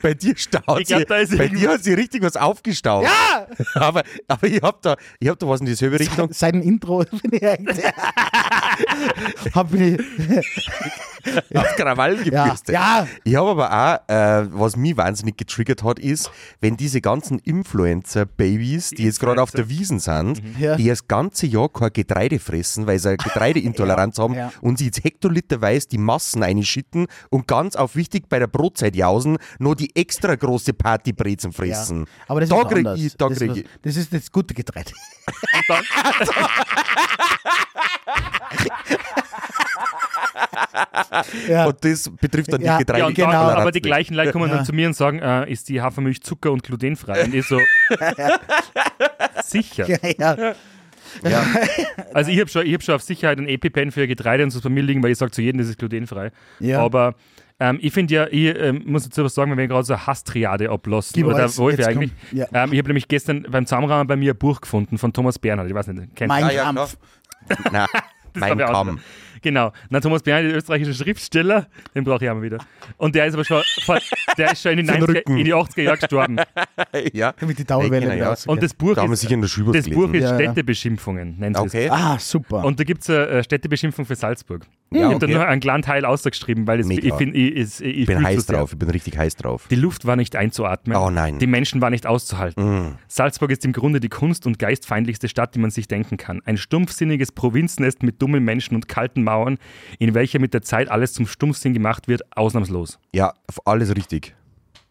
bei 0.00 0.14
dir 0.14 0.36
staut 0.36 0.86
sie, 0.86 0.94
bei 0.94 1.00
irgendwas- 1.00 1.50
dir 1.58 1.70
hat 1.70 1.84
sie 1.84 1.94
richtig 1.94 2.22
was 2.22 2.36
aufgestaut. 2.36 3.04
Ja! 3.04 3.46
Aber, 3.74 4.02
aber 4.28 4.46
ich 4.46 4.60
hab 4.62 4.82
da, 4.82 4.96
ich 5.18 5.28
hab 5.28 5.38
da 5.38 5.48
was 5.48 5.60
in 5.60 5.66
dieselbe 5.66 5.98
Richtung. 5.98 6.28
Seit 6.32 6.54
dem 6.54 6.62
Intro 6.62 6.98
bin 7.22 7.32
ich 7.32 7.46
eigentlich. 7.46 7.84
hab 9.54 9.72
ich, 9.74 9.98
auf 11.54 11.76
Krawall 11.76 12.16
ja, 12.16 12.22
gebürstet. 12.44 12.74
ja, 12.74 13.06
Ich 13.24 13.34
habe 13.36 13.50
aber 13.50 13.70
auch, 14.08 14.12
äh, 14.14 14.46
was 14.52 14.76
mich 14.76 14.96
wahnsinnig 14.96 15.36
getriggert 15.36 15.82
hat, 15.82 15.98
ist, 15.98 16.30
wenn 16.60 16.76
diese 16.76 17.00
ganzen 17.00 17.38
Influencer-Babys, 17.38 18.90
die 18.90 19.04
jetzt 19.04 19.20
gerade 19.20 19.42
auf 19.42 19.50
der 19.52 19.68
Wiesen 19.68 19.98
sind, 20.00 20.42
Ja. 20.58 20.76
die 20.76 20.88
das 20.88 21.08
ganze 21.08 21.46
Jahr 21.46 21.68
kein 21.72 21.92
Getreide 21.92 22.38
fressen, 22.38 22.86
weil 22.86 22.98
sie 22.98 23.08
eine 23.08 23.16
Getreideintoleranz 23.18 24.18
haben 24.18 24.34
ja. 24.34 24.52
und 24.60 24.78
sie 24.78 24.86
jetzt 24.86 25.02
hektoliterweise 25.04 25.88
die 25.88 25.98
Massen 25.98 26.42
einschütten 26.42 27.06
und 27.30 27.46
ganz 27.48 27.76
auf 27.76 27.96
wichtig 27.96 28.11
bei 28.28 28.38
der 28.38 28.46
Brotzeit 28.46 28.94
jausen, 28.96 29.38
nur 29.58 29.76
die 29.76 29.94
extra 29.96 30.34
große 30.34 30.72
Partybrezen 30.74 31.52
fressen. 31.52 32.00
ja. 32.00 32.04
Aber 32.28 32.40
das 32.40 32.48
da 32.48 32.60
ist 32.62 32.68
krieg 32.68 32.86
ich, 32.96 33.16
da 33.16 33.28
das, 33.28 33.38
krieg 33.38 33.50
ist 33.50 33.56
ich. 33.58 33.64
was, 33.64 33.70
das 33.82 33.96
ist 33.96 34.12
das 34.12 34.32
gute 34.32 34.54
Getreide. 34.54 34.92
Ja. 41.48 41.66
Und 41.66 41.84
das 41.84 42.10
betrifft 42.20 42.52
dann 42.52 42.60
Ja, 42.60 42.78
die 42.78 42.92
ja, 42.98 43.06
und 43.06 43.14
Genau. 43.14 43.28
aber 43.30 43.70
die 43.72 43.80
gleichen 43.80 44.14
Leute 44.14 44.32
kommen 44.32 44.50
dann 44.50 44.64
zu 44.64 44.72
mir 44.72 44.86
und 44.86 44.94
sagen, 44.94 45.18
äh, 45.20 45.50
ist 45.50 45.68
die 45.68 45.80
Hafermilch 45.80 46.22
Zucker 46.22 46.52
und 46.52 46.62
glutenfrei? 46.62 47.24
Und 47.24 47.34
ich 47.34 47.46
so, 47.46 47.58
sicher. 49.44 49.88
ja, 49.88 49.98
ja. 50.18 50.54
Ja. 51.28 51.44
Also 52.14 52.30
ich 52.30 52.40
habe 52.40 52.48
schon, 52.50 52.66
ich 52.66 52.74
hab 52.74 52.82
schon 52.82 52.94
auf 52.94 53.02
Sicherheit 53.02 53.38
ein 53.38 53.48
EpiPen 53.48 53.90
für 53.90 54.06
Getreide 54.06 54.44
und 54.44 54.50
so 54.50 54.60
bei 54.60 54.68
mir 54.70 54.82
liegen, 54.82 55.02
weil 55.02 55.10
ich 55.12 55.18
sage 55.18 55.30
zu 55.30 55.40
jedem, 55.42 55.58
das 55.58 55.68
ist 55.68 55.78
glutenfrei. 55.78 56.30
Ja. 56.60 56.80
Aber 56.82 57.14
ähm, 57.62 57.78
ich 57.80 57.92
finde 57.92 58.12
ja, 58.12 58.26
ich 58.28 58.58
ähm, 58.58 58.82
muss 58.86 59.04
dazu 59.04 59.22
was 59.22 59.34
sagen, 59.34 59.52
wenn 59.52 59.58
wir 59.58 59.68
gerade 59.68 59.84
so 59.84 59.94
eine 59.94 60.04
Hasstriade 60.04 60.68
ablassen. 60.68 61.12
Gib 61.14 61.26
Oder 61.26 61.34
der 61.36 61.42
alles, 61.44 61.58
Wolf 61.58 61.78
eigentlich. 61.86 62.10
Ja. 62.32 62.46
Ähm, 62.52 62.72
ich 62.72 62.78
habe 62.78 62.88
nämlich 62.88 63.06
gestern 63.06 63.46
beim 63.48 63.66
Zusammenrahmen 63.66 64.08
bei 64.08 64.16
mir 64.16 64.34
ein 64.34 64.38
Buch 64.38 64.60
gefunden 64.60 64.98
von 64.98 65.12
Thomas 65.12 65.38
Bernhard. 65.38 65.68
Ich 65.68 65.74
weiß 65.74 65.86
nicht, 65.86 66.16
kennt 66.16 66.28
Mein 66.28 66.44
Ah, 66.44 66.72
Kampf. 66.72 66.96
Na, 67.70 67.86
mein 68.34 68.60
hab 68.60 68.86
Genau. 69.42 69.72
Na, 69.90 70.00
Thomas 70.00 70.22
Bernhard, 70.22 70.50
der 70.50 70.56
österreichische 70.58 70.94
Schriftsteller, 70.94 71.66
den 71.94 72.04
brauche 72.04 72.24
ich 72.24 72.30
auch 72.30 72.34
mal 72.34 72.42
wieder. 72.42 72.58
Und 72.96 73.14
der 73.14 73.26
ist 73.26 73.34
aber 73.34 73.44
schon, 73.44 73.62
vor, 73.84 73.98
der 74.38 74.52
ist 74.52 74.62
schon 74.62 74.78
in, 74.78 74.86
den 74.86 74.96
90er, 74.96 75.08
Rücken. 75.08 75.36
in 75.38 75.44
die 75.44 75.54
80er 75.54 75.82
Jahre 75.82 75.98
gestorben. 75.98 76.36
Ja. 77.12 77.32
Damit 77.38 77.58
die 77.58 77.64
Dauerwelle 77.64 78.06
Ja, 78.06 78.14
wieder 78.14 78.24
ja. 78.30 78.36
Und 78.46 78.62
das 78.62 78.74
Buch, 78.74 78.94
Da 78.94 79.04
ist, 79.04 79.24
das 79.24 79.88
Buch 79.88 80.12
ist 80.12 80.22
Ja, 80.22 80.30
ja. 80.30 80.34
Städtebeschimpfungen, 80.34 81.38
nennt 81.38 81.56
es. 81.56 81.62
Okay. 81.62 81.88
Ah, 81.90 82.18
super. 82.18 82.64
Und 82.64 82.78
da 82.80 82.84
gibt 82.84 83.02
es 83.02 83.10
eine 83.10 83.26
äh, 83.28 83.44
Städtebeschimpfung 83.44 84.04
für 84.06 84.14
Salzburg. 84.14 84.62
Ja, 84.90 85.08
ich 85.08 85.14
habe 85.14 85.26
da 85.26 85.32
nur 85.32 85.46
einen 85.46 85.60
kleinen 85.60 85.82
Teil 85.82 86.04
ausgeschrieben, 86.04 86.66
weil 86.66 86.80
es, 86.80 86.86
Mega. 86.86 87.06
ich 87.08 87.14
finde, 87.14 87.36
ich, 87.36 87.54
ich, 87.56 87.80
ich, 87.80 87.98
Ich 88.00 88.06
bin 88.06 88.22
heiß 88.22 88.46
sehr. 88.46 88.56
drauf, 88.58 88.72
ich 88.72 88.78
bin 88.78 88.90
richtig 88.90 89.16
heiß 89.16 89.36
drauf. 89.36 89.66
Die 89.70 89.74
Luft 89.76 90.06
war 90.06 90.16
nicht 90.16 90.36
einzuatmen. 90.36 90.96
Oh 90.96 91.08
nein. 91.10 91.36
Mm. 91.36 91.38
Die 91.38 91.46
Menschen 91.46 91.80
waren 91.80 91.92
nicht 91.92 92.06
auszuhalten. 92.06 92.96
Salzburg 93.08 93.50
ist 93.50 93.64
im 93.64 93.72
Grunde 93.72 94.00
die 94.00 94.08
kunst- 94.10 94.46
und 94.46 94.58
geistfeindlichste 94.58 95.28
Stadt, 95.28 95.54
die 95.54 95.58
man 95.60 95.70
sich 95.70 95.88
denken 95.88 96.16
kann. 96.18 96.42
Ein 96.44 96.56
stumpfsinniges 96.58 97.32
Provinznest 97.32 98.02
mit 98.02 98.20
dummen 98.20 98.44
Menschen 98.44 98.74
und 98.74 98.88
kalten 98.88 99.22
Mauern, 99.32 99.58
in 99.98 100.14
welcher 100.14 100.38
mit 100.38 100.52
der 100.54 100.62
Zeit 100.62 100.90
alles 100.90 101.12
zum 101.14 101.26
Stumpfsinn 101.26 101.72
gemacht 101.74 102.06
wird, 102.08 102.22
ausnahmslos. 102.36 102.98
Ja, 103.12 103.32
alles 103.64 103.94
richtig. 103.96 104.34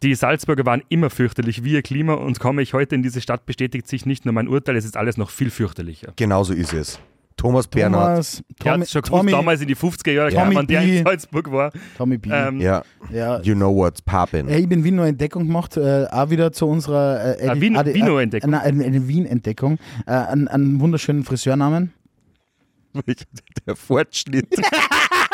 Die 0.02 0.14
Salzburger 0.16 0.66
waren 0.66 0.82
immer 0.88 1.10
fürchterlich 1.10 1.62
wie 1.62 1.74
ihr 1.74 1.82
Klima 1.82 2.14
und 2.14 2.40
komme 2.40 2.60
ich 2.62 2.74
heute 2.74 2.96
in 2.96 3.02
diese 3.04 3.20
Stadt, 3.20 3.46
bestätigt 3.46 3.86
sich 3.86 4.04
nicht 4.04 4.24
nur 4.24 4.34
mein 4.34 4.48
Urteil, 4.48 4.74
es 4.76 4.84
ist 4.84 4.96
alles 4.96 5.16
noch 5.16 5.30
viel 5.30 5.50
fürchterlicher. 5.50 6.12
Genauso 6.16 6.54
ist 6.54 6.72
es. 6.72 6.98
Thomas 7.36 7.66
Bernhard. 7.68 8.14
Thomas, 8.16 8.42
Tommy, 8.58 8.86
schon 8.86 9.02
gewusst, 9.02 9.20
Tommy, 9.20 9.30
damals 9.32 9.60
in 9.62 9.68
die 9.68 9.76
50er 9.76 10.10
Jahre, 10.12 10.30
Tommy 10.32 10.56
wenn 10.56 10.66
der 10.66 10.82
in 10.82 11.04
Salzburg 11.04 11.50
war. 11.50 11.70
Tommy 11.96 12.18
B. 12.18 12.28
Ähm, 12.32 12.60
Ja, 12.60 12.82
ja. 13.10 13.40
you 13.42 13.54
know 13.54 13.74
what's 13.74 14.02
poppin'. 14.04 14.48
Hey, 14.48 14.60
ich 14.62 14.68
bin 14.68 14.82
Wien 14.84 14.96
noch 14.96 15.04
Entdeckung 15.06 15.46
gemacht, 15.46 15.76
äh, 15.76 16.06
auch 16.10 16.30
wieder 16.30 16.52
zu 16.52 16.66
unserer 16.66 17.40
äh, 17.40 17.48
Ah, 17.48 17.54
Wien- 17.60 17.76
Adi- 17.76 17.94
Wiener-Entdeckung. 17.94 18.52
Äh, 18.52 18.56
nein, 18.56 18.62
eine, 18.66 18.84
eine 18.84 19.08
Wien-Entdeckung. 19.08 19.78
Äh, 20.06 20.10
einen, 20.12 20.48
einen 20.48 20.80
wunderschönen 20.80 21.24
Friseurnamen. 21.24 21.92
Der 23.66 23.76
Fortschritt. 23.76 24.48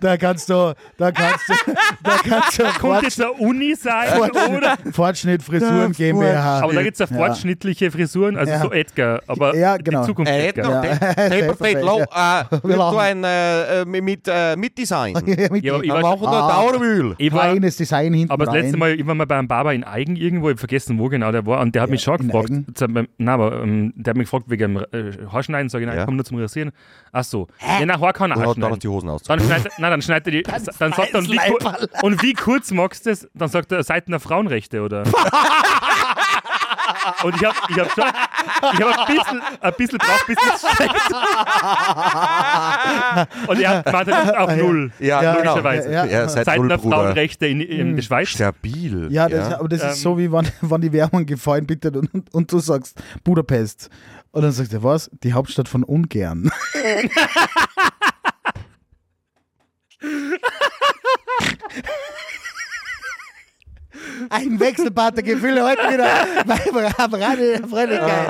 Da 0.00 0.16
kannst 0.16 0.48
du, 0.48 0.74
da 0.96 1.10
kannst 1.12 1.48
du, 1.48 1.54
da 2.02 2.10
kannst 2.28 2.58
du 2.58 2.62
Kommt 2.78 2.78
Fort, 2.80 3.02
jetzt 3.02 3.20
eine 3.20 3.32
Uni 3.32 3.74
sein, 3.74 4.20
oder? 4.20 4.76
Fortschnitt 4.92 5.42
Frisuren 5.42 5.92
GmbH. 5.92 6.60
Aber 6.62 6.72
da 6.72 6.82
gibt 6.82 6.94
es 6.94 6.98
ja 6.98 7.06
fortschnittliche 7.06 7.90
Frisuren, 7.90 8.36
also 8.36 8.52
Ja. 8.52 8.60
so 8.60 8.72
Edgar, 8.72 9.20
aber 9.26 9.56
Ja, 9.56 9.76
genau. 9.76 10.00
die 10.02 10.06
Zukunft 10.06 10.30
Äh, 10.32 10.48
Edgar. 10.48 10.84
Ja. 10.84 10.94
Paperfate 10.94 11.80
Low, 11.80 12.00
äh, 12.00 12.04
Wir 12.50 12.60
wir 12.64 12.76
lachen. 12.76 13.12
tun 13.22 13.24
äh, 13.24 13.84
mit, 14.02 14.28
äh, 14.28 14.56
mit 14.56 14.76
Design. 14.78 15.12
Mit 15.24 15.64
Ja, 15.64 15.74
dem 15.78 15.82
ich 15.84 15.90
war, 15.90 16.00
Machen 16.02 16.20
wir 16.22 16.28
Ah. 16.28 16.62
Dauermühl. 16.62 17.14
ich 17.18 17.32
war, 17.32 17.42
feines 17.42 17.76
Design 17.76 18.12
hinten 18.14 18.32
aber 18.32 18.46
das 18.46 18.54
letzte. 18.54 18.76
Mal, 18.76 18.98
ich 18.98 19.06
war 19.06 19.14
mal 19.14 19.26
beim 19.26 19.46
Barber 19.48 19.72
in 19.74 19.84
Eigen 19.84 20.16
irgendwo, 20.16 20.48
ich 20.48 20.54
hab 20.54 20.58
vergessen, 20.60 20.98
wo 20.98 21.08
genau 21.08 21.30
der 21.32 21.44
war, 21.46 21.60
und 21.60 21.74
der 21.74 21.82
hat 21.82 21.90
mich 21.90 22.02
schon 22.02 22.18
gefragt, 22.18 22.50
mal, 22.88 23.06
nein, 23.18 23.28
aber 23.28 23.62
ähm, 23.62 23.92
der 23.96 24.12
hat 24.12 24.16
mich 24.16 24.26
gefragt 24.26 24.44
wegen 24.48 24.74
dem 24.74 24.84
äh, 24.92 25.12
Haarschneiden, 25.30 25.68
sag 25.68 25.80
ich, 25.80 25.86
nein, 25.86 25.96
Ja. 25.96 26.02
ich 26.02 26.06
komm 26.06 26.16
nur 26.16 26.24
zum 26.24 26.38
Rasieren. 26.38 26.72
Ach 27.12 27.24
so. 27.24 27.48
Ja, 27.60 27.84
nein, 27.84 28.00
Haar 28.00 28.12
kann 28.12 28.32
Hosen 28.92 29.08
aus. 29.08 29.22
Dann 29.22 29.40
schneidet, 29.40 29.72
nein, 29.78 29.90
dann 29.90 30.02
schneidet 30.02 30.26
er 30.28 30.32
die, 30.32 30.42
dann 30.42 30.92
sagt 30.92 31.12
er, 31.14 31.18
und 31.18 31.30
wie, 31.30 31.40
und 32.02 32.22
wie 32.22 32.32
kurz 32.34 32.70
magst 32.70 33.06
du 33.06 33.10
das? 33.10 33.28
Dann 33.34 33.48
sagt 33.48 33.72
er, 33.72 33.82
Seiten 33.82 34.10
der 34.12 34.20
Frauenrechte, 34.20 34.82
oder? 34.82 35.02
und 37.24 37.36
ich 37.36 37.44
hab, 37.44 37.54
ich 37.70 37.78
hab 37.78 37.90
schon, 37.92 38.04
ich 38.74 38.80
hab 38.80 39.08
ein 39.08 39.16
bisschen, 39.16 39.42
ein 39.60 39.72
bisschen 39.76 39.98
braucht, 39.98 40.26
bis 40.26 40.36
das 40.36 40.62
checkt. 40.76 40.94
und 43.48 43.60
er 43.60 43.84
ist 43.86 44.36
auf 44.36 44.56
Null. 44.56 44.92
Ja, 44.98 45.22
Ja, 45.22 45.34
genau. 45.34 45.44
logischerweise. 45.54 45.92
Ja, 45.92 46.04
Ja, 46.04 46.28
seit 46.28 46.44
Seiten 46.46 46.60
null, 46.60 46.68
der 46.68 46.78
Bruder. 46.78 46.96
Frauenrechte 46.96 47.46
in, 47.46 47.60
in 47.60 47.96
der 47.96 48.02
Schweiz. 48.02 48.28
Stabil. 48.28 49.08
Ja, 49.10 49.28
das, 49.28 49.54
aber 49.54 49.68
das 49.68 49.82
Ähm. 49.82 49.88
ist 49.90 50.02
so, 50.02 50.18
wie 50.18 50.30
wenn, 50.32 50.48
wenn 50.60 50.80
die 50.80 50.92
Werbung 50.92 51.26
gefallen 51.26 51.66
bittet 51.66 51.96
und, 51.96 52.12
und, 52.14 52.32
und 52.34 52.52
du 52.52 52.58
sagst 52.58 53.00
Budapest. 53.24 53.88
Und 54.32 54.42
dann 54.42 54.52
sagt 54.52 54.72
er, 54.72 54.82
was? 54.82 55.10
Die 55.22 55.32
Hauptstadt 55.34 55.68
von 55.68 55.84
Ungern. 55.84 56.50
Ein 64.30 64.58
Wechselbad 64.58 65.16
der 65.16 65.22
Gefühle 65.22 65.62
heute 65.62 65.82
wieder 65.92 66.26
beim 66.46 67.14
Radio 67.14 67.58
der 67.58 67.68
Fröhlichkeit. 67.68 68.28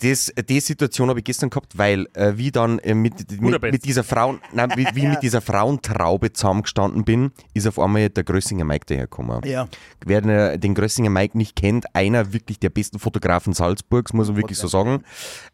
Das 0.00 0.32
die 0.48 0.60
Situation 0.60 1.08
habe 1.08 1.18
ich 1.20 1.24
gestern 1.24 1.50
gehabt, 1.50 1.76
weil 1.76 2.06
äh, 2.14 2.32
wie 2.36 2.50
dann 2.50 2.78
äh, 2.80 2.94
mit, 2.94 3.40
mit, 3.40 3.62
mit 3.62 3.84
dieser 3.84 4.04
Frauen, 4.04 4.40
nein, 4.52 4.70
wie, 4.76 4.86
wie 4.94 5.08
mit 5.08 5.22
dieser 5.22 5.40
Frauentraube 5.40 6.32
zusammengestanden 6.32 7.04
bin, 7.04 7.32
ist 7.54 7.66
auf 7.66 7.78
einmal 7.78 8.08
der 8.08 8.24
Grössinger 8.24 8.64
Mike 8.64 8.86
dahergekommen. 8.86 9.44
Ja. 9.44 9.68
Wer 10.04 10.20
den, 10.20 10.60
den 10.60 10.74
Grössinger 10.74 11.10
Mike 11.10 11.36
nicht 11.36 11.56
kennt, 11.56 11.94
einer 11.94 12.32
wirklich 12.32 12.58
der 12.58 12.70
besten 12.70 12.98
Fotografen 12.98 13.52
Salzburgs, 13.52 14.12
muss 14.12 14.28
man 14.28 14.36
wirklich 14.36 14.58
so 14.58 14.68
sagen. 14.68 15.02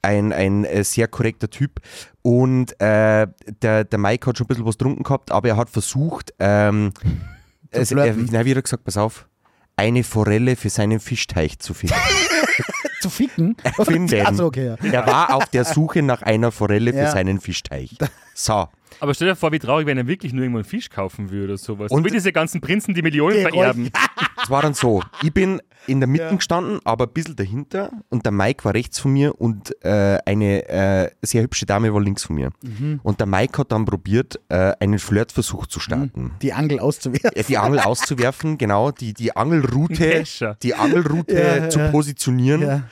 Ein, 0.02 0.32
ein 0.32 0.64
äh, 0.64 0.84
sehr 0.84 1.08
korrekter 1.08 1.48
Typ. 1.48 1.80
Und 2.26 2.72
äh, 2.80 3.28
der, 3.62 3.84
der 3.84 3.98
Mike 4.00 4.26
hat 4.26 4.36
schon 4.36 4.46
ein 4.46 4.48
bisschen 4.48 4.66
was 4.66 4.76
getrunken 4.76 5.04
gehabt, 5.04 5.30
aber 5.30 5.48
er 5.48 5.56
hat 5.56 5.70
versucht, 5.70 6.34
ähm, 6.40 6.92
es, 7.70 7.92
er, 7.92 8.14
nein, 8.16 8.44
wie 8.44 8.52
er 8.52 8.62
gesagt, 8.62 8.82
pass 8.82 8.96
auf, 8.96 9.28
eine 9.76 10.02
Forelle 10.02 10.56
für 10.56 10.68
seinen 10.68 10.98
Fischteich 10.98 11.60
zu 11.60 11.72
finden. 11.72 11.94
Zu 13.00 13.10
ficken? 13.10 13.56
Finden. 13.84 14.26
Achso, 14.26 14.46
okay, 14.46 14.74
ja. 14.82 14.90
Er 14.90 15.06
war 15.06 15.34
auf 15.34 15.46
der 15.50 15.64
Suche 15.64 16.02
nach 16.02 16.22
einer 16.22 16.50
Forelle 16.50 16.92
für 16.92 16.98
Ja. 17.00 17.10
seinen 17.12 17.40
Fischteich. 17.40 17.96
So. 18.34 18.66
Aber 19.00 19.12
stell 19.14 19.28
dir 19.28 19.36
vor, 19.36 19.52
wie 19.52 19.58
traurig, 19.58 19.86
wenn 19.86 19.98
er 19.98 20.06
wirklich 20.06 20.32
nur 20.32 20.42
irgendwo 20.42 20.58
einen 20.58 20.64
Fisch 20.64 20.88
kaufen 20.90 21.30
würde 21.30 21.44
oder 21.52 21.58
sowas. 21.58 21.90
Und- 21.90 21.98
Und 21.98 22.04
wie 22.04 22.10
diese 22.10 22.32
ganzen 22.32 22.60
Prinzen, 22.60 22.94
die 22.94 23.02
Millionen 23.02 23.36
Die 23.36 23.42
vererben. 23.42 23.90
Es 24.42 24.50
war 24.50 24.62
dann 24.62 24.74
so, 24.74 25.02
ich 25.22 25.32
bin 25.32 25.60
in 25.88 25.98
der 25.98 26.06
Mitte 26.06 26.36
gestanden, 26.36 26.78
aber 26.84 27.06
ein 27.06 27.12
bisschen 27.12 27.34
dahinter 27.36 27.90
und 28.10 28.24
der 28.26 28.32
Mike 28.32 28.64
war 28.64 28.74
rechts 28.74 28.98
von 29.00 29.12
mir 29.12 29.40
und 29.40 29.74
äh, 29.84 30.18
eine 30.24 30.68
äh, 30.68 31.10
sehr 31.22 31.42
hübsche 31.42 31.66
Dame 31.66 31.92
war 31.92 32.00
links 32.00 32.22
von 32.24 32.36
mir. 32.36 32.50
Mhm. 32.62 33.00
Und 33.02 33.18
der 33.18 33.26
Mike 33.26 33.58
hat 33.58 33.72
dann 33.72 33.86
probiert, 33.86 34.38
äh, 34.48 34.72
einen 34.78 34.98
Flirtversuch 35.00 35.66
zu 35.66 35.80
starten. 35.80 36.32
Die 36.42 36.52
Angel 36.52 36.78
auszuwerfen. 36.78 37.30
Äh, 37.34 37.42
Die 37.44 37.56
Angel 37.58 37.80
auszuwerfen, 37.80 38.58
genau, 38.58 38.92
die, 38.92 39.14
die 39.14 39.34
Angelroute, 39.34 40.24
die 40.62 40.74
Angelroute 40.74 41.34
Ja, 41.34 41.68
zu 41.68 41.78
ja. 41.80 41.90
positionieren. 41.90 42.62
Ja. 42.62 42.82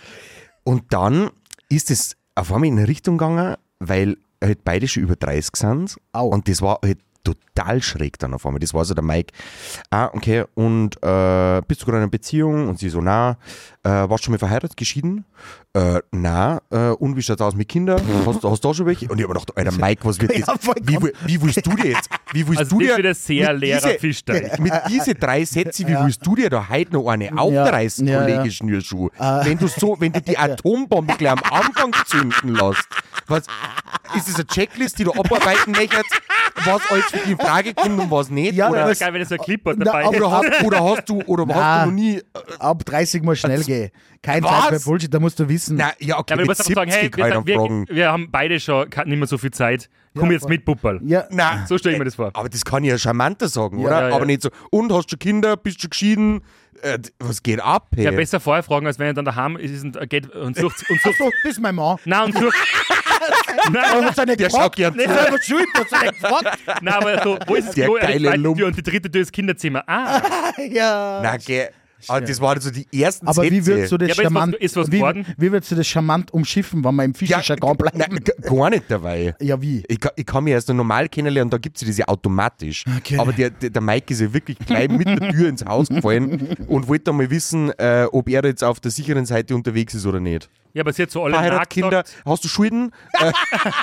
Und 0.65 0.93
dann 0.93 1.31
ist 1.69 1.91
es 1.91 2.17
auf 2.35 2.53
einmal 2.53 2.69
in 2.69 2.79
eine 2.79 2.89
Richtung 2.89 3.19
gegangen, 3.19 3.57
weil 3.79 4.17
halt 4.43 4.65
beide 4.65 4.89
schon 4.89 5.03
über 5.03 5.17
30 5.17 5.57
sind. 5.57 5.97
Au. 6.13 6.29
Und 6.29 6.49
das 6.49 6.63
war 6.63 6.79
halt 6.85 6.99
total 7.25 7.83
schräg 7.83 8.19
dann 8.19 8.35
auf 8.35 8.45
einmal. 8.47 8.61
Das 8.61 8.75
war 8.75 8.85
so 8.85 8.95
der 8.95 9.03
Mike. 9.03 9.33
Ah, 9.91 10.11
okay, 10.13 10.45
und 10.55 10.97
äh, 11.03 11.63
bist 11.67 11.81
du 11.81 11.87
gerade 11.87 11.99
in 11.99 12.03
einer 12.03 12.09
Beziehung? 12.09 12.69
Und 12.69 12.79
sie 12.79 12.91
so, 12.91 13.01
na, 13.01 13.39
äh, 13.83 13.89
warst 13.89 14.25
du 14.25 14.27
schon 14.27 14.33
mal 14.33 14.39
verheiratet, 14.39 14.77
geschieden? 14.77 15.25
Äh, 15.73 16.01
na, 16.13 16.61
äh, 16.71 16.91
und 16.91 17.17
wie 17.17 17.23
schaut's 17.23 17.41
aus 17.41 17.55
mit 17.55 17.69
Kindern? 17.69 18.01
Hast, 18.27 18.45
hast 18.45 18.65
du 18.65 18.69
da 18.69 18.75
schon 18.75 18.87
welche? 18.87 19.09
Und 19.09 19.19
ich 19.19 19.25
hab 19.25 19.31
mir 19.31 19.41
gedacht, 19.41 19.57
Alter, 19.57 19.73
Mike, 19.73 20.05
was 20.05 20.21
wird 20.21 20.33
Ja, 20.39 20.47
das? 20.47 20.59
Wie, 20.83 20.99
wie 21.25 21.43
willst 21.43 21.67
du 21.67 21.75
dir 21.75 21.91
jetzt? 21.93 22.11
Wie 22.35 22.47
willst 22.47 22.59
Also 22.61 22.79
du 22.79 22.81
das 22.85 22.89
dir 22.89 22.97
wird 22.97 23.07
ein 23.07 23.15
sehr 23.15 23.53
leerer 23.53 23.89
Fischteich. 23.99 24.59
Mit 24.59 24.73
diese 24.89 25.15
drei 25.15 25.45
Sätze, 25.45 25.87
wie 25.87 25.95
willst 25.95 26.27
du 26.27 26.35
dir 26.35 26.51
da 26.51 26.69
heute 26.69 26.93
noch 26.95 27.07
eine 27.09 27.31
aufreißen, 27.39 28.07
ja, 28.07 28.21
Kollege 28.21 28.45
ja. 28.45 28.51
Schnürschuh? 28.51 29.09
Wenn 29.19 29.57
du 29.59 29.69
so, 29.69 29.97
wenn 30.01 30.13
du 30.13 30.21
die 30.21 30.37
Atombombe 30.39 31.15
gleich 31.17 31.33
am 31.33 31.43
Anfang 31.51 31.93
zünden 32.07 32.55
lässt, 32.55 32.87
was, 33.29 33.45
ist 34.17 34.29
das 34.29 34.35
eine 34.35 34.47
Checklist, 34.47 34.99
die 34.99 35.05
du 35.05 35.13
abarbeiten 35.13 35.73
möchtest, 35.73 36.05
was 36.65 36.83
alles 36.91 37.05
für 37.07 37.19
dich 37.19 37.31
in 37.31 37.39
Frage 37.39 37.73
kommt 37.75 37.99
und 38.01 38.11
was 38.11 38.29
nicht? 38.31 38.55
Ja, 38.55 38.69
oder, 38.71 38.87
das- 38.87 38.99
geil, 38.99 39.13
wenn 39.15 39.21
er 39.23 39.27
so 39.27 39.35
ein 39.37 39.41
Clipboard 39.41 39.79
Na, 39.79 39.85
dabei 39.87 40.05
aber 40.05 40.15
ist. 40.17 40.21
oder, 40.23 40.31
hast, 40.31 40.65
oder 40.65 40.85
hast 40.85 41.09
du, 41.09 41.23
oder 41.23 41.47
hast 41.47 41.55
Na. 41.57 41.81
du 41.85 41.91
noch 41.91 41.95
nie, 41.97 42.17
äh, 42.19 42.23
Ab 42.59 42.85
30 42.85 43.23
Mal 43.23 43.37
schnell 43.37 43.63
gehen. 43.65 43.91
Kein 44.23 44.43
Was? 44.45 44.69
Zeit 44.69 44.81
für 44.83 44.89
Bullshit, 44.89 45.13
da 45.15 45.21
musst 45.21 45.39
du 45.39 45.49
wissen. 45.49 45.77
na, 45.77 45.93
ja, 46.01 46.19
okay, 46.19 46.33
Ja, 46.33 46.35
aber 46.35 46.43
du 46.43 46.47
musst 46.49 46.61
einfach 46.61 46.75
sagen, 46.75 46.91
hey, 46.91 47.03
70 47.05 47.25
wir, 47.25 47.47
wir, 47.47 47.85
wir 47.97 48.13
haben 48.13 48.29
beide 48.31 48.59
schon 48.61 48.89
nicht 49.07 49.19
mehr 49.19 49.27
so 49.27 49.39
viel 49.39 49.51
Zeit. 49.53 49.89
Komm 50.17 50.27
Ja, 50.29 50.33
jetzt 50.35 50.49
mit, 50.49 50.65
Pupperl. 50.65 51.01
Ja, 51.05 51.25
Na, 51.31 51.65
So 51.67 51.77
stelle 51.79 51.95
ich 51.95 51.99
mir 51.99 52.05
das 52.05 52.15
vor. 52.15 52.31
aber 52.35 52.49
das 52.49 52.65
kann 52.65 52.85
ich 52.85 52.91
ja 52.91 52.99
charmanter 52.99 53.49
sagen, 53.49 53.81
Ja, 53.81 53.87
oder? 53.87 54.01
ja, 54.03 54.09
ja. 54.11 54.15
Aber 54.15 54.27
nicht 54.27 54.43
so, 54.43 54.51
und 54.71 54.93
hast 54.93 55.11
du 55.13 55.17
Kinder, 55.17 55.57
bist 55.57 55.83
du 55.83 55.89
geschieden, 55.89 56.43
äh, 56.83 56.99
was 57.19 57.43
geht 57.43 57.61
ab? 57.61 57.89
Hey? 57.97 58.05
Ja, 58.05 58.11
besser 58.11 58.39
vorher 58.41 58.63
fragen, 58.63 58.87
als 58.87 58.99
wenn 58.99 59.07
er 59.09 59.15
dann 59.15 59.25
daheim 59.25 59.57
ist 59.57 59.83
und, 59.85 59.99
geht 60.11 60.29
und 60.35 60.57
sucht. 60.57 60.85
Und 60.89 61.01
sucht 61.01 61.19
so, 61.19 61.31
das 61.43 61.53
ist 61.53 61.61
mein 61.61 61.75
Mann. 61.75 61.97
nein, 62.05 62.25
und 62.27 62.39
sucht. 62.39 62.55
Nein, 63.73 64.11
seine 64.15 64.37
Der 64.37 64.51
schaut 64.51 64.77
gern 64.77 64.95
Nicht 64.95 65.09
zu. 65.09 65.15
selber 65.15 65.39
schuld, 65.43 65.67
er 65.75 65.81
hat 65.81 65.89
seine 65.89 66.13
gefragt. 66.13 66.59
nein, 66.83 66.95
aber 66.95 67.23
so, 67.23 67.39
wo 67.47 67.55
ist 67.55 67.69
das 67.69 67.75
Der 67.75 67.87
Klo? 67.87 67.97
Ja, 67.97 68.07
die 68.07 68.13
geile 68.13 68.29
zweite 68.29 68.41
Lump. 68.43 68.59
Tür 68.59 68.67
und 68.67 68.77
die 68.77 68.83
dritte 68.83 69.11
Tür 69.11 69.23
ist 69.23 69.33
Kinderzimmer. 69.33 69.83
Ah, 69.87 70.21
Ja. 70.71 71.21
Na, 71.23 71.37
geh. 71.39 71.69
Aber 72.11 72.21
das 72.21 72.41
waren 72.41 72.61
so 72.61 72.71
die 72.71 72.87
ersten 73.03 73.27
Aber 73.27 73.43
wie 73.43 73.49
Sätze. 73.61 73.67
würdest 73.67 73.93
du 73.93 73.99
das 73.99 74.09
Ja, 74.09 74.15
aber 74.15 74.23
ist 74.23 74.25
was- 74.27 74.33
charmant, 74.33 74.55
ist 74.57 74.77
was 74.77 74.93
wie, 74.93 75.03
wie 75.39 75.53
würdest 75.53 75.71
du 75.73 75.77
das 75.77 75.87
charmant 75.87 76.33
umschiffen, 76.33 76.85
wenn 76.85 76.95
wir 76.97 77.05
im 77.05 77.13
ja, 77.13 77.19
Fischerjargon 77.19 77.77
nein, 77.95 78.21
g- 78.25 78.33
gar 78.49 78.71
nicht 78.71 78.85
dabei. 78.89 79.35
Ja, 79.41 79.61
wie? 79.61 79.83
Ich, 79.89 80.01
kann- 80.01 80.13
ich 80.17 80.27
kann 80.27 80.45
mich 80.45 80.53
erst 80.53 80.69
noch 80.69 80.75
normal 80.77 81.09
kennenlernen, 81.09 81.51
da 81.51 81.59
gibt 81.59 81.77
es 81.77 81.85
diese 81.87 82.07
automatisch. 82.09 82.85
Okay. 82.99 83.19
Aber 83.19 83.33
der, 83.33 83.51
der, 83.51 83.71
der 83.71 83.83
Mike 83.83 84.13
ist 84.13 84.21
ja 84.21 84.33
wirklich 84.33 84.59
gleich 84.59 84.89
mit 84.89 85.07
der 85.07 85.31
Tür 85.31 85.49
ins 85.49 85.65
Haus 85.65 85.89
gefallen 85.89 86.49
und 86.69 86.89
wollte 86.89 87.13
mal 87.13 87.31
wissen, 87.31 87.71
äh, 87.79 88.07
ob 88.11 88.29
er 88.29 88.45
jetzt 88.45 88.65
auf 88.65 88.81
der 88.81 88.91
sicheren 88.91 89.27
Seite 89.27 89.55
unterwegs 89.55 89.95
ist 89.95 90.07
oder 90.07 90.21
nicht. 90.21 90.49
Ja, 90.75 90.83
aber 90.83 90.93
sie 90.93 91.03
hat 91.03 91.11
so 91.13 91.23
alle 91.23 91.35
Verheiratet, 91.35 91.71
Kinder, 91.71 92.03
hast 92.27 92.43
du 92.45 92.49
Schulden? 92.49 92.91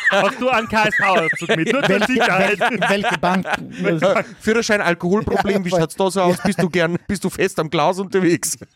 hast 0.10 0.42
du 0.42 0.50
einen 0.50 0.68
KSV-Auszug 0.68 1.56
mit, 1.56 1.72
nur 1.72 1.82
Welche, 1.88 2.20
welche, 2.20 2.80
welche 2.90 3.18
Bank? 3.18 3.46
Äh, 3.82 4.24
Führerschein, 4.42 4.82
Alkoholproblem, 4.82 5.64
wie 5.64 5.70
Ja, 5.70 5.80
schaut's 5.80 5.96
da 5.96 6.12
so 6.12 6.22
aus? 6.22 6.38
Bist 6.44 6.62
du 6.62 6.70
gern, 6.70 6.98
bist 7.08 7.24
du 7.24 7.30
fest 7.30 7.58
am 7.60 7.70
Glas 7.70 7.98
unterwegs? 7.98 8.58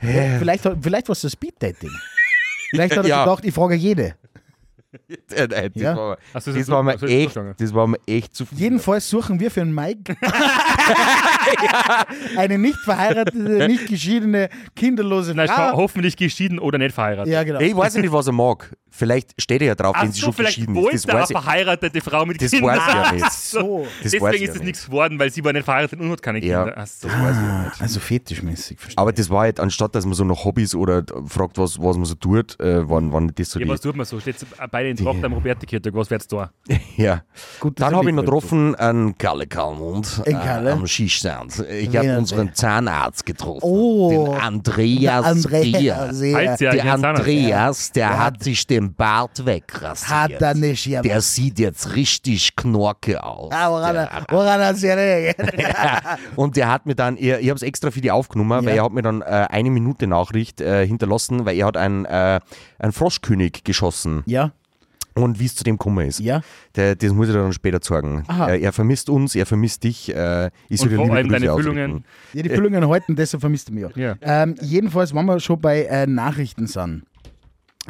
Vielleicht, 0.00 0.62
vielleicht 0.80 1.08
war 1.08 1.12
es 1.12 1.20
so 1.22 1.28
Speed-Dating. 1.28 1.90
Vielleicht 2.70 2.96
hat 2.96 3.04
er 3.04 3.08
Ja. 3.08 3.24
gedacht, 3.24 3.44
ich 3.44 3.54
frage 3.54 3.74
jede. 3.74 4.14
Nein, 5.36 5.70
das 5.74 5.82
Ja. 5.82 5.96
war, 5.96 6.18
so, 6.40 6.52
das 6.52 6.66
so- 6.66 6.72
war 6.72 6.82
mir 6.82 6.96
so 6.98 7.06
echt, 7.06 7.32
verstanden. 7.32 7.54
das 7.58 7.74
war 7.74 7.86
mir 7.86 7.98
echt 8.06 8.34
zu 8.34 8.46
viel. 8.46 8.58
Jedenfalls 8.58 9.08
suchen 9.10 9.38
wir 9.38 9.50
für 9.50 9.60
einen 9.60 9.74
Mike 9.74 10.16
eine 12.36 12.58
nicht 12.58 12.78
verheiratete, 12.78 13.66
nicht 13.68 13.86
geschiedene, 13.88 14.48
kinderlose 14.74 15.34
Nein, 15.34 15.48
Frau. 15.48 15.76
hoffentlich 15.76 16.16
geschieden 16.16 16.58
oder 16.58 16.78
nicht 16.78 16.94
verheiratet. 16.94 17.32
Ja, 17.32 17.42
genau. 17.44 17.60
Ich 17.60 17.76
weiß 17.76 17.94
ja 17.94 18.00
nicht, 18.00 18.12
was 18.12 18.26
er 18.26 18.32
mag. 18.32 18.74
Vielleicht 18.90 19.40
steht 19.40 19.60
er 19.60 19.68
ja 19.68 19.74
drauf, 19.74 19.94
Ach 19.96 20.02
wenn 20.02 20.12
sie 20.12 20.20
so, 20.20 20.32
schon 20.32 20.44
geschieden 20.46 20.74
ist. 20.76 20.94
Das 20.94 21.04
er 21.04 21.10
eine 21.12 21.20
weiß 21.22 21.30
ich, 21.30 21.36
verheiratete 21.36 22.00
Frau 22.00 22.26
mit 22.26 22.42
das 22.42 22.50
Kindern. 22.50 22.76
weiß 22.78 22.82
ich 22.88 22.94
ja 22.94 23.12
nicht. 23.12 23.32
So. 23.32 23.86
Das 24.02 24.12
weiß 24.12 24.20
Deswegen 24.20 24.34
ich 24.34 24.42
ist 24.42 24.44
ja 24.48 24.48
es 24.48 24.54
nicht. 24.54 24.64
nichts 24.64 24.86
geworden, 24.86 25.18
weil 25.18 25.30
sie 25.30 25.44
war 25.44 25.52
nicht 25.52 25.64
verheiratet 25.64 26.00
und 26.00 26.10
hat 26.10 26.22
keine 26.22 26.44
Ja. 26.44 26.64
Kinder. 26.64 26.80
Ach 26.80 26.86
so. 26.86 27.08
Also 27.78 28.00
fetischmäßig, 28.00 28.78
verstehe. 28.80 28.98
Aber 29.00 29.12
das 29.12 29.30
war 29.30 29.40
halt, 29.42 29.60
anstatt 29.60 29.94
dass 29.94 30.04
man 30.04 30.14
so 30.14 30.24
nach 30.24 30.44
Hobbys 30.44 30.74
oder 30.74 31.04
fragt, 31.26 31.58
was, 31.58 31.78
was 31.80 31.96
man 31.96 32.06
so 32.06 32.14
tut, 32.14 32.58
äh, 32.60 32.88
waren, 32.88 33.12
waren 33.12 33.30
das 33.34 33.50
so 33.50 33.58
Ja, 33.60 33.66
die. 33.66 33.70
was 33.70 33.80
tut 33.82 33.94
man 33.94 34.06
so? 34.06 34.18
Steht 34.20 34.36
beide 34.78 34.90
in 34.90 34.96
Tracht 34.96 35.24
am 35.24 35.32
Roberti-Kirtag, 35.32 35.92
was 35.94 36.08
wird's 36.10 36.28
da? 36.28 36.50
Ja. 36.96 37.22
Gut, 37.60 37.80
Dann 37.80 37.92
er 37.92 37.98
habe 37.98 38.08
ich 38.10 38.14
noch 38.14 38.22
getroffen 38.24 38.74
einen 38.74 39.16
Kalle 39.16 39.46
Kalmund 39.46 40.20
Ein 40.26 40.66
äh, 40.66 40.70
am 40.70 40.84
Skistand. 40.86 41.64
Ich 41.70 41.96
habe 41.96 42.18
unseren? 42.18 42.52
Zahnarzt 42.54 43.24
getroffen. 43.24 43.60
Oh. 43.62 44.10
den 44.10 44.40
Andreas 44.40 45.24
Andrea, 45.24 45.78
Gier. 45.78 46.08
sehr- 46.12 46.36
Halt's 46.36 46.60
ja, 46.60 46.70
Der. 46.72 46.92
Andreas, 46.94 47.92
der 47.92 48.08
Der 48.08 48.18
hat 48.18 48.42
sich 48.42 48.66
den 48.66 48.94
Bart 48.94 49.44
wegrasiert. 49.46 50.10
Hat 50.10 50.32
er 50.42 50.54
nicht, 50.54 50.86
ja. 50.86 51.02
Der 51.02 51.20
sieht 51.20 51.58
jetzt 51.60 51.94
richtig 51.94 52.56
knorke 52.56 53.22
aus. 53.22 53.52
Ah, 53.52 53.70
woran, 53.70 53.94
Der- 53.94 54.10
er- 54.10 54.24
woran 54.30 54.60
hat 54.60 54.78
ja 54.80 54.96
Und 56.36 56.56
der 56.56 56.68
hat 56.68 56.86
mir 56.86 56.94
dann, 56.96 57.16
ich, 57.16 57.26
ich 57.28 57.48
habe 57.48 57.56
es 57.56 57.62
extra 57.62 57.90
für 57.92 58.00
die 58.00 58.10
aufgenommen, 58.10 58.64
weil 58.66 58.74
Ja. 58.74 58.82
er 58.82 58.84
hat 58.86 58.92
mir 58.92 59.02
dann 59.02 59.22
äh, 59.22 59.46
eine 59.50 59.70
Minute 59.70 60.06
Nachricht 60.08 60.60
äh, 60.60 60.84
hinterlassen, 60.86 61.46
weil 61.46 61.56
er 61.56 61.66
hat 61.66 61.76
einen, 61.76 62.04
äh, 62.06 62.40
einen 62.80 62.92
Froschkönig 62.92 63.62
geschossen. 63.64 64.22
Ja, 64.26 64.50
Und 65.14 65.40
wie 65.40 65.46
es 65.46 65.54
zu 65.54 65.64
dem 65.64 65.76
gekommen 65.76 66.06
ist. 66.06 66.20
ja. 66.20 66.42
Der, 66.76 66.94
das 66.94 67.12
muss 67.12 67.28
ich 67.28 67.34
dir 67.34 67.40
dann 67.40 67.52
später 67.52 67.80
sagen. 67.82 68.24
Aha. 68.28 68.50
Äh, 68.50 68.60
er 68.60 68.72
vermisst 68.72 69.10
uns, 69.10 69.34
er 69.34 69.46
vermisst 69.46 69.82
dich. 69.84 70.14
Äh, 70.14 70.50
ich 70.68 70.80
Und 70.80 70.92
vor 70.92 71.12
allem 71.12 71.28
deine. 71.28 71.52
Füllungen. 71.54 72.04
Ja, 72.32 72.42
die 72.42 72.50
Füllungen 72.50 72.88
halten, 72.88 73.16
deshalb 73.16 73.40
vermisst 73.40 73.68
er 73.70 73.74
mich 73.74 73.86
auch. 73.86 73.96
Ja. 73.96 74.16
Ähm, 74.20 74.54
jedenfalls, 74.60 75.14
wenn 75.14 75.26
wir 75.26 75.40
schon 75.40 75.60
bei 75.60 75.84
äh, 75.84 76.06
Nachrichten 76.06 76.66
sind. 76.66 77.02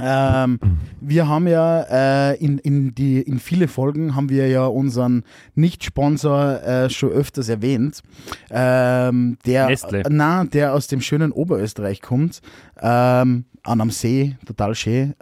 Ähm, 0.00 0.60
wir 1.00 1.28
haben 1.28 1.48
ja 1.48 2.30
äh, 2.30 2.36
in, 2.36 2.58
in, 2.58 2.94
die, 2.94 3.20
in 3.20 3.40
viele 3.40 3.68
Folgen 3.68 4.14
haben 4.14 4.28
wir 4.28 4.46
ja 4.48 4.66
unseren 4.66 5.24
Nicht-Sponsor 5.54 6.62
äh, 6.62 6.90
schon 6.90 7.10
öfters 7.10 7.48
erwähnt. 7.48 8.02
Ähm, 8.50 9.38
der, 9.44 9.66
Nestle. 9.66 10.02
Na, 10.08 10.44
der 10.44 10.74
aus 10.74 10.86
dem 10.86 11.00
schönen 11.00 11.32
Oberösterreich 11.32 12.00
kommt. 12.00 12.40
Ähm, 12.80 13.44
an 13.64 13.80
am 13.80 13.90
See, 13.90 14.36
total 14.46 14.74
schön. 14.74 15.14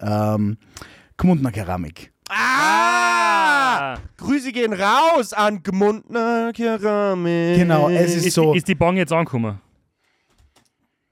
Gmundner 1.16 1.50
Keramik. 1.52 2.12
Ah! 2.28 3.96
Grüße 4.16 4.52
gehen 4.52 4.72
raus 4.72 5.32
an 5.32 5.62
Gmundner 5.62 6.52
Keramik. 6.52 7.56
Genau, 7.58 7.88
es 7.88 8.14
ist 8.16 8.26
Ist, 8.26 8.34
so. 8.34 8.54
ist 8.54 8.66
die 8.68 8.74
Bong 8.74 8.96
jetzt 8.96 9.12
angekommen? 9.12 9.60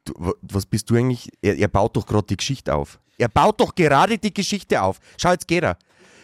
Du, 0.04 0.12
wa- 0.16 0.34
was 0.42 0.66
bist 0.66 0.90
du 0.90 0.96
eigentlich? 0.96 1.30
Er, 1.40 1.56
er 1.56 1.68
baut 1.68 1.96
doch 1.96 2.06
gerade 2.06 2.26
die 2.26 2.36
Geschichte 2.36 2.74
auf. 2.74 2.98
Er 3.16 3.28
baut 3.28 3.60
doch 3.60 3.74
gerade 3.74 4.18
die 4.18 4.34
Geschichte 4.34 4.82
auf. 4.82 4.98
Schau, 5.16 5.30
jetzt 5.30 5.46
geht 5.48 5.62
er. 5.62 5.78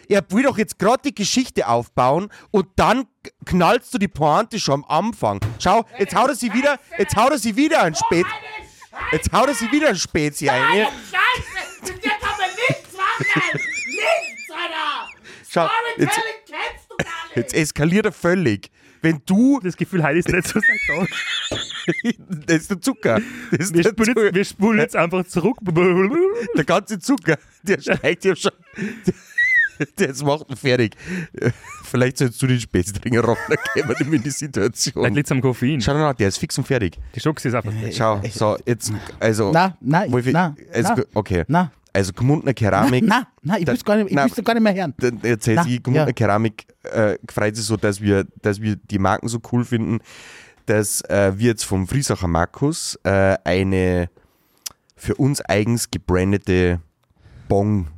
Er 0.09 0.24
will 0.31 0.43
doch 0.43 0.59
jetzt 0.59 0.76
gerade 0.78 1.01
die 1.05 1.14
Geschichte 1.14 1.68
aufbauen 1.68 2.28
und 2.51 2.66
dann 2.76 3.05
knallst 3.47 3.95
du 3.95 3.99
die 3.99 4.09
Pointe 4.09 4.59
schon 4.59 4.85
am 4.89 5.07
Anfang. 5.07 5.39
Schau, 5.61 5.85
jetzt 6.01 6.14
haut 6.16 6.28
er 6.31 6.35
sie 6.35 6.53
wieder, 6.53 6.78
jetzt 6.99 7.14
haut 7.16 7.31
er 7.31 7.39
sie 7.39 7.55
wieder 7.55 7.83
ein 7.85 7.95
Spät, 7.95 8.26
jetzt 9.12 9.33
haut 9.33 9.47
er 9.47 9.55
sie 9.55 9.70
wieder 9.70 9.89
ein 9.91 9.97
Spezi 9.97 10.49
ein. 10.51 10.61
Scheiße! 10.62 11.93
Mit 11.93 12.05
dir 12.05 12.11
kann 12.11 12.37
man 12.39 12.51
nichts 12.68 12.93
machen! 12.97 13.61
Schau, 15.53 15.68
jetzt, 15.98 16.12
Storytelling 16.12 16.34
kennst 16.46 16.90
du 16.90 16.96
gar 16.96 17.05
nicht! 17.26 17.36
jetzt 17.36 17.55
eskaliert 17.55 18.07
er 18.07 18.12
völlig. 18.12 18.70
Wenn 19.03 19.20
du, 19.26 19.59
Das 19.61 19.76
Gefühl, 19.76 20.03
heute 20.03 20.18
ist 20.18 20.28
nicht 20.28 20.46
so 20.46 20.61
seit 20.61 21.09
das 22.46 22.57
ist 22.57 22.70
der 22.70 22.80
Zucker. 22.80 23.20
Das 23.51 23.70
ist 23.70 23.74
wir, 23.74 23.82
der, 23.82 23.90
spulen 23.90 24.07
Zucker. 24.07 24.24
jetzt, 24.26 24.34
wir 24.34 24.44
spulen 24.44 24.78
jetzt 24.78 24.94
einfach 24.96 25.24
zurück. 25.26 25.57
der 26.57 26.64
ganze 26.64 27.01
Zucker, 27.01 27.36
der 27.64 27.80
steigt 27.80 28.24
ja 28.24 28.36
schon. 28.36 28.53
Das 29.96 30.22
macht 30.22 30.51
ihn 30.51 30.57
fertig. 30.57 30.94
Vielleicht 31.84 32.18
sollst 32.18 32.40
du 32.42 32.46
den 32.46 32.61
Spätztringer 32.61 33.22
rocken, 33.22 33.42
dann 33.48 33.59
gehen 33.74 33.88
wir 33.88 33.96
nicht 33.98 34.09
mehr 34.09 34.16
in 34.18 34.22
die 34.22 34.30
Vielleicht 34.30 34.38
Situation. 34.38 35.14
liegt 35.14 35.26
es 35.26 35.32
am 35.32 35.40
Koffein. 35.40 35.80
Schau 35.80 35.94
mal, 35.94 36.12
der 36.14 36.28
ist 36.28 36.38
fix 36.38 36.57
und 36.59 36.66
fertig. 36.66 36.96
Die 37.14 37.20
Schox 37.20 37.44
ist 37.44 37.55
einfach. 37.55 37.72
Schau, 37.90 38.20
so, 38.30 38.57
jetzt, 38.66 38.92
also. 39.18 39.51
Na, 39.51 39.76
nein, 39.80 40.11
na, 40.26 40.55
also, 40.72 40.94
na, 40.94 41.05
okay. 41.14 41.44
na. 41.48 41.72
Also, 41.93 42.12
Gmundner 42.12 42.55
Keramik. 42.55 43.05
Na, 43.07 43.26
na, 43.43 43.59
ich 43.59 43.66
will's 43.66 43.84
gar 43.84 43.97
nicht, 43.97 44.11
ich 44.11 44.34
doch 44.34 44.45
gar 44.45 44.55
nicht 44.55 44.62
mehr 44.62 44.74
hören. 44.74 44.95
Dann 44.99 45.22
erzählt 45.22 45.57
Na, 45.57 45.64
sie, 45.64 45.82
Gmundner 45.82 46.07
ja. 46.07 46.12
Keramik 46.12 46.66
äh, 46.84 47.16
freut 47.28 47.57
sich 47.57 47.64
so, 47.64 47.76
dass 47.76 48.01
wir, 48.01 48.26
dass 48.43 48.61
wir 48.61 48.76
die 48.76 48.99
Marken 48.99 49.28
so 49.28 49.41
cool 49.53 49.64
finden, 49.64 49.99
dass 50.66 51.01
äh, 51.03 51.32
wir 51.36 51.49
jetzt 51.49 51.64
vom 51.64 51.86
Friesacher 51.88 52.28
Markus 52.28 52.99
äh, 53.05 53.36
eine 53.45 54.09
für 54.97 55.14
uns 55.14 55.41
eigens 55.41 55.91
gebrandete 55.91 56.80
Bong 57.49 57.88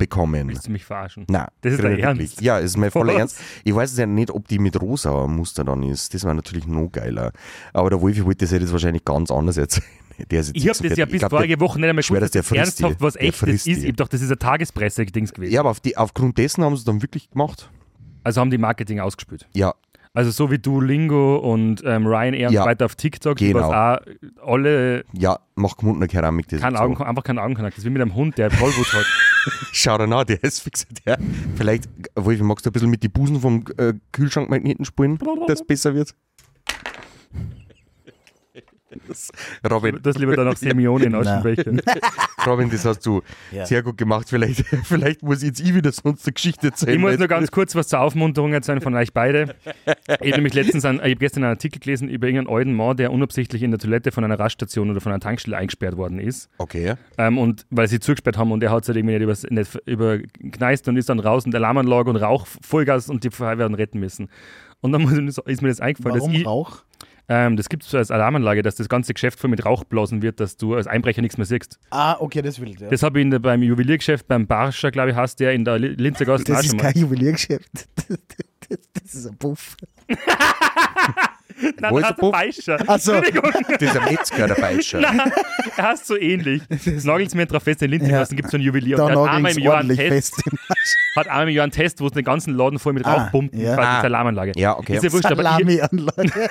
bekommen. 0.00 0.48
Willst 0.48 0.66
du 0.66 0.72
mich 0.72 0.84
verarschen? 0.84 1.26
Nein, 1.28 1.46
Das 1.60 1.74
ist 1.74 1.84
dein. 1.84 1.98
Ernst? 1.98 2.40
Ja, 2.40 2.58
ist 2.58 2.76
mein 2.78 2.90
voller? 2.90 3.12
Ernst. 3.12 3.38
Ich 3.62 3.74
weiß 3.74 3.96
ja 3.98 4.06
nicht, 4.06 4.30
ob 4.30 4.48
die 4.48 4.58
mit 4.58 4.80
rosa 4.80 5.26
Muster 5.26 5.62
dann 5.62 5.82
ist. 5.82 6.14
Das 6.14 6.24
war 6.24 6.32
natürlich 6.34 6.66
noch 6.66 6.88
geiler. 6.88 7.32
Aber 7.74 7.90
der 7.90 8.00
Wolfi 8.00 8.24
wollte 8.24 8.46
das 8.46 8.50
jetzt 8.52 8.72
wahrscheinlich 8.72 9.04
ganz 9.04 9.30
anders 9.30 9.58
erzählen. 9.58 9.86
Der 10.30 10.40
ist 10.40 10.52
Ich 10.54 10.68
habe 10.68 10.88
das 10.88 10.98
ja 10.98 11.04
bis 11.06 11.18
glaub, 11.20 11.30
vorige 11.30 11.58
Woche 11.60 11.78
nicht 11.80 11.88
einmal 11.88 12.02
schwer, 12.02 12.20
dass 12.20 12.30
der 12.32 12.42
die. 12.42 12.56
ernsthaft 12.56 12.96
was 13.00 13.14
Der 13.14 13.22
echtes 13.24 13.48
ist. 13.48 13.66
die. 13.66 13.86
Ich 13.88 13.96
dachte, 13.96 14.12
das 14.16 14.22
ist 14.22 14.30
ein 14.30 14.38
Tagespresse-Dings 14.38 15.32
gewesen. 15.32 15.52
Ja, 15.52 15.60
aber 15.60 15.70
auf 15.70 15.80
die, 15.80 15.96
aufgrund 15.96 16.38
dessen 16.38 16.64
haben 16.64 16.74
sie 16.76 16.80
es 16.80 16.84
dann 16.84 17.02
wirklich 17.02 17.30
gemacht. 17.30 17.70
Also 18.24 18.40
haben 18.40 18.50
die 18.50 18.58
Marketing 18.58 19.00
ausgespielt. 19.00 19.48
Ja, 19.54 19.74
Also 20.12 20.30
so 20.32 20.50
wie 20.50 20.58
Duolingo 20.58 21.36
und 21.36 21.82
ähm, 21.86 22.06
Ryanair 22.06 22.48
und 22.48 22.54
Ja. 22.54 22.64
weiter 22.64 22.84
auf 22.86 22.96
TikTok, 22.96 23.38
Genau. 23.38 23.60
was 23.70 23.98
auch 24.42 24.46
alle 24.46 25.04
ja, 25.12 25.38
macht 25.54 25.78
Gmundner 25.78 26.08
Keramik 26.08 26.48
das. 26.48 26.60
kein 26.60 26.74
so. 26.74 26.82
Augen, 26.82 27.00
einfach 27.02 27.22
keinen 27.22 27.38
Augenkontakt. 27.38 27.76
Das 27.76 27.84
ist 27.84 27.86
wie 27.86 27.90
mit 27.90 28.02
einem 28.02 28.14
Hund, 28.14 28.36
der 28.36 28.50
Tollwut 28.50 28.92
hat. 28.92 29.06
Schau 29.72 29.96
dir 29.96 30.04
an, 30.14 30.26
der 30.26 30.42
ist 30.42 30.60
fix. 30.60 30.86
Der, 31.06 31.16
vielleicht, 31.56 31.88
Wolfi, 32.16 32.42
magst 32.42 32.66
du 32.66 32.70
ein 32.70 32.72
bisschen 32.72 32.90
mit 32.90 33.02
den 33.02 33.10
Busen 33.12 33.40
vom 33.40 33.64
äh, 33.78 33.94
Kühlschrankmagneten 34.12 34.84
spielen, 34.84 35.18
dass 35.46 35.60
es 35.60 35.66
besser 35.66 35.94
wird? 35.94 36.14
Das, 39.06 39.30
Robin, 39.70 39.98
Das 40.02 40.18
lieber 40.18 40.34
dann 40.36 40.46
noch 40.46 40.56
Simeone 40.56 41.04
in 41.04 41.14
Aschenbecher. 41.16 41.72
Robin, 42.46 42.70
das 42.70 42.84
hast 42.84 43.04
du 43.06 43.22
Ja. 43.52 43.66
sehr 43.66 43.82
gut 43.82 43.96
gemacht. 43.98 44.28
Vielleicht, 44.28 44.64
vielleicht 44.84 45.22
muss 45.22 45.38
ich 45.42 45.48
jetzt 45.48 45.60
ich 45.60 45.74
wieder 45.74 45.92
sonst 45.92 46.26
eine 46.26 46.32
Geschichte 46.32 46.68
erzählen. 46.68 46.94
Ich 46.94 46.98
muss 46.98 47.18
nur 47.18 47.28
ganz 47.28 47.50
kurz 47.50 47.74
was 47.74 47.88
zur 47.88 48.00
Aufmunterung 48.00 48.52
erzählen 48.52 48.80
von 48.80 48.94
euch 48.94 49.12
beide. 49.12 49.54
Ich 49.86 50.08
habe 50.10 50.30
nämlich 50.30 50.54
letztens 50.54 50.84
einen, 50.84 51.00
ich 51.04 51.12
hab 51.12 51.18
gestern 51.20 51.44
einen 51.44 51.52
Artikel 51.52 51.78
gelesen 51.80 52.08
über 52.08 52.26
irgendeinen 52.26 52.56
alten 52.56 52.72
Mann, 52.74 52.96
der 52.96 53.12
unabsichtlich 53.12 53.62
in 53.62 53.70
der 53.70 53.78
Toilette 53.78 54.10
von 54.12 54.24
einer 54.24 54.38
Raststation 54.38 54.90
oder 54.90 55.00
von 55.00 55.12
einer 55.12 55.20
Tankstelle 55.20 55.56
eingesperrt 55.56 55.96
worden 55.96 56.18
ist. 56.18 56.48
Okay. 56.58 56.94
Ähm, 57.18 57.38
und 57.38 57.66
weil 57.70 57.88
sie 57.88 58.00
zugesperrt 58.00 58.38
haben 58.38 58.52
und 58.52 58.62
er 58.62 58.70
hat 58.72 58.84
sich 58.84 58.96
irgendwie 58.96 59.14
nicht, 59.14 59.22
übers, 59.22 59.44
nicht 59.48 59.78
überkneist 59.86 60.88
und 60.88 60.96
ist 60.96 61.08
dann 61.08 61.20
raus 61.20 61.46
und 61.46 61.54
Alarmanlage 61.54 62.10
und 62.10 62.16
Rauch, 62.16 62.46
Vollgas 62.62 63.08
und 63.08 63.24
die 63.24 63.30
Feuerwehr 63.30 63.64
haben 63.66 63.74
retten 63.74 64.00
müssen. 64.00 64.28
Und 64.80 64.92
dann 64.92 65.02
ist 65.28 65.62
mir 65.62 65.68
das 65.68 65.80
eingefallen, 65.80 66.18
Warum 66.18 66.32
dass 66.32 66.40
ich, 66.40 66.46
Rauch? 66.46 66.82
Ähm, 67.28 67.56
das 67.56 67.68
gibt 67.68 67.84
es 67.84 67.90
so 67.90 67.98
als 67.98 68.10
Alarmanlage, 68.10 68.62
dass 68.62 68.74
das 68.76 68.88
ganze 68.88 69.12
Geschäft 69.14 69.38
voll 69.38 69.50
mit 69.50 69.64
Rauch 69.64 69.84
blasen 69.84 70.22
wird, 70.22 70.40
dass 70.40 70.56
du 70.56 70.74
als 70.74 70.86
Einbrecher 70.86 71.22
nichts 71.22 71.36
mehr 71.36 71.46
siehst. 71.46 71.78
Ah, 71.90 72.16
okay, 72.18 72.42
das 72.42 72.60
will 72.60 72.70
ich. 72.70 72.80
Ja. 72.80 72.88
Das 72.88 73.02
habe 73.02 73.18
ich 73.18 73.22
in 73.24 73.30
der, 73.30 73.38
beim 73.38 73.62
Juweliergeschäft, 73.62 74.26
beim 74.26 74.46
Barscher, 74.46 74.90
glaube 74.90 75.10
ich, 75.10 75.16
heißt 75.16 75.38
der 75.40 75.52
in 75.52 75.64
der 75.64 75.78
Li- 75.78 75.94
Linzergasse 75.96 76.44
Das 76.44 76.56
auch 76.56 76.60
ist 76.60 76.68
schon 76.70 76.76
mal. 76.78 76.92
kein 76.92 77.00
Juweliergeschäft. 77.02 77.68
Das, 78.68 78.78
das, 78.78 79.02
das 79.02 79.14
ist 79.14 79.26
ein 79.26 79.36
Puff. 79.36 79.76
Nein, 81.78 81.90
Wo 81.92 82.00
das 82.00 82.10
ist 82.10 82.16
der 82.16 82.20
Puff? 82.20 82.32
Baischer. 82.32 82.78
Ach 82.86 82.98
so. 82.98 83.12
Entschuldigung. 83.12 83.50
Das 83.68 83.82
ist 83.82 83.96
ein 83.98 84.04
Metzger 84.14 84.46
dabei 84.48 84.80
schon. 84.80 85.02
Er 85.04 85.32
heißt 85.88 86.06
so 86.06 86.16
ähnlich. 86.16 86.62
Das 86.68 87.04
nagelt 87.04 87.34
mir 87.34 87.46
drauf 87.46 87.62
fest, 87.64 87.82
in 87.82 87.90
Linzergassen 87.90 88.36
gibt 88.36 88.46
es 88.46 88.52
so 88.52 88.56
ein 88.58 88.62
Juwelier. 88.62 88.96
Da 88.96 89.04
und 89.06 89.12
der 89.14 89.22
hat 89.22 89.30
einmal 89.30 89.52
im 89.52 89.58
Jahr 89.58 89.78
einen 89.78 89.90
ordentlich 89.90 90.08
Test, 90.08 90.34
fest. 90.36 90.54
hat 91.16 91.26
einmal 91.28 91.48
im 91.48 91.54
Jahr 91.56 91.64
einen 91.64 91.72
Test, 91.72 92.00
wo 92.00 92.06
es 92.06 92.12
den 92.12 92.24
ganzen 92.24 92.54
Laden 92.54 92.78
voll 92.78 92.92
mit 92.94 93.04
Ah, 93.04 93.14
Rauch 93.24 93.30
pumpen, 93.32 93.60
ja. 93.60 93.74
quasi 93.74 93.88
Ah. 93.88 94.00
die 94.00 94.06
Alarmanlage. 94.06 94.52
Ja, 94.56 94.78
okay. 94.78 94.96
Ist 94.96 95.04
ja 95.04 95.12
wurscht, 95.12 95.28
Salami-Anlage. 95.28 96.50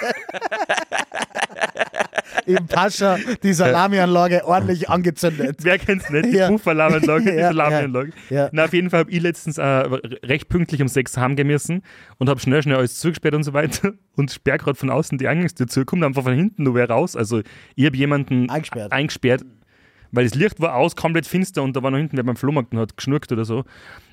Im 2.45 2.65
Pascha 2.67 3.17
die 3.43 3.53
Salamianlage 3.53 4.45
ordentlich 4.45 4.89
angezündet. 4.89 5.57
Wer 5.61 5.77
kennt's 5.79 6.09
nicht? 6.09 6.25
Die 6.25 6.37
Ja. 6.37 6.49
Buffalamanlage, 6.49 7.31
die 7.31 7.37
Ja, 7.37 7.47
Salamianlage. 7.47 8.11
ja. 8.29 8.49
Na, 8.51 8.65
auf 8.65 8.73
jeden 8.73 8.89
Fall 8.89 9.01
habe 9.01 9.11
ich 9.11 9.21
letztens 9.21 9.57
äh, 9.57 9.63
recht 9.63 10.49
pünktlich 10.49 10.81
um 10.81 10.87
sechs 10.87 11.17
heimgemessen 11.17 11.81
und 12.17 12.29
habe 12.29 12.39
schnell, 12.39 12.61
schnell 12.63 12.77
alles 12.77 12.99
zugesperrt 12.99 13.35
und 13.35 13.43
so 13.43 13.53
weiter 13.53 13.93
und 14.15 14.31
sperr 14.31 14.57
gerade 14.57 14.75
von 14.77 14.89
außen 14.89 15.17
die 15.17 15.27
Eingangstür 15.27 15.67
zu, 15.67 15.85
kommt 15.85 16.03
einfach 16.03 16.23
von 16.23 16.33
hinten 16.33 16.63
nur 16.63 16.75
wer 16.75 16.89
raus. 16.89 17.15
Also 17.15 17.41
ich 17.75 17.85
habe 17.85 17.97
jemanden 17.97 18.49
Eingesperrt. 18.49 18.91
eingesperrt, 18.91 19.45
weil 20.11 20.23
das 20.23 20.33
Licht 20.35 20.59
war 20.59 20.75
aus, 20.75 20.95
komplett 20.95 21.27
finster 21.27 21.61
und 21.63 21.75
da 21.75 21.83
war 21.83 21.91
noch 21.91 21.97
hinten 21.99 22.17
wer 22.17 22.23
beim 22.23 22.35
Flohmarkt 22.35 22.73
und 22.73 22.79
hat 22.79 22.97
geschnurkt 22.97 23.31
oder 23.31 23.45
so. 23.45 23.63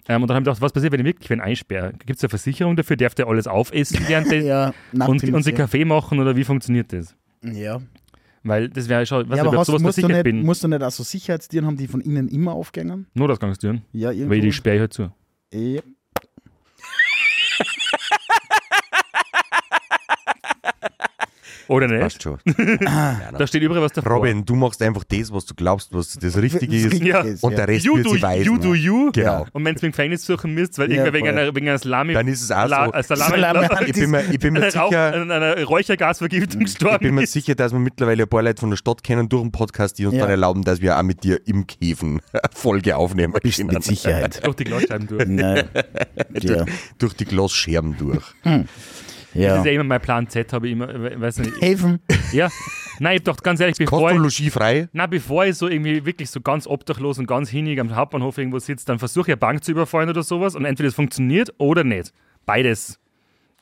Ähm, 0.09 0.23
und 0.23 0.29
dann 0.29 0.37
habe 0.37 0.43
ich 0.43 0.45
gedacht, 0.45 0.61
was 0.61 0.73
passiert, 0.73 0.93
wenn 0.93 1.01
ich 1.01 1.07
wirklich 1.07 1.31
wen 1.31 1.41
einsperre? 1.41 1.93
Gibt 2.05 2.19
es 2.19 2.23
eine 2.23 2.29
Versicherung 2.29 2.77
dafür? 2.77 2.97
Darf 2.97 3.15
der 3.15 3.27
alles 3.27 3.47
aufessen 3.49 4.01
während 4.07 4.31
Ja, 4.33 4.73
und, 4.93 5.25
und 5.25 5.43
sich 5.43 5.53
ja. 5.53 5.59
Kaffee 5.59 5.85
machen 5.85 6.21
oder 6.21 6.37
wie 6.37 6.45
funktioniert 6.45 6.93
das? 6.93 7.17
Ja. 7.43 7.79
Weil 8.47 8.69
das 8.69 8.89
wäre 8.89 9.05
schon, 9.07 9.29
was 9.29 9.39
ja, 9.39 9.43
ich, 9.43 9.49
aber 9.49 9.59
hast, 9.59 9.67
sowas 9.67 9.83
musst, 9.83 10.03
du 10.03 10.07
nicht, 10.07 10.23
bin. 10.23 10.43
musst 10.43 10.63
du 10.63 10.69
nicht 10.69 10.83
auch 10.83 10.91
so 10.91 11.03
Sicherheitstieren 11.03 11.67
haben, 11.67 11.77
die 11.77 11.89
von 11.89 12.01
innen 12.01 12.29
immer 12.29 12.53
aufgängen? 12.53 13.07
Notausgangstüren. 13.15 13.83
Ja, 13.93 14.11
irgendwo. 14.11 14.35
Weil 14.35 14.41
die 14.41 14.53
sperre 14.53 14.77
ich 14.77 14.81
halt 14.81 14.93
zu. 14.93 15.11
Ja. 15.53 15.81
Oder 21.69 21.89
nicht? 21.89 22.01
Passt 22.01 22.23
schon. 22.23 22.39
Da 23.39 23.47
steht 23.47 23.63
überall 23.63 23.83
was 23.83 23.93
davor. 23.93 24.13
Robin, 24.13 24.45
du 24.45 24.55
machst 24.55 24.81
einfach 24.83 25.05
das, 25.05 25.33
was 25.33 25.45
du 25.47 25.55
glaubst, 25.55 25.93
was 25.93 26.15
das 26.19 26.37
Richtige 26.37 26.75
ist. 26.87 27.03
Ja. 27.03 27.21
ist, 27.21 27.43
Und 27.43 27.53
ja. 27.53 27.59
der 27.59 27.69
Rest 27.69 27.85
You 27.85 27.97
wird 27.97 28.07
do, 28.07 28.15
sie 28.15 28.23
weisen. 28.23 28.45
you 28.45 28.59
do 28.59 28.75
you. 28.75 29.11
Genau. 29.13 29.47
Und 29.53 29.65
wenn 29.65 29.75
ihr 29.77 29.83
im 29.83 29.91
Gefängnis 29.91 30.25
suchen 30.25 30.55
müsst, 30.55 30.79
weil 30.79 30.91
Ja, 30.91 30.99
irgendwer 31.05 31.13
wegen 31.15 31.29
einer, 31.29 31.55
wegen 31.55 31.69
einer 31.69 31.79
Salami, 31.79 32.15
Dann 32.15 32.29
ist 32.29 32.43
es 32.43 32.51
auch 32.51 32.69
La, 32.69 32.87
so. 32.87 32.93
äh, 32.93 33.03
Salami, 33.03 33.37
Salami- 33.41 33.67
La, 33.69 33.81
Ich 33.87 33.93
bin 33.93 34.11
mir, 34.11 34.25
ich 34.31 34.39
bin 34.39 34.53
mir 34.55 34.63
sicher, 34.71 35.15
an 35.15 35.31
einer 35.31 35.63
Räuchergasvergiftung 35.65 36.47
ich 36.63 36.79
bin 36.79 36.81
gestorben 36.83 37.15
mir 37.15 37.23
ist. 37.23 37.33
sicher, 37.33 37.55
dass 37.55 37.73
wir 37.73 37.79
mittlerweile 37.79 38.23
ein 38.25 38.29
paar 38.29 38.43
Leute 38.43 38.61
von 38.61 38.71
der 38.71 38.77
Stadt 38.77 39.03
kennen 39.03 39.29
durch 39.29 39.43
den 39.43 39.53
Podcast, 39.53 39.99
die 39.99 40.07
uns 40.07 40.15
Ja. 40.15 40.23
dann 40.23 40.31
erlauben, 40.31 40.63
dass 40.65 40.81
wir 40.81 40.99
auch 40.99 41.03
mit 41.03 41.25
dir 41.25 41.41
im 41.47 41.67
Käfen 41.67 42.21
Folge 42.55 42.97
aufnehmen 42.97 43.35
Bist 43.43 43.59
können. 43.59 43.71
mit 43.75 43.85
Sicherheit. 43.85 44.45
Durch 44.45 44.57
die 44.57 44.65
Glasscheiben 44.65 45.07
durch. 45.07 45.27
Nein. 45.27 45.65
Ja. 46.41 46.65
Durch 46.99 47.15
die 47.15 47.25
Glasscherben 47.25 47.97
durch. 47.99 48.25
Das 48.45 48.65
ja. 49.41 49.59
ist 49.59 49.67
ja 49.67 49.73
immer 49.73 49.85
mein 49.85 50.01
Plan 50.01 50.29
Z, 50.29 50.53
habe 50.53 50.67
ich 50.67 50.73
immer, 50.73 50.89
we- 50.89 51.21
weiß 51.21 51.39
nicht. 51.39 51.61
Helfen. 51.61 52.01
Ja. 52.33 52.49
Nein, 52.99 53.17
ich 53.19 53.23
doch 53.25 53.37
ganz 53.43 53.61
ehrlich, 53.61 53.77
bevor 53.77 54.11
ich, 54.11 54.53
frei. 54.53 54.89
na, 54.93 55.07
bevor 55.07 55.45
ich 55.45 55.57
so 55.57 55.69
irgendwie 55.69 56.07
wirklich 56.07 56.31
so 56.31 56.41
ganz 56.41 56.67
obdachlos 56.67 57.19
und 57.19 57.27
ganz 57.27 57.51
hinig 57.51 57.79
am 57.79 57.95
Hauptbahnhof 57.95 58.39
irgendwo 58.39 58.59
sitze, 58.59 58.87
dann 58.87 58.99
versuche 58.99 59.27
ich 59.31 59.35
eine 59.35 59.37
Bank 59.37 59.63
zu 59.63 59.73
überfallen 59.73 60.09
oder 60.09 60.23
sowas 60.23 60.55
und 60.55 60.65
entweder 60.65 60.89
es 60.89 60.95
funktioniert 60.95 61.53
oder 61.59 61.85
nicht. 61.85 62.13
Beides. 62.47 62.99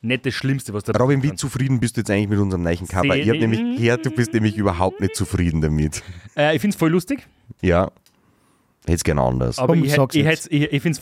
Nicht 0.02 0.26
das 0.26 0.34
Schlimmste, 0.34 0.74
was 0.74 0.84
da 0.84 0.92
Robin, 0.92 1.22
wie 1.22 1.34
zufrieden 1.34 1.80
bist 1.80 1.96
du 1.96 2.02
jetzt 2.02 2.10
eigentlich 2.10 2.28
mit 2.28 2.38
unserem 2.38 2.62
neuen 2.62 2.86
Cover? 2.86 3.16
Ich 3.16 3.26
habe 3.28 3.38
nämlich 3.38 3.78
gehört, 3.80 4.04
du 4.04 4.10
bist 4.10 4.34
nämlich 4.34 4.56
überhaupt 4.56 5.00
nicht 5.00 5.16
zufrieden 5.16 5.62
damit. 5.62 6.02
Äh, 6.36 6.54
ich 6.54 6.60
finde 6.60 6.74
es 6.74 6.78
voll 6.78 6.90
lustig. 6.90 7.26
Ja. 7.62 7.90
Hätte 8.87 8.97
es 8.97 9.05
gerne 9.05 9.22
anders. 9.22 9.59
Aber 9.59 9.74
Komm, 9.74 9.85
ich, 9.85 9.97
ich, 9.97 10.26
ich, 10.51 10.72
ich 10.72 10.82
finde 10.82 11.01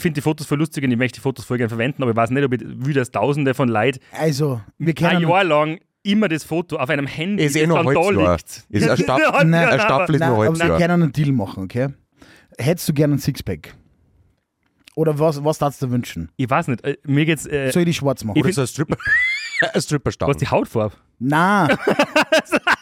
find 0.00 0.16
die 0.16 0.20
Fotos 0.20 0.46
voll 0.46 0.58
lustig 0.58 0.84
und 0.84 0.90
ich 0.92 0.96
möchte 0.96 1.16
die 1.18 1.22
Fotos 1.22 1.44
voll 1.44 1.58
gerne 1.58 1.68
verwenden, 1.68 2.02
aber 2.02 2.12
ich 2.12 2.16
weiß 2.16 2.30
nicht, 2.30 2.44
ob 2.44 2.52
ich 2.52 2.60
wieder 2.62 3.00
das 3.00 3.10
Tausende 3.10 3.54
von 3.54 3.68
Leuten 3.68 3.98
Also, 4.12 4.60
wir 4.78 4.94
ein 5.08 5.20
Jahr 5.20 5.42
lang 5.44 5.80
immer 6.04 6.28
das 6.28 6.44
Foto 6.44 6.76
auf 6.76 6.88
einem 6.90 7.06
Handy, 7.06 7.42
Ist 7.44 7.56
eh 7.56 7.64
ein 7.64 7.70
da 7.70 7.80
liegt. 7.80 8.64
Ist 8.68 8.88
ein 8.88 8.96
Staffel- 8.98 9.24
Ja, 9.24 9.42
Nein, 9.44 9.68
eine 9.68 9.80
Staffel 9.80 10.14
ist 10.14 10.20
Nein, 10.20 10.30
noch 10.30 10.36
ein 10.42 10.46
aber 10.48 10.58
halbes 10.58 10.60
wir 10.60 10.86
können 10.86 11.02
einen 11.02 11.12
Deal 11.12 11.32
machen, 11.32 11.64
okay? 11.64 11.88
Hättest 12.58 12.88
du 12.88 12.92
gerne 12.92 13.14
einen 13.14 13.20
Sixpack? 13.20 13.74
Oder 14.94 15.18
was, 15.18 15.42
was 15.42 15.58
darfst 15.58 15.82
du 15.82 15.90
wünschen? 15.90 16.30
Ich 16.36 16.48
weiß 16.48 16.68
nicht, 16.68 16.84
äh, 16.84 16.96
mir 17.04 17.24
geht's. 17.24 17.46
Äh, 17.46 17.72
Soll 17.72 17.82
ich 17.82 17.86
die 17.86 17.94
schwarz 17.94 18.22
machen? 18.22 18.36
Ich 18.38 18.44
Oder 18.44 18.52
so 18.52 18.60
ein 18.60 18.66
Stripper. 18.68 18.96
ein 19.60 19.70
was 19.74 19.84
Stripperstand. 19.84 20.40
die 20.40 20.46
Hautfarbe? 20.46 20.94
Nein, 21.18 21.76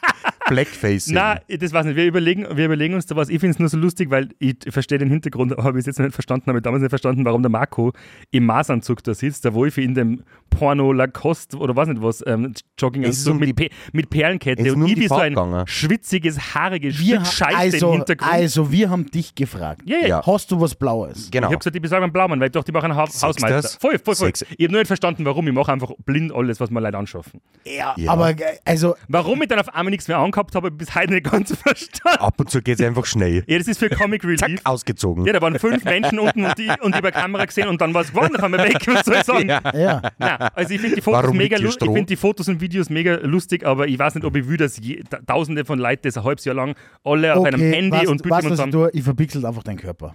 Blackface. 0.54 1.08
Nein, 1.08 1.38
das 1.48 1.72
weiß 1.72 1.86
nicht. 1.86 1.96
Wir 1.96 2.04
überlegen, 2.06 2.46
wir 2.56 2.64
überlegen 2.66 2.94
uns 2.94 3.06
da 3.06 3.16
was. 3.16 3.28
Ich 3.28 3.40
finde 3.40 3.52
es 3.54 3.58
nur 3.58 3.68
so 3.68 3.76
lustig, 3.78 4.10
weil 4.10 4.28
ich 4.38 4.56
verstehe 4.68 4.98
den 4.98 5.08
Hintergrund, 5.10 5.56
habe 5.58 5.78
ich 5.78 5.86
jetzt 5.86 5.98
noch 5.98 6.04
nicht 6.06 6.14
verstanden, 6.14 6.46
habe 6.48 6.58
ich 6.58 6.62
damals 6.62 6.82
nicht 6.82 6.90
verstanden, 6.90 7.24
warum 7.24 7.42
der 7.42 7.50
Marco 7.50 7.92
im 8.30 8.46
Maßanzug 8.46 9.02
da 9.04 9.14
sitzt, 9.14 9.44
der 9.44 9.54
Wolfi 9.54 9.82
in 9.84 9.94
dem 9.94 10.22
Porno 10.50 10.92
Lacoste 10.92 11.56
oder 11.56 11.74
was 11.76 11.88
nicht 11.88 12.02
was, 12.02 12.22
ähm, 12.26 12.44
Es 12.44 12.60
ist 12.60 12.64
Jogginganzug 12.78 13.32
um 13.34 13.40
mit, 13.40 13.48
die- 13.48 13.52
Pe 13.54 13.68
mit 13.92 14.10
Perlenkette 14.10 14.60
es 14.62 14.68
ist 14.68 14.72
und 14.74 14.80
nur 14.80 14.88
um 14.88 15.00
ich 15.00 15.08
so 15.08 15.14
ein 15.14 15.30
gegangen. 15.34 15.66
schwitziges, 15.66 16.54
haariges 16.54 16.98
wir, 17.00 17.24
Stück 17.24 17.48
Scheiße 17.48 17.56
also, 17.76 17.86
im 17.92 17.96
Hintergrund. 17.98 18.32
also, 18.32 18.70
wir 18.72 18.90
haben 18.90 19.10
dich 19.10 19.34
gefragt. 19.34 19.82
ja, 19.86 19.98
ja. 20.00 20.06
Ja. 20.08 20.26
Hast 20.26 20.50
du 20.50 20.60
was 20.60 20.74
Blaues? 20.74 21.30
Genau. 21.30 21.46
Ich 21.46 21.52
habe 21.52 21.58
gesagt, 21.58 21.74
ich 21.76 21.80
besorge 21.80 22.04
einen 22.04 22.12
Blaumann, 22.12 22.38
weil 22.38 22.48
ich 22.48 22.52
dachte, 22.52 22.70
ich 22.70 22.74
mache 22.74 22.84
einen 22.84 22.96
ha 22.96 23.06
Hausmeister. 23.06 23.48
das? 23.48 23.76
Voll, 23.76 23.92
voll, 23.98 24.14
voll. 24.14 24.26
Sex- 24.26 24.42
Ich 24.42 24.64
habe 24.64 24.72
nur 24.72 24.80
nicht 24.80 24.88
verstanden, 24.88 25.24
warum. 25.24 25.46
Ich 25.48 25.54
mache 25.54 25.72
einfach 25.72 25.92
blind 26.04 26.32
alles, 26.34 26.60
was 26.60 26.70
mir 26.70 26.80
Leute 26.80 26.98
anschaffen. 26.98 27.40
Ja, 27.64 27.94
Ja. 27.96 28.12
aber 28.12 28.30
äh, 28.30 28.36
also, 28.66 28.94
Warum 29.08 29.40
ich 29.42 29.48
dann 29.48 29.58
auf 29.58 29.74
einmal 29.74 29.90
nichts 29.90 30.08
mehr 30.08 30.18
angehabt 30.18 30.41
habe, 30.48 30.56
habe 30.56 30.68
ich 30.68 30.74
bis 30.76 30.94
heute 30.94 31.12
nicht 31.14 31.30
ganz 31.30 31.54
verstanden. 31.62 32.18
Ab 32.20 32.34
und 32.38 32.50
zu 32.50 32.60
geht 32.62 32.80
es 32.80 32.86
einfach 32.86 33.06
schnell. 33.06 33.44
Ja, 33.46 33.58
das 33.58 33.68
ist 33.68 33.78
für 33.78 33.88
Comic 33.90 34.22
Zack, 34.22 34.48
Relief. 34.48 34.60
ausgezogen. 34.64 35.24
Ja, 35.26 35.32
da 35.32 35.40
waren 35.40 35.58
fünf 35.58 35.84
Menschen 35.84 36.18
unten 36.18 36.44
und 36.44 36.58
die, 36.58 36.70
und 36.80 36.94
die 36.94 36.98
über 36.98 37.12
Kamera 37.12 37.44
gesehen 37.44 37.68
und 37.68 37.80
dann 37.80 37.92
war 37.94 38.02
es 38.02 38.12
dann 38.12 38.36
haben 38.42 38.52
wir 38.52 38.58
weg. 38.58 38.76
Was 38.86 39.04
soll 39.06 39.16
ich 39.16 39.24
sagen? 39.24 39.48
ja. 39.48 40.02
Nein, 40.18 40.36
also 40.54 40.74
ich 40.74 40.80
finde 40.80 40.96
die 40.96 41.02
Fotos 41.02 41.22
Warum 41.22 41.36
mega 41.36 41.56
ich 41.58 41.74
finde 41.78 42.04
die 42.04 42.16
Fotos 42.16 42.48
und 42.48 42.60
Videos 42.60 42.90
mega 42.90 43.14
lustig, 43.22 43.64
aber 43.66 43.86
ich 43.88 43.98
weiß 43.98 44.14
nicht, 44.16 44.24
ob 44.24 44.34
ich 44.36 44.46
will, 44.48 44.56
dass 44.56 44.78
je, 44.78 45.02
ta- 45.08 45.20
tausende 45.26 45.64
von 45.64 45.78
Leuten 45.78 46.02
das 46.04 46.16
ein 46.16 46.24
halbes 46.24 46.44
Jahr 46.44 46.54
lang 46.56 46.74
alle 47.04 47.34
auf 47.34 47.44
einem 47.44 47.60
Handy 47.60 47.90
weißt, 47.92 48.06
und 48.08 48.22
Bildschirm 48.22 48.30
was 48.30 48.44
ich 48.44 48.50
zusammen. 48.50 48.72
tue? 48.72 48.90
Ich 48.92 49.02
verpixel 49.02 49.44
einfach 49.46 49.62
deinen 49.62 49.78
Körper. 49.78 50.14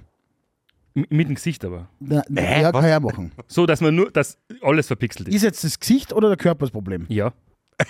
Mit 0.94 1.28
dem 1.30 1.36
Gesicht 1.36 1.64
aber. 1.64 1.90
Na, 2.00 2.24
na, 2.28 2.42
ja, 2.62 2.72
kann 2.72 2.84
ich 2.86 2.94
auch 2.94 3.00
machen. 3.02 3.32
So, 3.48 3.68
dass 3.68 3.82
man 3.82 3.94
nur, 3.96 4.10
dass 4.10 4.40
alles 4.64 4.88
verpixelt 4.88 5.28
ist. 5.30 5.36
Ist 5.36 5.44
jetzt 5.44 5.64
das 5.64 5.80
Gesicht 5.80 6.12
oder 6.12 6.30
der 6.30 6.38
Körper 6.38 6.62
das 6.62 6.72
Problem? 6.72 7.06
Ja. 7.10 7.34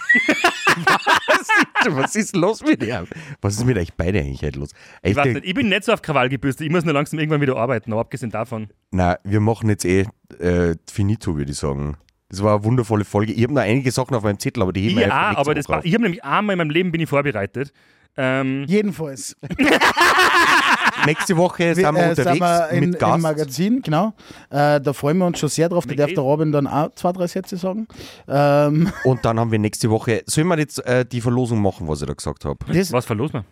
Was 1.89 2.15
ist 2.15 2.35
los 2.35 2.63
mit 2.63 2.81
dir? 2.81 3.05
Was 3.41 3.55
ist 3.55 3.65
mit 3.65 3.77
euch 3.77 3.93
beide 3.95 4.19
eigentlich 4.19 4.41
heute 4.43 4.59
los? 4.59 4.71
Ich 5.03 5.15
weiß 5.15 5.33
nicht, 5.33 5.45
ich 5.45 5.53
bin 5.53 5.69
nicht 5.69 5.83
so 5.83 5.93
auf 5.93 6.01
Krawall 6.01 6.29
gebürstet. 6.29 6.65
Ich 6.65 6.71
muss 6.71 6.85
nur 6.85 6.93
langsam 6.93 7.19
irgendwann 7.19 7.41
wieder 7.41 7.55
arbeiten, 7.55 7.91
aber 7.91 8.01
abgesehen 8.01 8.31
davon. 8.31 8.67
Na, 8.91 9.17
wir 9.23 9.39
machen 9.39 9.69
jetzt 9.69 9.85
eh 9.85 10.05
äh, 10.39 10.75
finito, 10.91 11.37
würde 11.37 11.51
ich 11.51 11.57
sagen. 11.57 11.97
Das 12.29 12.43
war 12.43 12.55
eine 12.55 12.63
wundervolle 12.65 13.05
Folge. 13.05 13.31
Ich 13.31 13.43
habe 13.43 13.53
noch 13.53 13.61
einige 13.61 13.91
Sachen 13.91 14.13
auf 14.15 14.23
meinem 14.23 14.39
Zettel, 14.39 14.61
aber 14.61 14.73
die 14.73 14.81
heben 14.81 14.97
wir 14.97 15.07
Ja, 15.07 15.37
aber 15.37 15.55
das 15.55 15.69
war, 15.69 15.85
ich 15.85 15.93
habe 15.93 16.03
nämlich 16.03 16.23
einmal 16.25 16.53
in 16.53 16.57
meinem 16.57 16.71
Leben 16.71 16.91
bin 16.91 16.99
ich 16.99 17.09
vorbereitet. 17.09 17.71
Ähm, 18.17 18.65
Jedenfalls. 18.67 19.35
Nächste 21.05 21.37
Woche 21.37 21.75
sind 21.75 21.83
wir 21.83 22.05
äh, 22.05 22.09
unterwegs 22.09 22.23
sind 22.31 22.39
wir 22.39 22.69
in, 22.69 22.79
mit 22.79 22.93
im 22.95 22.99
Gast. 22.99 23.21
Magazin, 23.21 23.81
genau. 23.81 24.13
Äh, 24.49 24.81
da 24.81 24.93
freuen 24.93 25.17
wir 25.19 25.25
uns 25.25 25.39
schon 25.39 25.49
sehr 25.49 25.69
drauf. 25.69 25.85
Da 25.85 25.95
darf 25.95 26.09
der. 26.09 26.19
Robin 26.19 26.51
dann 26.51 26.67
auch 26.67 26.91
zwei, 26.95 27.11
drei 27.11 27.27
Sätze 27.27 27.57
sagen. 27.57 27.87
Ähm, 28.27 28.91
Und 29.03 29.23
dann 29.23 29.39
haben 29.39 29.51
wir 29.51 29.59
nächste 29.59 29.89
Woche. 29.89 30.23
Sollen 30.25 30.47
wir 30.47 30.57
jetzt 30.57 30.83
äh, 30.85 31.05
die 31.05 31.21
Verlosung 31.21 31.61
machen, 31.61 31.87
was 31.87 32.01
ich 32.01 32.07
da 32.07 32.13
gesagt 32.13 32.45
habe? 32.45 32.57
was 32.67 33.05
verlos 33.05 33.31
man? 33.33 33.45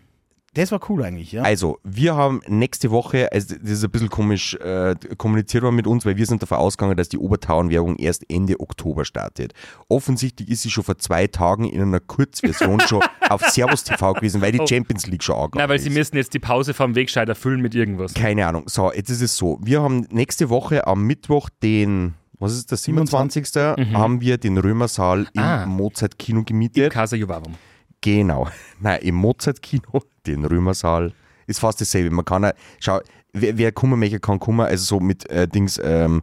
Das 0.55 0.71
war 0.71 0.79
cool 0.89 1.03
eigentlich, 1.03 1.31
ja. 1.31 1.43
Also, 1.43 1.77
wir 1.83 2.15
haben 2.15 2.41
nächste 2.47 2.89
Woche, 2.91 3.31
also 3.31 3.55
das 3.61 3.69
ist 3.69 3.83
ein 3.83 3.91
bisschen 3.91 4.09
komisch 4.09 4.55
äh, 4.55 4.95
kommuniziert 5.17 5.63
worden 5.63 5.75
mit 5.75 5.85
uns, 5.85 6.05
weil 6.05 6.17
wir 6.17 6.25
sind 6.25 6.41
davon 6.41 6.57
ausgegangen, 6.57 6.97
dass 6.97 7.09
die 7.09 7.17
Obertauern-Werbung 7.19 7.97
erst 7.97 8.29
Ende 8.29 8.59
Oktober 8.59 9.05
startet. 9.05 9.53
Offensichtlich 9.89 10.49
ist 10.49 10.63
sie 10.63 10.69
schon 10.71 10.83
vor 10.83 10.97
zwei 10.97 11.27
Tagen 11.27 11.65
in 11.65 11.81
einer 11.81 11.99
Kurzversion 11.99 12.79
schon 12.81 13.03
auf 13.29 13.41
Servus 13.43 13.83
TV 13.83 14.13
gewesen, 14.13 14.41
weil 14.41 14.51
die 14.51 14.59
Oh. 14.59 14.67
Champions 14.67 15.05
League 15.07 15.21
schon 15.23 15.35
angegangen 15.35 15.61
Nein, 15.61 15.69
weil 15.69 15.79
sie 15.79 15.89
müssen 15.91 16.15
jetzt 16.15 16.33
die 16.33 16.39
Pause 16.39 16.73
vom 16.73 16.95
Wegscheid 16.95 17.29
erfüllen 17.29 17.61
mit 17.61 17.75
irgendwas. 17.75 18.13
Keine 18.15 18.47
Ahnung. 18.47 18.63
So, 18.67 18.91
jetzt 18.91 19.09
ist 19.09 19.21
es 19.21 19.37
so. 19.37 19.59
Wir 19.61 19.81
haben 19.83 20.07
nächste 20.09 20.49
Woche 20.49 20.87
am 20.87 21.03
Mittwoch 21.03 21.49
den, 21.61 22.13
was 22.39 22.53
ist 22.53 22.71
das, 22.71 22.83
27. 22.83 23.45
haben 23.93 24.21
wir 24.21 24.37
den 24.37 24.57
Römersaal 24.57 25.27
im 25.33 25.41
Ah. 25.41 25.65
Mozart-Kino 25.65 26.43
gemietet. 26.43 26.91
Casa 26.93 27.15
Juvarum. 27.15 27.55
Genau. 28.01 28.47
Nein, 28.79 29.01
im 29.01 29.15
Mozart-Kino, 29.15 30.01
den 30.27 30.45
Römersaal, 30.45 31.13
ist 31.47 31.59
fast 31.59 31.79
dasselbe. 31.81 32.13
Man 32.13 32.25
kann, 32.25 32.45
auch- 32.45 32.53
schau, 32.79 32.99
wer, 33.33 33.57
wer 33.57 33.71
kommen 33.71 33.99
möchte, 33.99 34.19
kann 34.19 34.39
kommen, 34.39 34.61
also 34.61 34.83
so 34.83 34.99
mit 34.99 35.29
äh, 35.29 35.47
Dings, 35.47 35.79
ähm, 35.83 36.21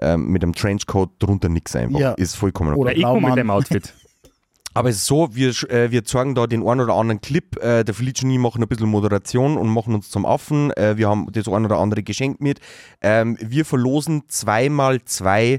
ähm, 0.00 0.28
mit 0.28 0.42
einem 0.42 0.54
Trenchcoat 0.54 1.10
drunter 1.18 1.48
nix 1.48 1.76
einfach. 1.76 1.98
Ja. 2.00 2.12
Ist 2.12 2.34
vollkommen 2.36 2.74
Oder 2.74 2.90
okay. 2.92 3.00
Ja, 3.00 3.08
ich 3.08 3.14
komme 3.14 3.28
mit 3.28 3.36
dem 3.38 3.50
Outfit. 3.50 3.92
Aber 4.74 4.88
es 4.88 4.96
ist 4.96 5.06
so, 5.06 5.34
wir, 5.34 5.50
äh, 5.70 5.90
wir 5.90 6.02
zeigen 6.02 6.34
da 6.34 6.46
den 6.46 6.66
einen 6.66 6.80
oder 6.80 6.94
anderen 6.94 7.20
Clip. 7.20 7.62
Äh, 7.62 7.84
der 7.84 7.92
Felice 7.94 8.24
und 8.24 8.30
ich 8.30 8.38
machen 8.38 8.62
ein 8.62 8.68
bisschen 8.68 8.88
Moderation 8.88 9.58
und 9.58 9.68
machen 9.68 9.94
uns 9.94 10.08
zum 10.08 10.24
Affen. 10.24 10.70
Äh, 10.72 10.96
wir 10.96 11.10
haben 11.10 11.26
das 11.30 11.46
ein 11.46 11.66
oder 11.66 11.76
andere 11.78 12.02
Geschenk 12.02 12.40
mit. 12.40 12.58
Ähm, 13.02 13.36
wir 13.38 13.66
verlosen 13.66 14.22
zweimal 14.28 15.04
zwei 15.04 15.58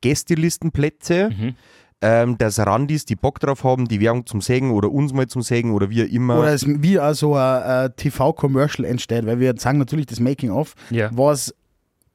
Gästelistenplätze. 0.00 1.30
Mhm. 1.36 1.54
Ähm, 2.02 2.36
dass 2.36 2.58
Randis, 2.58 3.06
die 3.06 3.16
Bock 3.16 3.40
drauf 3.40 3.64
haben, 3.64 3.88
die 3.88 4.00
Werbung 4.00 4.26
zum 4.26 4.42
Sägen 4.42 4.70
oder 4.70 4.90
uns 4.92 5.14
mal 5.14 5.26
zum 5.28 5.40
Sägen 5.40 5.72
oder 5.72 5.88
wie 5.88 6.02
immer. 6.02 6.38
Oder 6.40 6.52
es 6.52 6.66
wie 6.66 6.98
also 6.98 7.34
ein 7.36 7.86
äh, 7.86 7.90
TV-Commercial 7.96 8.84
entsteht, 8.86 9.24
weil 9.24 9.40
wir 9.40 9.54
sagen 9.56 9.78
natürlich 9.78 10.04
das 10.06 10.20
Making-of, 10.20 10.74
Ja. 10.90 11.08
was 11.14 11.54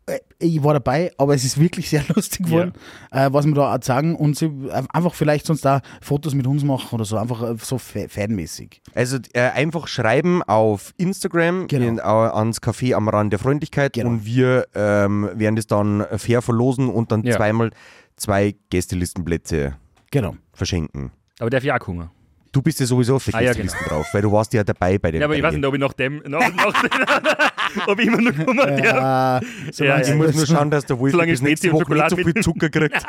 äh, 0.06 0.20
ich 0.38 0.64
war 0.64 0.74
dabei, 0.74 1.12
aber 1.18 1.34
es 1.34 1.44
ist 1.44 1.60
wirklich 1.60 1.90
sehr 1.90 2.04
lustig 2.16 2.46
geworden, 2.46 2.74
äh, 3.12 3.30
was 3.32 3.46
wir 3.48 3.54
da 3.56 3.76
auch 3.76 3.82
sagen 3.84 4.16
und 4.16 4.38
sie 4.38 4.46
äh, 4.46 4.84
einfach 4.94 5.16
vielleicht 5.16 5.48
sonst 5.48 5.66
da 5.66 5.82
Fotos 6.00 6.36
mit 6.36 6.46
uns 6.46 6.64
machen 6.64 6.94
oder 6.96 7.06
so, 7.06 7.18
einfach 7.18 7.42
äh, 7.42 7.56
so 7.60 7.80
fa- 7.80 8.08
fanmäßig. 8.08 8.82
Also 8.94 9.18
äh, 9.34 9.42
einfach 9.50 9.88
schreiben 9.88 10.44
auf 10.44 10.94
Instagram 10.98 11.68
Genau. 11.68 11.88
in, 11.88 11.98
äh, 11.98 12.02
ans 12.02 12.62
Café 12.62 12.94
am 12.94 13.08
Rand 13.10 13.34
der 13.34 13.40
Freundlichkeit 13.40 13.94
Genau. 13.94 14.10
und 14.10 14.26
wir 14.26 14.68
ähm, 14.76 15.28
werden 15.34 15.56
das 15.56 15.66
dann 15.66 16.06
fair 16.18 16.44
verlosen 16.44 16.88
und 16.90 17.12
dann 17.12 17.24
Ja. 17.24 17.36
zweimal 17.38 17.72
zwei 18.22 18.56
Gästelistenplätze 18.70 19.78
Genau. 20.12 20.36
verschenken. 20.54 21.12
Aber 21.40 21.50
darf 21.50 21.64
ich 21.64 21.72
auch 21.72 21.80
kommen? 21.80 22.10
Du 22.54 22.62
bist 22.62 22.82
ja 22.82 22.86
sowieso 22.86 23.16
auf 23.16 23.24
der 23.24 23.36
Ah, 23.36 23.40
ja, 23.40 23.48
Gästeliste 23.54 23.78
drauf, 23.88 24.06
weil 24.12 24.22
du 24.22 24.30
warst 24.32 24.52
ja 24.54 24.62
dabei 24.64 24.98
bei 24.98 25.12
dem. 25.12 25.22
Ja, 25.22 25.28
aber 25.28 25.38
ich 25.38 25.42
weiß 25.44 25.56
nicht, 25.56 25.66
ob 25.66 25.74
ich 25.74 25.80
nach 25.80 25.94
dem, 25.94 26.22
nach, 26.28 26.54
nach 26.54 26.84
ob 27.88 27.98
ich 27.98 28.08
immer 28.08 28.20
noch 28.22 28.36
kommen 28.46 28.58
darf. 28.58 28.80
Ja, 28.80 29.40
Ja, 29.86 30.00
Ich 30.02 30.08
ja. 30.10 30.16
muss 30.16 30.36
nur 30.36 30.46
schauen, 30.46 30.70
dass 30.70 30.86
der 30.86 31.00
Wolf 31.00 31.14
Solange 31.14 31.32
bis 31.32 31.42
nächste 31.42 31.72
Woche 31.72 31.94
nicht 31.94 32.10
so 32.10 32.18
viel 32.18 32.34
Zucker 32.36 32.70
kriegt. 32.70 33.02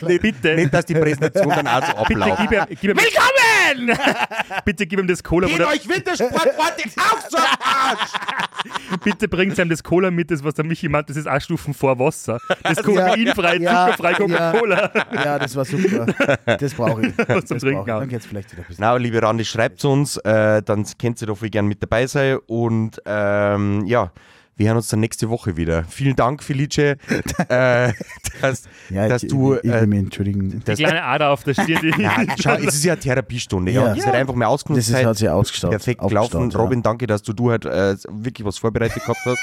Bitte. 0.22 0.54
nicht, 0.54 0.72
dass 0.72 0.86
die 0.86 0.94
Präsentation 0.94 1.48
dann 1.50 1.66
auch 1.68 1.84
so 1.84 2.04
Bitte 2.08 2.22
abläuft. 2.22 2.40
gib 2.40 2.52
ihm, 2.52 2.64
gib 2.80 2.90
ihm 2.92 2.96
Willkommen! 2.96 3.98
Bitte 4.64 4.86
gib 4.86 4.98
ihm 4.98 5.06
das 5.08 5.22
Cola, 5.22 5.46
wo 5.50 5.56
der, 5.58 5.66
Wintersportparty 5.68 6.90
auf 6.96 7.28
zum 7.28 7.40
Arsch! 7.40 8.10
bitte 9.02 9.28
bringt 9.28 9.58
ihm 9.58 9.68
das 9.68 9.82
Cola 9.82 10.10
mit, 10.10 10.30
das 10.30 10.42
was 10.42 10.54
der 10.54 10.64
Michi 10.64 10.88
meint, 10.88 11.10
das 11.10 11.18
ist 11.18 11.28
auch 11.28 11.38
Stufen 11.40 11.74
vor 11.74 11.98
Wasser. 11.98 12.40
Das 12.62 12.78
Ja, 12.78 12.82
koffeinfrei, 12.82 13.56
ja, 13.56 13.90
zuckerfrei 13.90 14.12
ja. 14.12 14.16
Coca-Cola. 14.16 14.90
ja, 15.22 15.38
das 15.38 15.54
war 15.54 15.66
super. 15.66 16.06
Das 16.46 16.72
brauche 16.72 17.08
ich. 17.08 17.18
Was 17.28 17.44
zum 17.44 17.56
Das 17.58 17.62
Trinken 17.62 17.84
ich. 17.86 17.92
auch. 17.92 18.00
Dann 18.00 18.08
geht's 18.08 18.24
vielleicht 18.24 18.53
wieder 18.56 18.62
ein 18.62 18.68
bisschen. 18.68 18.82
Na, 18.82 18.96
liebe 18.96 19.20
Randi, 19.22 19.44
schreibt 19.44 19.84
uns, 19.84 20.16
äh, 20.18 20.62
dann 20.62 20.86
könnt 20.98 21.20
ihr 21.20 21.26
doch 21.26 21.36
voll 21.38 21.50
gern 21.50 21.66
mit 21.66 21.82
dabei 21.82 22.06
sein 22.06 22.38
und 22.46 23.00
ähm, 23.06 23.84
ja, 23.86 24.10
wir 24.56 24.68
hören 24.68 24.76
uns 24.76 24.86
dann 24.86 25.00
nächste 25.00 25.28
Woche 25.30 25.56
wieder. 25.56 25.82
Vielen 25.88 26.14
Dank, 26.14 26.40
Felice, 26.40 26.78
äh, 27.48 27.92
dass, 28.40 28.62
Ja, 28.88 29.08
dass 29.08 29.24
ich, 29.24 29.28
du. 29.30 29.54
Ich, 29.54 29.64
ich 29.64 29.70
will 29.70 29.78
Äh, 29.82 29.86
mich 29.86 29.98
entschuldigen. 29.98 30.62
Die 30.64 30.74
kleine 30.74 31.02
Ader 31.02 31.30
auf 31.30 31.42
der 31.42 31.54
Stirn. 31.54 31.80
Die 31.82 31.88
ja, 32.02 32.24
schau, 32.40 32.52
es 32.54 32.74
ist 32.76 32.84
ja 32.84 32.92
eine 32.92 33.00
Therapiestunde. 33.02 33.72
Ja. 33.72 33.82
Ja. 33.82 33.88
Das 33.88 33.98
ist 33.98 34.06
halt 34.06 34.14
einfach 34.14 34.34
mal 34.34 34.46
ausgenutzt. 34.46 34.90
Das 34.90 35.00
ist, 35.00 35.04
hat 35.04 35.16
sich 35.16 35.28
ausgestaut. 35.28 35.70
Perfekt 35.72 36.00
gelaufen. 36.00 36.50
ja. 36.50 36.58
Robin, 36.58 36.82
danke, 36.84 37.08
dass 37.08 37.22
du, 37.22 37.32
du 37.32 37.50
halt 37.50 37.64
äh, 37.64 37.96
wirklich 38.08 38.46
was 38.46 38.58
vorbereitet 38.58 39.02
gehabt 39.02 39.18
hast. 39.24 39.40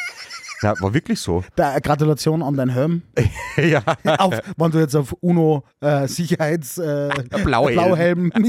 Ja, 0.61 0.79
war 0.79 0.93
wirklich 0.93 1.19
so. 1.19 1.43
Da, 1.55 1.79
Gratulation 1.79 2.43
an 2.43 2.55
deinen 2.55 2.69
Helm. 2.69 3.01
ja. 3.57 3.83
auf, 4.17 4.39
wenn 4.57 4.71
du 4.71 4.79
jetzt 4.79 4.95
auf 4.95 5.13
UNO 5.21 5.63
äh, 5.79 6.07
Sicherheits 6.07 6.77
äh, 6.77 7.09
Blauhelm. 7.43 8.31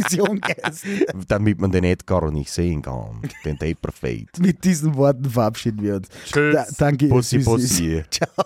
Gehst. 0.42 0.86
Damit 1.28 1.60
man 1.60 1.70
den 1.70 1.84
Edgar 1.84 2.30
nicht 2.30 2.50
sehen 2.50 2.82
kann. 2.82 3.22
Den 3.44 3.58
Taper 3.58 3.92
Fade. 3.92 4.26
Mit 4.38 4.64
diesen 4.64 4.94
Worten 4.96 5.24
verabschieden 5.24 5.82
wir 5.82 5.96
uns. 5.96 6.08
Tschüss. 6.30 6.54
Da, 6.54 6.66
danke. 6.78 7.08
Bussi. 7.08 7.38
Bussi. 7.38 8.02
Ciao. 8.10 8.44